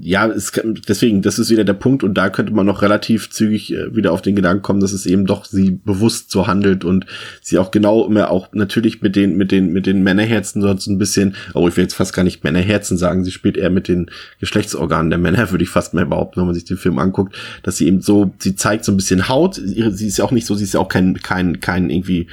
ja, 0.00 0.26
es, 0.26 0.50
deswegen, 0.88 1.22
das 1.22 1.38
ist 1.38 1.50
wieder 1.50 1.62
der 1.62 1.74
Punkt 1.74 2.02
und 2.02 2.14
da 2.14 2.28
könnte 2.28 2.52
man 2.52 2.66
noch 2.66 2.82
relativ 2.82 3.30
zügig 3.30 3.72
äh, 3.72 3.94
wieder 3.94 4.10
auf 4.10 4.22
den 4.22 4.34
Gedanken 4.34 4.62
kommen, 4.62 4.80
dass 4.80 4.92
es 4.92 5.06
eben 5.06 5.24
doch 5.24 5.44
sie 5.44 5.70
bewusst 5.70 6.32
so 6.32 6.48
handelt 6.48 6.84
und 6.84 7.06
sie 7.42 7.58
auch 7.58 7.70
genau 7.70 8.04
immer 8.04 8.30
auch 8.30 8.48
natürlich 8.52 9.02
mit 9.02 9.14
den, 9.14 9.36
mit 9.36 9.52
den, 9.52 9.72
mit 9.72 9.86
den 9.86 10.02
Männerherzen 10.02 10.62
so 10.62 10.68
ein 10.68 10.98
bisschen, 10.98 11.36
oh, 11.54 11.68
ich 11.68 11.76
will 11.76 11.84
jetzt 11.84 11.94
fast 11.94 12.12
gar 12.12 12.24
nicht 12.24 12.42
Männerherzen 12.42 12.98
sagen, 12.98 13.24
sie 13.24 13.30
spielt 13.30 13.56
eher 13.56 13.70
mit 13.70 13.86
den 13.86 14.10
Geschlechtsorganen 14.40 15.10
der 15.10 15.20
Männer, 15.20 15.50
würde 15.52 15.62
ich 15.62 15.70
fast 15.70 15.94
mehr 15.94 16.06
behaupten, 16.06 16.40
wenn 16.40 16.46
man 16.46 16.54
sich 16.56 16.64
den 16.64 16.76
Film 16.78 16.98
anguckt, 16.98 17.36
dass 17.62 17.76
sie 17.76 17.86
eben 17.86 18.00
so, 18.00 18.34
sie 18.38 18.56
zeigt 18.56 18.84
so 18.84 18.90
ein 18.90 18.96
bisschen 18.96 19.28
Haut, 19.28 19.54
sie 19.54 20.06
ist 20.08 20.18
ja 20.18 20.24
auch 20.24 20.32
nicht 20.32 20.46
so, 20.46 20.56
sie 20.56 20.64
ist 20.64 20.74
ja 20.74 20.80
auch 20.80 20.88
kein, 20.88 21.20
kein, 21.22 21.60
kein 21.60 21.88
irgendwie, 21.88 22.26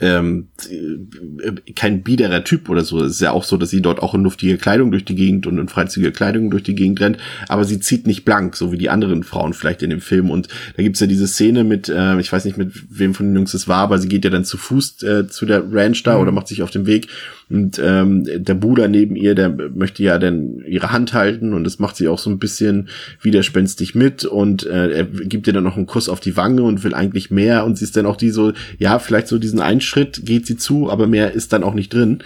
ähm, 0.00 0.48
äh, 0.68 1.72
kein 1.72 2.02
biederer 2.02 2.42
Typ 2.44 2.68
oder 2.68 2.82
so. 2.82 3.02
Es 3.02 3.12
ist 3.12 3.20
ja 3.20 3.32
auch 3.32 3.44
so, 3.44 3.56
dass 3.56 3.70
sie 3.70 3.82
dort 3.82 4.00
auch 4.00 4.14
in 4.14 4.22
luftige 4.22 4.56
Kleidung 4.56 4.90
durch 4.90 5.04
die 5.04 5.14
Gegend 5.14 5.46
und 5.46 5.58
in 5.58 5.68
freizügige 5.68 6.12
Kleidung 6.12 6.50
durch 6.50 6.62
die 6.62 6.74
Gegend 6.74 7.00
rennt, 7.00 7.18
aber 7.48 7.64
sie 7.64 7.80
zieht 7.80 8.06
nicht 8.06 8.24
blank, 8.24 8.56
so 8.56 8.72
wie 8.72 8.78
die 8.78 8.90
anderen 8.90 9.22
Frauen 9.22 9.52
vielleicht 9.52 9.82
in 9.82 9.90
dem 9.90 10.00
Film. 10.00 10.30
Und 10.30 10.48
da 10.76 10.82
gibt's 10.82 11.00
ja 11.00 11.06
diese 11.06 11.28
Szene 11.28 11.64
mit, 11.64 11.88
äh, 11.88 12.18
ich 12.18 12.32
weiß 12.32 12.44
nicht, 12.44 12.56
mit 12.56 12.72
wem 12.88 13.14
von 13.14 13.26
den 13.26 13.36
Jungs 13.36 13.54
es 13.54 13.68
war, 13.68 13.78
aber 13.78 13.98
sie 13.98 14.08
geht 14.08 14.24
ja 14.24 14.30
dann 14.30 14.44
zu 14.44 14.56
Fuß 14.56 15.02
äh, 15.02 15.28
zu 15.28 15.46
der 15.46 15.64
Ranch 15.70 16.02
da 16.02 16.18
oder 16.18 16.32
macht 16.32 16.48
sich 16.48 16.62
auf 16.62 16.70
den 16.70 16.86
Weg. 16.86 17.08
Und 17.50 17.80
ähm, 17.84 18.24
der 18.24 18.54
Bruder 18.54 18.86
neben 18.86 19.16
ihr, 19.16 19.34
der 19.34 19.48
möchte 19.48 20.04
ja 20.04 20.18
dann 20.18 20.62
ihre 20.66 20.92
Hand 20.92 21.12
halten 21.14 21.52
und 21.52 21.64
das 21.64 21.80
macht 21.80 21.96
sie 21.96 22.06
auch 22.06 22.18
so 22.18 22.30
ein 22.30 22.38
bisschen 22.38 22.88
widerspenstig 23.20 23.96
mit 23.96 24.24
und 24.24 24.64
äh, 24.66 24.90
er 24.90 25.04
gibt 25.04 25.48
ihr 25.48 25.52
dann 25.52 25.64
noch 25.64 25.76
einen 25.76 25.86
Kuss 25.86 26.08
auf 26.08 26.20
die 26.20 26.36
Wange 26.36 26.62
und 26.62 26.84
will 26.84 26.94
eigentlich 26.94 27.32
mehr 27.32 27.64
und 27.64 27.76
sie 27.76 27.84
ist 27.84 27.96
dann 27.96 28.06
auch 28.06 28.16
die 28.16 28.30
so, 28.30 28.52
ja, 28.78 29.00
vielleicht 29.00 29.26
so 29.26 29.38
diesen 29.38 29.60
einen 29.60 29.80
Schritt 29.80 30.24
geht 30.24 30.46
sie 30.46 30.56
zu, 30.56 30.90
aber 30.90 31.08
mehr 31.08 31.32
ist 31.32 31.52
dann 31.52 31.64
auch 31.64 31.74
nicht 31.74 31.92
drin. 31.92 32.22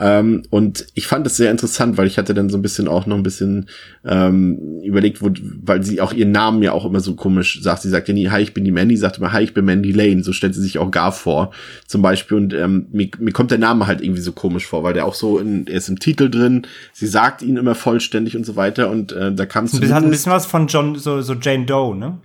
Ähm, 0.00 0.44
und 0.50 0.86
ich 0.94 1.06
fand 1.06 1.26
es 1.26 1.36
sehr 1.36 1.50
interessant, 1.50 1.96
weil 1.96 2.06
ich 2.06 2.18
hatte 2.18 2.34
dann 2.34 2.50
so 2.50 2.56
ein 2.56 2.62
bisschen 2.62 2.86
auch 2.88 3.06
noch 3.06 3.16
ein 3.16 3.22
bisschen 3.22 3.66
ähm, 4.04 4.80
überlegt, 4.82 5.20
wo, 5.20 5.30
weil 5.62 5.82
sie 5.82 6.00
auch 6.00 6.12
ihren 6.12 6.30
Namen 6.30 6.62
ja 6.62 6.72
auch 6.72 6.84
immer 6.84 7.00
so 7.00 7.14
komisch 7.14 7.60
sagt. 7.62 7.82
Sie 7.82 7.88
sagt 7.88 8.08
ja 8.08 8.14
nie, 8.14 8.28
hi, 8.28 8.40
ich 8.40 8.54
bin 8.54 8.64
die 8.64 8.70
Mandy, 8.70 8.96
sagt 8.96 9.18
immer, 9.18 9.32
hi, 9.32 9.42
ich 9.42 9.54
bin 9.54 9.64
Mandy 9.64 9.92
Lane. 9.92 10.22
So 10.22 10.32
stellt 10.32 10.54
sie 10.54 10.62
sich 10.62 10.78
auch 10.78 10.90
gar 10.90 11.12
vor, 11.12 11.50
zum 11.86 12.02
Beispiel. 12.02 12.36
Und 12.36 12.54
ähm, 12.54 12.86
mir, 12.92 13.10
mir 13.18 13.32
kommt 13.32 13.50
der 13.50 13.58
Name 13.58 13.86
halt 13.86 14.00
irgendwie 14.00 14.22
so 14.22 14.32
komisch 14.32 14.66
vor, 14.66 14.82
weil 14.84 14.94
der 14.94 15.06
auch 15.06 15.14
so, 15.14 15.38
in, 15.38 15.66
er 15.66 15.74
ist 15.74 15.88
im 15.88 15.98
Titel 15.98 16.30
drin. 16.30 16.66
Sie 16.92 17.06
sagt 17.06 17.42
ihn 17.42 17.56
immer 17.56 17.74
vollständig 17.74 18.36
und 18.36 18.46
so 18.46 18.56
weiter. 18.56 18.90
Und 18.90 19.12
äh, 19.12 19.32
da 19.32 19.46
kam 19.46 19.64
es 19.64 19.72
Das 19.72 19.92
hat 19.92 20.04
ein 20.04 20.10
bisschen 20.10 20.32
was 20.32 20.46
von 20.46 20.68
John, 20.68 20.96
so, 20.96 21.20
so 21.22 21.34
Jane 21.34 21.66
Doe, 21.66 21.96
ne? 21.96 22.18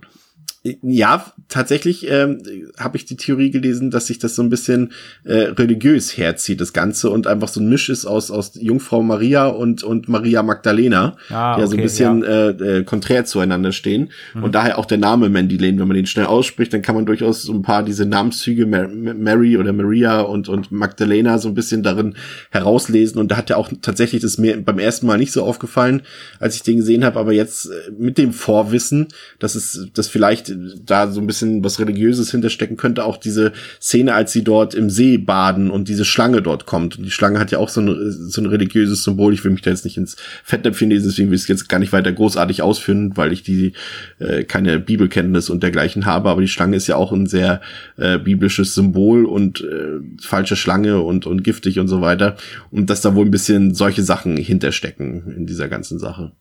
Ja, 0.82 1.32
tatsächlich 1.48 2.10
ähm, 2.10 2.42
habe 2.78 2.96
ich 2.96 3.04
die 3.04 3.16
Theorie 3.16 3.50
gelesen, 3.50 3.90
dass 3.90 4.06
sich 4.06 4.18
das 4.18 4.34
so 4.34 4.42
ein 4.42 4.50
bisschen 4.50 4.92
äh, 5.24 5.34
religiös 5.34 6.16
herzieht, 6.16 6.60
das 6.60 6.72
Ganze, 6.72 7.10
und 7.10 7.26
einfach 7.26 7.48
so 7.48 7.60
ein 7.60 7.68
Misch 7.68 7.88
ist 7.88 8.06
aus, 8.06 8.30
aus 8.30 8.52
Jungfrau 8.54 9.02
Maria 9.02 9.46
und, 9.46 9.82
und 9.82 10.08
Maria 10.08 10.42
Magdalena, 10.42 11.16
Ah, 11.28 11.56
die 11.56 11.60
ja 11.60 11.66
so 11.66 11.76
ein 11.76 11.82
bisschen 11.82 12.24
Äh, 12.24 12.48
äh, 12.50 12.84
konträr 12.84 13.24
zueinander 13.24 13.72
stehen. 13.72 14.10
Und 14.34 14.54
daher 14.54 14.78
auch 14.78 14.86
der 14.86 14.98
Name 14.98 15.28
Mandy 15.28 15.56
Lane, 15.56 15.78
wenn 15.78 15.88
man 15.88 15.96
den 15.96 16.06
schnell 16.06 16.26
ausspricht, 16.26 16.72
dann 16.72 16.80
kann 16.80 16.94
man 16.94 17.06
durchaus 17.06 17.42
so 17.42 17.52
ein 17.52 17.62
paar 17.62 17.82
diese 17.82 18.06
Namenszüge 18.06 18.66
Mar 18.66 18.88
Mary 18.88 19.56
oder 19.56 19.72
Maria 19.72 20.20
und, 20.20 20.48
und 20.48 20.72
Magdalena 20.72 21.38
so 21.38 21.48
ein 21.48 21.54
bisschen 21.54 21.82
darin 21.82 22.14
herauslesen. 22.50 23.20
Und 23.20 23.30
da 23.30 23.36
hat 23.36 23.50
ja 23.50 23.56
auch 23.56 23.70
tatsächlich 23.82 24.22
das 24.22 24.38
mir 24.38 24.62
beim 24.62 24.78
ersten 24.78 25.06
Mal 25.06 25.18
nicht 25.18 25.32
so 25.32 25.44
aufgefallen, 25.44 26.02
als 26.40 26.56
ich 26.56 26.62
den 26.62 26.78
gesehen 26.78 27.04
habe, 27.04 27.18
aber 27.18 27.32
jetzt 27.32 27.66
äh, 27.66 27.90
mit 27.98 28.16
dem 28.16 28.32
Vorwissen, 28.32 29.08
dass 29.38 29.54
es, 29.54 29.88
dass 29.92 30.08
vielleicht 30.08 30.53
da 30.84 31.10
so 31.10 31.20
ein 31.20 31.26
bisschen 31.26 31.62
was 31.64 31.78
Religiöses 31.78 32.30
hinterstecken 32.30 32.76
könnte. 32.76 33.04
Auch 33.04 33.16
diese 33.16 33.52
Szene, 33.80 34.14
als 34.14 34.32
sie 34.32 34.44
dort 34.44 34.74
im 34.74 34.90
See 34.90 35.18
baden 35.18 35.70
und 35.70 35.88
diese 35.88 36.04
Schlange 36.04 36.42
dort 36.42 36.66
kommt. 36.66 36.98
Und 36.98 37.04
die 37.04 37.10
Schlange 37.10 37.38
hat 37.38 37.50
ja 37.50 37.58
auch 37.58 37.68
so 37.68 37.80
ein, 37.80 38.10
so 38.10 38.40
ein 38.40 38.46
religiöses 38.46 39.04
Symbol. 39.04 39.32
Ich 39.32 39.44
will 39.44 39.52
mich 39.52 39.62
da 39.62 39.70
jetzt 39.70 39.84
nicht 39.84 39.96
ins 39.96 40.16
Fettnäpfchen 40.42 40.90
lesen, 40.90 41.08
deswegen 41.08 41.30
will 41.30 41.36
ich 41.36 41.42
es 41.42 41.48
jetzt 41.48 41.68
gar 41.68 41.78
nicht 41.78 41.92
weiter 41.92 42.12
großartig 42.12 42.62
ausführen, 42.62 43.16
weil 43.16 43.32
ich 43.32 43.42
die 43.42 43.72
äh, 44.18 44.44
keine 44.44 44.78
Bibelkenntnis 44.78 45.50
und 45.50 45.62
dergleichen 45.62 46.06
habe. 46.06 46.30
Aber 46.30 46.40
die 46.40 46.48
Schlange 46.48 46.76
ist 46.76 46.86
ja 46.86 46.96
auch 46.96 47.12
ein 47.12 47.26
sehr 47.26 47.60
äh, 47.96 48.18
biblisches 48.18 48.74
Symbol 48.74 49.24
und 49.24 49.60
äh, 49.60 50.00
falsche 50.20 50.56
Schlange 50.56 51.00
und, 51.00 51.26
und 51.26 51.44
giftig 51.44 51.78
und 51.78 51.88
so 51.88 52.00
weiter. 52.00 52.36
Und 52.70 52.90
dass 52.90 53.00
da 53.00 53.14
wohl 53.14 53.26
ein 53.26 53.30
bisschen 53.30 53.74
solche 53.74 54.02
Sachen 54.02 54.36
hinterstecken 54.36 55.34
in 55.36 55.46
dieser 55.46 55.68
ganzen 55.68 55.98
Sache. 55.98 56.32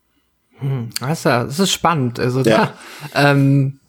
Hm, 0.59 0.89
das, 0.99 1.19
ist 1.19 1.25
ja, 1.25 1.43
das 1.43 1.59
ist 1.59 1.71
spannend. 1.71 2.19
Also 2.19 2.41
ja. 2.41 2.73
da, 3.13 3.31
ähm, 3.31 3.79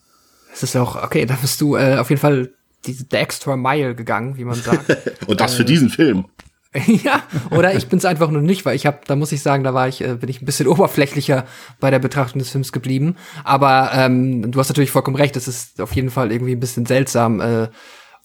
es 0.55 0.63
ist 0.63 0.75
ja 0.75 0.83
auch, 0.83 1.03
okay, 1.03 1.27
da 1.27 1.35
bist 1.35 1.61
du 1.61 1.77
äh, 1.77 1.97
auf 1.97 2.11
jeden 2.11 2.21
Fall 2.21 2.51
die, 2.87 3.09
der 3.09 3.21
extra 3.21 3.57
Mile 3.57 3.95
gegangen, 3.95 4.37
wie 4.37 4.45
man 4.45 4.55
sagt. 4.55 4.97
Und 5.27 5.41
das 5.41 5.55
äh, 5.55 5.57
für 5.59 5.65
diesen 5.65 5.91
Film. 5.91 6.27
ja, 6.87 7.23
oder 7.51 7.75
ich 7.75 7.87
bin 7.89 7.99
es 7.99 8.05
einfach 8.05 8.31
nur 8.31 8.43
nicht, 8.43 8.65
weil 8.65 8.75
ich 8.75 8.85
habe, 8.85 8.99
da 9.07 9.15
muss 9.15 9.31
ich 9.31 9.43
sagen, 9.43 9.63
da 9.63 9.75
war 9.75 9.87
ich, 9.87 10.01
äh, 10.01 10.15
bin 10.15 10.29
ich 10.29 10.43
ein 10.43 10.45
bisschen 10.45 10.67
oberflächlicher 10.69 11.45
bei 11.81 11.91
der 11.91 11.99
Betrachtung 11.99 12.41
des 12.41 12.51
Films 12.51 12.73
geblieben. 12.73 13.17
Aber 13.45 13.91
ähm, 13.95 14.51
du 14.51 14.59
hast 14.59 14.69
natürlich 14.69 14.91
vollkommen 14.91 15.17
recht, 15.17 15.37
es 15.37 15.49
ist 15.49 15.81
auf 15.81 15.93
jeden 15.93 16.11
Fall 16.11 16.33
irgendwie 16.33 16.53
ein 16.53 16.61
bisschen 16.61 16.87
seltsam, 16.87 17.41
äh, 17.41 17.69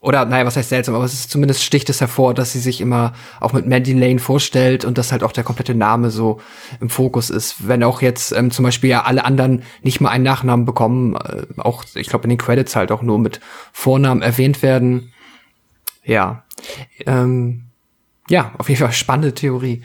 oder 0.01 0.25
naja, 0.25 0.45
was 0.45 0.55
heißt 0.55 0.69
seltsam, 0.69 0.95
aber 0.95 1.03
es 1.03 1.13
ist 1.13 1.29
zumindest 1.29 1.61
sticht 1.61 1.89
es 1.89 1.99
hervor, 1.99 2.33
dass 2.33 2.53
sie 2.53 2.59
sich 2.59 2.79
immer 2.79 3.13
auch 3.41 3.51
mit 3.51 3.65
Mandy 3.65 3.91
Lane 3.93 4.19
vorstellt 4.19 4.85
und 4.85 4.97
dass 4.97 5.11
halt 5.11 5.23
auch 5.23 5.33
der 5.33 5.43
komplette 5.43 5.75
Name 5.75 6.09
so 6.09 6.39
im 6.79 6.89
Fokus 6.89 7.29
ist. 7.29 7.67
Wenn 7.67 7.83
auch 7.83 8.01
jetzt 8.01 8.31
ähm, 8.31 8.49
zum 8.49 8.63
Beispiel 8.63 8.89
ja 8.89 9.03
alle 9.03 9.25
anderen 9.25 9.63
nicht 9.81 9.99
mal 9.99 10.09
einen 10.09 10.23
Nachnamen 10.23 10.65
bekommen, 10.65 11.15
äh, 11.17 11.45
auch 11.57 11.83
ich 11.95 12.07
glaube 12.07 12.23
in 12.23 12.29
den 12.29 12.37
Credits 12.37 12.77
halt 12.77 12.93
auch 12.93 13.01
nur 13.01 13.19
mit 13.19 13.41
Vornamen 13.73 14.21
erwähnt 14.21 14.63
werden. 14.63 15.11
Ja, 16.05 16.43
ähm, 17.05 17.65
ja, 18.29 18.53
auf 18.57 18.69
jeden 18.69 18.79
Fall 18.79 18.93
spannende 18.93 19.33
Theorie. 19.33 19.81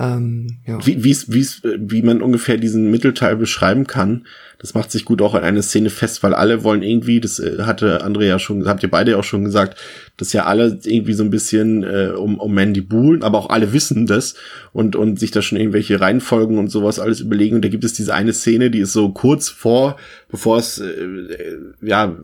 Ähm, 0.00 0.56
ja. 0.66 0.84
Wie, 0.86 1.04
wie's, 1.04 1.30
wie's, 1.30 1.60
wie 1.62 2.00
man 2.00 2.22
ungefähr 2.22 2.56
diesen 2.56 2.90
Mittelteil 2.90 3.36
beschreiben 3.36 3.86
kann, 3.86 4.24
das 4.58 4.72
macht 4.72 4.90
sich 4.90 5.04
gut 5.04 5.20
auch 5.20 5.34
in 5.34 5.42
eine 5.42 5.62
Szene 5.62 5.90
fest, 5.90 6.22
weil 6.22 6.32
alle 6.32 6.64
wollen 6.64 6.82
irgendwie, 6.82 7.20
das 7.20 7.38
äh, 7.38 7.58
hatte 7.64 8.02
Andrea 8.02 8.28
ja 8.28 8.38
schon, 8.38 8.66
habt 8.66 8.82
ihr 8.82 8.90
beide 8.90 9.18
auch 9.18 9.24
schon 9.24 9.44
gesagt, 9.44 9.78
dass 10.16 10.32
ja 10.32 10.46
alle 10.46 10.78
irgendwie 10.84 11.12
so 11.12 11.22
ein 11.22 11.28
bisschen 11.28 11.82
äh, 11.82 12.12
um, 12.16 12.38
um 12.38 12.54
Mandy 12.54 12.80
buhlen, 12.80 13.22
aber 13.22 13.36
auch 13.36 13.50
alle 13.50 13.74
wissen 13.74 14.06
das 14.06 14.36
und, 14.72 14.96
und 14.96 15.20
sich 15.20 15.32
da 15.32 15.42
schon 15.42 15.58
irgendwelche 15.58 16.00
Reihenfolgen 16.00 16.56
und 16.56 16.68
sowas 16.68 16.98
alles 16.98 17.20
überlegen. 17.20 17.56
Und 17.56 17.64
da 17.66 17.68
gibt 17.68 17.84
es 17.84 17.92
diese 17.92 18.14
eine 18.14 18.32
Szene, 18.32 18.70
die 18.70 18.80
ist 18.80 18.94
so 18.94 19.10
kurz 19.10 19.50
vor, 19.50 19.96
bevor 20.30 20.56
es 20.58 20.78
äh, 20.78 20.86
äh 20.88 21.58
ja 21.82 22.16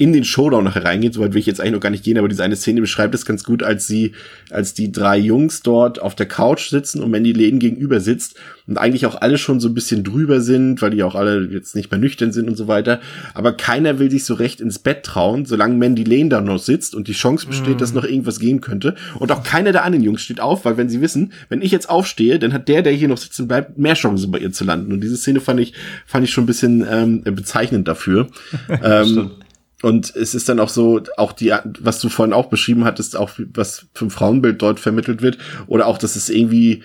in 0.00 0.14
den 0.14 0.24
Showdown 0.24 0.64
nachher 0.64 0.86
reingeht, 0.86 1.12
soweit 1.12 1.34
will 1.34 1.40
ich 1.40 1.46
jetzt 1.46 1.60
eigentlich 1.60 1.74
noch 1.74 1.80
gar 1.80 1.90
nicht 1.90 2.04
gehen, 2.04 2.16
aber 2.16 2.26
diese 2.26 2.42
eine 2.42 2.56
Szene 2.56 2.80
beschreibt 2.80 3.14
es 3.14 3.26
ganz 3.26 3.44
gut, 3.44 3.62
als 3.62 3.86
sie, 3.86 4.12
als 4.48 4.72
die 4.72 4.90
drei 4.90 5.18
Jungs 5.18 5.60
dort 5.60 6.00
auf 6.00 6.14
der 6.14 6.24
Couch 6.24 6.70
sitzen 6.70 7.02
und 7.02 7.10
Mandy 7.10 7.32
Lane 7.32 7.58
gegenüber 7.58 8.00
sitzt 8.00 8.40
und 8.66 8.78
eigentlich 8.78 9.04
auch 9.04 9.20
alle 9.20 9.36
schon 9.36 9.60
so 9.60 9.68
ein 9.68 9.74
bisschen 9.74 10.02
drüber 10.02 10.40
sind, 10.40 10.80
weil 10.80 10.92
die 10.92 11.02
auch 11.02 11.14
alle 11.14 11.46
jetzt 11.52 11.76
nicht 11.76 11.90
mehr 11.90 12.00
nüchtern 12.00 12.32
sind 12.32 12.48
und 12.48 12.56
so 12.56 12.66
weiter. 12.66 13.00
Aber 13.34 13.52
keiner 13.52 13.98
will 13.98 14.10
sich 14.10 14.24
so 14.24 14.32
recht 14.32 14.62
ins 14.62 14.78
Bett 14.78 15.02
trauen, 15.02 15.44
solange 15.44 15.74
Mandy 15.74 16.04
Lane 16.04 16.30
da 16.30 16.40
noch 16.40 16.58
sitzt 16.58 16.94
und 16.94 17.06
die 17.06 17.12
Chance 17.12 17.46
besteht, 17.46 17.76
mm. 17.76 17.78
dass 17.80 17.92
noch 17.92 18.04
irgendwas 18.04 18.38
gehen 18.38 18.62
könnte. 18.62 18.94
Und 19.18 19.30
auch 19.32 19.42
keiner 19.42 19.72
der 19.72 19.84
anderen 19.84 20.02
Jungs 20.02 20.22
steht 20.22 20.40
auf, 20.40 20.64
weil 20.64 20.78
wenn 20.78 20.88
sie 20.88 21.02
wissen, 21.02 21.34
wenn 21.50 21.60
ich 21.60 21.72
jetzt 21.72 21.90
aufstehe, 21.90 22.38
dann 22.38 22.54
hat 22.54 22.68
der, 22.68 22.80
der 22.80 22.94
hier 22.94 23.08
noch 23.08 23.18
sitzen 23.18 23.46
bleibt, 23.46 23.76
mehr 23.76 23.94
Chancen 23.94 24.30
bei 24.30 24.38
ihr 24.38 24.50
zu 24.50 24.64
landen. 24.64 24.92
Und 24.92 25.02
diese 25.02 25.18
Szene 25.18 25.40
fand 25.40 25.60
ich, 25.60 25.74
fand 26.06 26.24
ich 26.24 26.30
schon 26.30 26.44
ein 26.44 26.46
bisschen 26.46 26.86
ähm, 26.90 27.22
bezeichnend 27.22 27.86
dafür. 27.86 28.28
ähm, 28.82 29.32
und 29.82 30.14
es 30.14 30.34
ist 30.34 30.48
dann 30.48 30.60
auch 30.60 30.68
so, 30.68 31.00
auch 31.16 31.32
die, 31.32 31.52
was 31.80 32.00
du 32.00 32.08
vorhin 32.08 32.32
auch 32.32 32.46
beschrieben 32.46 32.84
hattest, 32.84 33.16
auch 33.16 33.30
was 33.54 33.86
vom 33.94 34.10
Frauenbild 34.10 34.60
dort 34.60 34.80
vermittelt 34.80 35.22
wird, 35.22 35.38
oder 35.66 35.86
auch, 35.86 35.98
dass 35.98 36.16
es 36.16 36.28
irgendwie, 36.28 36.82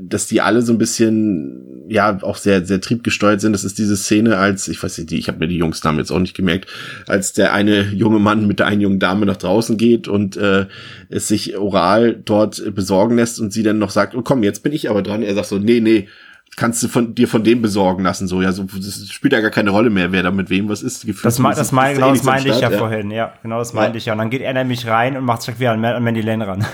dass 0.00 0.26
die 0.26 0.40
alle 0.40 0.62
so 0.62 0.72
ein 0.72 0.78
bisschen, 0.78 1.86
ja, 1.88 2.18
auch 2.22 2.36
sehr, 2.36 2.64
sehr 2.64 2.80
triebgesteuert 2.80 3.40
sind. 3.40 3.52
Das 3.52 3.64
ist 3.64 3.78
diese 3.78 3.96
Szene, 3.96 4.38
als, 4.38 4.68
ich 4.68 4.82
weiß 4.82 4.96
nicht, 4.98 5.12
ich 5.12 5.28
habe 5.28 5.38
mir 5.38 5.48
die 5.48 5.58
Jungsnamen 5.58 5.98
jetzt 5.98 6.10
auch 6.10 6.18
nicht 6.18 6.36
gemerkt, 6.36 6.70
als 7.06 7.34
der 7.34 7.52
eine 7.52 7.82
junge 7.92 8.18
Mann 8.18 8.46
mit 8.46 8.58
der 8.58 8.66
einen 8.66 8.80
jungen 8.80 9.00
Dame 9.00 9.26
nach 9.26 9.36
draußen 9.36 9.76
geht 9.76 10.08
und 10.08 10.36
äh, 10.36 10.66
es 11.08 11.28
sich 11.28 11.58
oral 11.58 12.14
dort 12.24 12.74
besorgen 12.74 13.16
lässt 13.16 13.38
und 13.38 13.52
sie 13.52 13.62
dann 13.62 13.78
noch 13.78 13.90
sagt, 13.90 14.14
oh 14.14 14.22
komm, 14.22 14.42
jetzt 14.42 14.62
bin 14.62 14.72
ich 14.72 14.88
aber 14.88 15.02
dran. 15.02 15.22
Er 15.22 15.34
sagt 15.34 15.48
so, 15.48 15.58
nee, 15.58 15.80
nee, 15.80 16.08
kannst 16.56 16.82
du 16.82 16.88
von 16.88 17.14
dir 17.14 17.28
von 17.28 17.44
dem 17.44 17.62
besorgen 17.62 18.02
lassen 18.02 18.26
so 18.26 18.42
ja 18.42 18.52
so 18.52 18.64
das 18.64 19.08
spielt 19.10 19.32
ja 19.32 19.40
gar 19.40 19.50
keine 19.50 19.70
Rolle 19.70 19.90
mehr 19.90 20.10
wer 20.10 20.22
da 20.22 20.30
mit 20.30 20.50
wem 20.50 20.68
was 20.68 20.82
ist. 20.82 21.06
Gefühl, 21.06 21.22
das, 21.22 21.36
das, 21.36 21.72
mein, 21.72 21.94
genau 21.94 22.10
das 22.10 22.22
meinte 22.22 22.48
ich 22.48 22.60
ja, 22.60 22.70
ja, 22.70 22.78
vorhin 22.78 23.10
ja 23.10 23.34
genau 23.42 23.58
das 23.58 23.72
meinte 23.72 23.96
ja. 23.96 23.98
ich 23.98 24.06
ja. 24.06 24.14
Und 24.14 24.18
dann 24.18 24.30
geht 24.30 24.40
er 24.40 24.52
nämlich 24.54 24.86
rein 24.86 25.16
und 25.16 25.24
macht 25.24 25.42
sich 25.42 25.58
wieder 25.60 25.72
an, 25.72 25.84
an 25.84 26.02
Mandy 26.02 26.22
Lane 26.22 26.46
ran. 26.46 26.66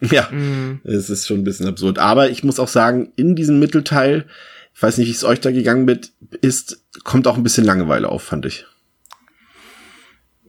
Ja. 0.00 0.28
Mhm. 0.36 0.80
es 0.84 1.08
ist 1.08 1.26
schon 1.26 1.38
ein 1.38 1.44
bisschen 1.44 1.68
absurd. 1.68 1.98
Aber 1.98 2.28
ich 2.28 2.44
muss 2.44 2.58
auch 2.58 2.68
sagen 2.68 3.12
in 3.16 3.36
diesem 3.36 3.58
Mittelteil 3.58 4.26
ich 4.74 4.82
weiß 4.82 4.98
nicht 4.98 5.08
wie 5.08 5.12
es 5.12 5.24
euch 5.24 5.40
da 5.40 5.50
gegangen 5.50 5.84
mit 5.84 6.12
ist 6.42 6.84
kommt 7.04 7.26
auch 7.26 7.36
ein 7.36 7.42
bisschen 7.42 7.64
Langeweile 7.64 8.08
auf 8.08 8.22
fand 8.22 8.44
ich. 8.44 8.66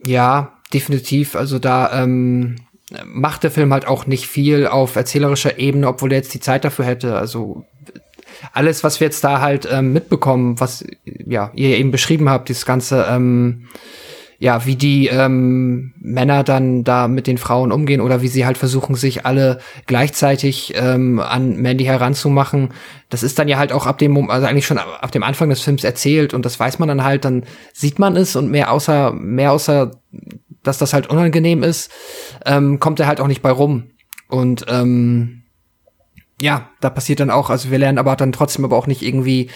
Ja 0.03 0.53
definitiv. 0.73 1.35
Also 1.35 1.59
da 1.59 2.03
ähm 2.03 2.57
macht 3.05 3.43
der 3.43 3.51
Film 3.51 3.73
halt 3.73 3.87
auch 3.87 4.05
nicht 4.05 4.27
viel 4.27 4.67
auf 4.67 4.95
erzählerischer 4.95 5.59
Ebene, 5.59 5.87
obwohl 5.87 6.11
er 6.11 6.19
jetzt 6.19 6.33
die 6.33 6.39
Zeit 6.39 6.63
dafür 6.63 6.85
hätte. 6.85 7.17
Also 7.17 7.65
alles, 8.53 8.83
was 8.83 8.99
wir 8.99 9.07
jetzt 9.07 9.23
da 9.23 9.41
halt 9.41 9.67
ähm, 9.71 9.93
mitbekommen, 9.93 10.59
was 10.59 10.85
ja 11.03 11.51
ihr 11.53 11.77
eben 11.77 11.91
beschrieben 11.91 12.29
habt, 12.29 12.49
dieses 12.49 12.65
ganze 12.65 13.05
ähm, 13.09 13.67
ja, 14.39 14.65
wie 14.65 14.75
die 14.75 15.07
ähm, 15.07 15.93
Männer 15.99 16.43
dann 16.43 16.83
da 16.83 17.07
mit 17.07 17.25
den 17.25 17.39
Frauen 17.39 17.71
umgehen 17.71 18.01
oder 18.01 18.21
wie 18.21 18.27
sie 18.27 18.45
halt 18.45 18.57
versuchen, 18.57 18.93
sich 18.93 19.25
alle 19.25 19.59
gleichzeitig 19.87 20.73
ähm, 20.75 21.19
an 21.19 21.57
Mandy 21.57 21.85
heranzumachen. 21.85 22.69
Das 23.09 23.23
ist 23.23 23.39
dann 23.39 23.47
ja 23.47 23.57
halt 23.57 23.71
auch 23.71 23.87
ab 23.87 23.97
dem, 23.97 24.29
also 24.29 24.45
eigentlich 24.45 24.67
schon 24.67 24.77
ab 24.77 25.11
dem 25.11 25.23
Anfang 25.23 25.49
des 25.49 25.61
Films 25.61 25.83
erzählt 25.83 26.35
und 26.35 26.45
das 26.45 26.59
weiß 26.59 26.77
man 26.77 26.87
dann 26.87 27.03
halt, 27.03 27.25
dann 27.25 27.45
sieht 27.73 27.97
man 27.97 28.15
es 28.15 28.35
und 28.35 28.51
mehr 28.51 28.71
außer, 28.71 29.11
mehr 29.13 29.51
außer, 29.51 29.91
dass 30.61 30.77
das 30.77 30.93
halt 30.93 31.09
unangenehm 31.09 31.63
ist, 31.63 31.91
ähm, 32.45 32.79
kommt 32.79 32.99
er 32.99 33.07
halt 33.07 33.19
auch 33.21 33.27
nicht 33.27 33.41
bei 33.41 33.51
rum. 33.51 33.91
Und 34.29 34.65
ähm, 34.67 35.43
ja, 36.39 36.69
da 36.81 36.89
passiert 36.89 37.19
dann 37.19 37.31
auch, 37.31 37.49
also 37.49 37.71
wir 37.71 37.79
lernen 37.79 37.97
aber 37.97 38.15
dann 38.15 38.31
trotzdem 38.31 38.63
aber 38.63 38.77
auch 38.77 38.85
nicht 38.85 39.01
irgendwie 39.01 39.49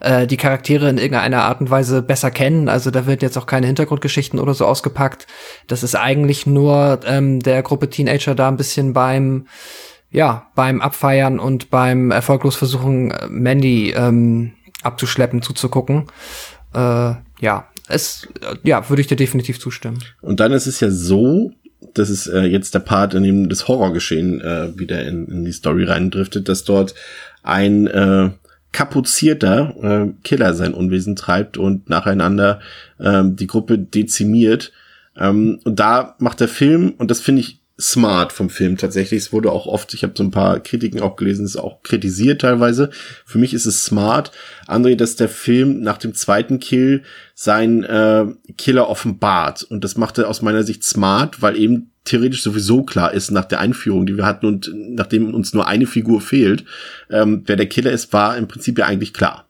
äh, 0.00 0.26
die 0.26 0.36
Charaktere 0.36 0.88
in 0.90 0.98
irgendeiner 0.98 1.42
Art 1.44 1.60
und 1.60 1.70
Weise 1.70 2.02
besser 2.02 2.30
kennen. 2.30 2.68
Also 2.68 2.90
da 2.90 3.06
wird 3.06 3.22
jetzt 3.22 3.38
auch 3.38 3.46
keine 3.46 3.66
Hintergrundgeschichten 3.66 4.38
oder 4.38 4.52
so 4.52 4.66
ausgepackt. 4.66 5.26
Das 5.66 5.82
ist 5.82 5.94
eigentlich 5.94 6.46
nur 6.46 7.00
ähm, 7.06 7.40
der 7.40 7.62
Gruppe 7.62 7.88
Teenager 7.88 8.34
da 8.34 8.48
ein 8.48 8.58
bisschen 8.58 8.92
beim, 8.92 9.46
ja, 10.10 10.48
beim 10.54 10.82
Abfeiern 10.82 11.38
und 11.38 11.70
beim 11.70 12.10
erfolglos 12.10 12.56
versuchen, 12.56 13.14
Mandy 13.30 13.92
ähm, 13.92 14.52
abzuschleppen, 14.82 15.40
zuzugucken. 15.40 16.04
Äh, 16.74 17.14
ja, 17.40 17.68
es, 17.88 18.28
ja, 18.62 18.88
würde 18.90 19.00
ich 19.00 19.06
dir 19.06 19.16
definitiv 19.16 19.58
zustimmen. 19.58 20.04
Und 20.20 20.40
dann 20.40 20.52
ist 20.52 20.66
es 20.66 20.80
ja 20.80 20.90
so, 20.90 21.52
das 21.94 22.10
ist 22.10 22.26
äh, 22.26 22.42
jetzt 22.42 22.74
der 22.74 22.80
Part, 22.80 23.14
in 23.14 23.22
dem 23.22 23.48
das 23.48 23.68
Horrorgeschehen 23.68 24.40
äh, 24.40 24.78
wieder 24.78 25.04
in, 25.04 25.26
in 25.26 25.44
die 25.44 25.52
Story 25.52 25.84
reindriftet, 25.84 26.48
dass 26.48 26.64
dort 26.64 26.94
ein 27.42 27.86
äh, 27.86 28.30
kapuzierter 28.72 29.74
äh, 29.82 30.12
Killer 30.22 30.54
sein 30.54 30.74
Unwesen 30.74 31.16
treibt 31.16 31.56
und 31.56 31.88
nacheinander 31.88 32.60
äh, 32.98 33.22
die 33.24 33.46
Gruppe 33.46 33.78
dezimiert. 33.78 34.72
Ähm, 35.16 35.60
und 35.64 35.80
da 35.80 36.14
macht 36.18 36.40
der 36.40 36.48
Film, 36.48 36.94
und 36.98 37.10
das 37.10 37.20
finde 37.20 37.40
ich 37.40 37.60
smart 37.78 38.32
vom 38.32 38.48
Film 38.48 38.78
tatsächlich. 38.78 39.22
Es 39.22 39.32
wurde 39.32 39.52
auch 39.52 39.66
oft, 39.66 39.92
ich 39.92 40.02
habe 40.02 40.14
so 40.16 40.24
ein 40.24 40.30
paar 40.30 40.60
Kritiken 40.60 41.00
auch 41.00 41.16
gelesen, 41.16 41.44
es 41.44 41.56
ist 41.56 41.60
auch 41.60 41.82
kritisiert 41.82 42.40
teilweise. 42.40 42.90
Für 43.24 43.38
mich 43.38 43.52
ist 43.52 43.66
es 43.66 43.84
smart, 43.84 44.32
André, 44.66 44.96
dass 44.96 45.16
der 45.16 45.28
Film 45.28 45.80
nach 45.80 45.98
dem 45.98 46.14
zweiten 46.14 46.58
Kill 46.58 47.02
sein 47.34 47.84
äh, 47.84 48.26
Killer 48.56 48.88
offenbart. 48.88 49.62
Und 49.62 49.84
das 49.84 49.96
machte 49.96 50.26
aus 50.26 50.40
meiner 50.40 50.62
Sicht 50.62 50.84
smart, 50.84 51.42
weil 51.42 51.56
eben 51.56 51.90
theoretisch 52.04 52.42
sowieso 52.42 52.82
klar 52.82 53.12
ist 53.12 53.30
nach 53.30 53.44
der 53.44 53.60
Einführung, 53.60 54.06
die 54.06 54.16
wir 54.16 54.24
hatten 54.24 54.46
und 54.46 54.70
nachdem 54.74 55.34
uns 55.34 55.52
nur 55.52 55.66
eine 55.66 55.86
Figur 55.86 56.20
fehlt, 56.20 56.64
ähm, 57.10 57.42
wer 57.46 57.56
der 57.56 57.68
Killer 57.68 57.90
ist, 57.90 58.12
war 58.12 58.36
im 58.36 58.48
Prinzip 58.48 58.78
ja 58.78 58.86
eigentlich 58.86 59.12
klar. 59.12 59.44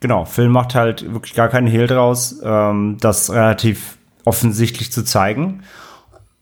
Genau, 0.00 0.24
Film 0.24 0.50
macht 0.50 0.74
halt 0.74 1.12
wirklich 1.12 1.34
gar 1.34 1.48
keinen 1.48 1.68
Hehl 1.68 1.86
draus, 1.86 2.40
ähm, 2.42 2.96
das 3.00 3.32
relativ 3.32 3.96
offensichtlich 4.24 4.92
zu 4.92 5.04
zeigen. 5.04 5.62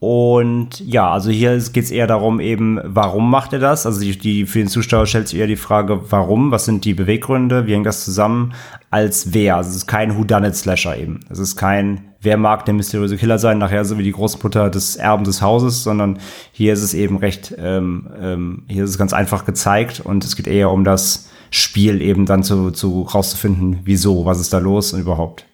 Und 0.01 0.81
ja, 0.81 1.11
also 1.13 1.31
hier 1.31 1.59
geht 1.59 1.85
es 1.85 1.91
eher 1.91 2.07
darum, 2.07 2.41
eben, 2.41 2.81
warum 2.85 3.31
macht 3.31 3.53
er 3.53 3.59
das? 3.59 3.85
Also 3.85 4.01
die, 4.01 4.17
die, 4.19 4.47
für 4.47 4.59
den 4.59 4.69
Zuschauer 4.69 5.07
stellt 5.07 5.29
sich 5.29 5.39
eher 5.39 5.47
die 5.47 5.57
Frage, 5.57 6.11
warum? 6.11 6.51
Was 6.51 6.65
sind 6.65 6.87
die 6.87 6.95
Beweggründe? 6.95 7.67
Wie 7.67 7.75
hängt 7.75 7.85
das 7.85 8.07
zusammen? 8.07 8.55
Als 8.89 9.35
wer? 9.35 9.57
Also 9.57 9.69
es 9.69 9.77
ist 9.77 9.87
kein 9.87 10.17
Whodunit-Slasher 10.17 10.97
eben. 10.97 11.21
Es 11.29 11.39
ist 11.39 11.55
kein, 11.55 12.13
wer 12.23 12.39
mag 12.39 12.65
der 12.65 12.73
mysteriöse 12.73 13.19
Killer 13.19 13.39
sein, 13.39 13.59
nachher 13.59 13.85
so 13.85 13.99
wie 13.99 14.03
die 14.03 14.13
Großmutter 14.13 14.71
des 14.71 14.97
Erben 14.97 15.25
des 15.25 15.43
Hauses, 15.43 15.83
sondern 15.83 16.19
hier 16.51 16.73
ist 16.73 16.83
es 16.83 16.95
eben 16.95 17.19
recht, 17.19 17.55
ähm, 17.59 18.09
ähm, 18.19 18.63
hier 18.69 18.85
ist 18.85 18.91
es 18.91 18.99
ganz 18.99 19.13
einfach 19.13 19.45
gezeigt 19.45 20.01
und 20.01 20.25
es 20.25 20.35
geht 20.35 20.47
eher 20.47 20.71
um 20.71 20.83
das 20.83 21.29
Spiel 21.51 22.01
eben 22.01 22.25
dann 22.25 22.43
zu, 22.43 22.71
zu 22.71 23.03
rauszufinden, 23.03 23.81
wieso, 23.85 24.25
was 24.25 24.41
ist 24.41 24.55
da 24.55 24.59
los 24.59 24.95
und 24.95 25.01
überhaupt. 25.01 25.45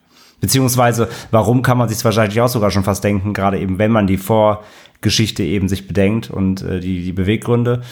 Beziehungsweise, 0.40 1.08
warum 1.30 1.62
kann 1.62 1.78
man 1.78 1.88
sich 1.88 2.04
wahrscheinlich 2.04 2.40
auch 2.40 2.48
sogar 2.48 2.70
schon 2.70 2.84
fast 2.84 3.02
denken, 3.02 3.32
gerade 3.32 3.58
eben, 3.58 3.78
wenn 3.78 3.90
man 3.90 4.06
die 4.06 4.18
Vorgeschichte 4.18 5.42
eben 5.42 5.68
sich 5.68 5.88
bedenkt 5.88 6.30
und 6.30 6.62
äh, 6.62 6.80
die, 6.80 7.02
die 7.02 7.12
Beweggründe. 7.12 7.82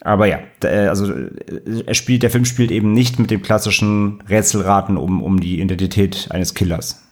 Aber 0.00 0.26
ja, 0.26 0.40
äh, 0.64 0.88
also 0.88 1.12
äh, 1.12 1.84
er 1.86 1.94
spielt, 1.94 2.22
der 2.22 2.30
Film 2.30 2.44
spielt 2.44 2.70
eben 2.70 2.92
nicht 2.92 3.18
mit 3.18 3.30
dem 3.30 3.42
klassischen 3.42 4.20
Rätselraten 4.28 4.96
um, 4.96 5.22
um 5.22 5.40
die 5.40 5.60
Identität 5.60 6.26
eines 6.30 6.54
Killers. 6.54 7.02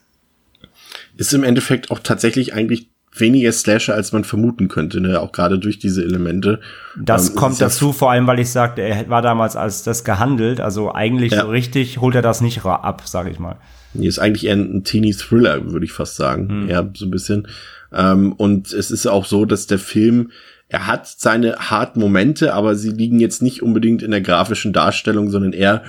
Ist 1.17 1.33
im 1.33 1.45
Endeffekt 1.45 1.91
auch 1.91 2.01
tatsächlich 2.01 2.55
eigentlich 2.55 2.89
weniger 3.17 3.53
Slasher, 3.53 3.95
als 3.95 4.13
man 4.13 4.25
vermuten 4.25 4.69
könnte, 4.69 5.01
ne? 5.01 5.21
auch 5.21 5.33
gerade 5.33 5.59
durch 5.59 5.79
diese 5.79 6.03
Elemente. 6.03 6.61
Das 6.97 7.31
ähm, 7.31 7.37
kommt 7.37 7.61
dazu, 7.61 7.89
ja 7.89 7.93
vor 7.93 8.11
allem, 8.11 8.27
weil 8.27 8.39
ich 8.39 8.51
sagte, 8.51 8.83
er 8.83 9.09
war 9.09 9.23
damals 9.23 9.57
als 9.57 9.83
das 9.83 10.05
gehandelt, 10.05 10.61
also 10.61 10.95
eigentlich 10.95 11.33
ja. 11.33 11.43
so 11.43 11.49
richtig 11.49 11.99
holt 11.99 12.15
er 12.15 12.23
das 12.23 12.41
nicht 12.41 12.65
ab, 12.65 13.03
sage 13.05 13.31
ich 13.31 13.39
mal. 13.39 13.57
Nee, 13.95 14.07
ist 14.07 14.19
eigentlich 14.19 14.47
eher 14.47 14.57
ein 14.57 14.85
Teenie-Thriller, 14.85 15.73
würde 15.73 15.85
ich 15.85 15.93
fast 15.93 16.17
sagen. 16.17 16.49
Hm. 16.49 16.69
Ja, 16.69 16.89
so 16.95 17.07
ein 17.07 17.11
bisschen. 17.11 17.49
Ähm, 17.93 18.33
und 18.33 18.73
es 18.73 18.91
ist 18.91 19.07
auch 19.07 19.25
so, 19.25 19.45
dass 19.45 19.67
der 19.67 19.79
Film 19.79 20.31
er 20.71 20.87
hat 20.87 21.09
seine 21.09 21.57
harten 21.57 21.99
Momente, 21.99 22.55
aber 22.55 22.77
sie 22.77 22.91
liegen 22.91 23.19
jetzt 23.19 23.43
nicht 23.43 23.61
unbedingt 23.61 24.03
in 24.03 24.13
der 24.13 24.21
grafischen 24.21 24.73
Darstellung, 24.73 25.29
sondern 25.29 25.53
eher 25.53 25.83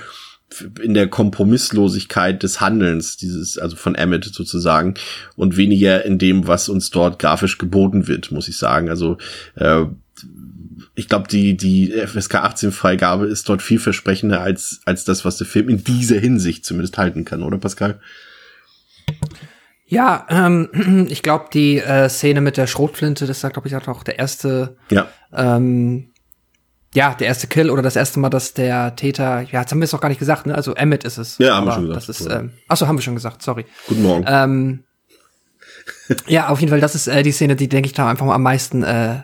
in 0.82 0.92
der 0.92 1.06
Kompromisslosigkeit 1.06 2.42
des 2.42 2.60
Handelns, 2.60 3.16
dieses, 3.16 3.58
also 3.58 3.76
von 3.76 3.94
Emmett 3.94 4.24
sozusagen, 4.24 4.94
und 5.36 5.56
weniger 5.56 6.04
in 6.04 6.18
dem, 6.18 6.46
was 6.46 6.68
uns 6.68 6.90
dort 6.90 7.18
grafisch 7.18 7.58
geboten 7.58 8.08
wird, 8.08 8.32
muss 8.32 8.48
ich 8.48 8.58
sagen. 8.58 8.90
Also 8.90 9.18
äh, 9.54 9.84
ich 10.94 11.08
glaube, 11.08 11.28
die, 11.28 11.56
die 11.56 11.92
FSK 11.92 12.36
18 12.36 12.72
Freigabe 12.72 13.26
ist 13.26 13.48
dort 13.48 13.62
vielversprechender 13.62 14.40
als, 14.40 14.80
als 14.84 15.04
das, 15.04 15.24
was 15.24 15.38
der 15.38 15.46
Film 15.46 15.68
in 15.68 15.84
dieser 15.84 16.18
Hinsicht 16.18 16.64
zumindest 16.64 16.98
halten 16.98 17.24
kann, 17.24 17.42
oder 17.42 17.58
Pascal? 17.58 18.00
Ja, 19.86 20.26
ähm, 20.28 21.06
ich 21.10 21.22
glaube, 21.22 21.46
die 21.52 21.78
äh, 21.78 22.08
Szene 22.08 22.40
mit 22.40 22.56
der 22.56 22.66
Schrotflinte, 22.66 23.26
das 23.26 23.42
ist, 23.42 23.52
glaube 23.52 23.68
ich, 23.68 23.76
auch 23.76 24.04
der 24.04 24.18
erste, 24.18 24.76
ja. 24.90 25.08
Ähm, 25.32 26.08
ja, 26.94 27.14
der 27.14 27.26
erste 27.26 27.46
Kill 27.46 27.70
oder 27.70 27.80
das 27.80 27.96
erste 27.96 28.20
Mal, 28.20 28.28
dass 28.28 28.52
der 28.52 28.96
Täter, 28.96 29.40
ja, 29.40 29.60
jetzt 29.60 29.70
haben 29.70 29.80
wir 29.80 29.84
es 29.84 29.92
noch 29.92 30.00
gar 30.00 30.10
nicht 30.10 30.18
gesagt, 30.18 30.46
ne? 30.46 30.54
Also 30.54 30.74
Emmett 30.74 31.04
ist 31.04 31.16
es. 31.16 31.38
Ja, 31.38 31.56
haben 31.56 31.66
wir 31.66 31.72
schon 31.72 31.86
gesagt. 31.86 32.08
Das 32.08 32.20
ist, 32.20 32.30
ähm, 32.30 32.52
achso, 32.68 32.86
haben 32.86 32.98
wir 32.98 33.02
schon 33.02 33.14
gesagt, 33.14 33.42
sorry. 33.42 33.64
Guten 33.88 34.02
Morgen. 34.02 34.24
Ähm, 34.28 34.84
ja, 36.26 36.48
auf 36.48 36.60
jeden 36.60 36.70
Fall, 36.70 36.80
das 36.80 36.94
ist 36.94 37.06
äh, 37.06 37.22
die 37.22 37.32
Szene, 37.32 37.56
die, 37.56 37.68
denke 37.68 37.86
ich, 37.86 37.94
da 37.94 38.08
einfach 38.08 38.26
mal 38.26 38.34
am 38.34 38.42
meisten 38.42 38.82
äh, 38.82 39.22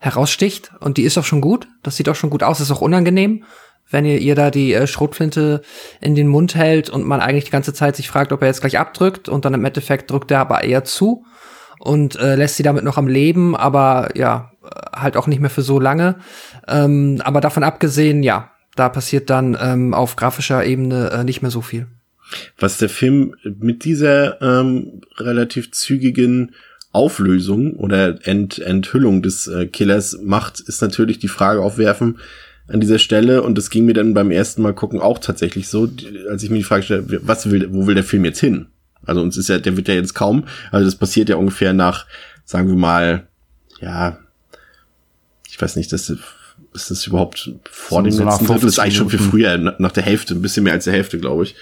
heraussticht. 0.00 0.72
Und 0.80 0.96
die 0.96 1.04
ist 1.04 1.16
auch 1.16 1.24
schon 1.24 1.40
gut. 1.40 1.68
Das 1.84 1.96
sieht 1.96 2.08
auch 2.08 2.16
schon 2.16 2.30
gut 2.30 2.42
aus, 2.42 2.60
ist 2.60 2.72
auch 2.72 2.80
unangenehm 2.80 3.44
wenn 3.90 4.04
ihr 4.04 4.18
ihr 4.18 4.34
da 4.34 4.50
die 4.50 4.72
äh, 4.72 4.86
Schrotflinte 4.86 5.62
in 6.00 6.14
den 6.14 6.28
Mund 6.28 6.54
hält 6.54 6.90
und 6.90 7.06
man 7.06 7.20
eigentlich 7.20 7.44
die 7.44 7.50
ganze 7.50 7.74
Zeit 7.74 7.96
sich 7.96 8.08
fragt, 8.08 8.32
ob 8.32 8.40
er 8.42 8.48
jetzt 8.48 8.60
gleich 8.60 8.78
abdrückt 8.78 9.28
und 9.28 9.44
dann 9.44 9.54
im 9.54 9.64
Endeffekt 9.64 10.10
drückt 10.10 10.30
er 10.30 10.40
aber 10.40 10.64
eher 10.64 10.84
zu 10.84 11.24
und 11.78 12.16
äh, 12.16 12.36
lässt 12.36 12.56
sie 12.56 12.62
damit 12.62 12.84
noch 12.84 12.98
am 12.98 13.08
Leben, 13.08 13.56
aber 13.56 14.10
ja, 14.14 14.52
halt 14.94 15.16
auch 15.16 15.26
nicht 15.26 15.40
mehr 15.40 15.50
für 15.50 15.62
so 15.62 15.80
lange. 15.80 16.16
Ähm, 16.68 17.20
aber 17.24 17.40
davon 17.40 17.64
abgesehen, 17.64 18.22
ja, 18.22 18.50
da 18.76 18.88
passiert 18.88 19.30
dann 19.30 19.56
ähm, 19.60 19.94
auf 19.94 20.16
grafischer 20.16 20.64
Ebene 20.64 21.10
äh, 21.10 21.24
nicht 21.24 21.42
mehr 21.42 21.50
so 21.50 21.60
viel. 21.60 21.86
Was 22.58 22.78
der 22.78 22.88
Film 22.88 23.34
mit 23.42 23.84
dieser 23.84 24.40
ähm, 24.40 25.00
relativ 25.18 25.72
zügigen 25.72 26.52
Auflösung 26.92 27.74
oder 27.74 28.26
Ent 28.26 28.58
Enthüllung 28.58 29.22
des 29.22 29.46
äh, 29.46 29.66
Killers 29.66 30.18
macht, 30.22 30.60
ist 30.60 30.82
natürlich 30.82 31.18
die 31.18 31.28
Frage 31.28 31.62
aufwerfen, 31.62 32.18
an 32.66 32.80
dieser 32.80 32.98
Stelle. 32.98 33.42
Und 33.42 33.56
das 33.56 33.70
ging 33.70 33.84
mir 33.84 33.94
dann 33.94 34.14
beim 34.14 34.30
ersten 34.30 34.62
Mal 34.62 34.74
gucken 34.74 35.00
auch 35.00 35.18
tatsächlich 35.18 35.68
so, 35.68 35.88
als 36.28 36.42
ich 36.42 36.50
mir 36.50 36.58
die 36.58 36.64
Frage 36.64 36.82
stelle, 36.82 37.20
was 37.22 37.50
will, 37.50 37.72
wo 37.72 37.86
will 37.86 37.94
der 37.94 38.04
Film 38.04 38.24
jetzt 38.24 38.40
hin? 38.40 38.66
Also 39.04 39.22
uns 39.22 39.36
ist 39.36 39.48
ja, 39.48 39.58
der 39.58 39.76
wird 39.76 39.88
ja 39.88 39.94
jetzt 39.94 40.14
kaum, 40.14 40.44
also 40.70 40.84
das 40.84 40.94
passiert 40.94 41.28
ja 41.30 41.36
ungefähr 41.36 41.72
nach, 41.72 42.06
sagen 42.44 42.68
wir 42.68 42.76
mal, 42.76 43.26
ja, 43.80 44.18
ich 45.48 45.60
weiß 45.60 45.76
nicht, 45.76 45.90
das 45.92 46.10
ist 46.10 46.90
das 46.90 47.06
überhaupt 47.06 47.50
vor 47.70 47.98
so, 47.98 48.02
dem 48.02 48.12
so 48.12 48.24
letzten 48.24 48.46
Drittel, 48.46 48.62
das 48.62 48.72
ist 48.72 48.78
eigentlich 48.78 48.96
schon 48.96 49.08
viel 49.08 49.18
früher, 49.18 49.56
nach 49.56 49.92
der 49.92 50.02
Hälfte, 50.02 50.34
ein 50.34 50.42
bisschen 50.42 50.64
mehr 50.64 50.74
als 50.74 50.84
der 50.84 50.92
Hälfte, 50.92 51.18
glaube 51.18 51.44
ich 51.44 51.54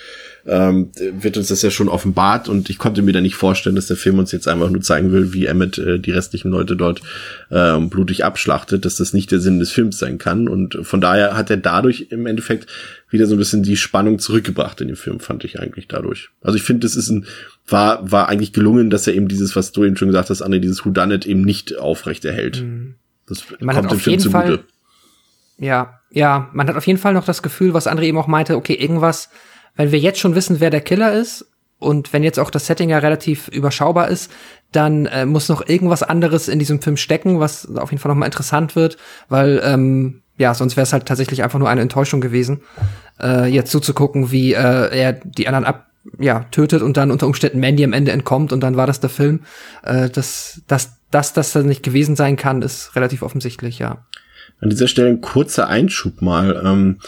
ähm, 0.48 0.90
wird 0.96 1.36
uns 1.36 1.48
das 1.48 1.62
ja 1.62 1.70
schon 1.70 1.88
offenbart 1.88 2.48
und 2.48 2.70
ich 2.70 2.78
konnte 2.78 3.02
mir 3.02 3.12
da 3.12 3.20
nicht 3.20 3.34
vorstellen, 3.34 3.76
dass 3.76 3.86
der 3.86 3.96
Film 3.96 4.18
uns 4.18 4.32
jetzt 4.32 4.48
einfach 4.48 4.70
nur 4.70 4.80
zeigen 4.80 5.12
will, 5.12 5.32
wie 5.32 5.46
Emmett 5.46 5.78
äh, 5.78 5.98
die 5.98 6.10
restlichen 6.10 6.50
Leute 6.50 6.74
dort 6.74 7.02
äh, 7.50 7.78
blutig 7.78 8.24
abschlachtet, 8.24 8.84
dass 8.84 8.96
das 8.96 9.12
nicht 9.12 9.30
der 9.30 9.40
Sinn 9.40 9.58
des 9.58 9.70
Films 9.70 9.98
sein 9.98 10.18
kann 10.18 10.48
und 10.48 10.78
von 10.82 11.00
daher 11.00 11.36
hat 11.36 11.50
er 11.50 11.58
dadurch 11.58 12.08
im 12.10 12.26
Endeffekt 12.26 12.66
wieder 13.10 13.26
so 13.26 13.34
ein 13.34 13.38
bisschen 13.38 13.62
die 13.62 13.76
Spannung 13.76 14.18
zurückgebracht 14.18 14.80
in 14.80 14.88
den 14.88 14.96
Film, 14.96 15.20
fand 15.20 15.44
ich 15.44 15.60
eigentlich 15.60 15.88
dadurch. 15.88 16.30
Also 16.42 16.56
ich 16.56 16.62
finde, 16.62 16.86
das 16.86 16.96
ist 16.96 17.10
ein, 17.10 17.26
war, 17.66 18.10
war 18.10 18.28
eigentlich 18.28 18.52
gelungen, 18.52 18.90
dass 18.90 19.06
er 19.06 19.14
eben 19.14 19.28
dieses, 19.28 19.54
was 19.54 19.72
du 19.72 19.84
eben 19.84 19.96
schon 19.96 20.08
gesagt 20.08 20.30
hast, 20.30 20.42
André, 20.42 20.58
dieses 20.58 20.84
Whodunit 20.84 21.26
eben 21.26 21.42
nicht 21.42 21.78
aufrechterhält. 21.78 22.62
Mhm. 22.62 22.94
Das 23.26 23.44
man 23.60 23.76
kommt 23.76 23.90
dem 23.90 23.98
Film 23.98 24.18
zugute. 24.18 24.46
Fall, 24.46 24.58
ja, 25.58 26.00
ja, 26.10 26.48
man 26.52 26.68
hat 26.68 26.76
auf 26.76 26.86
jeden 26.86 26.98
Fall 26.98 27.12
noch 27.12 27.26
das 27.26 27.42
Gefühl, 27.42 27.74
was 27.74 27.86
André 27.86 28.04
eben 28.04 28.18
auch 28.18 28.28
meinte, 28.28 28.56
okay, 28.56 28.74
irgendwas 28.74 29.28
wenn 29.78 29.92
wir 29.92 29.98
jetzt 29.98 30.18
schon 30.18 30.34
wissen, 30.34 30.60
wer 30.60 30.70
der 30.70 30.82
Killer 30.82 31.14
ist 31.14 31.46
und 31.78 32.12
wenn 32.12 32.24
jetzt 32.24 32.38
auch 32.38 32.50
das 32.50 32.66
Setting 32.66 32.90
ja 32.90 32.98
relativ 32.98 33.48
überschaubar 33.48 34.08
ist, 34.08 34.30
dann 34.72 35.06
äh, 35.06 35.24
muss 35.24 35.48
noch 35.48 35.66
irgendwas 35.66 36.02
anderes 36.02 36.48
in 36.48 36.58
diesem 36.58 36.82
Film 36.82 36.96
stecken, 36.96 37.40
was 37.40 37.74
auf 37.76 37.92
jeden 37.92 38.00
Fall 38.02 38.10
nochmal 38.10 38.26
interessant 38.26 38.76
wird, 38.76 38.98
weil 39.28 39.62
ähm, 39.64 40.22
ja, 40.36 40.52
sonst 40.52 40.76
wäre 40.76 40.82
es 40.82 40.92
halt 40.92 41.06
tatsächlich 41.06 41.42
einfach 41.42 41.60
nur 41.60 41.68
eine 41.68 41.80
Enttäuschung 41.80 42.20
gewesen, 42.20 42.62
äh, 43.20 43.46
jetzt 43.46 43.70
zuzugucken, 43.70 44.32
wie 44.32 44.52
äh, 44.52 44.96
er 44.96 45.12
die 45.12 45.46
anderen 45.46 45.64
ab 45.64 45.86
ja, 46.18 46.44
tötet 46.50 46.82
und 46.82 46.96
dann 46.96 47.10
unter 47.10 47.26
Umständen 47.26 47.60
Mandy 47.60 47.84
am 47.84 47.92
Ende 47.92 48.12
entkommt 48.12 48.52
und 48.52 48.60
dann 48.60 48.76
war 48.76 48.86
das 48.86 48.98
der 48.98 49.10
Film. 49.10 49.40
Äh, 49.84 50.10
dass 50.10 50.60
das, 50.66 50.98
das, 51.12 51.32
das 51.32 51.54
nicht 51.54 51.84
gewesen 51.84 52.16
sein 52.16 52.36
kann, 52.36 52.62
ist 52.62 52.96
relativ 52.96 53.22
offensichtlich, 53.22 53.78
ja. 53.78 54.04
An 54.60 54.70
dieser 54.70 54.88
Stelle 54.88 55.08
ein 55.08 55.20
kurzer 55.20 55.68
Einschub 55.68 56.20
mal. 56.20 56.60
Ähm 56.64 56.98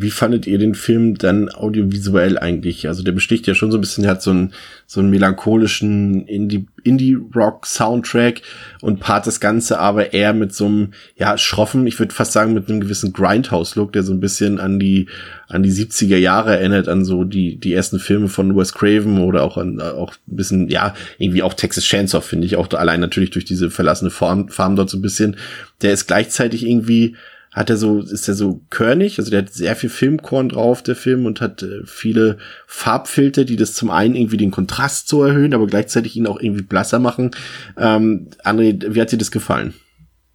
wie 0.00 0.12
fandet 0.12 0.46
ihr 0.46 0.58
den 0.58 0.76
Film 0.76 1.18
dann 1.18 1.52
audiovisuell 1.52 2.38
eigentlich? 2.38 2.86
Also 2.86 3.02
der 3.02 3.10
besticht 3.10 3.48
ja 3.48 3.56
schon 3.56 3.72
so 3.72 3.78
ein 3.78 3.80
bisschen, 3.80 4.06
hat 4.06 4.22
so 4.22 4.30
einen, 4.30 4.52
so 4.86 5.00
einen 5.00 5.10
melancholischen 5.10 6.24
Indie-Rock-Soundtrack 6.28 8.42
und 8.80 9.00
part 9.00 9.26
das 9.26 9.40
Ganze 9.40 9.80
aber 9.80 10.12
eher 10.12 10.34
mit 10.34 10.54
so 10.54 10.66
einem, 10.66 10.92
ja, 11.16 11.36
schroffen, 11.36 11.84
ich 11.88 11.98
würde 11.98 12.14
fast 12.14 12.30
sagen 12.30 12.54
mit 12.54 12.68
einem 12.68 12.80
gewissen 12.80 13.12
Grindhouse-Look, 13.12 13.92
der 13.92 14.04
so 14.04 14.12
ein 14.12 14.20
bisschen 14.20 14.60
an 14.60 14.78
die, 14.78 15.08
an 15.48 15.64
die 15.64 15.72
70er 15.72 16.18
Jahre 16.18 16.56
erinnert, 16.56 16.86
an 16.86 17.04
so 17.04 17.24
die, 17.24 17.56
die 17.56 17.72
ersten 17.72 17.98
Filme 17.98 18.28
von 18.28 18.56
Wes 18.56 18.74
Craven 18.74 19.22
oder 19.22 19.42
auch 19.42 19.56
an, 19.56 19.80
auch 19.80 20.14
ein 20.28 20.36
bisschen, 20.36 20.68
ja, 20.68 20.94
irgendwie 21.18 21.42
auch 21.42 21.54
Texas 21.54 21.82
Chainsaw, 21.82 22.20
finde 22.20 22.46
ich, 22.46 22.54
auch 22.54 22.72
allein 22.72 23.00
natürlich 23.00 23.30
durch 23.30 23.46
diese 23.46 23.68
verlassene 23.68 24.12
Farm, 24.12 24.48
Farm 24.48 24.76
dort 24.76 24.90
so 24.90 24.98
ein 24.98 25.02
bisschen. 25.02 25.34
Der 25.82 25.92
ist 25.92 26.06
gleichzeitig 26.06 26.64
irgendwie, 26.64 27.16
hat 27.52 27.70
er 27.70 27.76
so, 27.76 28.00
ist 28.00 28.28
er 28.28 28.34
so 28.34 28.60
körnig, 28.70 29.18
also 29.18 29.30
der 29.30 29.42
hat 29.42 29.52
sehr 29.52 29.74
viel 29.74 29.90
Filmkorn 29.90 30.50
drauf, 30.50 30.82
der 30.82 30.96
Film, 30.96 31.26
und 31.26 31.40
hat 31.40 31.62
äh, 31.62 31.80
viele 31.84 32.38
Farbfilter, 32.66 33.44
die 33.44 33.56
das 33.56 33.74
zum 33.74 33.90
einen 33.90 34.14
irgendwie 34.14 34.36
den 34.36 34.50
Kontrast 34.50 35.08
so 35.08 35.24
erhöhen, 35.24 35.54
aber 35.54 35.66
gleichzeitig 35.66 36.16
ihn 36.16 36.26
auch 36.26 36.40
irgendwie 36.40 36.62
blasser 36.62 36.98
machen. 36.98 37.30
Ähm, 37.76 38.28
André, 38.44 38.94
wie 38.94 39.00
hat 39.00 39.12
dir 39.12 39.18
das 39.18 39.30
gefallen? 39.30 39.74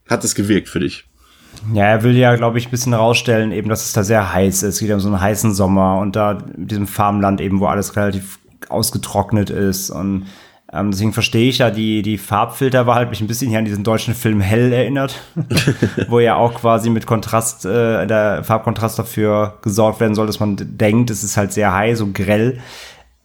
Hat 0.10 0.24
das 0.24 0.36
gewirkt 0.36 0.70
für 0.70 0.80
dich? 0.80 1.06
Ja, 1.74 1.86
er 1.86 2.04
will 2.04 2.18
ja, 2.18 2.36
glaube 2.36 2.58
ich, 2.58 2.68
ein 2.68 2.72
bisschen 2.72 2.94
rausstellen, 2.94 3.52
eben, 3.52 3.70
dass 3.70 3.86
es 3.86 3.94
da 3.94 4.04
sehr 4.04 4.34
heiß 4.34 4.64
ist. 4.64 4.76
Es 4.76 4.80
geht 4.80 4.92
um 4.92 5.00
so 5.00 5.08
einen 5.08 5.22
heißen 5.22 5.54
Sommer 5.54 6.00
und 6.00 6.16
da 6.16 6.40
in 6.58 6.68
diesem 6.68 6.88
Farmland 6.88 7.40
eben, 7.40 7.60
wo 7.60 7.68
alles 7.68 7.96
relativ 7.96 8.40
ausgetrocknet 8.70 9.50
ist 9.50 9.90
und 9.90 10.26
ähm, 10.74 10.90
deswegen 10.90 11.14
verstehe 11.14 11.50
ich 11.50 11.60
ja 11.60 11.70
die, 11.70 12.02
die 12.02 12.18
Farbfilter, 12.18 12.88
war 12.88 12.96
halt 12.96 13.12
mich 13.12 13.22
ein 13.22 13.28
bisschen 13.28 13.50
hier 13.50 13.60
an 13.60 13.66
diesen 13.66 13.84
deutschen 13.84 14.16
Film 14.16 14.42
Hell 14.42 14.74
erinnert, 14.74 15.22
wo 16.08 16.20
ja 16.20 16.36
auch 16.36 16.56
quasi 16.56 16.90
mit 16.90 17.06
Kontrast, 17.06 17.66
äh, 17.66 18.08
der 18.08 18.44
Farbkontrast 18.44 18.98
dafür 18.98 19.60
gesorgt 19.62 20.00
werden 20.00 20.16
soll, 20.16 20.26
dass 20.26 20.40
man 20.40 20.58
denkt, 20.60 21.12
es 21.12 21.24
ist 21.24 21.38
halt 21.38 21.54
sehr 21.54 21.74
high, 21.74 21.96
so 21.96 22.08
grell. 22.12 22.60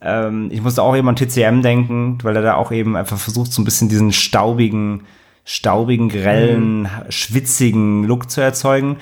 Ähm, 0.03 0.51
ich 0.53 0.61
musste 0.61 0.83
auch 0.83 0.95
eben 0.95 1.09
an 1.09 1.17
TCM 1.17 1.63
denken, 1.63 2.19
weil 2.23 2.37
er 2.37 2.43
da 2.43 2.55
auch 2.55 2.71
eben 2.71 2.97
einfach 2.97 3.19
versucht, 3.19 3.51
so 3.51 3.63
ein 3.63 3.65
bisschen 3.65 3.89
diesen 3.89 4.13
staubigen, 4.13 5.05
staubigen, 5.45 6.11
grellen, 6.11 6.83
mhm. 6.83 6.89
schwitzigen 7.09 8.05
Look 8.05 8.31
zu 8.31 8.43
erzeugen. 8.43 8.99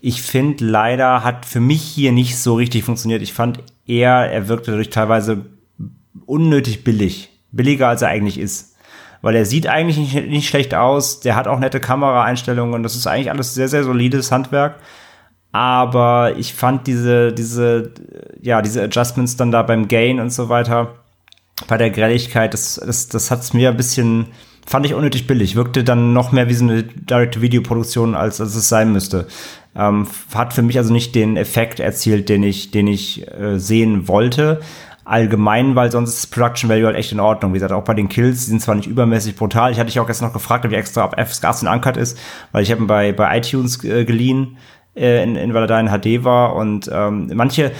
Ich 0.00 0.22
finde, 0.22 0.64
leider 0.64 1.22
hat 1.22 1.44
für 1.44 1.60
mich 1.60 1.82
hier 1.82 2.12
nicht 2.12 2.38
so 2.38 2.54
richtig 2.54 2.84
funktioniert. 2.84 3.20
Ich 3.20 3.34
fand 3.34 3.62
eher, 3.86 4.32
er 4.32 4.48
wirkte 4.48 4.70
dadurch 4.70 4.88
teilweise 4.88 5.44
unnötig 6.24 6.82
billig 6.82 7.29
billiger 7.52 7.88
als 7.88 8.02
er 8.02 8.08
eigentlich 8.08 8.38
ist. 8.38 8.76
Weil 9.22 9.36
er 9.36 9.44
sieht 9.44 9.66
eigentlich 9.66 9.98
nicht, 9.98 10.28
nicht 10.28 10.48
schlecht 10.48 10.74
aus, 10.74 11.20
der 11.20 11.36
hat 11.36 11.46
auch 11.46 11.58
nette 11.58 11.80
Kameraeinstellungen, 11.80 12.82
das 12.82 12.96
ist 12.96 13.06
eigentlich 13.06 13.30
alles 13.30 13.54
sehr, 13.54 13.68
sehr 13.68 13.84
solides 13.84 14.32
Handwerk. 14.32 14.76
Aber 15.52 16.36
ich 16.36 16.54
fand 16.54 16.86
diese, 16.86 17.32
diese, 17.32 17.92
ja, 18.40 18.62
diese 18.62 18.82
Adjustments 18.82 19.36
dann 19.36 19.50
da 19.50 19.62
beim 19.62 19.88
Gain 19.88 20.20
und 20.20 20.30
so 20.32 20.48
weiter, 20.48 20.94
bei 21.66 21.76
der 21.76 21.90
Grelligkeit, 21.90 22.54
das, 22.54 22.80
das, 22.84 23.08
das 23.08 23.30
hat's 23.30 23.52
mir 23.52 23.70
ein 23.70 23.76
bisschen, 23.76 24.26
fand 24.66 24.86
ich 24.86 24.94
unnötig 24.94 25.26
billig, 25.26 25.56
wirkte 25.56 25.84
dann 25.84 26.12
noch 26.12 26.32
mehr 26.32 26.48
wie 26.48 26.54
so 26.54 26.64
eine 26.64 26.84
Direct-to-Video-Produktion, 26.84 28.14
als, 28.14 28.40
als 28.40 28.54
es 28.54 28.68
sein 28.68 28.92
müsste. 28.92 29.26
Ähm, 29.76 30.06
hat 30.34 30.52
für 30.52 30.62
mich 30.62 30.78
also 30.78 30.92
nicht 30.92 31.14
den 31.14 31.36
Effekt 31.36 31.80
erzielt, 31.80 32.28
den 32.28 32.42
ich, 32.42 32.70
den 32.70 32.86
ich 32.86 33.26
äh, 33.28 33.58
sehen 33.58 34.08
wollte. 34.08 34.60
Allgemein, 35.10 35.74
weil 35.74 35.90
sonst 35.90 36.14
ist 36.14 36.24
das 36.24 36.30
Production 36.30 36.70
Value 36.70 36.86
halt 36.86 36.96
echt 36.96 37.12
in 37.12 37.20
Ordnung. 37.20 37.52
Wie 37.52 37.56
gesagt, 37.56 37.72
auch 37.72 37.84
bei 37.84 37.94
den 37.94 38.08
Kills, 38.08 38.44
die 38.44 38.50
sind 38.50 38.62
zwar 38.62 38.74
nicht 38.74 38.86
übermäßig 38.86 39.36
brutal. 39.36 39.72
Ich 39.72 39.78
hatte 39.78 39.86
dich 39.86 40.00
auch 40.00 40.06
gestern 40.06 40.28
noch 40.28 40.32
gefragt, 40.32 40.64
ob 40.64 40.72
ich 40.72 40.78
extra 40.78 41.02
ab 41.02 41.20
FSK 41.20 41.44
18 41.44 41.68
Uncut 41.68 41.96
ist, 41.96 42.18
weil 42.52 42.62
ich 42.62 42.70
habe 42.70 42.82
ihn 42.82 42.86
bei, 42.86 43.12
bei 43.12 43.36
iTunes 43.36 43.82
äh, 43.84 44.04
geliehen 44.04 44.56
äh, 44.94 45.22
in, 45.22 45.36
in, 45.36 45.54
weil 45.54 45.64
er 45.64 45.66
da 45.66 45.80
in 45.80 45.88
HD 45.88 46.24
war 46.24 46.54
und 46.54 46.90
ähm, 46.92 47.30
manche, 47.34 47.72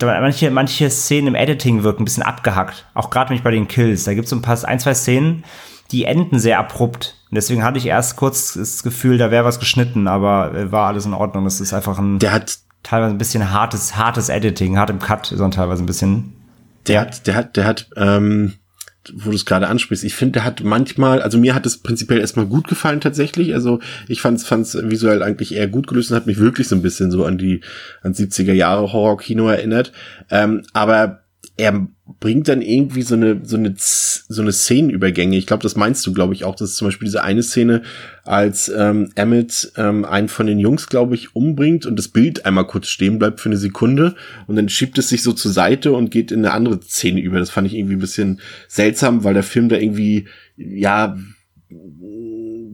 manche, 0.00 0.50
manche 0.50 0.90
Szenen 0.90 1.28
im 1.28 1.34
Editing 1.34 1.82
wirken 1.82 2.02
ein 2.02 2.04
bisschen 2.04 2.22
abgehackt. 2.22 2.86
Auch 2.94 3.10
gerade 3.10 3.32
mich 3.32 3.42
bei 3.42 3.50
den 3.50 3.68
Kills. 3.68 4.04
Da 4.04 4.14
gibt 4.14 4.24
es 4.24 4.30
so 4.30 4.36
ein 4.36 4.42
paar, 4.42 4.58
ein, 4.64 4.80
zwei 4.80 4.94
Szenen, 4.94 5.44
die 5.90 6.04
enden 6.04 6.38
sehr 6.38 6.58
abrupt. 6.58 7.16
Und 7.30 7.36
deswegen 7.36 7.64
hatte 7.64 7.78
ich 7.78 7.86
erst 7.86 8.16
kurz 8.16 8.54
das 8.54 8.82
Gefühl, 8.82 9.18
da 9.18 9.30
wäre 9.30 9.44
was 9.44 9.60
geschnitten, 9.60 10.08
aber 10.08 10.54
äh, 10.54 10.72
war 10.72 10.86
alles 10.86 11.06
in 11.06 11.14
Ordnung. 11.14 11.44
Das 11.44 11.60
ist 11.60 11.74
einfach 11.74 11.98
ein 11.98 12.18
der 12.18 12.32
hat 12.32 12.58
teilweise 12.82 13.14
ein 13.14 13.18
bisschen 13.18 13.52
hartes, 13.52 13.96
hartes 13.96 14.28
Editing, 14.28 14.78
hart 14.78 14.90
im 14.90 14.98
Cut, 14.98 15.26
sondern 15.26 15.50
teilweise 15.50 15.82
ein 15.82 15.86
bisschen. 15.86 16.34
Der 16.88 17.00
hat, 17.00 17.26
der 17.26 17.34
hat, 17.34 17.56
der 17.56 17.64
hat, 17.64 17.88
ähm, 17.96 18.54
wo 19.14 19.30
du 19.30 19.36
es 19.36 19.46
gerade 19.46 19.68
ansprichst, 19.68 20.04
ich 20.04 20.14
finde, 20.14 20.32
der 20.32 20.44
hat 20.44 20.62
manchmal, 20.62 21.22
also 21.22 21.38
mir 21.38 21.54
hat 21.54 21.66
es 21.66 21.78
prinzipiell 21.78 22.20
erstmal 22.20 22.46
gut 22.46 22.68
gefallen 22.68 23.00
tatsächlich. 23.00 23.54
Also 23.54 23.80
ich 24.06 24.20
fand 24.20 24.40
es 24.40 24.74
visuell 24.74 25.22
eigentlich 25.22 25.54
eher 25.54 25.68
gut 25.68 25.86
gelöst 25.86 26.10
und 26.10 26.16
hat 26.16 26.26
mich 26.26 26.38
wirklich 26.38 26.68
so 26.68 26.76
ein 26.76 26.82
bisschen 26.82 27.10
so 27.10 27.24
an 27.24 27.38
die 27.38 27.60
an 28.02 28.14
70er 28.14 28.52
Jahre 28.52 28.92
Horror-Kino 28.92 29.48
erinnert. 29.48 29.92
Ähm, 30.30 30.62
aber 30.72 31.22
er 31.56 31.88
bringt 32.20 32.48
dann 32.48 32.62
irgendwie 32.62 33.02
so 33.02 33.14
eine 33.14 33.40
so 33.44 33.56
eine 33.56 33.74
so 34.28 34.42
eine 34.42 34.52
Szenenübergänge. 34.52 35.36
Ich 35.36 35.46
glaube, 35.46 35.62
das 35.62 35.74
meinst 35.74 36.06
du, 36.06 36.12
glaube 36.12 36.34
ich, 36.34 36.44
auch. 36.44 36.54
Das 36.54 36.70
ist 36.70 36.76
zum 36.76 36.88
Beispiel 36.88 37.06
diese 37.06 37.24
eine 37.24 37.42
Szene, 37.42 37.82
als 38.24 38.68
ähm, 38.68 39.10
Emmett 39.14 39.72
ähm, 39.76 40.04
einen 40.04 40.28
von 40.28 40.46
den 40.46 40.58
Jungs, 40.58 40.88
glaube 40.88 41.14
ich, 41.14 41.34
umbringt 41.34 41.86
und 41.86 41.98
das 41.98 42.08
Bild 42.08 42.44
einmal 42.44 42.66
kurz 42.66 42.88
stehen 42.88 43.18
bleibt 43.18 43.40
für 43.40 43.48
eine 43.48 43.56
Sekunde 43.56 44.14
und 44.46 44.56
dann 44.56 44.68
schiebt 44.68 44.98
es 44.98 45.08
sich 45.08 45.22
so 45.22 45.32
zur 45.32 45.50
Seite 45.50 45.92
und 45.92 46.10
geht 46.10 46.30
in 46.30 46.44
eine 46.44 46.52
andere 46.52 46.80
Szene 46.82 47.20
über. 47.20 47.38
Das 47.38 47.50
fand 47.50 47.66
ich 47.66 47.74
irgendwie 47.74 47.96
ein 47.96 48.00
bisschen 48.00 48.40
seltsam, 48.68 49.24
weil 49.24 49.34
der 49.34 49.42
Film 49.42 49.70
da 49.70 49.76
irgendwie 49.76 50.26
ja 50.56 51.16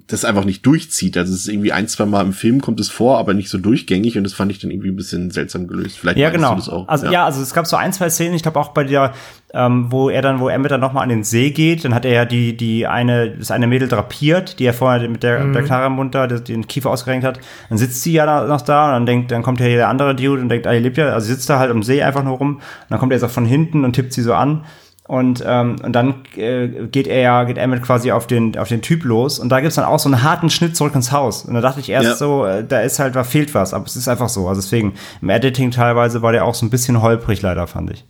das 0.07 0.25
einfach 0.25 0.45
nicht 0.45 0.65
durchzieht. 0.67 1.17
Also 1.17 1.33
es 1.33 1.41
ist 1.41 1.49
irgendwie 1.49 1.73
ein, 1.73 1.89
zwei 1.89 2.07
Mal 2.07 2.23
im 2.25 2.33
Film 2.33 2.61
kommt 2.61 2.81
es 2.81 2.89
vor, 2.89 3.19
aber 3.19 3.35
nicht 3.35 3.49
so 3.49 3.59
durchgängig 3.59 4.17
und 4.17 4.25
das 4.25 4.33
fand 4.33 4.51
ich 4.51 4.59
dann 4.59 4.71
irgendwie 4.71 4.91
ein 4.91 4.97
bisschen 4.97 5.31
seltsam 5.31 5.67
gelöst. 5.67 5.99
Vielleicht 5.99 6.19
ja, 6.19 6.31
genau. 6.31 6.55
Also 6.87 7.07
ja. 7.07 7.13
ja. 7.13 7.25
also 7.25 7.41
es 7.41 7.55
gab 7.55 7.67
so 7.67 7.77
ein, 7.77 7.93
zwei 7.93 8.11
Szenen, 8.11 8.35
ich 8.35 8.43
glaube 8.43 8.59
auch 8.59 8.69
bei 8.69 8.85
der, 8.85 9.13
ähm, 9.53 9.91
wo 9.91 10.11
er 10.11 10.23
dann, 10.23 10.41
wo 10.41 10.49
Emmett 10.49 10.71
dann 10.71 10.81
nochmal 10.81 11.03
an 11.03 11.09
den 11.09 11.25
See 11.25 11.51
geht, 11.51 11.85
dann 11.85 11.95
hat 11.95 12.05
er 12.05 12.13
ja 12.13 12.25
die, 12.25 12.57
die 12.57 12.87
eine, 12.87 13.31
das 13.31 13.51
eine 13.51 13.67
Mädel 13.67 13.89
drapiert, 13.89 14.59
die 14.59 14.65
er 14.65 14.75
vorher 14.75 15.09
mit 15.09 15.23
der, 15.23 15.45
mhm. 15.45 15.53
der 15.53 15.63
Clara 15.63 15.87
im 15.87 15.93
Mund 15.93 16.15
da 16.15 16.27
den 16.27 16.67
Kiefer 16.67 16.91
ausgerenkt 16.91 17.27
hat. 17.27 17.41
Dann 17.69 17.79
sitzt 17.79 18.03
sie 18.03 18.13
ja 18.13 18.47
noch 18.47 18.63
da 18.63 18.87
und 18.87 18.93
dann 18.93 19.07
denkt, 19.07 19.31
dann 19.31 19.43
kommt 19.43 19.61
ja 19.61 19.67
hier 19.67 19.77
der 19.77 19.89
andere 19.89 20.15
Dude 20.15 20.43
und 20.43 20.49
denkt, 20.49 20.67
ah, 20.67 20.73
ihr 20.73 20.81
lebt 20.81 20.97
ja, 20.97 21.09
also 21.09 21.27
sitzt 21.27 21.49
da 21.49 21.59
halt 21.59 21.71
am 21.71 21.83
See 21.83 22.03
einfach 22.03 22.25
nur 22.25 22.37
rum 22.37 22.57
und 22.57 22.63
dann 22.91 22.99
kommt 22.99 23.13
er 23.13 23.17
jetzt 23.17 23.25
auch 23.25 23.31
von 23.31 23.47
hinten 23.47 23.85
und 23.85 23.93
tippt 23.93 24.13
sie 24.13 24.23
so 24.23 24.35
an 24.35 24.65
und, 25.07 25.45
ähm, 25.47 25.77
und 25.83 25.93
dann 25.93 26.25
äh, 26.35 26.87
geht 26.87 27.07
er 27.07 27.21
ja, 27.21 27.45
geht 27.45 27.59
Emmett 27.59 27.83
quasi 27.83 28.11
auf 28.11 28.27
den, 28.27 28.57
auf 28.57 28.69
den 28.69 28.81
Typ 28.81 29.05
los. 29.05 29.39
Und 29.39 29.51
da 29.51 29.61
gibt's 29.61 29.77
dann 29.77 29.85
auch 29.85 29.99
so 29.99 30.09
einen 30.09 30.23
harten 30.23 30.49
Schnitt 30.49 30.77
zurück 30.77 30.95
ins 30.95 31.13
Haus. 31.13 31.45
Und 31.45 31.53
da 31.53 31.61
dachte 31.61 31.81
ich 31.81 31.91
erst 31.91 32.09
ja. 32.09 32.17
so, 32.17 32.47
äh, 32.47 32.65
da 32.65 32.81
ist 32.81 32.99
halt, 32.99 33.15
da 33.15 33.23
fehlt 33.23 33.55
was. 33.55 33.75
Aber 33.75 33.85
es 33.85 33.97
ist 33.97 34.09
einfach 34.09 34.31
so. 34.31 34.49
Also 34.49 34.63
deswegen, 34.63 34.95
im 35.21 35.29
Editing 35.29 35.71
teilweise 35.71 36.23
war 36.23 36.33
der 36.33 36.47
auch 36.47 36.55
so 36.55 36.65
ein 36.65 36.71
bisschen 36.71 37.03
holprig, 37.03 37.43
leider, 37.43 37.67
fand 37.67 37.91
ich. 37.91 38.07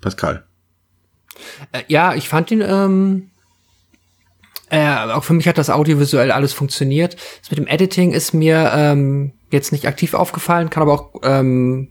Pascal. 0.00 0.44
Äh, 1.70 1.82
ja, 1.86 2.14
ich 2.14 2.28
fand 2.28 2.50
ihn, 2.50 2.60
ähm, 2.60 3.30
äh, 4.70 4.96
auch 4.96 5.22
für 5.22 5.32
mich 5.32 5.46
hat 5.46 5.58
das 5.58 5.70
audiovisuell 5.70 6.32
alles 6.32 6.52
funktioniert. 6.52 7.16
Das 7.40 7.50
mit 7.52 7.58
dem 7.58 7.68
Editing 7.68 8.10
ist 8.10 8.34
mir 8.34 8.72
ähm, 8.74 9.32
jetzt 9.52 9.70
nicht 9.70 9.86
aktiv 9.86 10.14
aufgefallen, 10.14 10.70
kann 10.70 10.82
aber 10.82 10.92
auch 10.92 11.20
ähm, 11.22 11.88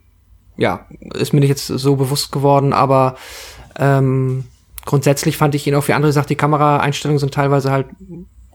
ja, 0.58 0.86
ist 1.14 1.34
mir 1.34 1.40
nicht 1.40 1.50
jetzt 1.50 1.68
so 1.68 1.96
bewusst 1.96 2.32
geworden, 2.32 2.74
aber 2.74 3.16
ähm, 3.78 4.46
grundsätzlich 4.86 5.38
fand 5.38 5.56
ich 5.56 5.68
ihn 5.68 5.76
auch 5.76 5.88
wie 5.88 5.94
andere 5.94 6.10
gesagt, 6.10 6.30
die 6.30 6.36
Kameraeinstellungen 6.36 7.20
sind 7.20 7.34
teilweise 7.34 7.72
halt 7.72 7.88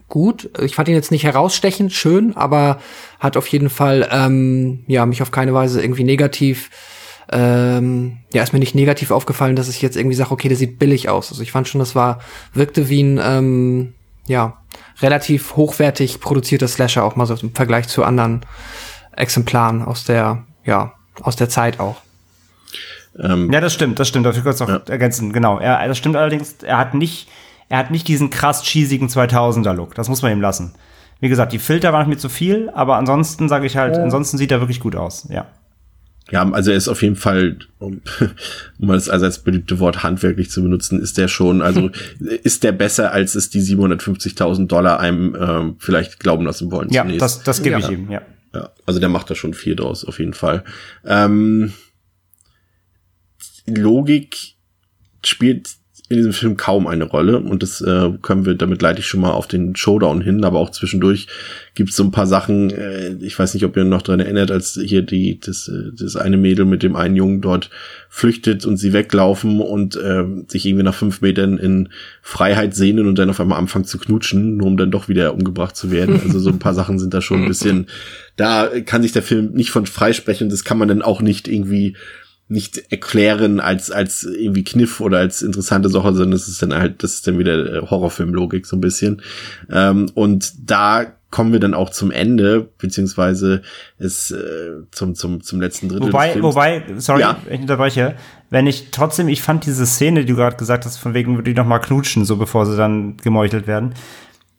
gut. 0.08 0.50
Ich 0.60 0.74
fand 0.74 0.88
ihn 0.88 0.94
jetzt 0.94 1.10
nicht 1.10 1.24
herausstechend 1.24 1.92
schön, 1.92 2.36
aber 2.36 2.78
hat 3.18 3.36
auf 3.36 3.46
jeden 3.46 3.70
Fall 3.70 4.08
ähm, 4.10 4.84
ja 4.86 5.06
mich 5.06 5.22
auf 5.22 5.30
keine 5.30 5.54
Weise 5.54 5.82
irgendwie 5.82 6.04
negativ 6.04 6.70
ähm, 7.30 8.18
ja 8.32 8.42
ist 8.42 8.52
mir 8.52 8.58
nicht 8.58 8.74
negativ 8.74 9.10
aufgefallen, 9.10 9.56
dass 9.56 9.68
ich 9.68 9.80
jetzt 9.80 9.96
irgendwie 9.96 10.16
sage, 10.16 10.32
okay, 10.32 10.48
der 10.48 10.56
sieht 10.56 10.78
billig 10.78 11.08
aus. 11.08 11.30
Also 11.30 11.42
ich 11.42 11.52
fand 11.52 11.66
schon, 11.66 11.78
das 11.78 11.94
war 11.94 12.18
wirkte 12.52 12.88
wie 12.88 13.02
ein 13.02 13.20
ähm, 13.22 13.94
ja 14.26 14.58
relativ 15.00 15.56
hochwertig 15.56 16.20
produzierter 16.20 16.68
Slasher 16.68 17.04
auch 17.04 17.16
mal 17.16 17.26
so 17.26 17.34
im 17.34 17.54
Vergleich 17.54 17.88
zu 17.88 18.04
anderen 18.04 18.44
Exemplaren 19.16 19.82
aus 19.82 20.04
der 20.04 20.44
ja 20.64 20.92
aus 21.20 21.36
der 21.36 21.48
Zeit 21.48 21.80
auch. 21.80 21.96
Ähm, 23.18 23.52
ja, 23.52 23.60
das 23.60 23.74
stimmt, 23.74 23.98
das 23.98 24.08
stimmt. 24.08 24.26
Dafür 24.26 24.42
kurz 24.42 24.60
noch 24.60 24.68
ja. 24.68 24.80
ergänzen. 24.88 25.32
Genau. 25.32 25.58
Er, 25.58 25.86
das 25.86 25.98
stimmt 25.98 26.16
allerdings, 26.16 26.56
er 26.62 26.78
hat 26.78 26.94
nicht, 26.94 27.28
er 27.68 27.78
hat 27.78 27.90
nicht 27.90 28.08
diesen 28.08 28.30
krass 28.30 28.62
cheesigen 28.62 29.08
2000er 29.08 29.72
Look. 29.74 29.94
Das 29.94 30.08
muss 30.08 30.22
man 30.22 30.32
ihm 30.32 30.40
lassen. 30.40 30.72
Wie 31.20 31.28
gesagt, 31.28 31.52
die 31.52 31.58
Filter 31.58 31.92
waren 31.92 32.08
mir 32.08 32.16
zu 32.16 32.28
viel, 32.28 32.70
aber 32.70 32.96
ansonsten 32.96 33.48
sage 33.48 33.66
ich 33.66 33.76
halt, 33.76 33.96
ja. 33.96 34.02
ansonsten 34.02 34.38
sieht 34.38 34.50
er 34.50 34.60
wirklich 34.60 34.80
gut 34.80 34.96
aus. 34.96 35.28
Ja. 35.30 35.46
Ja, 36.30 36.50
also 36.50 36.70
er 36.70 36.76
ist 36.76 36.88
auf 36.88 37.02
jeden 37.02 37.16
Fall, 37.16 37.58
um, 37.78 38.00
um 38.80 38.88
das 38.88 39.08
also 39.08 39.26
als 39.26 39.40
beliebte 39.40 39.78
Wort 39.80 40.02
handwerklich 40.02 40.50
zu 40.50 40.62
benutzen, 40.62 41.00
ist 41.00 41.18
der 41.18 41.28
schon, 41.28 41.60
also 41.60 41.90
ist 42.42 42.64
der 42.64 42.72
besser, 42.72 43.12
als 43.12 43.34
es 43.34 43.50
die 43.50 43.60
750.000 43.60 44.66
Dollar 44.66 44.98
einem 44.98 45.36
ähm, 45.38 45.76
vielleicht 45.78 46.18
glauben 46.20 46.46
lassen 46.46 46.72
wollen. 46.72 46.88
Ja, 46.90 47.02
zunächst. 47.02 47.22
das, 47.22 47.42
das 47.42 47.62
gebe 47.62 47.78
ja. 47.78 47.86
ich 47.86 47.90
ihm, 47.90 48.10
ja. 48.10 48.22
Ja, 48.54 48.70
also 48.86 49.00
der 49.00 49.08
macht 49.08 49.30
da 49.30 49.34
schon 49.34 49.54
viel 49.54 49.76
draus, 49.76 50.04
auf 50.04 50.18
jeden 50.18 50.34
Fall. 50.34 50.64
Ähm, 51.04 51.72
Logik 53.66 54.54
spielt 55.24 55.70
in 56.12 56.18
diesem 56.18 56.32
Film 56.32 56.56
kaum 56.56 56.86
eine 56.86 57.04
Rolle 57.04 57.38
und 57.38 57.62
das 57.62 57.80
äh, 57.80 58.10
können 58.22 58.46
wir, 58.46 58.54
damit 58.54 58.82
leite 58.82 59.00
ich 59.00 59.06
schon 59.06 59.20
mal 59.20 59.32
auf 59.32 59.48
den 59.48 59.74
Showdown 59.74 60.20
hin, 60.20 60.44
aber 60.44 60.58
auch 60.58 60.70
zwischendurch 60.70 61.26
gibt 61.74 61.90
es 61.90 61.96
so 61.96 62.04
ein 62.04 62.10
paar 62.10 62.26
Sachen, 62.26 62.70
äh, 62.70 63.14
ich 63.20 63.38
weiß 63.38 63.54
nicht, 63.54 63.64
ob 63.64 63.76
ihr 63.76 63.84
noch 63.84 64.02
dran 64.02 64.20
erinnert, 64.20 64.50
als 64.50 64.78
hier 64.80 65.02
die, 65.02 65.40
das, 65.40 65.68
äh, 65.68 65.90
das 65.92 66.16
eine 66.16 66.36
Mädel 66.36 66.66
mit 66.66 66.82
dem 66.82 66.96
einen 66.96 67.16
Jungen 67.16 67.40
dort 67.40 67.70
flüchtet 68.08 68.66
und 68.66 68.76
sie 68.76 68.92
weglaufen 68.92 69.60
und 69.60 69.96
äh, 69.96 70.24
sich 70.48 70.66
irgendwie 70.66 70.84
nach 70.84 70.94
fünf 70.94 71.22
Metern 71.22 71.56
in 71.56 71.88
Freiheit 72.20 72.74
sehnen 72.74 73.06
und 73.06 73.18
dann 73.18 73.30
auf 73.30 73.40
einmal 73.40 73.58
anfangen 73.58 73.86
zu 73.86 73.98
knutschen, 73.98 74.58
nur 74.58 74.66
um 74.66 74.76
dann 74.76 74.90
doch 74.90 75.08
wieder 75.08 75.32
umgebracht 75.32 75.76
zu 75.76 75.90
werden. 75.90 76.20
Also 76.22 76.38
so 76.38 76.50
ein 76.50 76.58
paar 76.58 76.74
Sachen 76.74 76.98
sind 76.98 77.14
da 77.14 77.22
schon 77.22 77.42
ein 77.42 77.48
bisschen, 77.48 77.86
da 78.36 78.68
kann 78.84 79.02
sich 79.02 79.12
der 79.12 79.22
Film 79.22 79.52
nicht 79.52 79.70
von 79.70 79.86
freisprechen, 79.86 80.50
das 80.50 80.64
kann 80.64 80.78
man 80.78 80.88
dann 80.88 81.02
auch 81.02 81.22
nicht 81.22 81.48
irgendwie 81.48 81.96
nicht 82.52 82.92
erklären 82.92 83.60
als 83.60 83.90
als 83.90 84.24
irgendwie 84.24 84.64
Kniff 84.64 85.00
oder 85.00 85.18
als 85.18 85.42
interessante 85.42 85.88
Sache, 85.88 86.12
sondern 86.12 86.32
das 86.32 86.48
ist 86.48 86.62
dann 86.62 86.74
halt, 86.74 87.02
das 87.02 87.14
ist 87.14 87.26
dann 87.26 87.38
wieder 87.38 87.74
äh, 87.74 87.80
Horrorfilmlogik 87.80 88.66
so 88.66 88.76
ein 88.76 88.80
bisschen. 88.80 89.22
Ähm, 89.70 90.10
und 90.14 90.52
da 90.70 91.06
kommen 91.30 91.52
wir 91.52 91.60
dann 91.60 91.72
auch 91.72 91.88
zum 91.90 92.10
Ende, 92.10 92.68
beziehungsweise 92.78 93.62
es 93.98 94.30
äh, 94.30 94.82
zum, 94.90 95.14
zum, 95.14 95.42
zum 95.42 95.60
letzten 95.60 95.88
Drittel. 95.88 96.08
Wobei, 96.08 96.42
wobei, 96.42 96.84
sorry, 96.98 97.22
ja. 97.22 97.38
ich 97.50 97.60
unterbreche, 97.60 98.16
wenn 98.50 98.66
ich 98.66 98.90
trotzdem, 98.90 99.28
ich 99.28 99.40
fand 99.40 99.64
diese 99.64 99.86
Szene, 99.86 100.20
die 100.20 100.32
du 100.32 100.36
gerade 100.36 100.56
gesagt 100.56 100.84
hast, 100.84 100.98
von 100.98 101.14
wegen 101.14 101.36
würde 101.36 101.50
ich 101.50 101.56
noch 101.56 101.66
mal 101.66 101.78
knutschen, 101.78 102.26
so 102.26 102.36
bevor 102.36 102.66
sie 102.66 102.76
dann 102.76 103.16
gemeuchelt 103.16 103.66
werden 103.66 103.94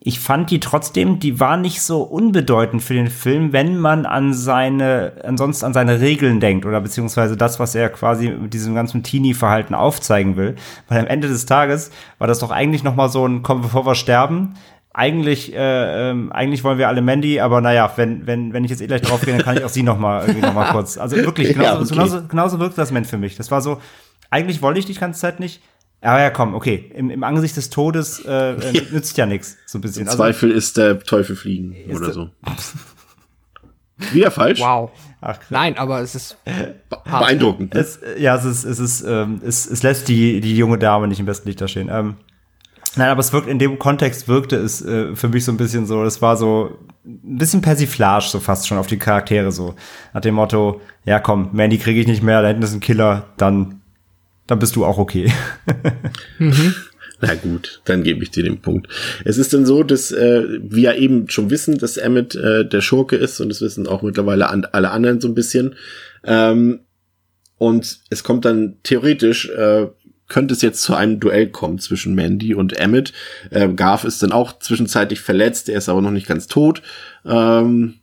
ich 0.06 0.20
fand 0.20 0.52
die 0.52 0.60
trotzdem, 0.60 1.20
die 1.20 1.40
war 1.40 1.56
nicht 1.56 1.82
so 1.82 2.04
unbedeutend 2.04 2.84
für 2.84 2.94
den 2.94 3.08
Film, 3.08 3.54
wenn 3.54 3.78
man 3.78 4.06
an 4.06 4.34
seine, 4.34 5.14
ansonsten 5.24 5.66
an 5.66 5.74
seine 5.74 6.02
Regeln 6.02 6.42
denkt 6.42 6.66
oder 6.66 6.82
beziehungsweise 6.82 7.38
das, 7.38 7.58
was 7.58 7.74
er 7.74 7.88
quasi 7.88 8.28
mit 8.30 8.54
diesem 8.54 8.76
ganzen 8.76 9.04
Teenie-Verhalten 9.04 9.74
aufzeigen 9.74 10.36
will. 10.36 10.56
Weil 10.90 11.00
am 11.00 11.08
Ende 11.08 11.30
des 11.30 11.46
Tages 11.46 11.90
war 12.18 12.28
das 12.28 12.40
doch 12.40 12.52
eigentlich 12.52 12.84
noch 12.84 12.98
mal 12.98 13.08
so 13.08 13.26
ein, 13.26 13.44
komm, 13.44 13.62
bevor 13.62 13.86
wir 13.86 13.96
sterben, 13.96 14.56
eigentlich, 14.94 15.56
äh, 15.56 16.10
ähm, 16.10 16.34
eigentlich 16.34 16.66
wollen 16.66 16.78
wir 16.78 16.90
alle 16.90 17.02
Mandy, 17.02 17.40
aber 17.40 17.62
naja, 17.62 17.90
wenn, 17.96 18.28
wenn, 18.28 18.52
wenn 18.52 18.66
ich 18.66 18.72
jetzt 18.72 18.82
eh 18.82 18.88
gleich 18.88 19.04
drauf 19.04 19.22
gehe, 19.22 19.34
dann 19.34 19.44
kann 19.44 19.56
ich 19.56 19.64
auch 19.64 19.70
sie 19.70 19.84
noch 19.84 19.98
mal 19.98 20.24
irgendwie 20.28 20.46
noch 20.46 20.54
mal 20.54 20.70
kurz. 20.74 20.98
Also 20.98 21.16
wirklich, 21.16 21.54
genauso, 21.54 21.70
ja, 21.70 21.80
okay. 21.80 21.90
genauso, 21.90 22.28
genauso 22.28 22.60
wirkt 22.60 22.78
das 22.78 22.92
Moment 22.92 23.08
für 23.08 23.18
mich. 23.18 23.38
Das 23.38 23.52
war 23.52 23.62
so, 23.62 23.80
eigentlich 24.30 24.62
wollte 24.62 24.80
ich 24.80 24.86
die 24.86 24.96
ganze 24.96 25.22
Zeit 25.22 25.40
nicht, 25.40 25.62
aber 26.12 26.22
ja, 26.22 26.30
komm, 26.30 26.54
okay. 26.54 26.92
Im, 26.96 27.10
im 27.10 27.24
Angesicht 27.24 27.56
des 27.56 27.70
Todes 27.70 28.24
äh, 28.26 28.54
äh 28.54 28.82
nützt 28.92 29.18
ja 29.18 29.26
nichts, 29.26 29.58
so 29.66 29.78
ein 29.78 29.82
bisschen. 29.82 30.04
Im 30.04 30.08
also, 30.08 30.18
Zweifel 30.18 30.52
ist 30.52 30.78
der 30.78 31.00
Teufel 31.00 31.36
fliegen 31.36 31.76
oder 31.90 32.12
so. 32.12 32.30
Wieder 34.12 34.32
falsch? 34.32 34.60
Wow. 34.60 34.92
Ach, 35.22 35.40
Nein, 35.50 35.78
aber 35.78 36.02
es 36.02 36.16
ist 36.16 36.38
beeindruckend. 37.06 37.74
Ne? 37.74 37.80
Es, 37.80 38.00
ja, 38.18 38.36
es 38.36 38.44
ist, 38.44 38.66
es 38.66 38.80
ist, 38.80 39.06
ähm, 39.08 39.40
es, 39.46 39.66
es 39.66 39.84
lässt 39.84 40.10
die, 40.10 40.42
die 40.42 40.58
junge 40.58 40.78
Dame 40.78 41.08
nicht 41.08 41.20
im 41.20 41.26
besten 41.26 41.48
Licht 41.48 41.62
da 41.62 41.68
stehen. 41.70 41.90
Ähm, 41.90 42.16
nein, 42.98 43.10
aber 43.10 43.22
es 43.22 43.32
wirkt, 43.32 43.48
in 43.48 43.60
dem 43.60 43.80
Kontext 43.80 44.28
wirkte 44.28 44.58
es 44.58 44.84
äh, 44.84 45.16
für 45.16 45.30
mich 45.30 45.46
so 45.46 45.54
ein 45.54 45.58
bisschen 45.58 45.86
so, 45.86 46.04
es 46.04 46.22
war 46.22 46.36
so 46.36 46.78
ein 47.06 47.38
bisschen 47.38 47.62
Persiflage 47.62 48.26
so 48.28 48.42
fast 48.42 48.68
schon 48.68 48.78
auf 48.78 48.88
die 48.88 48.98
Charaktere 48.98 49.54
so. 49.54 49.76
Nach 50.14 50.22
dem 50.22 50.36
Motto, 50.36 50.82
ja 51.06 51.20
komm, 51.20 51.50
Mandy 51.54 51.78
kriege 51.78 52.02
ich 52.02 52.08
nicht 52.08 52.24
mehr, 52.24 52.42
da 52.42 52.50
hinten 52.50 52.64
ist 52.64 52.74
ein 52.74 52.82
Killer, 52.82 53.28
dann 53.38 53.83
dann 54.54 54.60
bist 54.60 54.76
du 54.76 54.86
auch 54.86 55.00
okay. 55.00 55.34
mhm. 56.38 56.76
Na 57.22 57.34
gut, 57.36 57.82
dann 57.86 58.04
gebe 58.04 58.22
ich 58.22 58.32
dir 58.32 58.44
den 58.44 58.62
Punkt. 58.62 58.88
Es 59.26 59.38
ist 59.38 59.54
dann 59.54 59.66
so, 59.66 59.82
dass 59.84 60.12
äh, 60.12 60.44
wir 60.62 60.84
ja 60.84 60.94
eben 60.94 61.28
schon 61.30 61.50
wissen, 61.50 61.78
dass 61.78 61.98
Emmett 61.98 62.36
äh, 62.36 62.68
der 62.68 62.82
Schurke 62.82 63.16
ist 63.16 63.40
und 63.40 63.50
das 63.50 63.62
wissen 63.62 63.88
auch 63.88 64.02
mittlerweile 64.02 64.50
an, 64.50 64.66
alle 64.72 64.92
anderen 64.92 65.22
so 65.22 65.28
ein 65.28 65.34
bisschen. 65.34 65.76
Ähm, 66.24 66.82
Und 67.58 68.02
es 68.10 68.24
kommt 68.24 68.46
dann 68.46 68.78
theoretisch, 68.84 69.50
äh, 69.50 69.88
könnte 70.28 70.54
es 70.54 70.62
jetzt 70.62 70.82
zu 70.82 70.96
einem 70.96 71.20
Duell 71.20 71.50
kommen 71.50 71.80
zwischen 71.80 72.14
Mandy 72.14 72.54
und 72.56 72.74
Emmett. 72.74 73.14
Äh, 73.52 73.70
Garth 73.70 74.04
ist 74.04 74.22
dann 74.22 74.34
auch 74.34 74.60
zwischenzeitlich 74.60 75.22
verletzt, 75.22 75.70
er 75.70 75.78
ist 75.78 75.90
aber 75.90 76.02
noch 76.02 76.12
nicht 76.12 76.28
ganz 76.28 76.48
tot. 76.48 76.82
Ähm, 77.26 77.96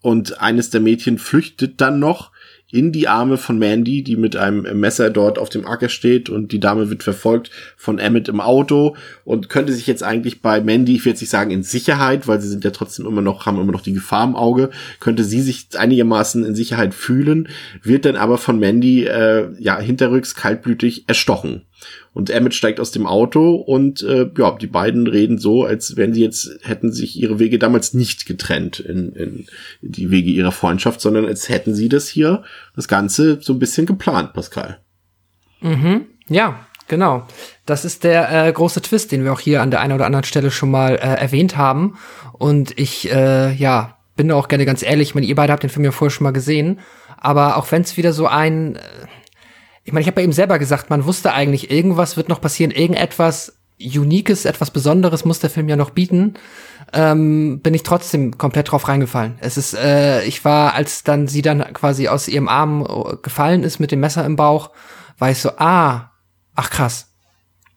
und 0.00 0.40
eines 0.40 0.70
der 0.70 0.80
Mädchen 0.80 1.18
flüchtet 1.18 1.80
dann 1.80 1.98
noch 1.98 2.32
in 2.70 2.90
die 2.90 3.06
Arme 3.06 3.36
von 3.36 3.58
Mandy, 3.58 4.02
die 4.02 4.16
mit 4.16 4.36
einem 4.36 4.80
Messer 4.80 5.10
dort 5.10 5.38
auf 5.38 5.48
dem 5.48 5.66
Acker 5.66 5.88
steht 5.88 6.28
und 6.28 6.50
die 6.50 6.58
Dame 6.58 6.90
wird 6.90 7.02
verfolgt 7.02 7.50
von 7.76 7.98
Emmett 7.98 8.28
im 8.28 8.40
Auto 8.40 8.96
und 9.24 9.48
könnte 9.48 9.72
sich 9.72 9.86
jetzt 9.86 10.02
eigentlich 10.02 10.40
bei 10.42 10.60
Mandy, 10.60 10.96
ich 10.96 11.04
will 11.04 11.12
jetzt 11.12 11.20
nicht 11.20 11.30
sagen 11.30 11.50
in 11.50 11.62
Sicherheit, 11.62 12.26
weil 12.26 12.40
sie 12.40 12.48
sind 12.48 12.64
ja 12.64 12.70
trotzdem 12.70 13.06
immer 13.06 13.22
noch, 13.22 13.46
haben 13.46 13.60
immer 13.60 13.72
noch 13.72 13.82
die 13.82 13.92
Gefahr 13.92 14.24
im 14.24 14.34
Auge, 14.34 14.70
könnte 14.98 15.22
sie 15.22 15.40
sich 15.40 15.68
einigermaßen 15.76 16.44
in 16.44 16.54
Sicherheit 16.54 16.94
fühlen, 16.94 17.48
wird 17.82 18.06
dann 18.06 18.16
aber 18.16 18.38
von 18.38 18.58
Mandy 18.58 19.04
äh, 19.04 19.50
ja 19.60 19.78
hinterrücks 19.78 20.34
kaltblütig 20.34 21.04
erstochen. 21.06 21.62
Und 22.12 22.30
Emmett 22.30 22.54
steigt 22.54 22.80
aus 22.80 22.90
dem 22.90 23.06
Auto 23.06 23.54
und 23.54 24.02
äh, 24.02 24.30
ja, 24.38 24.52
die 24.52 24.66
beiden 24.66 25.06
reden 25.06 25.38
so, 25.38 25.64
als 25.64 25.96
wenn 25.96 26.14
sie 26.14 26.22
jetzt 26.22 26.58
hätten 26.62 26.92
sich 26.92 27.20
ihre 27.20 27.38
Wege 27.38 27.58
damals 27.58 27.94
nicht 27.94 28.26
getrennt 28.26 28.80
in, 28.80 29.12
in 29.12 29.46
die 29.82 30.10
Wege 30.10 30.30
ihrer 30.30 30.52
Freundschaft, 30.52 31.00
sondern 31.00 31.26
als 31.26 31.48
hätten 31.48 31.74
sie 31.74 31.88
das 31.88 32.08
hier, 32.08 32.44
das 32.76 32.88
Ganze 32.88 33.38
so 33.40 33.52
ein 33.52 33.58
bisschen 33.58 33.86
geplant, 33.86 34.32
Pascal. 34.32 34.78
Mhm. 35.60 36.06
Ja, 36.28 36.66
genau. 36.88 37.26
Das 37.66 37.84
ist 37.84 38.04
der 38.04 38.46
äh, 38.46 38.52
große 38.52 38.82
Twist, 38.82 39.12
den 39.12 39.24
wir 39.24 39.32
auch 39.32 39.40
hier 39.40 39.62
an 39.62 39.70
der 39.70 39.80
einen 39.80 39.94
oder 39.94 40.06
anderen 40.06 40.24
Stelle 40.24 40.50
schon 40.50 40.70
mal 40.70 40.94
äh, 40.94 40.98
erwähnt 40.98 41.56
haben. 41.56 41.98
Und 42.32 42.78
ich, 42.78 43.10
äh, 43.10 43.52
ja, 43.54 43.98
bin 44.16 44.30
auch 44.30 44.48
gerne 44.48 44.66
ganz 44.66 44.82
ehrlich, 44.82 45.10
ich 45.10 45.14
meine, 45.14 45.26
ihr 45.26 45.34
beide 45.34 45.52
habt 45.52 45.62
den 45.62 45.70
Film 45.70 45.84
ja 45.84 45.90
vorher 45.90 46.10
schon 46.10 46.24
mal 46.24 46.32
gesehen. 46.32 46.80
Aber 47.16 47.56
auch 47.56 47.72
wenn 47.72 47.82
es 47.82 47.96
wieder 47.96 48.12
so 48.12 48.26
ein, 48.26 48.76
äh, 48.76 48.80
ich 49.84 49.92
meine, 49.92 50.00
ich 50.00 50.06
habe 50.06 50.16
bei 50.16 50.24
ihm 50.24 50.32
selber 50.32 50.58
gesagt, 50.58 50.90
man 50.90 51.04
wusste 51.04 51.32
eigentlich, 51.32 51.70
irgendwas 51.70 52.16
wird 52.16 52.28
noch 52.28 52.40
passieren, 52.40 52.70
irgendetwas 52.70 53.54
Uniques, 53.80 54.44
etwas 54.44 54.70
Besonderes 54.70 55.24
muss 55.24 55.40
der 55.40 55.50
Film 55.50 55.68
ja 55.68 55.76
noch 55.76 55.90
bieten, 55.90 56.34
ähm, 56.92 57.60
bin 57.60 57.74
ich 57.74 57.82
trotzdem 57.82 58.38
komplett 58.38 58.70
drauf 58.70 58.88
reingefallen. 58.88 59.34
Es 59.40 59.56
ist, 59.56 59.74
äh, 59.74 60.24
ich 60.24 60.44
war, 60.44 60.74
als 60.74 61.02
dann 61.02 61.28
sie 61.28 61.42
dann 61.42 61.60
quasi 61.74 62.08
aus 62.08 62.28
ihrem 62.28 62.48
Arm 62.48 62.82
äh, 62.82 63.16
gefallen 63.22 63.62
ist 63.62 63.80
mit 63.80 63.90
dem 63.90 64.00
Messer 64.00 64.24
im 64.24 64.36
Bauch, 64.36 64.70
war 65.18 65.30
ich 65.30 65.38
so, 65.38 65.50
ah, 65.58 66.12
ach 66.54 66.70
krass. 66.70 67.13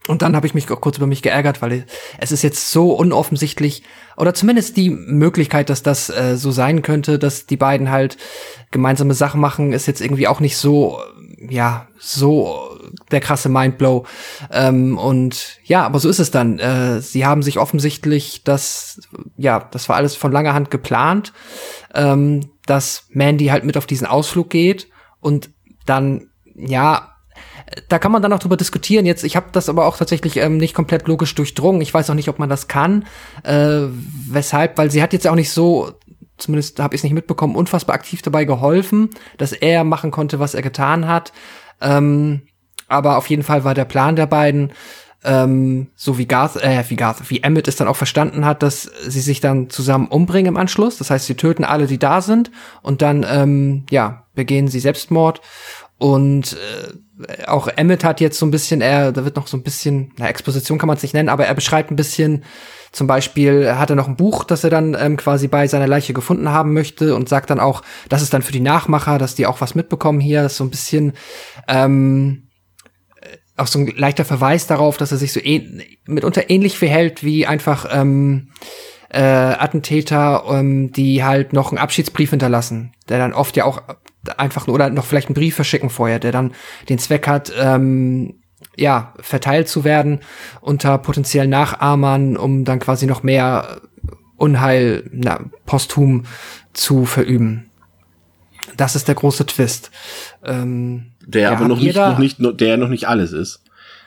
Und 0.08 0.22
dann 0.22 0.36
habe 0.36 0.47
ich 0.47 0.53
mich 0.53 0.70
auch 0.72 0.82
kurz 0.82 0.97
über 0.97 1.08
mich 1.08 1.22
geärgert, 1.22 1.62
weil 1.62 1.86
es 2.18 2.32
ist 2.32 2.41
jetzt 2.41 2.72
so 2.72 2.93
unoffensichtlich, 2.93 3.84
oder 4.16 4.34
zumindest 4.34 4.78
die 4.78 4.89
Möglichkeit, 4.89 5.70
dass 5.70 5.84
das 5.84 6.10
äh, 6.10 6.38
so 6.38 6.51
sein 6.51 6.82
könnte, 6.82 7.20
dass 7.20 7.45
die 7.45 7.58
beiden 7.58 7.91
halt 7.91 8.18
gemeinsame 8.72 9.14
Sachen 9.14 9.41
machen, 9.41 9.74
ist 9.74 9.86
jetzt 9.88 10.01
irgendwie 10.01 10.28
auch 10.28 10.39
nicht 10.39 10.58
so 10.58 10.99
ja, 11.49 11.88
so 11.99 12.80
der 13.12 13.20
krasse 13.20 13.49
Mindblow. 13.49 14.05
Ähm, 14.51 14.97
und 14.97 15.60
ja, 15.64 15.86
aber 15.86 15.99
so 15.99 16.10
ist 16.10 16.20
es 16.20 16.32
dann. 16.32 16.60
Äh, 16.60 17.01
sie 17.01 17.26
haben 17.26 17.43
sich 17.43 17.60
offensichtlich 17.60 18.43
das, 18.43 19.01
ja, 19.38 19.68
das 19.72 19.88
war 19.89 19.95
alles 19.95 20.16
von 20.16 20.32
langer 20.32 20.53
Hand 20.53 20.72
geplant, 20.72 21.34
ähm, 21.93 22.49
dass 22.66 23.05
Mandy 23.10 23.47
halt 23.47 23.64
mit 23.64 23.78
auf 23.78 23.86
diesen 23.86 24.08
Ausflug 24.08 24.49
geht 24.49 24.88
und 25.20 25.51
dann, 25.86 26.30
ja, 26.55 27.16
da 27.89 27.99
kann 27.99 28.11
man 28.11 28.22
dann 28.22 28.34
auch 28.34 28.39
drüber 28.39 28.57
diskutieren. 28.57 29.05
Jetzt, 29.05 29.24
ich 29.24 29.36
habe 29.36 29.47
das 29.51 29.70
aber 29.70 29.86
auch 29.86 29.97
tatsächlich 29.97 30.38
ähm, 30.38 30.57
nicht 30.57 30.74
komplett 30.74 31.07
logisch 31.07 31.36
durchdrungen. 31.36 31.82
Ich 31.82 31.93
weiß 31.93 32.09
auch 32.09 32.15
nicht, 32.15 32.30
ob 32.30 32.39
man 32.39 32.49
das 32.49 32.68
kann. 32.68 33.05
Äh, 33.43 33.88
weshalb, 34.30 34.78
weil 34.78 34.91
sie 34.91 35.01
hat 35.01 35.13
jetzt 35.13 35.28
auch 35.28 35.36
nicht 35.36 35.51
so 35.51 35.93
zumindest 36.38 36.80
habe 36.80 36.95
ich 36.95 36.99
es 36.99 37.03
nicht 37.03 37.13
mitbekommen, 37.13 37.55
unfassbar 37.55 37.95
aktiv 37.95 38.22
dabei 38.22 38.45
geholfen, 38.45 39.09
dass 39.38 39.51
er 39.53 39.84
machen 39.84 40.11
konnte, 40.11 40.39
was 40.39 40.53
er 40.53 40.61
getan 40.61 41.07
hat. 41.07 41.34
Ähm, 41.82 42.43
aber 42.88 43.18
auf 43.18 43.28
jeden 43.30 43.43
Fall 43.43 43.63
war 43.63 43.74
der 43.74 43.86
Plan 43.86 44.15
der 44.15 44.28
beiden, 44.28 44.72
ähm, 45.24 45.88
so 45.95 46.18
wie 46.18 46.28
Garth, 46.28 46.55
äh, 46.57 46.84
wie 46.88 46.95
Garth, 46.95 47.30
wie 47.30 47.41
Emmett 47.41 47.68
es 47.68 47.76
dann 47.76 47.88
auch 47.88 47.95
verstanden 47.95 48.45
hat, 48.45 48.63
dass 48.63 48.84
sie 48.84 49.20
sich 49.20 49.41
dann 49.41 49.70
zusammen 49.70 50.07
umbringen 50.07 50.53
im 50.53 50.57
Anschluss. 50.57 50.97
Das 50.97 51.09
heißt, 51.09 51.26
sie 51.26 51.36
töten 51.36 51.63
alle, 51.63 51.88
die 51.88 51.97
da 51.97 52.22
sind 52.22 52.51
und 52.82 53.01
dann, 53.01 53.26
ähm, 53.28 53.86
ja, 53.89 54.24
begehen 54.36 54.68
sie 54.68 54.80
Selbstmord. 54.80 55.41
Und 55.98 56.56
äh, 56.56 57.45
auch 57.48 57.68
Emmett 57.68 58.04
hat 58.04 58.22
jetzt 58.22 58.38
so 58.38 58.45
ein 58.45 58.52
bisschen, 58.52 58.82
er, 58.82 59.12
da 59.12 59.26
wird 59.26 59.36
noch 59.36 59.48
so 59.48 59.58
ein 59.58 59.64
bisschen, 59.64 60.14
na, 60.18 60.28
Exposition 60.28 60.78
kann 60.78 60.88
man 60.88 60.98
es 60.98 61.04
nicht 61.04 61.14
nennen, 61.14 61.30
aber 61.30 61.45
er 61.45 61.56
beschreibt 61.56 61.89
ein 61.91 61.95
bisschen, 61.95 62.43
zum 62.91 63.08
Beispiel 63.08 63.74
hat 63.76 63.89
er 63.89 63.95
noch 63.95 64.08
ein 64.08 64.16
Buch, 64.16 64.43
das 64.43 64.64
er 64.64 64.70
dann 64.70 64.95
ähm, 65.00 65.18
quasi 65.18 65.48
bei 65.48 65.68
seiner 65.68 65.88
Leiche 65.88 66.14
gefunden 66.14 66.50
haben 66.50 66.74
möchte 66.74 67.16
und 67.16 67.30
sagt 67.30 67.50
dann 67.50 67.60
auch, 67.60 67.82
das 68.10 68.22
ist 68.22 68.34
dann 68.34 68.43
für 68.43 68.52
die 68.52 68.60
Nachmacher, 68.60 69.18
dass 69.18 69.36
die 69.36 69.48
auch 69.48 69.60
was 69.60 69.76
mitbekommen 69.76 70.20
hier. 70.20 70.43
Das 70.43 70.54
ist 70.54 70.58
so 70.60 70.64
ein 70.64 70.70
bisschen 70.70 71.14
ähm, 71.68 72.48
auch 73.58 73.68
so 73.68 73.80
ein 73.80 73.88
leichter 73.88 74.24
Verweis 74.24 74.68
darauf, 74.68 74.98
dass 74.98 75.12
er 75.12 75.18
sich 75.18 75.34
so 75.34 75.39
ähn 75.39 75.82
mitunter 76.06 76.50
ähnlich 76.50 76.78
verhält 76.78 77.24
wie 77.24 77.48
einfach 77.48 77.88
ähm, 77.91 78.50
äh, 79.10 79.22
Attentäter, 79.22 80.43
ähm, 80.50 80.91
die 80.91 81.24
halt 81.24 81.54
noch 81.54 81.72
einen 81.72 81.80
Abschiedsbrief 81.80 82.30
hinterlassen, 82.30 82.93
der 83.10 83.18
dann 83.18 83.34
oft 83.34 83.58
ja 83.58 83.66
auch 83.66 83.82
einfach 84.30 84.67
oder 84.67 84.89
noch 84.89 85.05
vielleicht 85.05 85.28
einen 85.28 85.36
Brief 85.36 85.55
verschicken 85.55 85.89
vorher, 85.89 86.19
der 86.19 86.32
dann 86.32 86.53
den 86.89 86.99
Zweck 86.99 87.28
hat, 87.28 87.51
ähm, 87.57 88.41
ja, 88.75 89.13
verteilt 89.19 89.67
zu 89.67 89.84
werden 89.84 90.19
unter 90.61 90.97
potenziellen 90.97 91.49
Nachahmern, 91.49 92.38
um 92.38 92.63
dann 92.63 92.80
quasi 92.80 93.07
noch 93.07 93.23
mehr 93.23 93.82
Unheil 94.36 95.09
na, 95.11 95.39
posthum 95.65 96.25
zu 96.73 97.05
verüben. 97.05 97.69
Das 98.75 98.95
ist 98.95 99.07
der 99.07 99.15
große 99.15 99.45
Twist. 99.47 99.91
Ähm, 100.43 101.13
der 101.25 101.51
aber 101.51 101.67
noch 101.67 101.80
nicht, 101.80 101.95
noch 101.95 102.19
nicht, 102.19 102.38
der 102.39 102.78
noch 102.78 102.89
nicht 102.89 103.07
alles 103.07 103.32
ist. 103.32 103.63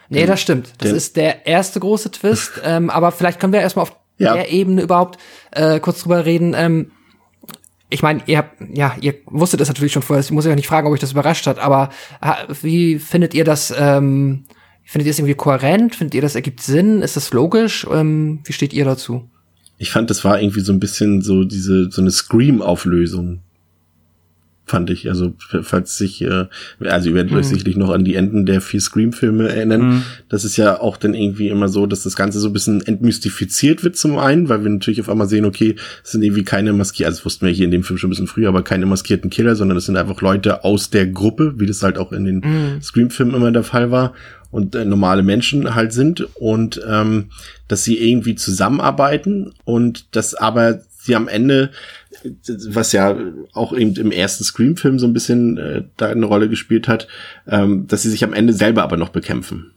Nee, 0.08 0.26
das 0.26 0.40
stimmt. 0.40 0.72
Das 0.78 0.88
der, 0.88 0.96
ist 0.96 1.16
der 1.16 1.46
erste 1.46 1.80
große 1.80 2.10
Twist. 2.10 2.52
ähm, 2.64 2.90
aber 2.90 3.12
vielleicht 3.12 3.40
können 3.40 3.52
wir 3.52 3.60
erstmal 3.60 3.84
auf 3.84 3.96
ja. 4.18 4.34
der 4.34 4.50
Ebene 4.50 4.82
überhaupt 4.82 5.18
äh, 5.52 5.80
kurz 5.80 6.02
drüber 6.02 6.24
reden. 6.24 6.54
Ähm, 6.56 6.92
ich 7.90 8.02
meine, 8.02 8.22
ihr 8.26 8.38
habt, 8.38 8.62
ja, 8.72 8.96
ihr 9.00 9.14
wusstet 9.26 9.60
es 9.60 9.68
natürlich 9.68 9.92
schon 9.92 10.02
vorher. 10.02 10.24
Ich 10.24 10.30
muss 10.30 10.46
euch 10.46 10.52
auch 10.52 10.56
nicht 10.56 10.68
fragen, 10.68 10.86
ob 10.86 10.92
euch 10.92 11.00
das 11.00 11.12
überrascht 11.12 11.46
hat. 11.46 11.58
Aber 11.58 11.90
wie 12.62 12.98
findet 12.98 13.34
ihr 13.34 13.44
das? 13.44 13.74
Ähm, 13.76 14.44
Findet 14.90 15.06
ihr 15.06 15.10
es 15.12 15.20
irgendwie 15.20 15.34
kohärent? 15.34 15.94
Findet 15.94 16.16
ihr, 16.16 16.20
das 16.20 16.34
ergibt 16.34 16.60
Sinn? 16.60 17.00
Ist 17.00 17.14
das 17.14 17.32
logisch? 17.32 17.86
Ähm, 17.92 18.40
wie 18.42 18.52
steht 18.52 18.72
ihr 18.72 18.84
dazu? 18.84 19.30
Ich 19.78 19.92
fand, 19.92 20.10
das 20.10 20.24
war 20.24 20.42
irgendwie 20.42 20.62
so 20.62 20.72
ein 20.72 20.80
bisschen 20.80 21.22
so 21.22 21.44
diese, 21.44 21.92
so 21.92 22.00
eine 22.00 22.10
Scream-Auflösung 22.10 23.38
fand 24.70 24.88
ich. 24.88 25.08
Also 25.08 25.34
falls 25.62 25.98
sich, 25.98 26.22
äh, 26.22 26.46
also 26.80 27.10
ihr 27.10 27.14
werdet 27.14 27.32
mhm. 27.32 27.38
euch 27.38 27.46
sicherlich 27.46 27.76
noch 27.76 27.90
an 27.90 28.04
die 28.04 28.14
Enden 28.14 28.46
der 28.46 28.60
vier 28.60 28.80
Scream-Filme 28.80 29.48
erinnern. 29.48 29.82
Mhm. 29.82 30.02
Das 30.28 30.44
ist 30.44 30.56
ja 30.56 30.80
auch 30.80 30.96
dann 30.96 31.12
irgendwie 31.12 31.48
immer 31.48 31.68
so, 31.68 31.86
dass 31.86 32.04
das 32.04 32.16
Ganze 32.16 32.40
so 32.40 32.48
ein 32.48 32.52
bisschen 32.52 32.80
entmystifiziert 32.80 33.84
wird 33.84 33.96
zum 33.96 34.18
einen, 34.18 34.48
weil 34.48 34.62
wir 34.62 34.70
natürlich 34.70 35.00
auf 35.00 35.10
einmal 35.10 35.28
sehen, 35.28 35.44
okay, 35.44 35.74
es 36.04 36.12
sind 36.12 36.22
irgendwie 36.22 36.44
keine 36.44 36.72
maskierten, 36.72 37.10
also 37.10 37.18
das 37.18 37.24
wussten 37.26 37.46
wir 37.46 37.52
hier 37.52 37.66
in 37.66 37.70
dem 37.70 37.82
Film 37.82 37.98
schon 37.98 38.08
ein 38.08 38.12
bisschen 38.12 38.26
früher, 38.28 38.48
aber 38.48 38.62
keine 38.62 38.86
maskierten 38.86 39.28
Killer, 39.28 39.56
sondern 39.56 39.74
das 39.74 39.86
sind 39.86 39.96
einfach 39.96 40.22
Leute 40.22 40.64
aus 40.64 40.90
der 40.90 41.06
Gruppe, 41.06 41.54
wie 41.58 41.66
das 41.66 41.82
halt 41.82 41.98
auch 41.98 42.12
in 42.12 42.24
den 42.24 42.36
mhm. 42.36 42.82
Scream-Filmen 42.82 43.34
immer 43.34 43.52
der 43.52 43.64
Fall 43.64 43.90
war 43.90 44.14
und 44.50 44.74
äh, 44.74 44.84
normale 44.84 45.22
Menschen 45.22 45.74
halt 45.74 45.92
sind 45.92 46.28
und 46.36 46.80
ähm, 46.88 47.30
dass 47.68 47.84
sie 47.84 47.98
irgendwie 47.98 48.34
zusammenarbeiten 48.34 49.52
und 49.64 50.14
dass 50.16 50.34
aber 50.34 50.80
sie 50.98 51.16
am 51.16 51.28
Ende 51.28 51.70
was 52.68 52.92
ja 52.92 53.16
auch 53.52 53.72
eben 53.72 53.94
im 53.96 54.12
ersten 54.12 54.44
Scream-Film 54.44 54.98
so 54.98 55.06
ein 55.06 55.12
bisschen 55.12 55.56
äh, 55.58 55.84
da 55.96 56.08
eine 56.08 56.26
Rolle 56.26 56.48
gespielt 56.48 56.88
hat, 56.88 57.08
ähm, 57.46 57.86
dass 57.86 58.02
sie 58.02 58.10
sich 58.10 58.24
am 58.24 58.32
Ende 58.32 58.52
selber 58.52 58.82
aber 58.82 58.96
noch 58.96 59.10
bekämpfen. 59.10 59.72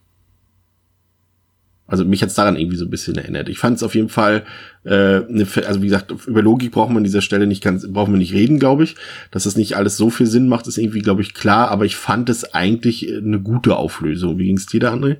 Also 1.85 2.05
mich 2.05 2.23
hat's 2.23 2.33
daran 2.33 2.55
irgendwie 2.55 2.77
so 2.77 2.85
ein 2.85 2.89
bisschen 2.89 3.15
erinnert. 3.15 3.49
Ich 3.49 3.59
fand 3.59 3.77
es 3.77 3.83
auf 3.83 3.93
jeden 3.93 4.09
Fall, 4.09 4.45
äh, 4.85 5.19
ne, 5.19 5.45
also 5.67 5.81
wie 5.81 5.87
gesagt, 5.87 6.11
über 6.25 6.41
Logik 6.41 6.71
braucht 6.71 6.89
man 6.89 6.97
an 6.97 7.03
dieser 7.03 7.21
Stelle 7.21 7.45
nicht 7.45 7.63
ganz, 7.63 7.85
brauchen 7.87 8.13
wir 8.13 8.17
nicht 8.17 8.33
reden, 8.33 8.57
glaube 8.57 8.83
ich. 8.85 8.95
Dass 9.31 9.43
das 9.43 9.57
nicht 9.57 9.75
alles 9.75 9.97
so 9.97 10.09
viel 10.09 10.25
Sinn 10.25 10.47
macht, 10.47 10.65
ist 10.65 10.77
irgendwie, 10.77 11.01
glaube 11.01 11.21
ich, 11.21 11.33
klar. 11.33 11.69
Aber 11.69 11.85
ich 11.85 11.95
fand 11.95 12.29
es 12.29 12.53
eigentlich 12.53 13.13
eine 13.13 13.39
gute 13.39 13.75
Auflösung. 13.75 14.39
Wie 14.39 14.47
ging's 14.47 14.65
dir 14.65 14.79
da, 14.79 14.93
André? 14.93 15.17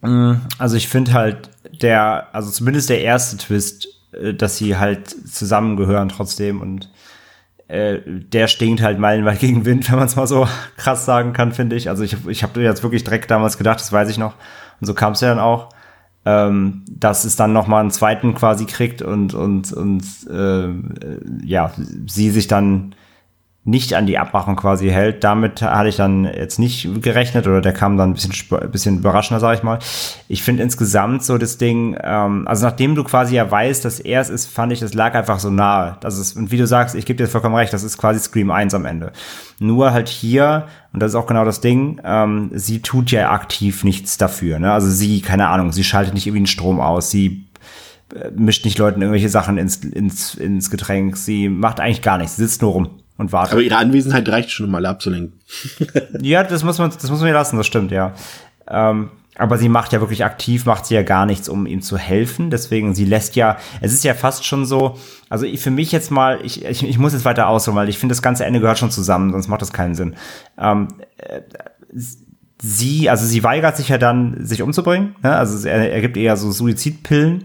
Mm, 0.00 0.40
also 0.58 0.76
ich 0.76 0.88
finde 0.88 1.12
halt 1.12 1.50
der, 1.82 2.34
also 2.34 2.50
zumindest 2.50 2.88
der 2.88 3.02
erste 3.02 3.36
Twist 3.36 3.86
äh, 3.86 3.95
dass 4.34 4.56
sie 4.56 4.76
halt 4.76 5.08
zusammengehören 5.08 6.08
trotzdem 6.08 6.60
und 6.60 6.90
äh, 7.68 7.98
der 8.06 8.46
stinkt 8.46 8.82
halt 8.82 8.98
meilenweit 8.98 9.38
gegen 9.40 9.64
Wind, 9.64 9.90
wenn 9.90 9.98
man 9.98 10.06
es 10.06 10.16
mal 10.16 10.26
so 10.26 10.46
krass 10.76 11.04
sagen 11.04 11.32
kann, 11.32 11.52
finde 11.52 11.76
ich. 11.76 11.88
Also 11.88 12.04
ich, 12.04 12.16
ich 12.28 12.42
habe 12.42 12.62
jetzt 12.62 12.82
wirklich 12.82 13.04
direkt 13.04 13.30
damals 13.30 13.58
gedacht, 13.58 13.80
das 13.80 13.92
weiß 13.92 14.08
ich 14.08 14.18
noch. 14.18 14.34
Und 14.80 14.86
so 14.86 14.94
kam 14.94 15.12
es 15.12 15.20
ja 15.20 15.28
dann 15.28 15.38
auch, 15.38 15.70
ähm, 16.24 16.84
dass 16.90 17.24
es 17.24 17.36
dann 17.36 17.52
noch 17.52 17.66
mal 17.66 17.80
einen 17.80 17.90
zweiten 17.90 18.34
quasi 18.34 18.66
kriegt 18.66 19.00
und 19.00 19.34
und 19.34 19.72
und 19.72 20.04
äh, 20.28 20.68
ja, 21.44 21.72
sie 22.06 22.30
sich 22.30 22.46
dann 22.48 22.94
nicht 23.66 23.94
an 23.94 24.06
die 24.06 24.16
Abmachung 24.16 24.54
quasi 24.54 24.88
hält. 24.88 25.24
Damit 25.24 25.60
hatte 25.60 25.88
ich 25.88 25.96
dann 25.96 26.24
jetzt 26.24 26.60
nicht 26.60 27.02
gerechnet 27.02 27.48
oder 27.48 27.60
der 27.60 27.72
kam 27.72 27.96
dann 27.96 28.10
ein 28.10 28.14
bisschen, 28.14 28.32
bisschen 28.70 28.98
überraschender, 28.98 29.40
sag 29.40 29.56
ich 29.56 29.64
mal. 29.64 29.80
Ich 30.28 30.44
finde 30.44 30.62
insgesamt 30.62 31.24
so 31.24 31.36
das 31.36 31.58
Ding, 31.58 31.98
ähm, 32.00 32.46
also 32.46 32.64
nachdem 32.64 32.94
du 32.94 33.02
quasi 33.02 33.34
ja 33.34 33.50
weißt, 33.50 33.84
dass 33.84 33.98
er 33.98 34.20
es 34.20 34.30
ist, 34.30 34.46
fand 34.46 34.72
ich, 34.72 34.78
das 34.78 34.94
lag 34.94 35.14
einfach 35.14 35.40
so 35.40 35.50
nahe. 35.50 35.96
Das 36.00 36.16
ist, 36.16 36.36
und 36.36 36.52
wie 36.52 36.58
du 36.58 36.66
sagst, 36.66 36.94
ich 36.94 37.06
gebe 37.06 37.16
dir 37.16 37.28
vollkommen 37.28 37.56
recht, 37.56 37.72
das 37.72 37.82
ist 37.82 37.98
quasi 37.98 38.20
Scream 38.20 38.52
1 38.52 38.72
am 38.72 38.84
Ende. 38.84 39.10
Nur 39.58 39.92
halt 39.92 40.08
hier, 40.08 40.68
und 40.92 41.02
das 41.02 41.10
ist 41.10 41.16
auch 41.16 41.26
genau 41.26 41.44
das 41.44 41.60
Ding, 41.60 42.00
ähm, 42.04 42.52
sie 42.54 42.82
tut 42.82 43.10
ja 43.10 43.32
aktiv 43.32 43.82
nichts 43.82 44.16
dafür. 44.16 44.60
Ne? 44.60 44.72
Also 44.72 44.88
sie, 44.88 45.20
keine 45.22 45.48
Ahnung, 45.48 45.72
sie 45.72 45.82
schaltet 45.82 46.14
nicht 46.14 46.28
irgendwie 46.28 46.42
den 46.42 46.46
Strom 46.46 46.78
aus, 46.78 47.10
sie 47.10 47.48
äh, 48.14 48.30
mischt 48.30 48.64
nicht 48.64 48.78
Leuten 48.78 49.02
irgendwelche 49.02 49.28
Sachen 49.28 49.58
ins, 49.58 49.78
ins, 49.78 50.36
ins 50.36 50.70
Getränk, 50.70 51.16
sie 51.16 51.48
macht 51.48 51.80
eigentlich 51.80 52.02
gar 52.02 52.16
nichts, 52.16 52.36
sie 52.36 52.44
sitzt 52.44 52.62
nur 52.62 52.70
rum 52.70 52.90
und 53.18 53.32
wartet. 53.32 53.52
Aber 53.52 53.62
ihre 53.62 53.76
Anwesenheit 53.76 54.28
reicht 54.28 54.50
schon, 54.50 54.66
um 54.66 54.74
alle 54.74 54.88
abzulenken. 54.88 55.38
ja, 56.20 56.44
das 56.44 56.64
muss 56.64 56.78
man, 56.78 56.90
das 56.90 57.10
muss 57.10 57.20
man 57.20 57.28
ihr 57.28 57.34
lassen, 57.34 57.56
das 57.56 57.66
stimmt, 57.66 57.90
ja. 57.90 58.14
Ähm, 58.68 59.10
aber 59.38 59.58
sie 59.58 59.68
macht 59.68 59.92
ja 59.92 60.00
wirklich 60.00 60.24
aktiv, 60.24 60.64
macht 60.64 60.86
sie 60.86 60.94
ja 60.94 61.02
gar 61.02 61.26
nichts, 61.26 61.48
um 61.48 61.66
ihm 61.66 61.82
zu 61.82 61.98
helfen. 61.98 62.50
Deswegen, 62.50 62.94
sie 62.94 63.04
lässt 63.04 63.36
ja, 63.36 63.58
es 63.80 63.92
ist 63.92 64.02
ja 64.02 64.14
fast 64.14 64.46
schon 64.46 64.64
so, 64.64 64.96
also 65.28 65.46
für 65.56 65.70
mich 65.70 65.92
jetzt 65.92 66.10
mal, 66.10 66.40
ich, 66.42 66.64
ich, 66.64 66.82
ich 66.82 66.98
muss 66.98 67.12
jetzt 67.12 67.24
weiter 67.24 67.48
ausholen, 67.48 67.76
weil 67.76 67.88
ich 67.88 67.98
finde, 67.98 68.14
das 68.14 68.22
ganze 68.22 68.46
Ende 68.46 68.60
gehört 68.60 68.78
schon 68.78 68.90
zusammen, 68.90 69.32
sonst 69.32 69.48
macht 69.48 69.62
das 69.62 69.72
keinen 69.72 69.94
Sinn. 69.94 70.16
Ähm, 70.58 70.88
äh, 71.18 71.42
sie, 72.60 73.10
also 73.10 73.26
sie 73.26 73.44
weigert 73.44 73.76
sich 73.76 73.88
ja 73.88 73.98
dann, 73.98 74.44
sich 74.44 74.62
umzubringen. 74.62 75.16
Ne? 75.22 75.36
Also 75.36 75.68
er, 75.68 75.92
er 75.92 76.00
gibt 76.00 76.16
ihr 76.16 76.36
so 76.36 76.50
Suizidpillen 76.50 77.44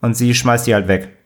und 0.00 0.16
sie 0.16 0.34
schmeißt 0.34 0.66
die 0.66 0.74
halt 0.74 0.88
weg. 0.88 1.16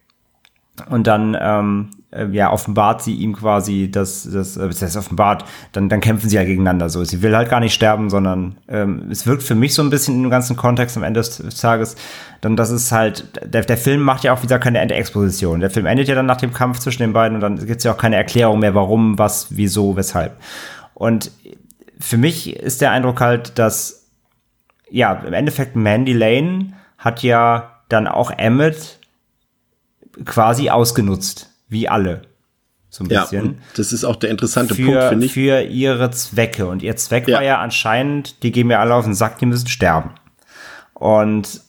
Und 0.88 1.06
dann 1.06 1.36
ähm, 1.40 1.90
äh, 2.16 2.26
ja, 2.32 2.52
offenbart 2.52 3.02
sie 3.02 3.14
ihm 3.14 3.34
quasi, 3.34 3.90
dass 3.90 4.28
das, 4.30 4.56
äh, 4.56 4.66
das 4.66 4.82
heißt 4.82 4.96
offenbart, 4.96 5.44
dann, 5.72 5.88
dann 5.88 6.00
kämpfen 6.00 6.28
sie 6.28 6.36
ja 6.36 6.44
gegeneinander 6.44 6.88
so. 6.88 7.04
Sie 7.04 7.22
will 7.22 7.36
halt 7.36 7.48
gar 7.48 7.60
nicht 7.60 7.74
sterben, 7.74 8.10
sondern 8.10 8.56
ähm, 8.68 9.08
es 9.10 9.26
wirkt 9.26 9.42
für 9.42 9.54
mich 9.54 9.74
so 9.74 9.82
ein 9.82 9.90
bisschen 9.90 10.24
im 10.24 10.30
ganzen 10.30 10.56
Kontext 10.56 10.96
am 10.96 11.02
Ende 11.02 11.20
des 11.20 11.60
Tages, 11.60 11.96
dann 12.40 12.56
das 12.56 12.70
ist 12.70 12.92
halt, 12.92 13.40
der, 13.52 13.62
der 13.62 13.76
Film 13.76 14.00
macht 14.00 14.24
ja 14.24 14.32
auch 14.32 14.42
wieder 14.42 14.58
keine 14.58 14.78
Endexposition. 14.78 15.60
Der 15.60 15.70
Film 15.70 15.86
endet 15.86 16.08
ja 16.08 16.14
dann 16.14 16.26
nach 16.26 16.36
dem 16.36 16.52
Kampf 16.52 16.78
zwischen 16.78 17.02
den 17.02 17.12
beiden 17.12 17.36
und 17.36 17.40
dann 17.40 17.66
gibt 17.66 17.78
es 17.78 17.84
ja 17.84 17.92
auch 17.92 17.98
keine 17.98 18.16
Erklärung 18.16 18.60
mehr, 18.60 18.74
warum, 18.74 19.18
was, 19.18 19.48
wieso, 19.50 19.96
weshalb. 19.96 20.36
Und 20.94 21.30
für 21.98 22.16
mich 22.18 22.56
ist 22.56 22.80
der 22.80 22.90
Eindruck 22.90 23.20
halt, 23.20 23.58
dass 23.58 24.06
ja, 24.90 25.12
im 25.26 25.32
Endeffekt 25.32 25.74
Mandy 25.76 26.12
Lane 26.12 26.72
hat 26.98 27.22
ja 27.22 27.80
dann 27.88 28.06
auch 28.06 28.30
Emmett 28.30 28.98
quasi 30.24 30.70
ausgenutzt 30.70 31.50
wie 31.68 31.88
alle. 31.88 32.22
So 32.88 33.04
ein 33.04 33.08
bisschen. 33.08 33.44
Ja, 33.44 33.54
das 33.76 33.92
ist 33.92 34.04
auch 34.04 34.16
der 34.16 34.30
interessante 34.30 34.74
für, 34.74 34.84
Punkt, 34.84 35.04
finde 35.04 35.26
ich. 35.26 35.32
Für 35.32 35.60
ihre 35.62 36.10
Zwecke. 36.12 36.66
Und 36.66 36.82
ihr 36.82 36.96
Zweck 36.96 37.28
ja. 37.28 37.36
war 37.36 37.44
ja 37.44 37.60
anscheinend, 37.60 38.42
die 38.42 38.52
gehen 38.52 38.68
mir 38.68 38.78
alle 38.78 38.94
auf 38.94 39.04
den 39.04 39.14
Sack, 39.14 39.38
die 39.38 39.46
müssen 39.46 39.68
sterben. 39.68 40.12
Und 40.94 41.60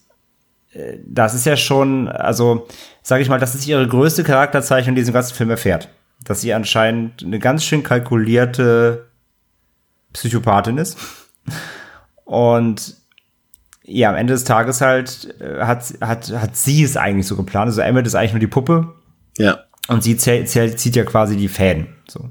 äh, 0.72 0.98
das 1.06 1.34
ist 1.34 1.46
ja 1.46 1.58
schon, 1.58 2.08
also, 2.08 2.68
sage 3.02 3.24
ich 3.24 3.30
mal, 3.30 3.40
das 3.40 3.56
ist 3.56 3.68
ihre 3.68 3.88
größte 3.88 4.24
Charakterzeichnung, 4.24 4.96
die 4.96 5.02
diesen 5.02 5.14
ganzen 5.14 5.36
Film 5.36 5.50
erfährt. 5.50 5.90
Dass 6.24 6.42
sie 6.42 6.54
anscheinend 6.54 7.24
eine 7.24 7.40
ganz 7.40 7.66
schön 7.66 7.84
kalkulierte 7.84 9.08
Psychopathin 10.14 10.78
ist. 10.78 10.98
Und 12.24 12.96
ja, 13.88 14.10
am 14.10 14.16
Ende 14.16 14.34
des 14.34 14.44
Tages 14.44 14.82
halt 14.82 15.34
äh, 15.40 15.62
hat, 15.62 15.94
hat, 16.02 16.32
hat 16.32 16.56
sie 16.56 16.84
es 16.84 16.98
eigentlich 16.98 17.26
so 17.26 17.36
geplant. 17.36 17.68
Also 17.68 17.82
Emmett 17.82 18.06
ist 18.06 18.16
eigentlich 18.16 18.34
nur 18.34 18.40
die 18.40 18.48
Puppe. 18.48 18.94
Ja. 19.38 19.60
Und 19.88 20.04
sie 20.04 20.18
zieht 20.18 20.96
ja 20.96 21.04
quasi 21.06 21.38
die 21.38 21.48
Fäden. 21.48 21.88
So. 22.08 22.30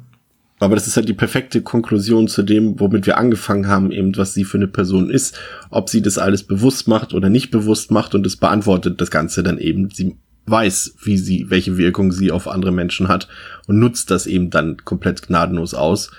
Aber 0.59 0.74
das 0.74 0.86
ist 0.86 0.96
halt 0.96 1.09
die 1.09 1.14
perfekte 1.14 1.62
Konklusion 1.62 2.28
zu 2.28 2.42
dem, 2.42 2.78
womit 2.78 3.07
wir 3.07 3.18
angefangen 3.18 3.68
haben, 3.68 3.90
eben 3.90 4.16
was 4.16 4.34
sie 4.34 4.44
für 4.44 4.59
eine 4.59 4.68
Person 4.68 5.11
ist, 5.11 5.38
ob 5.70 5.88
sie 5.88 6.02
das 6.02 6.18
alles 6.18 6.42
bewusst 6.44 6.88
macht 6.88 7.14
oder 7.14 7.28
nicht 7.30 7.50
bewusst 7.50 7.90
macht 7.90 8.14
und 8.14 8.26
es 8.26 8.36
beantwortet 8.36 9.00
das 9.00 9.11
Ganze 9.11 9.42
dann 9.42 9.59
eben. 9.59 9.90
Sie 9.90 10.16
weiß, 10.47 10.94
wie 11.03 11.18
sie, 11.18 11.47
welche 11.49 11.76
Wirkung 11.76 12.12
sie 12.12 12.30
auf 12.30 12.47
andere 12.47 12.72
Menschen 12.72 13.09
hat 13.09 13.28
und 13.66 13.78
nutzt 13.78 14.11
das 14.11 14.26
eben 14.26 14.51
dann 14.51 14.76
komplett 14.84 15.26
gnadenlos 15.26 15.74
aus. 15.74 16.11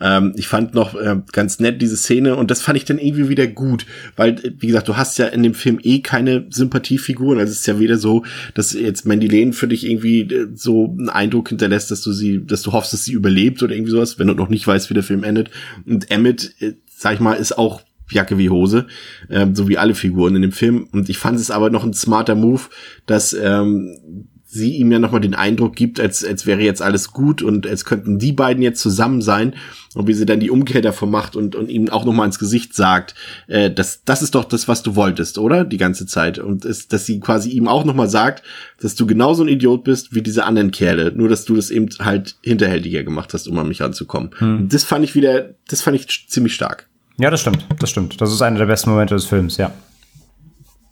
Ähm, 0.00 0.32
ich 0.36 0.48
fand 0.48 0.74
noch 0.74 0.94
äh, 0.94 1.16
ganz 1.32 1.60
nett 1.60 1.80
diese 1.80 1.96
Szene 1.96 2.34
und 2.34 2.50
das 2.50 2.62
fand 2.62 2.76
ich 2.76 2.84
dann 2.84 2.98
irgendwie 2.98 3.28
wieder 3.28 3.46
gut, 3.46 3.86
weil, 4.16 4.30
äh, 4.44 4.52
wie 4.58 4.66
gesagt, 4.66 4.88
du 4.88 4.96
hast 4.96 5.18
ja 5.18 5.26
in 5.26 5.44
dem 5.44 5.54
Film 5.54 5.78
eh 5.82 6.00
keine 6.00 6.46
Sympathiefiguren, 6.50 7.38
also 7.38 7.52
es 7.52 7.60
ist 7.60 7.66
ja 7.66 7.78
weder 7.78 7.96
so, 7.96 8.24
dass 8.54 8.72
jetzt 8.72 9.06
Mandy 9.06 9.28
Lane 9.28 9.52
für 9.52 9.68
dich 9.68 9.86
irgendwie 9.86 10.22
äh, 10.22 10.48
so 10.54 10.94
einen 10.98 11.08
Eindruck 11.08 11.48
hinterlässt, 11.48 11.90
dass 11.92 12.02
du 12.02 12.12
sie, 12.12 12.44
dass 12.44 12.62
du 12.62 12.72
hoffst, 12.72 12.92
dass 12.92 13.04
sie 13.04 13.12
überlebt 13.12 13.62
oder 13.62 13.74
irgendwie 13.74 13.92
sowas, 13.92 14.18
wenn 14.18 14.26
du 14.26 14.34
noch 14.34 14.48
nicht 14.48 14.66
weißt, 14.66 14.90
wie 14.90 14.94
der 14.94 15.04
Film 15.04 15.22
endet. 15.22 15.50
Und 15.86 16.10
Emmett, 16.10 16.54
äh, 16.60 16.72
sag 16.88 17.14
ich 17.14 17.20
mal, 17.20 17.34
ist 17.34 17.56
auch 17.56 17.82
Jacke 18.10 18.38
wie 18.38 18.50
Hose, 18.50 18.86
ähm, 19.30 19.54
so 19.54 19.68
wie 19.68 19.78
alle 19.78 19.94
Figuren 19.94 20.36
in 20.36 20.42
dem 20.42 20.52
Film. 20.52 20.88
Und 20.92 21.08
ich 21.08 21.18
fand 21.18 21.38
es 21.38 21.50
aber 21.50 21.70
noch 21.70 21.84
ein 21.84 21.94
smarter 21.94 22.34
Move, 22.34 22.62
dass 23.06 23.32
ähm, 23.32 24.26
sie 24.56 24.76
ihm 24.76 24.90
ja 24.92 24.98
nochmal 24.98 25.20
den 25.20 25.34
Eindruck 25.34 25.74
gibt, 25.74 25.98
als, 25.98 26.24
als 26.24 26.46
wäre 26.46 26.62
jetzt 26.62 26.80
alles 26.80 27.12
gut 27.12 27.42
und 27.42 27.66
als 27.66 27.84
könnten 27.84 28.18
die 28.18 28.32
beiden 28.32 28.62
jetzt 28.62 28.80
zusammen 28.80 29.20
sein 29.20 29.54
und 29.94 30.06
wie 30.06 30.14
sie 30.14 30.24
dann 30.24 30.40
die 30.40 30.50
Umkehr 30.50 30.82
davon 30.82 31.10
macht 31.10 31.36
und, 31.36 31.56
und 31.56 31.68
ihm 31.68 31.88
auch 31.88 32.04
nochmal 32.04 32.26
ins 32.26 32.38
Gesicht 32.38 32.74
sagt, 32.74 33.14
äh, 33.48 33.70
das, 33.70 34.02
das 34.04 34.22
ist 34.22 34.34
doch 34.34 34.44
das, 34.44 34.68
was 34.68 34.82
du 34.82 34.94
wolltest, 34.94 35.38
oder? 35.38 35.64
Die 35.64 35.78
ganze 35.78 36.06
Zeit. 36.06 36.38
Und 36.38 36.64
ist, 36.64 36.92
dass 36.92 37.06
sie 37.06 37.18
quasi 37.18 37.50
ihm 37.50 37.66
auch 37.66 37.84
nochmal 37.84 38.08
sagt, 38.08 38.44
dass 38.80 38.94
du 38.94 39.06
genauso 39.06 39.42
ein 39.42 39.48
Idiot 39.48 39.84
bist 39.84 40.14
wie 40.14 40.22
diese 40.22 40.44
anderen 40.44 40.70
Kerle, 40.70 41.12
nur 41.14 41.28
dass 41.28 41.44
du 41.44 41.56
das 41.56 41.70
eben 41.70 41.88
halt 41.98 42.36
hinterhältiger 42.42 43.02
gemacht 43.02 43.34
hast, 43.34 43.48
um 43.48 43.58
an 43.58 43.68
mich 43.68 43.82
ranzukommen. 43.82 44.30
Hm. 44.38 44.68
Das 44.68 44.84
fand 44.84 45.04
ich 45.04 45.14
wieder, 45.14 45.54
das 45.68 45.82
fand 45.82 45.96
ich 45.96 46.28
ziemlich 46.28 46.54
stark. 46.54 46.88
Ja, 47.18 47.30
das 47.30 47.40
stimmt, 47.40 47.66
das 47.78 47.90
stimmt. 47.90 48.20
Das 48.20 48.32
ist 48.32 48.42
einer 48.42 48.58
der 48.58 48.66
besten 48.66 48.90
Momente 48.90 49.14
des 49.14 49.24
Films, 49.24 49.56
ja. 49.56 49.72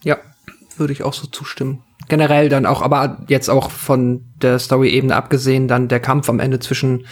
Ja, 0.03 0.17
würde 0.77 0.93
ich 0.93 1.03
auch 1.03 1.13
so 1.13 1.27
zustimmen. 1.27 1.83
Generell 2.09 2.49
dann 2.49 2.67
auch, 2.67 2.83
aber 2.83 3.25
jetzt 3.29 3.49
auch 3.49 3.71
von 3.71 4.25
der 4.43 4.59
Story-Ebene 4.59 5.15
abgesehen, 5.15 5.69
dann 5.69 5.89
der 5.89 6.01
Kampf 6.01 6.29
am 6.29 6.41
Ende 6.41 6.59
zwischen 6.59 7.07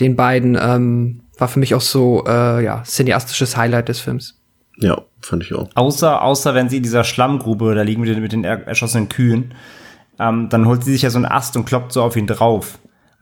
den 0.00 0.16
beiden 0.16 0.58
ähm, 0.60 1.22
war 1.38 1.48
für 1.48 1.58
mich 1.58 1.74
auch 1.74 1.80
so, 1.80 2.24
äh, 2.26 2.64
ja, 2.64 2.82
cineastisches 2.84 3.56
Highlight 3.56 3.88
des 3.88 4.00
Films. 4.00 4.38
Ja, 4.76 5.02
fand 5.20 5.42
ich 5.44 5.54
auch. 5.54 5.68
Außer, 5.74 6.22
außer 6.22 6.54
wenn 6.54 6.68
sie 6.68 6.78
in 6.78 6.82
dieser 6.82 7.04
Schlammgrube 7.04 7.74
da 7.74 7.82
liegen 7.82 8.00
mit 8.00 8.10
den, 8.10 8.20
mit 8.22 8.32
den 8.32 8.44
erschossenen 8.44 9.08
Kühen, 9.08 9.54
ähm, 10.18 10.48
dann 10.48 10.66
holt 10.66 10.84
sie 10.84 10.92
sich 10.92 11.02
ja 11.02 11.10
so 11.10 11.18
einen 11.18 11.26
Ast 11.26 11.56
und 11.56 11.64
kloppt 11.64 11.92
so 11.92 12.02
auf 12.02 12.16
ihn 12.16 12.26
drauf. 12.26 12.78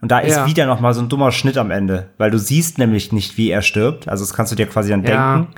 Und 0.07 0.11
da 0.13 0.21
ist 0.21 0.37
ja. 0.37 0.47
wieder 0.47 0.67
noch 0.67 0.79
mal 0.79 0.95
so 0.95 1.01
ein 1.01 1.09
dummer 1.09 1.33
Schnitt 1.33 1.59
am 1.59 1.73
Ende, 1.73 2.11
weil 2.17 2.31
du 2.31 2.39
siehst 2.39 2.79
nämlich 2.79 3.11
nicht, 3.11 3.37
wie 3.37 3.51
er 3.51 3.61
stirbt. 3.61 4.07
Also 4.07 4.23
das 4.23 4.35
kannst 4.35 4.53
du 4.53 4.57
dir 4.57 4.67
quasi 4.67 4.91
dann 4.91 5.03
ja. 5.03 5.35
denken. 5.35 5.55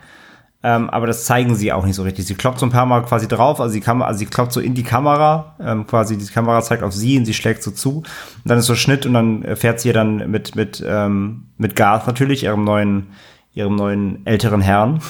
Ähm, 0.63 0.89
aber 0.89 1.07
das 1.07 1.27
zeigen 1.27 1.55
sie 1.55 1.71
auch 1.71 1.85
nicht 1.85 1.97
so 1.97 2.03
richtig. 2.03 2.25
Sie 2.25 2.35
kloppt 2.35 2.59
so 2.59 2.65
ein 2.65 2.73
paar 2.73 2.87
Mal 2.87 3.03
quasi 3.03 3.29
drauf, 3.29 3.61
also 3.61 3.71
sie, 3.71 3.83
kann, 3.83 4.01
also 4.01 4.17
sie 4.21 4.25
kloppt 4.25 4.53
so 4.53 4.61
in 4.61 4.75
die 4.75 4.85
Kamera, 4.85 5.55
ähm, 5.61 5.87
quasi 5.87 6.17
die 6.17 6.25
Kamera 6.25 6.63
zeigt 6.63 6.83
auf 6.83 6.95
sie 6.95 7.19
und 7.19 7.27
sie 7.27 7.35
schlägt 7.35 7.63
so 7.63 7.73
zu. 7.73 7.99
Und 7.99 8.07
dann 8.47 8.57
ist 8.57 8.65
so 8.65 8.75
Schnitt 8.75 9.05
und 9.05 9.13
dann 9.13 9.45
fährt 9.55 9.81
sie 9.81 9.93
dann 9.93 10.31
mit, 10.31 10.57
mit, 10.57 10.83
ähm, 10.83 11.49
mit 11.59 11.77
Garth 11.77 12.07
natürlich, 12.07 12.45
ihrem 12.45 12.65
neuen, 12.65 13.09
ihrem 13.53 13.77
neuen 13.77 14.25
älteren 14.25 14.63
Herrn, 14.63 15.03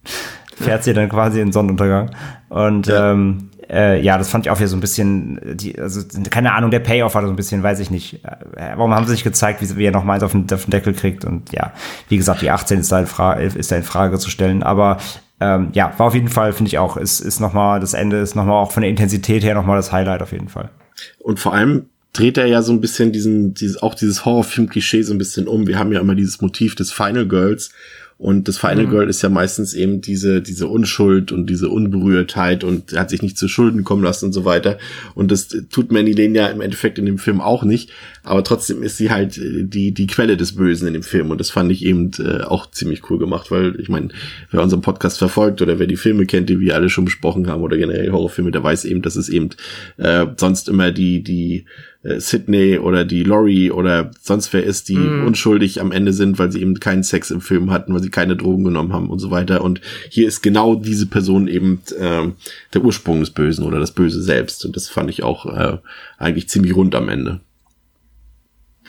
fährt 0.56 0.82
sie 0.82 0.94
dann 0.94 1.10
quasi 1.10 1.42
in 1.42 1.52
Sonnenuntergang. 1.52 2.12
Und 2.48 2.86
ja. 2.86 3.12
ähm, 3.12 3.50
äh, 3.70 4.00
ja, 4.00 4.16
das 4.16 4.30
fand 4.30 4.46
ich 4.46 4.50
auch 4.50 4.58
wieder 4.58 4.68
so 4.68 4.76
ein 4.76 4.80
bisschen, 4.80 5.40
die, 5.44 5.78
also 5.78 6.00
keine 6.30 6.54
Ahnung, 6.54 6.70
der 6.70 6.80
Payoff 6.80 7.14
war 7.14 7.22
so 7.22 7.28
ein 7.28 7.36
bisschen, 7.36 7.62
weiß 7.62 7.80
ich 7.80 7.90
nicht. 7.90 8.24
Äh, 8.24 8.72
warum 8.76 8.94
haben 8.94 9.06
sie 9.06 9.12
sich 9.12 9.24
gezeigt, 9.24 9.60
wie, 9.60 9.76
wie 9.76 9.84
er 9.84 9.92
noch 9.92 10.04
mal 10.04 10.14
eins 10.14 10.22
auf 10.22 10.32
den, 10.32 10.46
auf 10.52 10.64
den 10.64 10.70
Deckel 10.70 10.94
kriegt? 10.94 11.24
Und 11.24 11.52
ja, 11.52 11.72
wie 12.08 12.16
gesagt, 12.16 12.42
die 12.42 12.50
18 12.50 12.80
ist 12.80 12.90
da 12.90 13.00
in 13.00 13.06
Frage, 13.06 13.44
ist 13.44 13.70
da 13.70 13.76
in 13.76 13.82
Frage 13.82 14.18
zu 14.18 14.30
stellen. 14.30 14.62
Aber 14.62 14.98
ähm, 15.40 15.68
ja, 15.72 15.92
war 15.98 16.06
auf 16.06 16.14
jeden 16.14 16.28
Fall, 16.28 16.52
finde 16.52 16.68
ich 16.68 16.78
auch, 16.78 16.96
ist, 16.96 17.20
ist 17.20 17.40
noch 17.40 17.52
mal, 17.52 17.78
das 17.78 17.94
Ende 17.94 18.18
ist 18.18 18.34
noch 18.34 18.44
mal 18.44 18.58
auch 18.58 18.72
von 18.72 18.80
der 18.80 18.90
Intensität 18.90 19.44
her 19.44 19.54
noch 19.54 19.66
mal 19.66 19.76
das 19.76 19.92
Highlight 19.92 20.22
auf 20.22 20.32
jeden 20.32 20.48
Fall. 20.48 20.70
Und 21.18 21.38
vor 21.38 21.54
allem 21.54 21.86
dreht 22.12 22.38
er 22.38 22.46
ja 22.46 22.62
so 22.62 22.72
ein 22.72 22.80
bisschen 22.80 23.12
diesen, 23.12 23.54
dieses, 23.54 23.80
auch 23.82 23.94
dieses 23.94 24.24
Horrorfilm-Klischee 24.24 25.02
so 25.02 25.14
ein 25.14 25.18
bisschen 25.18 25.46
um. 25.46 25.66
Wir 25.66 25.78
haben 25.78 25.92
ja 25.92 26.00
immer 26.00 26.14
dieses 26.14 26.40
Motiv 26.40 26.74
des 26.74 26.90
Final 26.90 27.28
Girls 27.28 27.70
und 28.18 28.48
das 28.48 28.58
Final 28.58 28.86
mhm. 28.86 28.90
Girl 28.90 29.08
ist 29.08 29.22
ja 29.22 29.28
meistens 29.28 29.74
eben 29.74 30.00
diese, 30.00 30.42
diese 30.42 30.66
Unschuld 30.66 31.30
und 31.30 31.48
diese 31.48 31.68
Unberührtheit 31.68 32.64
und 32.64 32.92
hat 32.98 33.10
sich 33.10 33.22
nicht 33.22 33.38
zu 33.38 33.46
Schulden 33.46 33.84
kommen 33.84 34.02
lassen 34.02 34.26
und 34.26 34.32
so 34.32 34.44
weiter. 34.44 34.76
Und 35.14 35.30
das 35.30 35.46
tut 35.70 35.92
Manny 35.92 36.12
Lane 36.12 36.36
ja 36.36 36.48
im 36.48 36.60
Endeffekt 36.60 36.98
in 36.98 37.06
dem 37.06 37.18
Film 37.18 37.40
auch 37.40 37.62
nicht. 37.62 37.90
Aber 38.24 38.42
trotzdem 38.42 38.82
ist 38.82 38.96
sie 38.96 39.12
halt 39.12 39.38
äh, 39.38 39.62
die, 39.62 39.92
die 39.92 40.08
Quelle 40.08 40.36
des 40.36 40.56
Bösen 40.56 40.88
in 40.88 40.94
dem 40.94 41.04
Film. 41.04 41.30
Und 41.30 41.38
das 41.38 41.50
fand 41.50 41.70
ich 41.70 41.84
eben 41.84 42.10
äh, 42.18 42.42
auch 42.42 42.68
ziemlich 42.72 43.08
cool 43.08 43.20
gemacht, 43.20 43.52
weil 43.52 43.78
ich 43.78 43.88
meine, 43.88 44.08
wer 44.50 44.64
unseren 44.64 44.80
Podcast 44.80 45.16
verfolgt 45.16 45.62
oder 45.62 45.78
wer 45.78 45.86
die 45.86 45.96
Filme 45.96 46.26
kennt, 46.26 46.48
die 46.48 46.58
wir 46.58 46.74
alle 46.74 46.90
schon 46.90 47.04
besprochen 47.04 47.46
haben 47.46 47.62
oder 47.62 47.76
generell 47.76 48.10
Horrorfilme, 48.10 48.50
der 48.50 48.64
weiß 48.64 48.84
eben, 48.84 49.00
dass 49.00 49.14
es 49.14 49.28
eben 49.28 49.50
äh, 49.96 50.26
sonst 50.36 50.68
immer 50.68 50.90
die, 50.90 51.22
die 51.22 51.66
äh, 52.02 52.20
Sydney 52.20 52.78
oder 52.78 53.04
die 53.04 53.24
Laurie 53.24 53.70
oder 53.70 54.10
sonst 54.20 54.52
wer 54.52 54.62
ist, 54.62 54.88
die 54.88 54.96
mm. 54.96 55.26
unschuldig 55.26 55.80
am 55.80 55.92
Ende 55.92 56.12
sind, 56.12 56.38
weil 56.38 56.52
sie 56.52 56.60
eben 56.60 56.78
keinen 56.78 57.02
Sex 57.02 57.30
im 57.30 57.40
Film 57.40 57.70
hatten, 57.70 57.92
weil 57.92 58.02
sie 58.02 58.10
keine 58.10 58.36
Drogen 58.36 58.64
genommen 58.64 58.92
haben 58.92 59.10
und 59.10 59.18
so 59.18 59.30
weiter. 59.30 59.62
Und 59.62 59.80
hier 60.08 60.28
ist 60.28 60.42
genau 60.42 60.74
diese 60.74 61.06
Person 61.06 61.48
eben 61.48 61.80
äh, 61.98 62.28
der 62.72 62.84
Ursprung 62.84 63.20
des 63.20 63.30
Bösen 63.30 63.64
oder 63.64 63.80
das 63.80 63.92
Böse 63.92 64.22
selbst. 64.22 64.64
Und 64.64 64.76
das 64.76 64.88
fand 64.88 65.10
ich 65.10 65.22
auch 65.22 65.46
äh, 65.46 65.78
eigentlich 66.18 66.48
ziemlich 66.48 66.76
rund 66.76 66.94
am 66.94 67.08
Ende. 67.08 67.40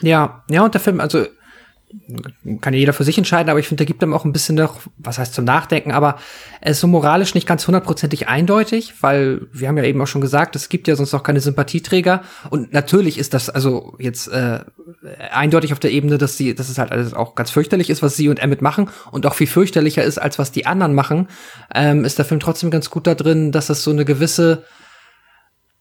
Ja, 0.02 0.44
ja, 0.48 0.64
und 0.64 0.72
der 0.74 0.80
Film, 0.80 1.00
also 1.00 1.26
kann 2.60 2.72
ja 2.72 2.78
jeder 2.78 2.92
für 2.92 3.04
sich 3.04 3.18
entscheiden, 3.18 3.50
aber 3.50 3.58
ich 3.58 3.68
finde, 3.68 3.84
da 3.84 3.86
gibt 3.86 4.02
ihm 4.02 4.14
auch 4.14 4.24
ein 4.24 4.32
bisschen 4.32 4.54
noch, 4.54 4.80
was 4.96 5.18
heißt 5.18 5.34
zum 5.34 5.44
Nachdenken, 5.44 5.92
aber 5.92 6.18
er 6.60 6.72
ist 6.72 6.80
so 6.80 6.86
moralisch 6.86 7.34
nicht 7.34 7.46
ganz 7.46 7.66
hundertprozentig 7.66 8.28
eindeutig, 8.28 8.94
weil 9.00 9.48
wir 9.52 9.68
haben 9.68 9.76
ja 9.76 9.84
eben 9.84 10.00
auch 10.00 10.06
schon 10.06 10.20
gesagt, 10.20 10.54
es 10.56 10.68
gibt 10.68 10.86
ja 10.88 10.96
sonst 10.96 11.14
auch 11.14 11.22
keine 11.22 11.40
Sympathieträger 11.40 12.22
und 12.50 12.72
natürlich 12.72 13.18
ist 13.18 13.34
das 13.34 13.50
also 13.50 13.94
jetzt 13.98 14.28
äh, 14.28 14.60
eindeutig 15.32 15.72
auf 15.72 15.80
der 15.80 15.90
Ebene, 15.90 16.18
dass 16.18 16.36
sie, 16.36 16.54
dass 16.54 16.68
es 16.68 16.78
halt 16.78 16.92
alles 16.92 17.12
auch 17.12 17.34
ganz 17.34 17.50
fürchterlich 17.50 17.90
ist, 17.90 18.02
was 18.02 18.16
sie 18.16 18.28
und 18.28 18.38
Emmett 18.38 18.62
machen 18.62 18.88
und 19.10 19.26
auch 19.26 19.34
viel 19.34 19.48
fürchterlicher 19.48 20.04
ist, 20.04 20.18
als 20.18 20.38
was 20.38 20.52
die 20.52 20.66
anderen 20.66 20.94
machen, 20.94 21.28
ähm, 21.74 22.04
ist 22.04 22.18
der 22.18 22.24
Film 22.24 22.40
trotzdem 22.40 22.70
ganz 22.70 22.90
gut 22.90 23.06
da 23.06 23.14
drin, 23.14 23.52
dass 23.52 23.68
es 23.68 23.82
so 23.82 23.90
eine 23.90 24.04
gewisse 24.04 24.64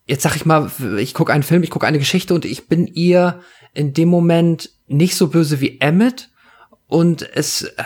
jetzt 0.06 0.24
sag 0.24 0.36
ich 0.36 0.44
mal, 0.44 0.72
ich 0.98 1.14
gucke 1.14 1.32
einen 1.32 1.44
Film, 1.44 1.62
ich 1.62 1.70
gucke 1.70 1.86
eine 1.86 2.00
Geschichte 2.00 2.34
und 2.34 2.44
ich 2.44 2.68
bin 2.68 2.88
ihr 2.88 3.42
in 3.76 3.94
dem 3.94 4.10
Moment 4.10 4.72
nicht 4.90 5.16
so 5.16 5.28
böse 5.28 5.62
wie 5.62 5.80
Emmett 5.80 6.30
und 6.88 7.28
es 7.34 7.64
äh, 7.64 7.84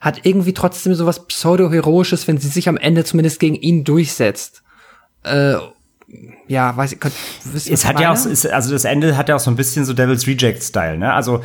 hat 0.00 0.26
irgendwie 0.26 0.52
trotzdem 0.52 0.94
so 0.94 1.06
was 1.06 1.26
pseudo-heroisches, 1.26 2.28
wenn 2.28 2.38
sie 2.38 2.48
sich 2.48 2.68
am 2.68 2.76
Ende 2.76 3.04
zumindest 3.04 3.40
gegen 3.40 3.54
ihn 3.54 3.84
durchsetzt. 3.84 4.62
Äh, 5.24 5.54
ja, 6.46 6.76
weiß 6.76 6.92
ich, 6.92 7.00
könnt, 7.00 7.14
wisst 7.44 7.68
es 7.68 7.84
hat 7.84 8.00
ja 8.00 8.12
auch, 8.12 8.26
ist, 8.26 8.46
also 8.46 8.72
das 8.72 8.84
Ende 8.84 9.16
hat 9.16 9.28
ja 9.28 9.36
auch 9.36 9.40
so 9.40 9.50
ein 9.50 9.56
bisschen 9.56 9.84
so 9.84 9.92
Devil's 9.92 10.26
Reject-Style, 10.26 10.96
ne? 10.96 11.12
Also 11.12 11.42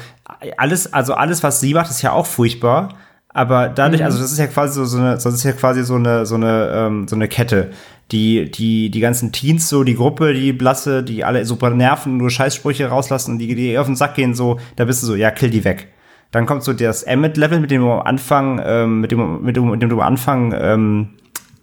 alles, 0.57 0.91
also 0.93 1.13
alles, 1.13 1.43
was 1.43 1.59
sie 1.59 1.73
macht, 1.73 1.89
ist 1.89 2.01
ja 2.01 2.11
auch 2.11 2.25
furchtbar. 2.25 2.89
Aber 3.27 3.67
dadurch, 3.67 4.01
mhm. 4.01 4.05
also 4.05 4.19
das 4.19 4.31
ist 4.31 4.37
ja 4.37 4.47
quasi 4.47 4.75
so, 4.75 4.85
so 4.85 4.99
eine, 4.99 5.13
das 5.15 5.25
ist 5.25 5.43
ja 5.43 5.51
quasi 5.53 5.83
so 5.83 5.95
eine, 5.95 6.25
so 6.25 6.35
eine, 6.35 6.71
ähm, 6.73 7.07
so 7.07 7.15
eine 7.15 7.27
Kette 7.27 7.71
die, 8.11 8.51
die, 8.51 8.89
die 8.89 8.99
ganzen 8.99 9.31
Teens, 9.31 9.69
so 9.69 9.83
die 9.83 9.95
Gruppe, 9.95 10.33
die 10.33 10.53
Blasse, 10.53 11.03
die 11.03 11.23
alle 11.23 11.45
super 11.45 11.69
nerven, 11.69 12.17
nur 12.17 12.29
Scheißsprüche 12.29 12.87
rauslassen 12.87 13.33
und 13.33 13.39
die, 13.39 13.55
die 13.55 13.77
auf 13.77 13.87
den 13.87 13.95
Sack 13.95 14.15
gehen, 14.15 14.35
so, 14.35 14.59
da 14.75 14.85
bist 14.85 15.01
du 15.01 15.07
so, 15.07 15.15
ja, 15.15 15.31
kill 15.31 15.49
die 15.49 15.63
weg. 15.63 15.87
Dann 16.31 16.45
kommt 16.45 16.63
so 16.63 16.73
das 16.73 17.03
Emmet-Level, 17.03 17.59
mit 17.59 17.71
dem 17.71 17.81
du 17.81 17.91
am 17.91 18.01
Anfang, 18.01 18.61
ähm, 18.63 19.01
mit, 19.01 19.11
dem, 19.11 19.43
mit, 19.43 19.55
dem, 19.55 19.69
mit 19.69 19.81
dem 19.81 19.89
du 19.89 20.01
am 20.01 20.07
Anfang 20.07 20.53
ähm, 20.57 21.09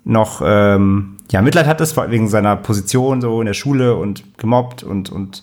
noch 0.05 0.43
ähm, 0.45 1.17
ja, 1.31 1.43
Mitleid 1.43 1.67
hattest, 1.67 1.97
wegen 1.97 2.29
seiner 2.29 2.57
Position 2.57 3.21
so 3.21 3.41
in 3.41 3.47
der 3.47 3.55
Schule 3.55 3.97
und 3.97 4.39
gemobbt 4.39 4.83
und, 4.83 5.11
und 5.11 5.43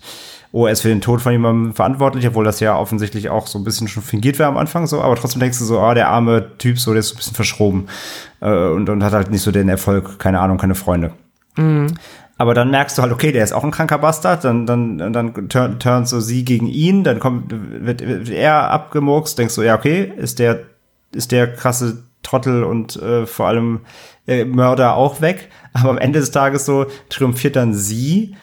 oh, 0.52 0.66
er 0.66 0.72
ist 0.72 0.82
für 0.82 0.88
den 0.88 1.00
Tod 1.00 1.20
von 1.20 1.32
jemandem 1.32 1.74
verantwortlich, 1.74 2.26
obwohl 2.26 2.44
das 2.44 2.60
ja 2.60 2.76
offensichtlich 2.76 3.28
auch 3.28 3.46
so 3.46 3.58
ein 3.58 3.64
bisschen 3.64 3.88
schon 3.88 4.02
fingiert 4.02 4.38
wäre 4.38 4.48
am 4.48 4.56
Anfang 4.56 4.86
so, 4.86 5.00
aber 5.02 5.16
trotzdem 5.16 5.40
denkst 5.40 5.58
du 5.58 5.64
so, 5.64 5.80
ah, 5.80 5.94
der 5.94 6.08
arme 6.08 6.56
Typ, 6.58 6.78
so, 6.78 6.92
der 6.92 7.00
ist 7.00 7.08
so 7.08 7.14
ein 7.14 7.18
bisschen 7.18 7.34
verschroben 7.34 7.88
äh, 8.40 8.68
und, 8.68 8.88
und 8.88 9.04
hat 9.04 9.12
halt 9.12 9.30
nicht 9.30 9.42
so 9.42 9.50
den 9.50 9.68
Erfolg, 9.68 10.18
keine 10.18 10.40
Ahnung, 10.40 10.58
keine 10.58 10.74
Freunde. 10.74 11.12
Mhm. 11.56 11.94
Aber 12.38 12.54
dann 12.54 12.70
merkst 12.70 12.96
du 12.96 13.02
halt, 13.02 13.12
okay, 13.12 13.32
der 13.32 13.42
ist 13.42 13.52
auch 13.52 13.64
ein 13.64 13.72
kranker 13.72 13.98
Bastard, 13.98 14.44
dann, 14.44 14.64
dann, 14.64 15.12
dann 15.12 15.48
turnt 15.48 15.82
turn 15.82 16.06
so 16.06 16.20
sie 16.20 16.44
gegen 16.44 16.68
ihn, 16.68 17.02
dann 17.02 17.18
kommt, 17.18 17.50
wird, 17.50 18.06
wird 18.06 18.28
er 18.30 18.70
abgemurkst, 18.70 19.36
denkst 19.38 19.56
du, 19.56 19.62
ja, 19.62 19.74
okay, 19.74 20.12
ist 20.16 20.38
der, 20.38 20.60
ist 21.12 21.32
der 21.32 21.52
krasse 21.52 22.04
Trottel 22.22 22.62
und 22.62 22.96
äh, 22.96 23.26
vor 23.26 23.48
allem 23.48 23.80
äh, 24.26 24.44
Mörder 24.44 24.94
auch 24.94 25.20
weg. 25.20 25.50
Aber 25.72 25.90
am 25.90 25.98
Ende 25.98 26.20
des 26.20 26.30
Tages 26.30 26.64
so 26.64 26.86
triumphiert 27.08 27.56
dann 27.56 27.74
sie 27.74 28.36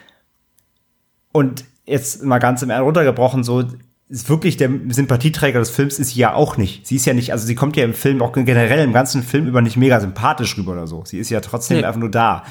und 1.32 1.66
jetzt 1.86 2.24
mal 2.24 2.40
ganz 2.40 2.62
im 2.62 2.70
Ernst 2.70 2.86
runtergebrochen, 2.86 3.44
so 3.44 3.64
ist 4.08 4.30
wirklich 4.30 4.58
der 4.58 4.70
Sympathieträger 4.90 5.60
des 5.60 5.72
Films 5.72 5.98
ist 5.98 6.10
sie 6.12 6.20
ja 6.20 6.34
auch 6.34 6.58
nicht. 6.58 6.86
Sie 6.86 6.96
ist 6.96 7.06
ja 7.06 7.14
nicht, 7.14 7.32
also 7.32 7.46
sie 7.48 7.56
kommt 7.56 7.76
ja 7.76 7.84
im 7.84 7.94
Film 7.94 8.22
auch 8.22 8.34
generell 8.34 8.84
im 8.84 8.94
ganzen 8.94 9.24
Film 9.24 9.48
über 9.48 9.62
nicht 9.62 9.78
mega 9.78 10.00
sympathisch 10.00 10.58
rüber 10.58 10.74
oder 10.74 10.88
so. 10.88 11.04
Sie 11.06 11.18
ist 11.18 11.30
ja 11.32 11.42
trotzdem 11.42 11.78
nee. 11.78 11.84
einfach 11.84 12.00
nur 12.00 12.12
da. 12.12 12.44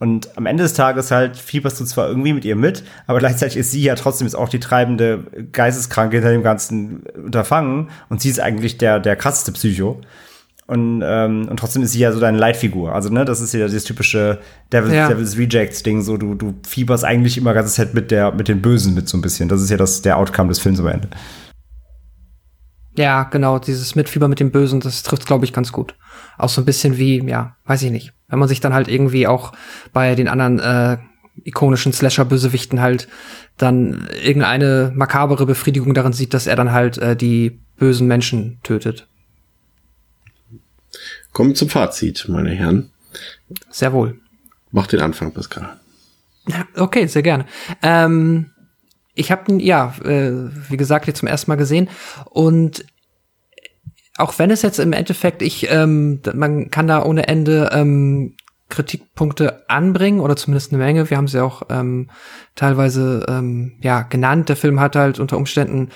Und 0.00 0.36
am 0.36 0.46
Ende 0.46 0.62
des 0.62 0.74
Tages 0.74 1.10
halt 1.10 1.36
fieberst 1.36 1.78
du 1.80 1.84
zwar 1.84 2.08
irgendwie 2.08 2.32
mit 2.32 2.44
ihr 2.44 2.56
mit, 2.56 2.84
aber 3.06 3.18
gleichzeitig 3.18 3.56
ist 3.56 3.72
sie 3.72 3.82
ja 3.82 3.96
trotzdem 3.96 4.26
jetzt 4.26 4.34
auch 4.34 4.48
die 4.48 4.60
treibende 4.60 5.24
Geisteskranke 5.52 6.16
hinter 6.16 6.30
dem 6.30 6.44
ganzen 6.44 7.02
Unterfangen 7.16 7.90
und 8.08 8.20
sie 8.20 8.30
ist 8.30 8.40
eigentlich 8.40 8.78
der, 8.78 9.00
der 9.00 9.16
krasseste 9.16 9.52
Psycho. 9.52 10.00
Und, 10.68 11.02
ähm, 11.02 11.48
und 11.48 11.56
trotzdem 11.56 11.82
ist 11.82 11.92
sie 11.92 12.00
ja 12.00 12.12
so 12.12 12.20
deine 12.20 12.36
Leitfigur. 12.36 12.94
Also, 12.94 13.08
ne, 13.08 13.24
das 13.24 13.40
ist 13.40 13.54
ja 13.54 13.66
das 13.66 13.84
typische 13.84 14.38
Devil's, 14.70 14.94
ja. 14.94 15.08
Devil's 15.08 15.38
Rejects-Ding. 15.38 16.02
So, 16.02 16.18
du, 16.18 16.34
du 16.34 16.56
fieberst 16.66 17.06
eigentlich 17.06 17.38
immer 17.38 17.54
ganze 17.54 17.72
Zeit 17.72 17.94
mit 17.94 18.10
der, 18.10 18.32
mit 18.32 18.48
den 18.48 18.60
Bösen 18.60 18.94
mit 18.94 19.08
so 19.08 19.16
ein 19.16 19.22
bisschen. 19.22 19.48
Das 19.48 19.62
ist 19.62 19.70
ja 19.70 19.78
das, 19.78 20.02
der 20.02 20.18
Outcome 20.18 20.50
des 20.50 20.58
Films 20.58 20.78
am 20.78 20.88
Ende. 20.88 21.08
Ja, 22.98 23.22
genau, 23.22 23.58
dieses 23.58 23.94
Mitfieber 23.94 24.28
mit 24.28 24.40
dem 24.40 24.50
Bösen, 24.50 24.80
das 24.80 25.02
trifft, 25.02 25.24
glaube 25.24 25.46
ich, 25.46 25.54
ganz 25.54 25.72
gut. 25.72 25.94
Auch 26.36 26.50
so 26.50 26.60
ein 26.60 26.66
bisschen 26.66 26.98
wie, 26.98 27.26
ja, 27.26 27.56
weiß 27.64 27.82
ich 27.84 27.90
nicht. 27.90 28.12
Wenn 28.28 28.38
man 28.38 28.48
sich 28.48 28.60
dann 28.60 28.74
halt 28.74 28.88
irgendwie 28.88 29.26
auch 29.26 29.52
bei 29.94 30.14
den 30.16 30.28
anderen 30.28 30.58
äh, 30.58 30.98
ikonischen 31.44 31.94
Slasher-Bösewichten 31.94 32.82
halt 32.82 33.08
dann 33.56 34.06
irgendeine 34.22 34.92
makabere 34.94 35.46
Befriedigung 35.46 35.94
darin 35.94 36.12
sieht, 36.12 36.34
dass 36.34 36.46
er 36.46 36.56
dann 36.56 36.72
halt 36.72 36.98
äh, 36.98 37.16
die 37.16 37.60
bösen 37.78 38.06
Menschen 38.06 38.58
tötet. 38.64 39.08
Kommen 41.32 41.54
zum 41.54 41.68
Fazit, 41.68 42.26
meine 42.28 42.50
Herren. 42.50 42.90
Sehr 43.70 43.92
wohl. 43.92 44.20
Mach 44.70 44.86
den 44.86 45.00
Anfang, 45.00 45.32
Pascal. 45.32 45.78
Okay, 46.76 47.06
sehr 47.06 47.22
gerne. 47.22 47.46
Ähm, 47.82 48.50
ich 49.14 49.30
habe 49.30 49.60
ja, 49.62 49.94
äh, 50.04 50.32
wie 50.70 50.76
gesagt, 50.76 51.06
jetzt 51.06 51.18
zum 51.18 51.28
ersten 51.28 51.50
Mal 51.50 51.56
gesehen 51.56 51.88
und 52.24 52.84
auch 54.16 54.38
wenn 54.38 54.50
es 54.50 54.62
jetzt 54.62 54.78
im 54.78 54.92
Endeffekt 54.92 55.42
ich, 55.42 55.70
ähm, 55.70 56.20
man 56.34 56.70
kann 56.70 56.88
da 56.88 57.04
ohne 57.04 57.28
Ende 57.28 57.70
ähm, 57.72 58.34
Kritikpunkte 58.68 59.68
anbringen 59.68 60.20
oder 60.20 60.36
zumindest 60.36 60.72
eine 60.72 60.82
Menge. 60.82 61.08
Wir 61.08 61.16
haben 61.16 61.28
sie 61.28 61.42
auch 61.42 61.62
ähm, 61.70 62.10
teilweise 62.54 63.24
ähm, 63.28 63.78
ja 63.80 64.02
genannt. 64.02 64.48
Der 64.48 64.56
Film 64.56 64.80
hat 64.80 64.96
halt 64.96 65.18
unter 65.20 65.36
Umständen 65.36 65.90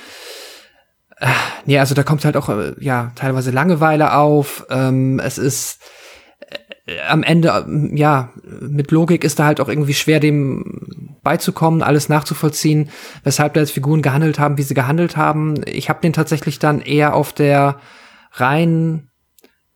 äh, 1.23 1.29
nee, 1.67 1.79
also 1.79 1.95
da 1.95 2.03
kommt 2.03 2.25
halt 2.25 2.37
auch 2.37 2.49
äh, 2.49 2.75
ja 2.81 3.13
teilweise 3.15 3.53
Langeweile 3.53 4.15
auf. 4.15 4.67
Ähm, 4.71 5.21
es 5.21 5.39
ist 5.39 5.79
äh, 6.87 7.01
am 7.09 7.23
Ende 7.23 7.49
äh, 7.49 7.97
ja 7.97 8.31
mit 8.61 8.91
Logik 8.91 9.23
ist 9.23 9.39
da 9.39 9.45
halt 9.45 9.61
auch 9.61 9.69
irgendwie 9.69 9.95
schwer 9.95 10.19
dem 10.19 11.17
beizukommen, 11.23 11.83
alles 11.83 12.09
nachzuvollziehen, 12.09 12.91
weshalb 13.23 13.55
da 13.55 13.61
jetzt 13.61 13.71
Figuren 13.71 14.03
gehandelt 14.03 14.41
haben, 14.41 14.59
wie 14.59 14.65
sie 14.65 14.75
gehandelt 14.75 15.17
haben. 15.17 15.63
Ich 15.65 15.89
habe 15.89 16.01
den 16.01 16.13
tatsächlich 16.13 16.59
dann 16.59 16.81
eher 16.81 17.15
auf 17.15 17.33
der 17.33 17.77
rein 18.33 19.09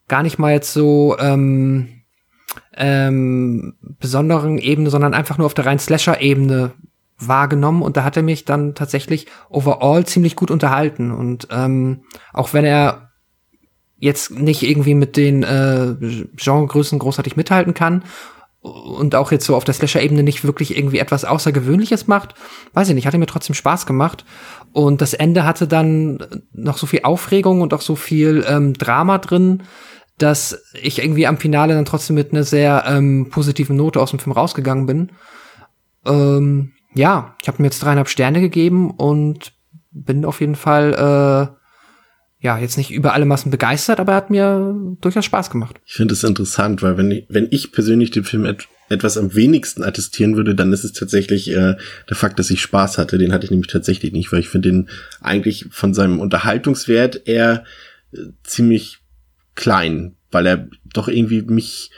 gar 0.09 0.25
nicht 0.25 0.41
mal 0.41 0.53
jetzt 0.53 0.73
so 0.73 1.17
ähm, 1.21 2.03
ähm, 2.77 3.75
besonderen 4.01 4.59
Ebene, 4.59 4.91
sondern 4.91 5.15
einfach 5.15 5.39
nur 5.39 5.47
auf 5.47 5.55
der 5.55 5.67
rein 5.67 5.79
Slasher-Ebene 5.79 6.73
wahrgenommen 7.19 7.83
und 7.83 7.97
da 7.97 8.05
hat 8.05 8.17
er 8.17 8.23
mich 8.23 8.45
dann 8.45 8.75
tatsächlich 8.75 9.27
overall 9.49 10.05
ziemlich 10.05 10.37
gut 10.37 10.51
unterhalten 10.51 11.11
und 11.11 11.49
ähm, 11.51 12.03
auch 12.33 12.53
wenn 12.53 12.65
er 12.65 13.11
jetzt 13.99 14.31
nicht 14.31 14.63
irgendwie 14.63 14.95
mit 14.95 15.17
den 15.17 15.43
äh, 15.43 15.95
Genregrößen 16.37 16.99
großartig 16.99 17.37
mithalten 17.37 17.73
kann 17.73 18.05
und 18.61 19.15
auch 19.15 19.33
jetzt 19.33 19.47
so 19.47 19.57
auf 19.57 19.65
der 19.65 19.75
Slasher-Ebene 19.75 20.23
nicht 20.23 20.45
wirklich 20.45 20.77
irgendwie 20.77 20.99
etwas 20.99 21.25
Außergewöhnliches 21.25 22.07
macht, 22.07 22.35
weiß 22.75 22.89
ich 22.89 22.95
nicht, 22.95 23.07
hat 23.07 23.15
er 23.15 23.21
mir 23.21 23.27
trotzdem 23.27 23.55
Spaß 23.55 23.87
gemacht 23.87 24.25
und 24.73 25.01
das 25.01 25.15
Ende 25.15 25.45
hatte 25.45 25.67
dann 25.67 26.19
noch 26.53 26.77
so 26.77 26.87
viel 26.87 27.01
Aufregung 27.05 27.63
und 27.63 27.73
auch 27.73 27.81
so 27.81 27.97
viel 27.97 28.45
ähm, 28.47 28.75
Drama 28.75 29.19
drin, 29.19 29.63
dass 30.19 30.63
ich 30.75 31.03
irgendwie 31.03 31.27
am 31.27 31.39
Finale 31.39 31.75
dann 31.75 31.85
trotzdem 31.85 32.17
mit 32.17 32.33
einer 32.33 32.45
sehr 32.45 32.85
ähm, 32.87 33.29
positiven 33.31 33.77
Note 33.77 34.01
aus 34.01 34.11
dem 34.11 34.19
Film 34.19 34.33
rausgegangen 34.33 34.87
bin. 34.87 35.13
Ähm, 36.07 36.73
ja, 36.97 37.37
ich 37.43 37.49
habe 37.49 37.61
mir 37.63 37.69
jetzt 37.69 37.83
dreieinhalb 37.83 38.09
Sterne 38.09 38.41
gegeben 38.41 38.91
und 38.91 39.53
bin 39.91 40.25
auf 40.25 40.41
jeden 40.41 40.57
Fall 40.57 40.93
äh, 40.95 42.45
ja 42.45 42.59
jetzt 42.59 42.77
nicht 42.77 42.91
über 42.91 43.13
alle 43.13 43.25
Massen 43.25 43.51
begeistert, 43.51 44.01
aber 44.01 44.13
er 44.13 44.17
hat 44.17 44.31
mir 44.31 44.75
durchaus 45.01 45.25
Spaß 45.25 45.51
gemacht. 45.51 45.81
Ich 45.85 45.95
finde 45.95 46.15
es 46.15 46.25
interessant, 46.25 46.83
weil 46.83 46.97
wenn 46.97 47.11
ich, 47.11 47.27
wenn 47.29 47.49
ich 47.51 47.73
persönlich 47.73 48.11
den 48.11 48.25
Film 48.25 48.45
et 48.45 48.67
etwas 48.89 49.19
am 49.19 49.35
wenigsten 49.35 49.83
attestieren 49.83 50.37
würde, 50.37 50.55
dann 50.55 50.73
ist 50.73 50.85
es 50.85 50.93
tatsächlich 50.93 51.51
äh, 51.51 51.75
der 52.09 52.17
Fakt, 52.17 52.39
dass 52.39 52.51
ich 52.51 52.61
Spaß 52.63 52.99
hatte. 52.99 53.19
Den 53.19 53.33
hatte 53.33 53.45
ich 53.45 53.51
nämlich 53.51 53.71
tatsächlich 53.71 54.13
nicht, 54.13 54.31
weil 54.31 54.39
ich 54.39 54.49
finde 54.49 54.71
den 54.71 54.89
eigentlich 55.21 55.67
von 55.71 55.93
seinem 55.93 56.21
Unterhaltungswert 56.21 57.27
eher 57.27 57.65
äh, 58.13 58.19
ziemlich 58.45 58.99
klein, 59.57 60.15
weil 60.31 60.47
er 60.47 60.69
doch 60.85 61.09
irgendwie 61.09 61.43
mich 61.43 61.91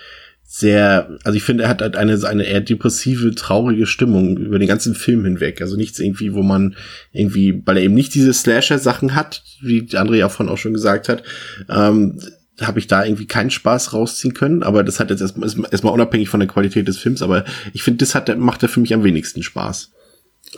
sehr, 0.59 1.17
also 1.23 1.37
ich 1.37 1.45
finde, 1.45 1.63
er 1.63 1.69
hat 1.69 1.83
halt 1.83 1.95
eine, 1.95 2.19
eine 2.27 2.43
eher 2.43 2.61
depressive, 2.61 3.33
traurige 3.37 3.87
Stimmung 3.87 4.37
über 4.37 4.59
den 4.59 4.67
ganzen 4.67 4.97
Film 4.97 5.25
hinweg. 5.25 5.63
Also 5.63 5.77
nichts 5.77 6.01
irgendwie, 6.01 6.35
wo 6.35 6.43
man 6.43 6.75
irgendwie, 7.13 7.63
weil 7.65 7.77
er 7.77 7.85
eben 7.85 7.95
nicht 7.95 8.13
diese 8.13 8.33
Slasher-Sachen 8.33 9.15
hat, 9.15 9.45
wie 9.61 9.83
André 9.83 10.17
ja 10.17 10.29
vorhin 10.29 10.53
auch 10.53 10.59
schon 10.59 10.73
gesagt 10.73 11.09
hat, 11.09 11.23
ähm, 11.69 12.21
habe 12.61 12.81
ich 12.81 12.89
da 12.89 13.05
irgendwie 13.05 13.29
keinen 13.29 13.51
Spaß 13.51 13.93
rausziehen 13.93 14.35
können. 14.35 14.65
Aber 14.65 14.83
das 14.83 14.99
hat 14.99 15.11
jetzt 15.11 15.21
erstmal, 15.21 15.49
erstmal 15.71 15.95
unabhängig 15.95 16.29
von 16.29 16.41
der 16.41 16.49
Qualität 16.49 16.89
des 16.89 16.99
Films, 16.99 17.23
aber 17.23 17.45
ich 17.73 17.85
finde, 17.85 17.99
das 17.99 18.17
hat, 18.17 18.37
macht 18.37 18.65
er 18.65 18.69
für 18.69 18.81
mich 18.81 18.93
am 18.93 19.05
wenigsten 19.05 19.45
Spaß. 19.45 19.93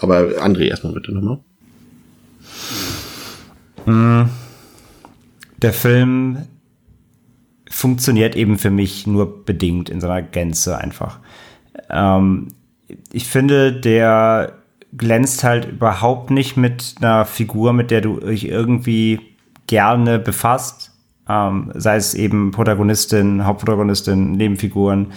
Aber 0.01 0.43
André, 0.43 0.69
erstmal 0.69 0.95
bitte 0.95 1.13
nochmal. 1.13 1.41
Mm. 3.85 4.31
Der 5.61 5.75
Film 5.75 6.39
funktioniert 7.81 8.37
eben 8.37 8.59
für 8.59 8.71
mich 8.71 9.07
nur 9.07 9.45
bedingt 9.45 9.89
in 9.89 10.01
seiner 10.01 10.21
Gänze 10.21 10.77
einfach. 10.77 11.19
Ähm, 11.89 12.49
ich 13.11 13.27
finde, 13.27 13.73
der 13.73 14.53
glänzt 14.97 15.45
halt 15.45 15.67
überhaupt 15.67 16.31
nicht 16.31 16.57
mit 16.57 16.97
einer 17.01 17.25
Figur, 17.25 17.73
mit 17.73 17.91
der 17.91 18.03
du 18.03 18.21
dich 18.21 18.49
irgendwie 18.49 19.21
gerne 19.67 20.19
befasst. 20.19 20.93
Ähm, 21.29 21.71
sei 21.75 21.97
es 21.97 22.13
eben 22.13 22.51
Protagonistin, 22.51 23.47
Hauptprotagonistin, 23.47 24.33
Nebenfiguren. 24.33 25.13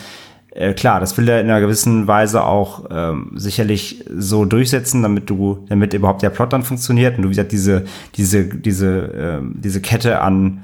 Äh, 0.51 0.73
klar, 0.73 1.01
das 1.01 1.17
will 1.17 1.27
er 1.27 1.41
in 1.41 1.49
einer 1.49 1.59
gewissen 1.59 2.07
Weise 2.07 2.45
auch 2.45 2.85
ähm, 2.91 3.31
sicherlich 3.35 4.05
so 4.15 4.45
durchsetzen, 4.45 5.01
damit 5.01 5.29
du, 5.29 5.65
damit 5.67 5.93
überhaupt 5.93 6.21
der 6.21 6.29
Plot 6.29 6.53
dann 6.53 6.63
funktioniert 6.63 7.17
und 7.17 7.23
du 7.23 7.29
wie 7.29 7.33
gesagt 7.33 7.51
diese 7.51 7.83
diese 8.15 8.45
diese 8.45 9.11
ähm, 9.17 9.55
diese 9.57 9.81
Kette 9.81 10.21
an 10.21 10.63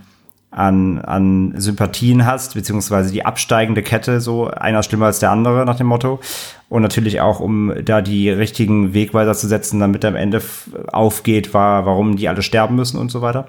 an, 0.52 1.00
an 1.00 1.54
Sympathien 1.58 2.26
hast, 2.26 2.56
beziehungsweise 2.56 3.12
die 3.12 3.26
absteigende 3.26 3.84
Kette, 3.84 4.20
so 4.20 4.48
einer 4.48 4.84
schlimmer 4.84 5.08
als 5.08 5.20
der 5.20 5.32
andere 5.32 5.66
nach 5.66 5.78
dem 5.78 5.88
Motto. 5.88 6.20
Und 6.70 6.82
natürlich 6.82 7.22
auch, 7.22 7.40
um 7.40 7.74
da 7.84 8.02
die 8.02 8.30
richtigen 8.30 8.94
Wegweiser 8.94 9.34
zu 9.34 9.48
setzen, 9.48 9.80
damit 9.80 10.06
am 10.06 10.16
Ende 10.16 10.42
aufgeht, 10.92 11.54
war, 11.54 11.86
warum 11.86 12.16
die 12.16 12.30
alle 12.30 12.42
sterben 12.42 12.76
müssen 12.76 13.00
und 13.00 13.10
so 13.10 13.22
weiter. 13.22 13.48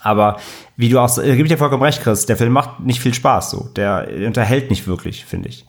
Aber 0.00 0.36
wie 0.76 0.88
du 0.88 1.00
auch, 1.00 1.18
äh, 1.18 1.34
gebe 1.34 1.42
ich 1.42 1.48
dir 1.48 1.58
vollkommen 1.58 1.82
recht, 1.82 2.02
Chris, 2.02 2.26
der 2.26 2.36
Film 2.36 2.52
macht 2.52 2.80
nicht 2.80 3.00
viel 3.00 3.14
Spaß 3.14 3.50
so. 3.50 3.68
Der 3.74 4.08
unterhält 4.24 4.70
nicht 4.70 4.86
wirklich, 4.86 5.24
finde 5.24 5.48
ich. 5.48 5.66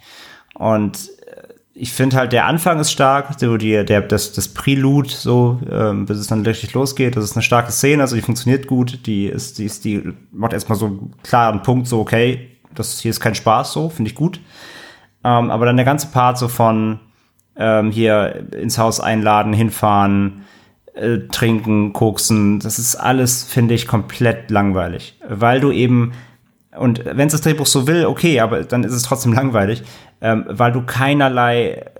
Und 0.53 1.09
ich 1.79 1.91
finde 1.91 2.17
halt, 2.17 2.33
der 2.33 2.45
Anfang 2.45 2.79
ist 2.79 2.91
stark, 2.91 3.39
so 3.39 3.55
die, 3.57 3.85
der, 3.85 4.01
das, 4.01 4.33
das 4.33 4.47
Prelude, 4.47 5.09
so, 5.09 5.59
ähm, 5.71 6.05
bis 6.05 6.17
es 6.17 6.27
dann 6.27 6.43
richtig 6.43 6.73
losgeht. 6.73 7.15
Das 7.15 7.23
ist 7.23 7.35
eine 7.35 7.43
starke 7.43 7.71
Szene, 7.71 8.01
also 8.01 8.15
die 8.15 8.21
funktioniert 8.21 8.67
gut. 8.67 9.05
Die 9.05 9.27
ist, 9.27 9.59
die 9.59 9.65
ist, 9.65 9.85
die 9.85 10.03
macht 10.31 10.53
erstmal 10.53 10.77
so 10.77 10.87
einen 10.87 11.13
klaren 11.23 11.61
Punkt, 11.61 11.87
so, 11.87 11.99
okay, 11.99 12.49
das 12.73 12.99
hier 12.99 13.11
ist 13.11 13.19
kein 13.19 13.35
Spaß, 13.35 13.73
so, 13.73 13.89
finde 13.89 14.09
ich 14.09 14.15
gut. 14.15 14.39
Ähm, 15.23 15.51
aber 15.51 15.67
dann 15.67 15.77
der 15.77 15.85
ganze 15.85 16.07
Part 16.07 16.39
so 16.39 16.47
von 16.47 16.99
ähm, 17.55 17.91
hier 17.91 18.47
ins 18.53 18.79
Haus 18.79 18.99
einladen, 18.99 19.53
hinfahren, 19.53 20.45
äh, 20.95 21.19
trinken, 21.31 21.93
koksen, 21.93 22.59
das 22.59 22.79
ist 22.79 22.95
alles, 22.95 23.43
finde 23.43 23.75
ich, 23.75 23.87
komplett 23.87 24.49
langweilig. 24.49 25.19
Weil 25.27 25.59
du 25.59 25.71
eben 25.71 26.13
und 26.77 27.03
wenn 27.05 27.27
es 27.27 27.33
das 27.33 27.41
Drehbuch 27.41 27.65
so 27.65 27.87
will, 27.87 28.05
okay, 28.05 28.39
aber 28.39 28.63
dann 28.63 28.83
ist 28.83 28.93
es 28.93 29.03
trotzdem 29.03 29.33
langweilig, 29.33 29.83
ähm, 30.21 30.45
weil 30.47 30.71
du 30.71 30.81
keinerlei, 30.81 31.71
äh, 31.71 31.91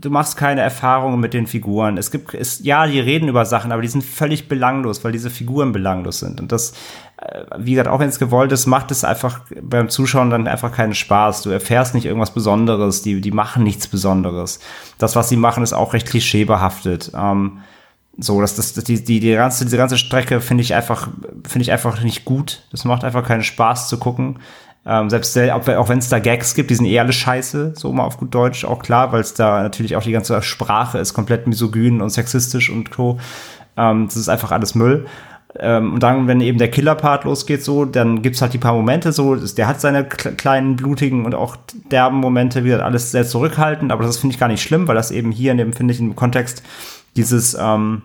du 0.00 0.10
machst 0.10 0.36
keine 0.36 0.60
Erfahrungen 0.60 1.20
mit 1.20 1.34
den 1.34 1.46
Figuren. 1.46 1.96
Es 1.98 2.10
gibt, 2.10 2.34
es, 2.34 2.64
ja, 2.64 2.86
die 2.86 3.00
reden 3.00 3.28
über 3.28 3.44
Sachen, 3.44 3.72
aber 3.72 3.82
die 3.82 3.88
sind 3.88 4.04
völlig 4.04 4.48
belanglos, 4.48 5.04
weil 5.04 5.12
diese 5.12 5.30
Figuren 5.30 5.72
belanglos 5.72 6.20
sind. 6.20 6.40
Und 6.40 6.52
das, 6.52 6.72
äh, 7.16 7.44
wie 7.58 7.72
gesagt, 7.72 7.88
auch 7.88 8.00
wenn 8.00 8.08
es 8.08 8.18
gewollt 8.18 8.52
ist, 8.52 8.66
macht 8.66 8.90
es 8.90 9.04
einfach 9.04 9.40
beim 9.62 9.88
Zuschauen 9.88 10.30
dann 10.30 10.48
einfach 10.48 10.72
keinen 10.72 10.94
Spaß. 10.94 11.42
Du 11.42 11.50
erfährst 11.50 11.94
nicht 11.94 12.06
irgendwas 12.06 12.32
Besonderes, 12.32 13.02
die, 13.02 13.20
die 13.20 13.30
machen 13.30 13.62
nichts 13.62 13.88
Besonderes. 13.88 14.60
Das, 14.98 15.16
was 15.16 15.28
sie 15.28 15.36
machen, 15.36 15.62
ist 15.62 15.72
auch 15.72 15.92
recht 15.92 16.08
klischeebehaftet. 16.08 17.12
Ähm, 17.14 17.58
so, 18.18 18.40
das, 18.40 18.56
das 18.56 18.72
die, 18.72 19.02
die, 19.02 19.20
die 19.20 19.32
ganze, 19.32 19.64
diese 19.64 19.76
ganze 19.76 19.98
Strecke 19.98 20.40
finde 20.40 20.62
ich 20.62 20.74
einfach, 20.74 21.08
finde 21.46 21.62
ich 21.62 21.72
einfach 21.72 22.02
nicht 22.02 22.24
gut. 22.24 22.62
Das 22.70 22.84
macht 22.84 23.04
einfach 23.04 23.26
keinen 23.26 23.42
Spaß 23.42 23.88
zu 23.88 23.98
gucken. 23.98 24.38
Ähm, 24.86 25.10
selbst 25.10 25.36
auch, 25.36 25.88
wenn 25.88 25.98
es 25.98 26.08
da 26.08 26.20
Gags 26.20 26.54
gibt, 26.54 26.70
die 26.70 26.76
sind 26.76 26.86
eh 26.86 27.00
alle 27.00 27.12
scheiße, 27.12 27.72
so 27.76 27.92
mal 27.92 28.04
auf 28.04 28.18
gut 28.18 28.32
Deutsch, 28.32 28.64
auch 28.64 28.80
klar, 28.82 29.10
weil 29.10 29.20
es 29.20 29.34
da 29.34 29.62
natürlich 29.62 29.96
auch 29.96 30.02
die 30.02 30.12
ganze 30.12 30.40
Sprache 30.42 30.98
ist 30.98 31.12
komplett 31.12 31.48
misogyn 31.48 32.00
und 32.00 32.10
sexistisch 32.10 32.70
und 32.70 32.90
co. 32.92 33.18
Ähm, 33.76 34.06
das 34.06 34.16
ist 34.16 34.28
einfach 34.28 34.52
alles 34.52 34.76
Müll. 34.76 35.06
Ähm, 35.58 35.94
und 35.94 36.02
dann, 36.02 36.28
wenn 36.28 36.40
eben 36.40 36.58
der 36.58 36.70
Killer-Part 36.70 37.24
losgeht, 37.24 37.64
so, 37.64 37.84
dann 37.84 38.22
gibt's 38.22 38.42
halt 38.42 38.52
die 38.52 38.58
paar 38.58 38.74
Momente, 38.74 39.12
so, 39.12 39.34
der 39.34 39.66
hat 39.66 39.80
seine 39.80 40.04
kleinen, 40.04 40.76
blutigen 40.76 41.24
und 41.24 41.34
auch 41.34 41.56
derben 41.90 42.18
Momente, 42.18 42.64
wieder 42.64 42.84
alles 42.84 43.10
sehr 43.10 43.26
zurückhaltend, 43.26 43.90
aber 43.90 44.04
das 44.04 44.18
finde 44.18 44.34
ich 44.34 44.40
gar 44.40 44.48
nicht 44.48 44.62
schlimm, 44.62 44.86
weil 44.86 44.94
das 44.94 45.10
eben 45.10 45.32
hier 45.32 45.52
in 45.52 45.58
dem, 45.58 45.72
finde 45.72 45.94
ich, 45.94 46.00
im 46.00 46.14
Kontext 46.14 46.62
dieses, 47.16 47.56
ähm, 47.58 48.02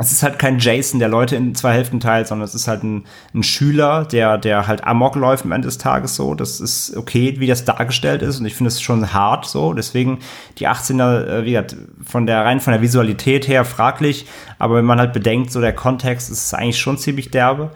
es 0.00 0.12
ist 0.12 0.22
halt 0.22 0.38
kein 0.38 0.58
Jason, 0.58 0.98
der 0.98 1.10
Leute 1.10 1.36
in 1.36 1.54
zwei 1.54 1.74
Hälften 1.74 2.00
teilt, 2.00 2.26
sondern 2.26 2.48
es 2.48 2.54
ist 2.54 2.68
halt 2.68 2.82
ein, 2.82 3.04
ein, 3.34 3.42
Schüler, 3.42 4.06
der, 4.06 4.38
der 4.38 4.66
halt 4.66 4.82
Amok 4.84 5.14
läuft 5.14 5.44
am 5.44 5.52
Ende 5.52 5.68
des 5.68 5.76
Tages 5.76 6.16
so. 6.16 6.34
Das 6.34 6.58
ist 6.58 6.96
okay, 6.96 7.34
wie 7.38 7.46
das 7.46 7.66
dargestellt 7.66 8.22
ist. 8.22 8.40
Und 8.40 8.46
ich 8.46 8.54
finde 8.54 8.68
es 8.68 8.80
schon 8.80 9.12
hart 9.12 9.44
so. 9.44 9.74
Deswegen 9.74 10.20
die 10.58 10.68
18er, 10.68 11.26
äh, 11.26 11.44
wie 11.44 11.50
gesagt, 11.50 11.76
von 12.02 12.26
der, 12.26 12.46
rein 12.46 12.60
von 12.60 12.72
der 12.72 12.80
Visualität 12.80 13.46
her 13.46 13.66
fraglich. 13.66 14.24
Aber 14.58 14.76
wenn 14.76 14.86
man 14.86 14.98
halt 14.98 15.12
bedenkt, 15.12 15.52
so 15.52 15.60
der 15.60 15.74
Kontext 15.74 16.30
ist 16.30 16.54
eigentlich 16.54 16.78
schon 16.78 16.96
ziemlich 16.96 17.30
derbe. 17.30 17.70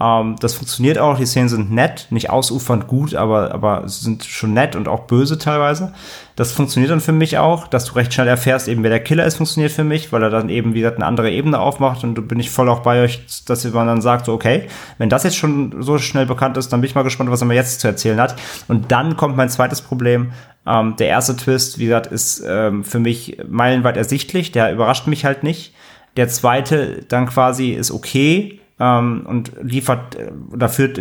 Ähm, 0.00 0.36
das 0.40 0.54
funktioniert 0.54 0.98
auch, 0.98 1.18
die 1.18 1.26
Szenen 1.26 1.48
sind 1.48 1.70
nett, 1.70 2.06
nicht 2.10 2.30
ausufernd 2.30 2.86
gut, 2.86 3.14
aber, 3.14 3.52
aber 3.52 3.88
sind 3.88 4.24
schon 4.24 4.54
nett 4.54 4.74
und 4.74 4.88
auch 4.88 5.00
böse 5.00 5.38
teilweise. 5.38 5.92
Das 6.36 6.52
funktioniert 6.52 6.90
dann 6.90 7.00
für 7.00 7.12
mich 7.12 7.36
auch, 7.36 7.66
dass 7.66 7.84
du 7.84 7.94
recht 7.94 8.14
schnell 8.14 8.26
erfährst, 8.26 8.66
eben 8.66 8.82
wer 8.82 8.90
der 8.90 9.02
Killer 9.02 9.26
ist, 9.26 9.36
funktioniert 9.36 9.72
für 9.72 9.84
mich, 9.84 10.10
weil 10.10 10.22
er 10.22 10.30
dann 10.30 10.48
eben 10.48 10.72
wieder 10.72 10.94
eine 10.94 11.04
andere 11.04 11.30
Ebene 11.30 11.58
aufmacht 11.58 12.02
und 12.02 12.14
du 12.14 12.22
bin 12.22 12.40
ich 12.40 12.50
voll 12.50 12.70
auch 12.70 12.80
bei 12.80 13.02
euch, 13.02 13.22
dass 13.46 13.64
man 13.72 13.86
dann 13.86 14.00
sagt, 14.00 14.24
so, 14.24 14.32
okay, 14.32 14.68
wenn 14.96 15.10
das 15.10 15.24
jetzt 15.24 15.36
schon 15.36 15.82
so 15.82 15.98
schnell 15.98 16.24
bekannt 16.24 16.56
ist, 16.56 16.72
dann 16.72 16.80
bin 16.80 16.88
ich 16.88 16.94
mal 16.94 17.02
gespannt, 17.02 17.30
was 17.30 17.42
er 17.42 17.46
mir 17.46 17.54
jetzt 17.54 17.80
zu 17.80 17.88
erzählen 17.88 18.20
hat. 18.20 18.36
Und 18.68 18.90
dann 18.90 19.16
kommt 19.16 19.36
mein 19.36 19.50
zweites 19.50 19.82
Problem. 19.82 20.32
Ähm, 20.66 20.96
der 20.98 21.08
erste 21.08 21.36
Twist, 21.36 21.78
wie 21.78 21.84
gesagt, 21.84 22.06
ist 22.06 22.42
ähm, 22.46 22.84
für 22.84 23.00
mich 23.00 23.38
meilenweit 23.46 23.98
ersichtlich, 23.98 24.52
der 24.52 24.72
überrascht 24.72 25.06
mich 25.06 25.26
halt 25.26 25.42
nicht. 25.42 25.74
Der 26.16 26.28
zweite 26.28 27.04
dann 27.08 27.26
quasi 27.26 27.70
ist 27.70 27.90
okay, 27.90 28.59
ähm, 28.80 29.26
und 29.26 29.52
liefert 29.60 30.16
äh, 30.16 30.32
oder 30.52 30.68
führt, 30.68 31.00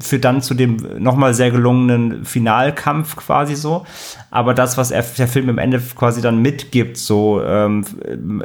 führt 0.00 0.24
dann 0.24 0.42
zu 0.42 0.54
dem 0.54 0.76
nochmal 0.98 1.32
sehr 1.32 1.52
gelungenen 1.52 2.24
Finalkampf 2.24 3.16
quasi 3.16 3.54
so. 3.54 3.86
Aber 4.30 4.52
das, 4.52 4.76
was 4.76 4.90
er, 4.90 5.02
der 5.02 5.28
Film 5.28 5.48
im 5.48 5.58
Ende 5.58 5.80
quasi 5.96 6.20
dann 6.20 6.42
mitgibt, 6.42 6.96
so 6.96 7.40
ähm, 7.42 7.84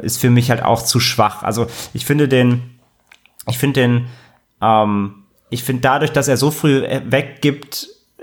ist 0.00 0.20
für 0.20 0.30
mich 0.30 0.50
halt 0.50 0.62
auch 0.62 0.82
zu 0.82 1.00
schwach. 1.00 1.42
Also 1.42 1.66
ich 1.92 2.06
finde 2.06 2.28
den, 2.28 2.62
ich 3.48 3.58
finde 3.58 3.80
den, 3.80 4.06
ähm, 4.62 5.24
ich 5.50 5.64
finde 5.64 5.82
dadurch, 5.82 6.12
dass 6.12 6.28
er 6.28 6.36
so 6.36 6.52
früh 6.52 6.82
weggibt, 6.82 7.88
äh, 8.18 8.22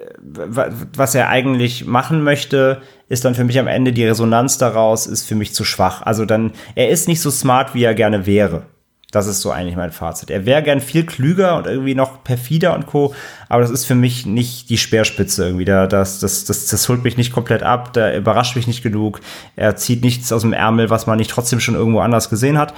was 0.96 1.16
er 1.16 1.28
eigentlich 1.28 1.86
machen 1.86 2.24
möchte, 2.24 2.82
ist 3.10 3.26
dann 3.26 3.36
für 3.36 3.44
mich 3.44 3.60
am 3.60 3.68
Ende 3.68 3.92
die 3.92 4.06
Resonanz 4.06 4.58
daraus 4.58 5.06
ist 5.06 5.28
für 5.28 5.36
mich 5.36 5.54
zu 5.54 5.66
schwach. 5.66 6.02
Also 6.02 6.24
dann, 6.24 6.54
er 6.76 6.90
ist 6.90 7.10
nicht 7.10 7.20
so 7.20 7.30
smart, 7.30 7.76
wie 7.76 7.84
er 7.84 7.94
gerne 7.94 8.26
wäre. 8.26 8.68
Das 9.16 9.28
ist 9.28 9.40
so 9.40 9.52
eigentlich 9.52 9.78
mein 9.78 9.94
Fazit. 9.94 10.30
Er 10.30 10.46
wäre 10.46 10.62
gern 10.62 10.82
viel 10.82 11.06
klüger 11.06 11.56
und 11.56 11.68
irgendwie 11.68 11.96
noch 11.96 12.24
perfider 12.26 12.76
und 12.76 12.86
co. 12.86 13.16
Aber 13.48 13.62
das 13.62 13.72
ist 13.72 13.86
für 13.86 13.96
mich 13.96 14.26
nicht 14.26 14.70
die 14.70 14.78
Speerspitze 14.78 15.46
irgendwie. 15.46 15.64
Da, 15.64 15.88
das, 15.88 16.20
das, 16.20 16.44
das, 16.44 16.68
das 16.68 16.90
holt 16.90 17.06
mich 17.06 17.16
nicht 17.16 17.32
komplett 17.32 17.64
ab. 17.64 17.94
Da 17.94 18.14
überrascht 18.14 18.58
mich 18.58 18.68
nicht 18.68 18.84
genug. 18.84 19.22
Er 19.56 19.78
zieht 19.78 20.04
nichts 20.04 20.34
aus 20.34 20.42
dem 20.42 20.52
Ärmel, 20.52 20.90
was 20.90 21.08
man 21.08 21.18
nicht 21.18 21.32
trotzdem 21.32 21.62
schon 21.62 21.76
irgendwo 21.76 22.00
anders 22.02 22.30
gesehen 22.30 22.58
hat. 22.58 22.74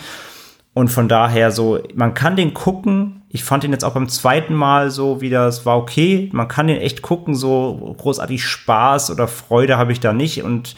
Und 0.76 0.90
von 0.90 1.08
daher 1.08 1.52
so, 1.52 1.80
man 1.96 2.14
kann 2.14 2.36
den 2.36 2.54
gucken. 2.54 3.24
Ich 3.30 3.44
fand 3.44 3.64
ihn 3.64 3.72
jetzt 3.72 3.84
auch 3.84 3.96
beim 3.96 4.08
zweiten 4.08 4.54
Mal 4.54 4.92
so 4.92 5.22
wieder, 5.22 5.48
es 5.48 5.66
war 5.66 5.76
okay. 5.76 6.30
Man 6.34 6.48
kann 6.48 6.68
den 6.68 6.80
echt 6.80 7.02
gucken, 7.02 7.34
so 7.34 7.96
großartig 7.98 8.46
Spaß 8.46 9.10
oder 9.10 9.28
Freude 9.28 9.80
habe 9.80 9.92
ich 9.92 10.02
da 10.02 10.14
nicht. 10.14 10.44
Und 10.44 10.76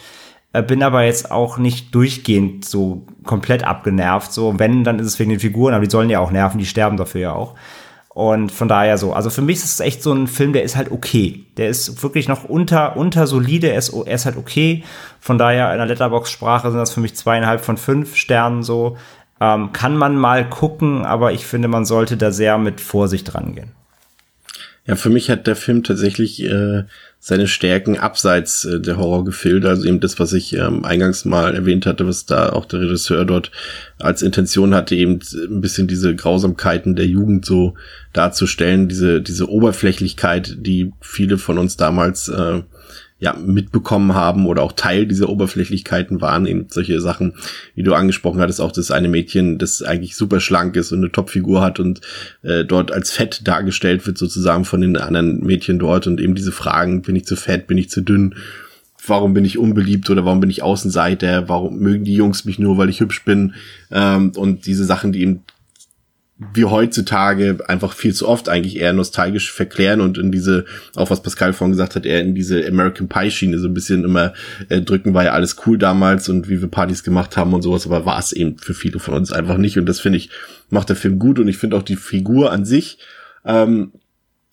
bin 0.52 0.82
aber 0.82 1.04
jetzt 1.04 1.30
auch 1.30 1.58
nicht 1.58 1.94
durchgehend 1.94 2.64
so 2.64 3.06
komplett 3.24 3.64
abgenervt. 3.64 4.32
So, 4.32 4.58
wenn, 4.58 4.82
dann 4.84 4.98
ist 4.98 5.06
es 5.06 5.18
wegen 5.18 5.30
den 5.30 5.40
Figuren, 5.40 5.74
aber 5.74 5.84
die 5.84 5.90
sollen 5.90 6.10
ja 6.10 6.18
auch 6.18 6.32
nerven, 6.32 6.58
die 6.58 6.66
sterben 6.66 6.96
dafür 6.96 7.20
ja 7.20 7.32
auch. 7.32 7.54
Und 8.12 8.50
von 8.50 8.66
daher 8.66 8.98
so, 8.98 9.12
also 9.12 9.30
für 9.30 9.40
mich 9.40 9.58
ist 9.58 9.64
es 9.66 9.80
echt 9.80 10.02
so 10.02 10.12
ein 10.12 10.26
Film, 10.26 10.52
der 10.52 10.64
ist 10.64 10.74
halt 10.74 10.90
okay. 10.90 11.46
Der 11.56 11.68
ist 11.68 12.02
wirklich 12.02 12.26
noch 12.26 12.42
unter, 12.44 12.96
unter 12.96 13.28
solide, 13.28 13.68
er 13.68 13.78
ist, 13.78 13.90
er 13.90 14.14
ist 14.14 14.26
halt 14.26 14.36
okay. 14.36 14.82
Von 15.20 15.38
daher 15.38 15.70
in 15.70 15.78
der 15.78 15.86
Letterbox-Sprache 15.86 16.70
sind 16.70 16.80
das 16.80 16.92
für 16.92 17.00
mich 17.00 17.14
zweieinhalb 17.14 17.60
von 17.64 17.76
fünf 17.76 18.16
Sternen 18.16 18.64
so. 18.64 18.96
Ähm, 19.40 19.72
kann 19.72 19.96
man 19.96 20.16
mal 20.16 20.48
gucken, 20.48 21.06
aber 21.06 21.32
ich 21.32 21.46
finde, 21.46 21.68
man 21.68 21.84
sollte 21.84 22.16
da 22.16 22.32
sehr 22.32 22.58
mit 22.58 22.80
Vorsicht 22.80 23.32
rangehen. 23.34 23.70
Ja, 24.86 24.96
für 24.96 25.08
mich 25.08 25.30
hat 25.30 25.46
der 25.46 25.56
Film 25.56 25.84
tatsächlich 25.84 26.42
äh, 26.42 26.82
seine 27.22 27.46
Stärken 27.46 27.98
abseits 27.98 28.64
äh, 28.64 28.80
der 28.80 28.96
Horrorgefilde, 28.96 29.68
also 29.68 29.84
eben 29.84 30.00
das, 30.00 30.18
was 30.18 30.32
ich 30.32 30.54
ähm, 30.54 30.86
eingangs 30.86 31.26
mal 31.26 31.54
erwähnt 31.54 31.84
hatte, 31.84 32.06
was 32.06 32.24
da 32.24 32.48
auch 32.48 32.64
der 32.64 32.80
Regisseur 32.80 33.26
dort 33.26 33.52
als 33.98 34.22
Intention 34.22 34.74
hatte, 34.74 34.96
eben 34.96 35.20
ein 35.34 35.60
bisschen 35.60 35.86
diese 35.86 36.16
Grausamkeiten 36.16 36.96
der 36.96 37.06
Jugend 37.06 37.44
so 37.44 37.74
darzustellen, 38.14 38.88
diese, 38.88 39.20
diese 39.20 39.50
Oberflächlichkeit, 39.50 40.56
die 40.60 40.92
viele 41.02 41.36
von 41.36 41.58
uns 41.58 41.76
damals 41.76 42.28
äh, 42.28 42.62
ja, 43.20 43.34
mitbekommen 43.34 44.14
haben 44.14 44.46
oder 44.46 44.62
auch 44.62 44.72
Teil 44.72 45.06
dieser 45.06 45.28
Oberflächlichkeiten 45.28 46.22
waren, 46.22 46.46
eben 46.46 46.66
solche 46.70 47.00
Sachen, 47.02 47.34
wie 47.74 47.82
du 47.82 47.94
angesprochen 47.94 48.40
hattest, 48.40 48.62
auch 48.62 48.72
das 48.72 48.90
eine 48.90 49.08
Mädchen, 49.08 49.58
das 49.58 49.82
eigentlich 49.82 50.16
super 50.16 50.40
schlank 50.40 50.74
ist 50.74 50.90
und 50.90 50.98
eine 51.00 51.12
Topfigur 51.12 51.60
hat 51.60 51.78
und 51.78 52.00
äh, 52.42 52.64
dort 52.64 52.90
als 52.90 53.10
fett 53.10 53.46
dargestellt 53.46 54.06
wird 54.06 54.16
sozusagen 54.16 54.64
von 54.64 54.80
den 54.80 54.96
anderen 54.96 55.40
Mädchen 55.40 55.78
dort. 55.78 56.06
Und 56.06 56.18
eben 56.18 56.34
diese 56.34 56.50
Fragen, 56.50 57.02
bin 57.02 57.14
ich 57.14 57.26
zu 57.26 57.36
fett, 57.36 57.66
bin 57.66 57.76
ich 57.76 57.90
zu 57.90 58.00
dünn, 58.00 58.36
warum 59.06 59.34
bin 59.34 59.44
ich 59.44 59.58
unbeliebt 59.58 60.08
oder 60.08 60.24
warum 60.24 60.40
bin 60.40 60.50
ich 60.50 60.62
Außenseiter, 60.62 61.48
warum 61.48 61.78
mögen 61.78 62.04
die 62.04 62.14
Jungs 62.14 62.46
mich 62.46 62.58
nur, 62.58 62.78
weil 62.78 62.88
ich 62.88 63.00
hübsch 63.00 63.24
bin? 63.26 63.52
Ähm, 63.90 64.32
und 64.34 64.64
diese 64.64 64.86
Sachen, 64.86 65.12
die 65.12 65.20
eben 65.20 65.42
wir 66.54 66.70
heutzutage 66.70 67.58
einfach 67.68 67.92
viel 67.92 68.14
zu 68.14 68.26
oft 68.26 68.48
eigentlich 68.48 68.78
eher 68.78 68.94
nostalgisch 68.94 69.52
verklären 69.52 70.00
und 70.00 70.16
in 70.16 70.32
diese, 70.32 70.64
auch 70.96 71.10
was 71.10 71.22
Pascal 71.22 71.52
vorhin 71.52 71.72
gesagt 71.72 71.96
hat, 71.96 72.06
eher 72.06 72.22
in 72.22 72.34
diese 72.34 72.66
American 72.66 73.08
Pie 73.08 73.30
Schiene 73.30 73.58
so 73.58 73.68
ein 73.68 73.74
bisschen 73.74 74.04
immer 74.04 74.32
äh, 74.70 74.80
drücken, 74.80 75.12
war 75.12 75.24
ja 75.24 75.32
alles 75.32 75.56
cool 75.66 75.76
damals 75.76 76.30
und 76.30 76.48
wie 76.48 76.60
wir 76.62 76.68
Partys 76.68 77.04
gemacht 77.04 77.36
haben 77.36 77.52
und 77.52 77.60
sowas, 77.60 77.86
aber 77.86 78.06
war 78.06 78.18
es 78.18 78.32
eben 78.32 78.56
für 78.56 78.72
viele 78.72 78.98
von 78.98 79.14
uns 79.14 79.32
einfach 79.32 79.58
nicht 79.58 79.78
und 79.78 79.86
das 79.86 80.00
finde 80.00 80.16
ich, 80.16 80.30
macht 80.70 80.88
der 80.88 80.96
Film 80.96 81.18
gut 81.18 81.38
und 81.38 81.46
ich 81.46 81.58
finde 81.58 81.76
auch 81.76 81.82
die 81.82 81.96
Figur 81.96 82.52
an 82.52 82.64
sich, 82.64 82.98
ähm, 83.44 83.92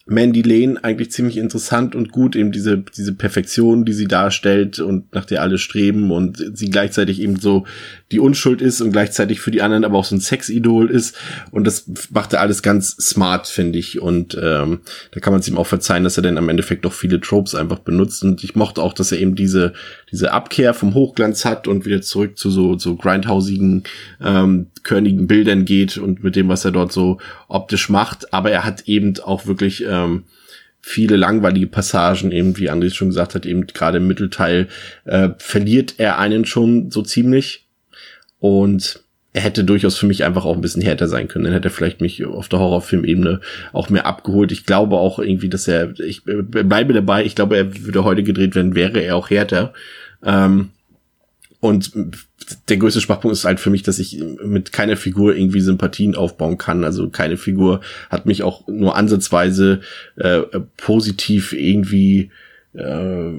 Mandy 0.08 0.42
Lane 0.42 0.84
eigentlich 0.84 1.12
ziemlich 1.12 1.38
interessant 1.38 1.94
und 1.94 2.12
gut, 2.12 2.36
eben 2.36 2.52
diese, 2.52 2.78
diese 2.78 3.14
Perfektion, 3.14 3.84
die 3.84 3.94
sie 3.94 4.08
darstellt 4.08 4.80
und 4.80 5.14
nach 5.14 5.26
der 5.26 5.42
alle 5.42 5.58
streben 5.58 6.12
und 6.12 6.44
sie 6.54 6.70
gleichzeitig 6.70 7.22
eben 7.22 7.38
so 7.40 7.66
die 8.12 8.20
Unschuld 8.20 8.62
ist 8.62 8.80
und 8.80 8.94
gleichzeitig 8.94 9.42
für 9.42 9.52
die 9.52 9.62
anderen 9.62 9.84
aber 9.84 9.98
auch 9.98 10.06
so 10.06 10.16
ein 10.16 10.22
Sexidol 10.22 10.90
ist. 10.90 11.18
Und 11.52 11.68
das 11.68 11.90
macht 12.10 12.32
er 12.32 12.40
alles 12.40 12.64
ganz 12.64 12.96
smart, 12.96 13.48
finde 13.48 13.80
ich. 13.80 14.02
Und 14.02 14.38
ähm, 14.42 14.80
da 15.12 15.20
kann 15.20 15.34
man 15.34 15.42
es 15.42 15.48
ihm 15.48 15.58
auch 15.58 15.68
verzeihen, 15.68 16.06
dass 16.06 16.18
er 16.18 16.24
dann 16.24 16.38
am 16.38 16.48
Endeffekt 16.48 16.86
doch 16.86 16.94
viele 16.94 17.20
Tropes 17.20 17.54
einfach 17.54 17.80
benutzt. 17.80 18.24
Und 18.24 18.44
ich 18.46 18.56
mochte 18.56 18.82
auch, 18.82 18.94
dass 18.94 19.12
er 19.12 19.20
eben 19.20 19.36
diese, 19.36 19.74
diese 20.10 20.32
Abkehr 20.32 20.74
vom 20.74 20.94
Hochglanz 20.94 21.44
hat 21.44 21.68
und 21.68 21.86
wieder 21.86 22.02
zurück 22.02 22.38
zu 22.38 22.50
so, 22.50 22.78
so 22.78 22.96
grindhausigen, 22.96 23.84
ähm, 24.24 24.68
körnigen 24.84 25.28
Bildern 25.28 25.66
geht 25.66 25.98
und 25.98 26.24
mit 26.24 26.38
dem, 26.38 26.48
was 26.48 26.64
er 26.64 26.72
dort 26.72 26.94
so 26.94 27.18
optisch 27.50 27.90
macht, 27.90 28.34
aber 28.34 28.52
er 28.52 28.64
hat 28.64 28.88
eben 28.88 29.20
auch 29.20 29.46
wirklich 29.46 29.86
ähm, 30.06 30.24
viele 30.82 31.18
langweilige 31.18 31.68
Passagen, 31.68 32.32
eben 32.32 32.58
wie 32.58 32.70
Andres 32.70 32.96
schon 32.96 33.10
gesagt 33.10 33.36
hat, 33.36 33.46
eben 33.46 33.68
gerade 33.68 33.98
im 33.98 34.08
Mittelteil 34.08 34.68
äh, 35.06 35.30
verliert 35.38 35.96
er 35.98 36.18
einen 36.18 36.46
schon 36.46 36.92
so 36.92 37.02
ziemlich 37.02 37.68
und 38.40 39.04
er 39.34 39.42
hätte 39.44 39.64
durchaus 39.64 39.98
für 39.98 40.08
mich 40.08 40.24
einfach 40.24 40.46
auch 40.46 40.56
ein 40.56 40.62
bisschen 40.62 40.82
härter 40.82 41.08
sein 41.08 41.28
können. 41.28 41.46
Dann 41.46 41.54
hätte 41.54 41.68
er 41.68 41.72
vielleicht 41.72 42.02
mich 42.02 42.26
auf 42.26 42.50
der 42.50 42.58
Horrorfilmebene 42.58 43.40
auch 43.72 43.90
mehr 43.90 44.08
abgeholt. 44.08 44.52
Ich 44.52 44.66
glaube 44.66 44.96
auch 44.96 45.20
irgendwie, 45.20 45.50
dass 45.50 45.68
er, 45.68 46.00
ich 46.00 46.24
bleibe 46.24 46.94
dabei, 46.94 47.24
ich 47.24 47.36
glaube, 47.36 47.56
er 47.56 47.86
würde 47.86 48.04
heute 48.04 48.24
gedreht 48.24 48.56
werden, 48.56 48.74
wäre 48.74 49.00
er 49.00 49.16
auch 49.16 49.30
härter. 49.30 49.74
Ähm, 50.24 50.70
und 51.60 51.92
der 52.70 52.78
größte 52.78 53.02
Schwachpunkt 53.02 53.36
ist 53.36 53.46
halt 53.46 53.60
für 53.60 53.72
mich, 53.72 53.82
dass 53.82 53.98
ich 54.00 54.24
mit 54.44 54.72
keiner 54.72 54.96
Figur 54.96 55.36
irgendwie 55.36 55.60
Sympathien 55.60 56.16
aufbauen 56.16 56.58
kann. 56.58 56.84
Also 56.84 57.10
keine 57.10 57.38
Figur 57.38 57.82
hat 58.10 58.26
mich 58.28 58.44
auch 58.44 58.68
nur 58.68 58.96
ansatzweise 58.96 59.82
äh, 60.18 60.42
positiv 60.78 61.54
irgendwie 61.54 62.32
äh, 62.74 63.32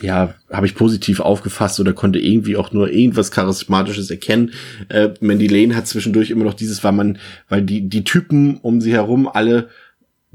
ja, 0.00 0.34
habe 0.50 0.66
ich 0.66 0.74
positiv 0.74 1.20
aufgefasst 1.20 1.78
oder 1.78 1.92
konnte 1.92 2.18
irgendwie 2.18 2.56
auch 2.56 2.72
nur 2.72 2.90
irgendwas 2.90 3.30
Charismatisches 3.30 4.10
erkennen. 4.10 4.52
Äh, 4.88 5.10
Mandy 5.20 5.46
Lane 5.46 5.76
hat 5.76 5.86
zwischendurch 5.86 6.30
immer 6.30 6.44
noch 6.44 6.54
dieses, 6.54 6.82
weil 6.82 6.92
man, 6.92 7.18
weil 7.48 7.62
die, 7.62 7.88
die 7.88 8.02
Typen 8.02 8.58
um 8.58 8.80
sie 8.80 8.92
herum 8.92 9.28
alle 9.28 9.68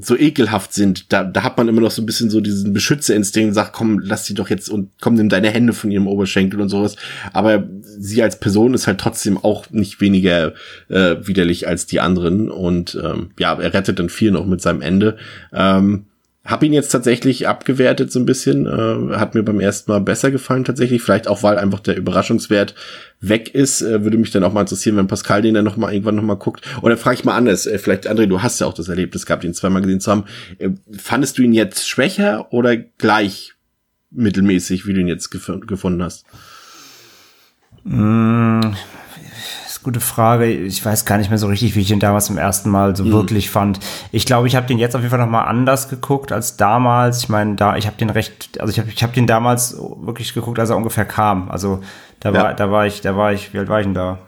so 0.01 0.17
ekelhaft 0.17 0.73
sind, 0.73 1.11
da, 1.11 1.23
da 1.23 1.43
hat 1.43 1.57
man 1.57 1.67
immer 1.67 1.81
noch 1.81 1.91
so 1.91 2.01
ein 2.01 2.05
bisschen 2.05 2.29
so 2.29 2.39
diesen 2.39 2.71
Beschützerinstinkt 2.73 3.49
und 3.49 3.53
sagt, 3.53 3.73
komm, 3.73 3.99
lass 3.99 4.25
sie 4.25 4.33
doch 4.33 4.49
jetzt 4.49 4.69
und 4.69 4.89
komm, 5.01 5.15
nimm 5.15 5.27
deine 5.29 5.49
Hände 5.49 5.73
von 5.73 5.91
ihrem 5.91 6.07
Oberschenkel 6.07 6.61
und 6.61 6.69
sowas. 6.69 6.95
Aber 7.33 7.67
sie 7.83 8.23
als 8.23 8.39
Person 8.39 8.73
ist 8.73 8.87
halt 8.87 8.99
trotzdem 8.99 9.37
auch 9.37 9.69
nicht 9.71 9.99
weniger 9.99 10.53
äh, 10.87 11.15
widerlich 11.21 11.67
als 11.67 11.85
die 11.85 11.99
anderen. 11.99 12.49
Und 12.49 12.97
ähm, 13.03 13.31
ja, 13.37 13.59
er 13.59 13.73
rettet 13.73 13.99
dann 13.99 14.09
viel 14.09 14.31
noch 14.31 14.45
mit 14.45 14.61
seinem 14.61 14.81
Ende. 14.81 15.17
Ähm, 15.53 16.05
hab 16.49 16.63
ihn 16.63 16.73
jetzt 16.73 16.89
tatsächlich 16.89 17.47
abgewertet 17.47 18.11
so 18.11 18.19
ein 18.19 18.25
bisschen. 18.25 18.65
Äh, 18.65 19.15
hat 19.15 19.35
mir 19.35 19.43
beim 19.43 19.59
ersten 19.59 19.91
Mal 19.91 20.01
besser 20.01 20.31
gefallen 20.31 20.65
tatsächlich. 20.65 21.01
Vielleicht 21.01 21.27
auch, 21.27 21.43
weil 21.43 21.57
einfach 21.57 21.79
der 21.79 21.95
Überraschungswert 21.95 22.73
weg 23.21 23.53
ist. 23.53 23.81
Äh, 23.81 24.03
würde 24.03 24.17
mich 24.17 24.31
dann 24.31 24.43
auch 24.43 24.51
mal 24.51 24.61
interessieren, 24.61 24.97
wenn 24.97 25.07
Pascal 25.07 25.41
den 25.41 25.53
dann 25.53 25.65
noch 25.65 25.77
mal 25.77 25.93
irgendwann 25.93 26.15
noch 26.15 26.23
mal 26.23 26.35
guckt. 26.35 26.65
Oder 26.81 26.97
frage 26.97 27.15
ich 27.15 27.23
mal 27.23 27.35
anders. 27.35 27.67
Äh, 27.67 27.77
vielleicht, 27.77 28.09
André, 28.09 28.25
du 28.25 28.41
hast 28.41 28.59
ja 28.59 28.67
auch 28.67 28.73
das 28.73 28.89
Erlebnis 28.89 29.25
gehabt, 29.25 29.43
ihn 29.43 29.53
zweimal 29.53 29.81
gesehen 29.81 30.01
zu 30.01 30.11
haben. 30.11 30.25
Äh, 30.57 30.71
fandest 30.97 31.37
du 31.37 31.43
ihn 31.43 31.53
jetzt 31.53 31.87
schwächer 31.87 32.51
oder 32.51 32.75
gleich 32.75 33.53
mittelmäßig, 34.09 34.87
wie 34.87 34.93
du 34.93 35.01
ihn 35.01 35.07
jetzt 35.07 35.29
gef 35.29 35.51
gefunden 35.67 36.01
hast? 36.01 36.25
Mmh 37.83 38.75
gute 39.83 39.99
Frage. 39.99 40.45
Ich 40.45 40.83
weiß 40.83 41.05
gar 41.05 41.17
nicht 41.17 41.29
mehr 41.29 41.37
so 41.37 41.47
richtig, 41.47 41.75
wie 41.75 41.81
ich 41.81 41.91
ihn 41.91 41.99
damals 41.99 42.25
zum 42.25 42.37
ersten 42.37 42.69
Mal 42.69 42.95
so 42.95 43.05
mhm. 43.05 43.11
wirklich 43.11 43.49
fand. 43.49 43.79
Ich 44.11 44.25
glaube, 44.25 44.47
ich 44.47 44.55
habe 44.55 44.67
den 44.67 44.77
jetzt 44.77 44.95
auf 44.95 45.01
jeden 45.01 45.11
Fall 45.11 45.19
noch 45.19 45.29
mal 45.29 45.43
anders 45.43 45.89
geguckt 45.89 46.31
als 46.31 46.57
damals. 46.57 47.19
Ich 47.19 47.29
meine, 47.29 47.55
da 47.55 47.75
ich 47.77 47.87
habe 47.87 47.97
den 47.97 48.09
recht, 48.09 48.59
also 48.59 48.71
ich 48.71 48.79
habe 48.79 48.89
ich 48.89 49.03
habe 49.03 49.13
den 49.13 49.27
damals 49.27 49.77
wirklich 49.77 50.33
geguckt, 50.33 50.59
als 50.59 50.69
er 50.69 50.77
ungefähr 50.77 51.05
kam. 51.05 51.49
Also 51.49 51.81
da 52.19 52.33
war 52.33 52.49
ja. 52.49 52.53
da 52.53 52.71
war 52.71 52.85
ich, 52.85 53.01
da 53.01 53.15
war 53.15 53.33
ich, 53.33 53.53
wie 53.53 53.59
alt 53.59 53.69
war 53.69 53.79
ich 53.79 53.85
denn 53.85 53.93
da? 53.93 54.19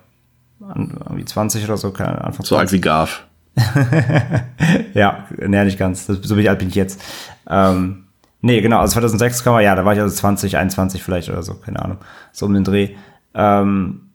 Irgendwie 0.60 1.26
20 1.26 1.64
oder 1.66 1.78
so, 1.78 1.92
keine 1.92 2.24
Anfang 2.24 2.46
So 2.46 2.56
alt 2.56 2.72
wie 2.72 2.80
Garf. 2.80 3.26
ja, 4.94 5.26
nee, 5.38 5.66
nicht 5.66 5.80
ganz. 5.80 6.06
So 6.06 6.38
wie 6.38 6.48
alt 6.48 6.60
bin 6.60 6.70
ich 6.70 6.76
jetzt. 6.76 7.02
Ähm, 7.50 8.06
nee, 8.42 8.62
genau, 8.62 8.80
also 8.80 8.94
2006 8.94 9.44
kam 9.44 9.56
er, 9.56 9.62
ja, 9.62 9.76
da 9.76 9.86
war 9.86 9.94
ich 9.94 10.00
also 10.00 10.16
20, 10.16 10.58
21 10.58 11.04
vielleicht 11.04 11.30
oder 11.30 11.44
so, 11.44 11.56
keine 11.56 11.82
Ahnung. 11.82 11.98
So 12.32 12.46
um 12.46 12.54
den 12.54 12.64
Dreh. 12.64 12.96
Ähm, 13.34 14.11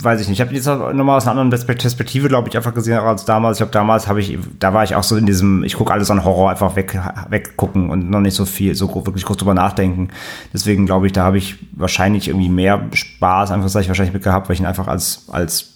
weiß 0.00 0.20
ich 0.20 0.28
nicht. 0.28 0.38
Ich 0.38 0.40
habe 0.40 0.54
jetzt 0.54 0.66
nochmal 0.66 1.16
aus 1.16 1.26
einer 1.26 1.40
anderen 1.40 1.66
Perspektive, 1.66 2.28
glaube 2.28 2.48
ich, 2.48 2.56
einfach 2.56 2.74
gesehen 2.74 2.98
als 2.98 3.24
damals. 3.24 3.56
Ich 3.56 3.58
glaube, 3.58 3.72
damals 3.72 4.06
habe 4.06 4.20
ich, 4.20 4.38
da 4.58 4.72
war 4.72 4.84
ich 4.84 4.94
auch 4.94 5.02
so 5.02 5.16
in 5.16 5.26
diesem, 5.26 5.64
ich 5.64 5.74
gucke 5.74 5.92
alles 5.92 6.10
an 6.10 6.24
Horror 6.24 6.50
einfach 6.50 6.76
weg, 6.76 6.98
weggucken 7.28 7.90
und 7.90 8.08
noch 8.10 8.20
nicht 8.20 8.34
so 8.34 8.44
viel, 8.44 8.74
so 8.74 8.94
wirklich 9.06 9.24
kurz 9.24 9.38
drüber 9.38 9.54
nachdenken. 9.54 10.08
Deswegen 10.52 10.86
glaube 10.86 11.06
ich, 11.06 11.12
da 11.12 11.24
habe 11.24 11.38
ich 11.38 11.56
wahrscheinlich 11.72 12.28
irgendwie 12.28 12.48
mehr 12.48 12.86
Spaß, 12.92 13.50
einfach 13.50 13.68
sage 13.68 13.84
ich 13.84 13.88
wahrscheinlich 13.88 14.14
mit 14.14 14.22
gehabt, 14.22 14.48
weil 14.48 14.54
ich 14.54 14.60
ihn 14.60 14.66
einfach 14.66 14.86
als, 14.86 15.26
als 15.30 15.74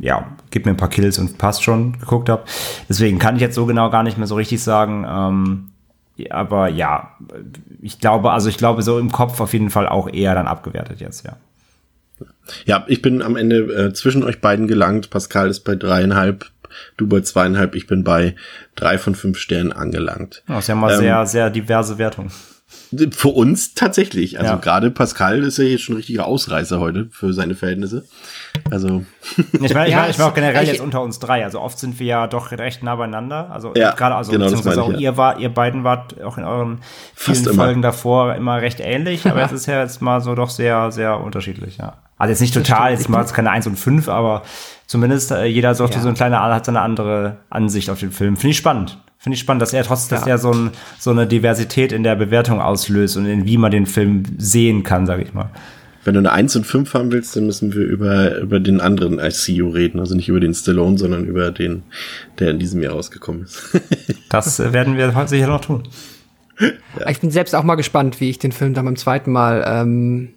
ja, 0.00 0.26
gib 0.50 0.66
mir 0.66 0.72
ein 0.72 0.76
paar 0.76 0.88
Kills 0.88 1.18
und 1.18 1.38
passt 1.38 1.62
schon 1.62 1.98
geguckt 1.98 2.28
habe. 2.28 2.42
Deswegen 2.88 3.18
kann 3.18 3.36
ich 3.36 3.42
jetzt 3.42 3.54
so 3.54 3.66
genau 3.66 3.88
gar 3.88 4.02
nicht 4.02 4.18
mehr 4.18 4.26
so 4.26 4.34
richtig 4.34 4.62
sagen. 4.62 5.06
Ähm, 5.08 5.68
aber 6.30 6.68
ja, 6.68 7.12
ich 7.80 8.00
glaube, 8.00 8.32
also 8.32 8.48
ich 8.48 8.58
glaube 8.58 8.82
so 8.82 8.98
im 8.98 9.12
Kopf 9.12 9.40
auf 9.40 9.52
jeden 9.52 9.70
Fall 9.70 9.88
auch 9.88 10.08
eher 10.12 10.34
dann 10.34 10.46
abgewertet 10.46 11.00
jetzt, 11.00 11.24
ja. 11.24 11.36
Ja, 12.64 12.84
ich 12.88 13.02
bin 13.02 13.22
am 13.22 13.36
Ende 13.36 13.56
äh, 13.58 13.92
zwischen 13.92 14.24
euch 14.24 14.40
beiden 14.40 14.66
gelangt. 14.66 15.10
Pascal 15.10 15.48
ist 15.48 15.60
bei 15.60 15.74
dreieinhalb, 15.74 16.46
du 16.96 17.06
bei 17.06 17.20
zweieinhalb, 17.20 17.74
ich 17.74 17.86
bin 17.86 18.04
bei 18.04 18.34
drei 18.74 18.98
von 18.98 19.14
fünf 19.14 19.38
Sternen 19.38 19.72
angelangt. 19.72 20.42
Das 20.46 20.64
ist 20.64 20.68
ja 20.68 20.74
mal 20.74 20.92
ähm, 20.92 21.00
sehr, 21.00 21.26
sehr 21.26 21.50
diverse 21.50 21.98
Wertung. 21.98 22.30
Für 23.10 23.28
uns 23.28 23.74
tatsächlich. 23.74 24.38
Also 24.38 24.52
ja. 24.52 24.58
gerade 24.58 24.90
Pascal 24.90 25.42
ist 25.42 25.56
ja 25.58 25.64
jetzt 25.64 25.82
schon 25.82 25.94
ein 25.94 25.96
richtiger 25.96 26.26
Ausreißer 26.26 26.78
heute 26.78 27.08
für 27.10 27.32
seine 27.32 27.54
Verhältnisse. 27.54 28.04
Also. 28.70 29.04
Ich 29.52 29.74
meine, 29.74 29.88
ich 29.88 29.94
meine, 29.94 30.10
ich 30.10 30.18
meine 30.18 30.30
auch 30.30 30.34
generell 30.34 30.66
jetzt 30.66 30.80
unter 30.80 31.00
uns 31.00 31.18
drei. 31.18 31.44
Also 31.44 31.60
oft 31.60 31.78
sind 31.78 31.98
wir 31.98 32.06
ja 32.06 32.26
doch 32.26 32.50
recht 32.52 32.82
nah 32.82 32.96
beieinander. 32.96 33.50
Also 33.50 33.72
ja, 33.74 33.92
gerade, 33.92 34.14
also 34.14 34.32
genau, 34.32 34.44
beziehungsweise 34.44 34.82
auch 34.82 34.92
ich, 34.92 35.00
ihr 35.00 35.16
war, 35.16 35.38
ihr 35.38 35.48
beiden 35.48 35.84
wart 35.84 36.20
auch 36.22 36.36
in 36.36 36.44
euren 36.44 36.80
vielen 37.14 37.36
Fast 37.36 37.54
Folgen 37.54 37.80
immer. 37.80 37.82
davor 37.82 38.34
immer 38.34 38.60
recht 38.60 38.80
ähnlich, 38.80 39.26
aber 39.26 39.42
es 39.44 39.52
ist 39.52 39.66
ja 39.66 39.80
jetzt 39.80 40.02
mal 40.02 40.20
so 40.20 40.34
doch 40.34 40.50
sehr, 40.50 40.90
sehr 40.90 41.20
unterschiedlich, 41.20 41.78
ja. 41.78 41.96
Also 42.22 42.30
jetzt 42.30 42.40
nicht 42.40 42.54
total, 42.54 42.92
jetzt 42.92 43.08
mal 43.08 43.24
keine 43.24 43.50
1 43.50 43.66
und 43.66 43.76
5, 43.76 44.08
aber 44.08 44.44
zumindest 44.86 45.32
äh, 45.32 45.46
jeder 45.46 45.74
so, 45.74 45.86
ja. 45.86 46.00
so 46.00 46.06
ein 46.06 46.14
kleiner 46.14 46.40
hat 46.40 46.64
seine 46.64 46.80
andere 46.80 47.38
Ansicht 47.50 47.90
auf 47.90 47.98
den 47.98 48.12
Film. 48.12 48.36
Finde 48.36 48.52
ich 48.52 48.58
spannend. 48.58 48.96
Finde 49.18 49.34
ich 49.34 49.40
spannend, 49.40 49.60
dass 49.60 49.72
er 49.72 49.82
trotz, 49.82 50.08
ja. 50.08 50.18
dass 50.18 50.28
er 50.28 50.38
so, 50.38 50.52
ein, 50.52 50.70
so 51.00 51.10
eine 51.10 51.26
Diversität 51.26 51.90
in 51.90 52.04
der 52.04 52.14
Bewertung 52.14 52.60
auslöst 52.60 53.16
und 53.16 53.26
in 53.26 53.44
wie 53.44 53.56
man 53.56 53.72
den 53.72 53.86
Film 53.86 54.22
sehen 54.38 54.84
kann, 54.84 55.04
sage 55.04 55.24
ich 55.24 55.34
mal. 55.34 55.50
Wenn 56.04 56.14
du 56.14 56.20
eine 56.20 56.30
1 56.30 56.54
und 56.54 56.64
5 56.64 56.94
haben 56.94 57.10
willst, 57.10 57.34
dann 57.34 57.46
müssen 57.46 57.74
wir 57.74 57.82
über, 57.82 58.38
über 58.38 58.60
den 58.60 58.80
anderen 58.80 59.18
ICU 59.18 59.70
reden. 59.70 59.98
Also 59.98 60.14
nicht 60.14 60.28
über 60.28 60.38
den 60.38 60.54
Stallone, 60.54 60.98
sondern 60.98 61.24
über 61.24 61.50
den, 61.50 61.82
der 62.38 62.52
in 62.52 62.60
diesem 62.60 62.80
Jahr 62.80 62.92
rausgekommen 62.92 63.46
ist. 63.46 63.80
das 64.28 64.60
äh, 64.60 64.72
werden 64.72 64.96
wir 64.96 65.12
heute 65.16 65.30
sicher 65.30 65.48
noch 65.48 65.62
tun. 65.62 65.88
Ja. 66.60 67.08
Ich 67.08 67.18
bin 67.18 67.32
selbst 67.32 67.56
auch 67.56 67.64
mal 67.64 67.74
gespannt, 67.74 68.20
wie 68.20 68.30
ich 68.30 68.38
den 68.38 68.52
Film 68.52 68.74
dann 68.74 68.84
beim 68.84 68.94
zweiten 68.94 69.32
Mal 69.32 69.64
ähm, 69.66 70.34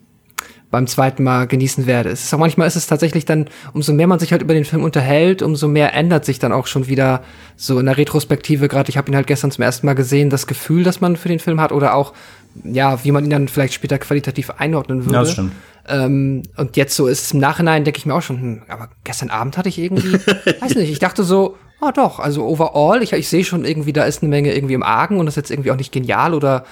beim 0.75 0.87
zweiten 0.87 1.23
Mal 1.23 1.47
genießen 1.47 1.85
werde. 1.85 2.09
Es 2.09 2.25
ist 2.25 2.33
auch 2.33 2.37
manchmal 2.37 2.67
ist 2.67 2.75
es 2.75 2.85
tatsächlich 2.85 3.23
dann, 3.23 3.45
umso 3.73 3.93
mehr 3.93 4.07
man 4.07 4.19
sich 4.19 4.33
halt 4.33 4.41
über 4.41 4.53
den 4.53 4.65
Film 4.65 4.83
unterhält, 4.83 5.41
umso 5.41 5.69
mehr 5.69 5.93
ändert 5.93 6.25
sich 6.25 6.37
dann 6.37 6.51
auch 6.51 6.67
schon 6.67 6.87
wieder 6.87 7.23
so 7.55 7.79
in 7.79 7.85
der 7.85 7.97
Retrospektive. 7.97 8.67
Gerade 8.67 8.89
ich 8.89 8.97
habe 8.97 9.09
ihn 9.09 9.15
halt 9.15 9.25
gestern 9.25 9.51
zum 9.51 9.63
ersten 9.63 9.85
Mal 9.85 9.93
gesehen, 9.93 10.29
das 10.29 10.47
Gefühl, 10.47 10.83
das 10.83 10.99
man 10.99 11.15
für 11.15 11.29
den 11.29 11.39
Film 11.39 11.61
hat 11.61 11.71
oder 11.71 11.95
auch 11.95 12.11
ja, 12.63 13.03
wie 13.05 13.11
man 13.11 13.23
ihn 13.23 13.29
dann 13.29 13.47
vielleicht 13.47 13.73
später 13.73 13.97
qualitativ 13.97 14.49
einordnen 14.51 15.05
würde. 15.05 15.13
Ja, 15.13 15.21
das 15.21 15.31
stimmt. 15.31 15.53
Ähm, 15.87 16.43
und 16.57 16.77
jetzt 16.77 16.95
so 16.95 17.07
ist 17.07 17.23
es 17.25 17.31
im 17.31 17.39
Nachhinein, 17.39 17.83
denke 17.83 17.99
ich 17.99 18.05
mir 18.05 18.15
auch 18.15 18.21
schon, 18.21 18.39
hm, 18.39 18.61
aber 18.67 18.89
gestern 19.03 19.29
Abend 19.29 19.57
hatte 19.57 19.69
ich 19.69 19.77
irgendwie, 19.77 20.13
weiß 20.61 20.75
nicht, 20.75 20.89
ich 20.89 20.99
dachte 20.99 21.23
so, 21.23 21.57
oh 21.79 21.91
doch, 21.93 22.19
also 22.19 22.45
overall, 22.45 23.03
ich, 23.03 23.13
ich 23.13 23.29
sehe 23.29 23.43
schon 23.43 23.65
irgendwie, 23.65 23.93
da 23.93 24.03
ist 24.03 24.21
eine 24.21 24.29
Menge 24.29 24.53
irgendwie 24.53 24.73
im 24.73 24.83
Argen 24.83 25.19
und 25.19 25.25
das 25.25 25.33
ist 25.33 25.43
jetzt 25.43 25.51
irgendwie 25.51 25.71
auch 25.71 25.77
nicht 25.77 25.91
genial 25.91 26.33
oder 26.33 26.65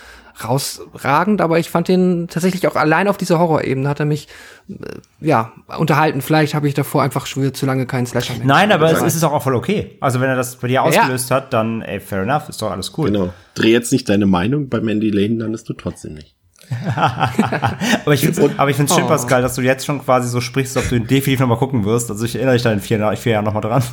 rausragend, 0.44 1.42
aber 1.42 1.60
ich 1.60 1.70
fand 1.70 1.88
den 1.88 2.28
tatsächlich 2.28 2.68
auch 2.68 2.76
allein 2.76 3.08
auf 3.08 3.18
dieser 3.18 3.40
Horrorebene 3.40 3.88
hat 3.88 4.00
er 4.00 4.06
mich 4.06 4.28
äh, 4.70 4.74
ja 5.20 5.52
unterhalten. 5.78 6.22
Vielleicht 6.22 6.56
habe 6.56 6.68
ich 6.68 6.74
davor 6.74 7.04
einfach 7.04 7.26
schon 7.26 7.44
wieder 7.44 7.54
zu 7.54 7.66
lange 7.66 7.86
keinen 7.86 8.06
Slasher 8.06 8.34
mehr. 8.36 8.46
Nein, 8.46 8.72
aber 8.72 8.92
es 8.92 9.16
ist 9.16 9.24
auch 9.24 9.42
voll 9.44 9.56
okay. 9.56 9.98
Also 10.00 10.22
wenn 10.22 10.30
er 10.30 10.36
das 10.36 10.56
bei 10.56 10.68
dir 10.68 10.84
ausgelöst 10.84 11.30
ja. 11.30 11.38
hat, 11.38 11.54
dann 11.54 11.82
ey, 11.82 12.00
fair 12.00 12.22
enough, 12.24 12.50
ist 12.50 12.62
doch 12.62 12.72
alles 12.72 12.92
cool. 12.98 13.12
Genau. 13.12 13.34
Dreh 13.56 13.72
jetzt 13.72 13.92
nicht 13.92 14.10
deine 14.10 14.26
Meinung 14.26 14.70
bei 14.70 14.82
Mandy 14.82 15.10
Lane, 15.10 15.38
dann 15.38 15.54
ist 15.54 15.70
du 15.70 15.74
trotzdem 15.74 16.16
nicht. 16.16 16.36
aber 16.96 18.14
ich 18.14 18.22
finde 18.22 18.52
aber 18.58 18.70
ich 18.70 18.78
find's 18.78 18.96
schön, 18.96 19.04
Oh. 19.04 19.08
Pascal, 19.08 19.42
dass 19.42 19.56
du 19.56 19.62
jetzt 19.62 19.86
schon 19.86 20.02
quasi 20.04 20.30
so 20.30 20.40
sprichst, 20.42 20.78
ob 20.78 20.88
du 20.88 20.96
ihn 20.96 21.08
definitiv 21.08 21.42
nochmal 21.42 21.58
gucken 21.58 21.84
wirst. 21.84 22.10
Also 22.10 22.24
ich 22.26 22.36
erinnere 22.36 22.54
dich 22.56 22.64
da 22.64 22.72
in 22.72 22.80
vier, 22.80 22.98
Jahren- 23.00 23.18
vier 23.18 23.34
Jahren 23.34 23.46
nochmal 23.46 23.62
dran. 23.62 23.84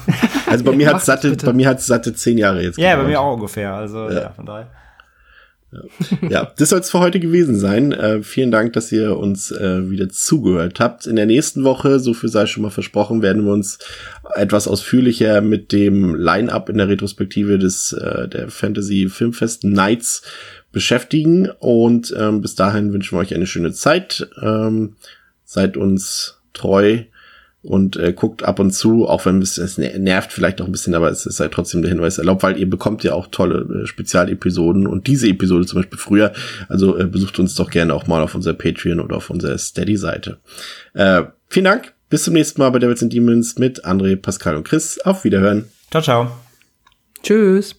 Also 0.48 0.64
bei 0.64 0.72
mir 0.72 0.86
hat 0.88 0.94
das 0.94 1.06
satte, 1.06 1.36
bei 1.36 1.52
mir 1.52 1.68
hat 1.68 1.80
satte 1.80 2.14
zehn 2.14 2.38
Jahre 2.38 2.62
jetzt. 2.62 2.78
Ja, 2.78 2.90
bei 2.90 3.02
gedauert. 3.02 3.08
mir 3.08 3.20
auch 3.20 3.34
ungefähr. 3.34 3.74
Also 3.74 4.08
ja, 4.08 4.30
von 4.30 4.46
daher. 4.46 4.68
Ja, 6.28 6.52
das 6.56 6.70
soll 6.70 6.80
es 6.80 6.90
für 6.90 6.98
heute 6.98 7.20
gewesen 7.20 7.56
sein. 7.56 7.92
Äh, 7.92 8.22
vielen 8.22 8.50
Dank, 8.50 8.72
dass 8.72 8.90
ihr 8.90 9.16
uns 9.16 9.52
äh, 9.52 9.88
wieder 9.88 10.08
zugehört 10.08 10.80
habt. 10.80 11.06
In 11.06 11.16
der 11.16 11.26
nächsten 11.26 11.62
Woche, 11.62 12.00
so 12.00 12.12
viel 12.12 12.28
sei 12.28 12.46
schon 12.46 12.64
mal 12.64 12.70
versprochen, 12.70 13.22
werden 13.22 13.44
wir 13.44 13.52
uns 13.52 13.78
etwas 14.34 14.66
ausführlicher 14.66 15.40
mit 15.40 15.72
dem 15.72 16.14
Line-up 16.16 16.68
in 16.68 16.78
der 16.78 16.88
Retrospektive 16.88 17.58
des 17.58 17.92
äh, 17.92 18.28
der 18.28 18.48
Fantasy 18.48 19.08
Filmfest 19.08 19.64
Nights 19.64 20.22
beschäftigen. 20.72 21.50
Und 21.60 22.14
ähm, 22.18 22.40
bis 22.40 22.56
dahin 22.56 22.92
wünschen 22.92 23.16
wir 23.16 23.20
euch 23.20 23.34
eine 23.34 23.46
schöne 23.46 23.72
Zeit. 23.72 24.28
Ähm, 24.42 24.96
seid 25.44 25.76
uns 25.76 26.40
treu 26.52 27.04
und 27.62 27.96
äh, 27.96 28.12
guckt 28.14 28.42
ab 28.42 28.58
und 28.58 28.70
zu, 28.72 29.06
auch 29.06 29.26
wenn 29.26 29.42
es, 29.42 29.58
es 29.58 29.78
ner- 29.78 29.98
nervt 29.98 30.32
vielleicht 30.32 30.62
auch 30.62 30.66
ein 30.66 30.72
bisschen, 30.72 30.94
aber 30.94 31.10
es 31.10 31.26
ist 31.26 31.40
halt 31.40 31.52
trotzdem 31.52 31.82
der 31.82 31.90
Hinweis 31.90 32.16
erlaubt, 32.18 32.42
weil 32.42 32.58
ihr 32.58 32.68
bekommt 32.68 33.04
ja 33.04 33.12
auch 33.12 33.26
tolle 33.26 33.82
äh, 33.82 33.86
Spezialepisoden 33.86 34.86
und 34.86 35.06
diese 35.06 35.28
Episode 35.28 35.66
zum 35.66 35.80
Beispiel 35.80 35.98
früher. 35.98 36.32
Also 36.68 36.96
äh, 36.98 37.06
besucht 37.06 37.38
uns 37.38 37.54
doch 37.54 37.70
gerne 37.70 37.92
auch 37.92 38.06
mal 38.06 38.22
auf 38.22 38.34
unserer 38.34 38.54
Patreon 38.54 39.00
oder 39.00 39.16
auf 39.16 39.28
unserer 39.28 39.58
Steady-Seite. 39.58 40.38
Äh, 40.94 41.24
vielen 41.48 41.64
Dank, 41.64 41.92
bis 42.08 42.24
zum 42.24 42.34
nächsten 42.34 42.60
Mal 42.60 42.70
bei 42.70 42.78
Devils 42.78 43.02
and 43.02 43.12
Demons 43.12 43.58
mit 43.58 43.84
André, 43.84 44.16
Pascal 44.16 44.56
und 44.56 44.66
Chris. 44.66 44.98
Auf 45.00 45.24
Wiederhören. 45.24 45.66
Ciao, 45.90 46.02
ciao. 46.02 46.30
Tschüss. 47.22 47.74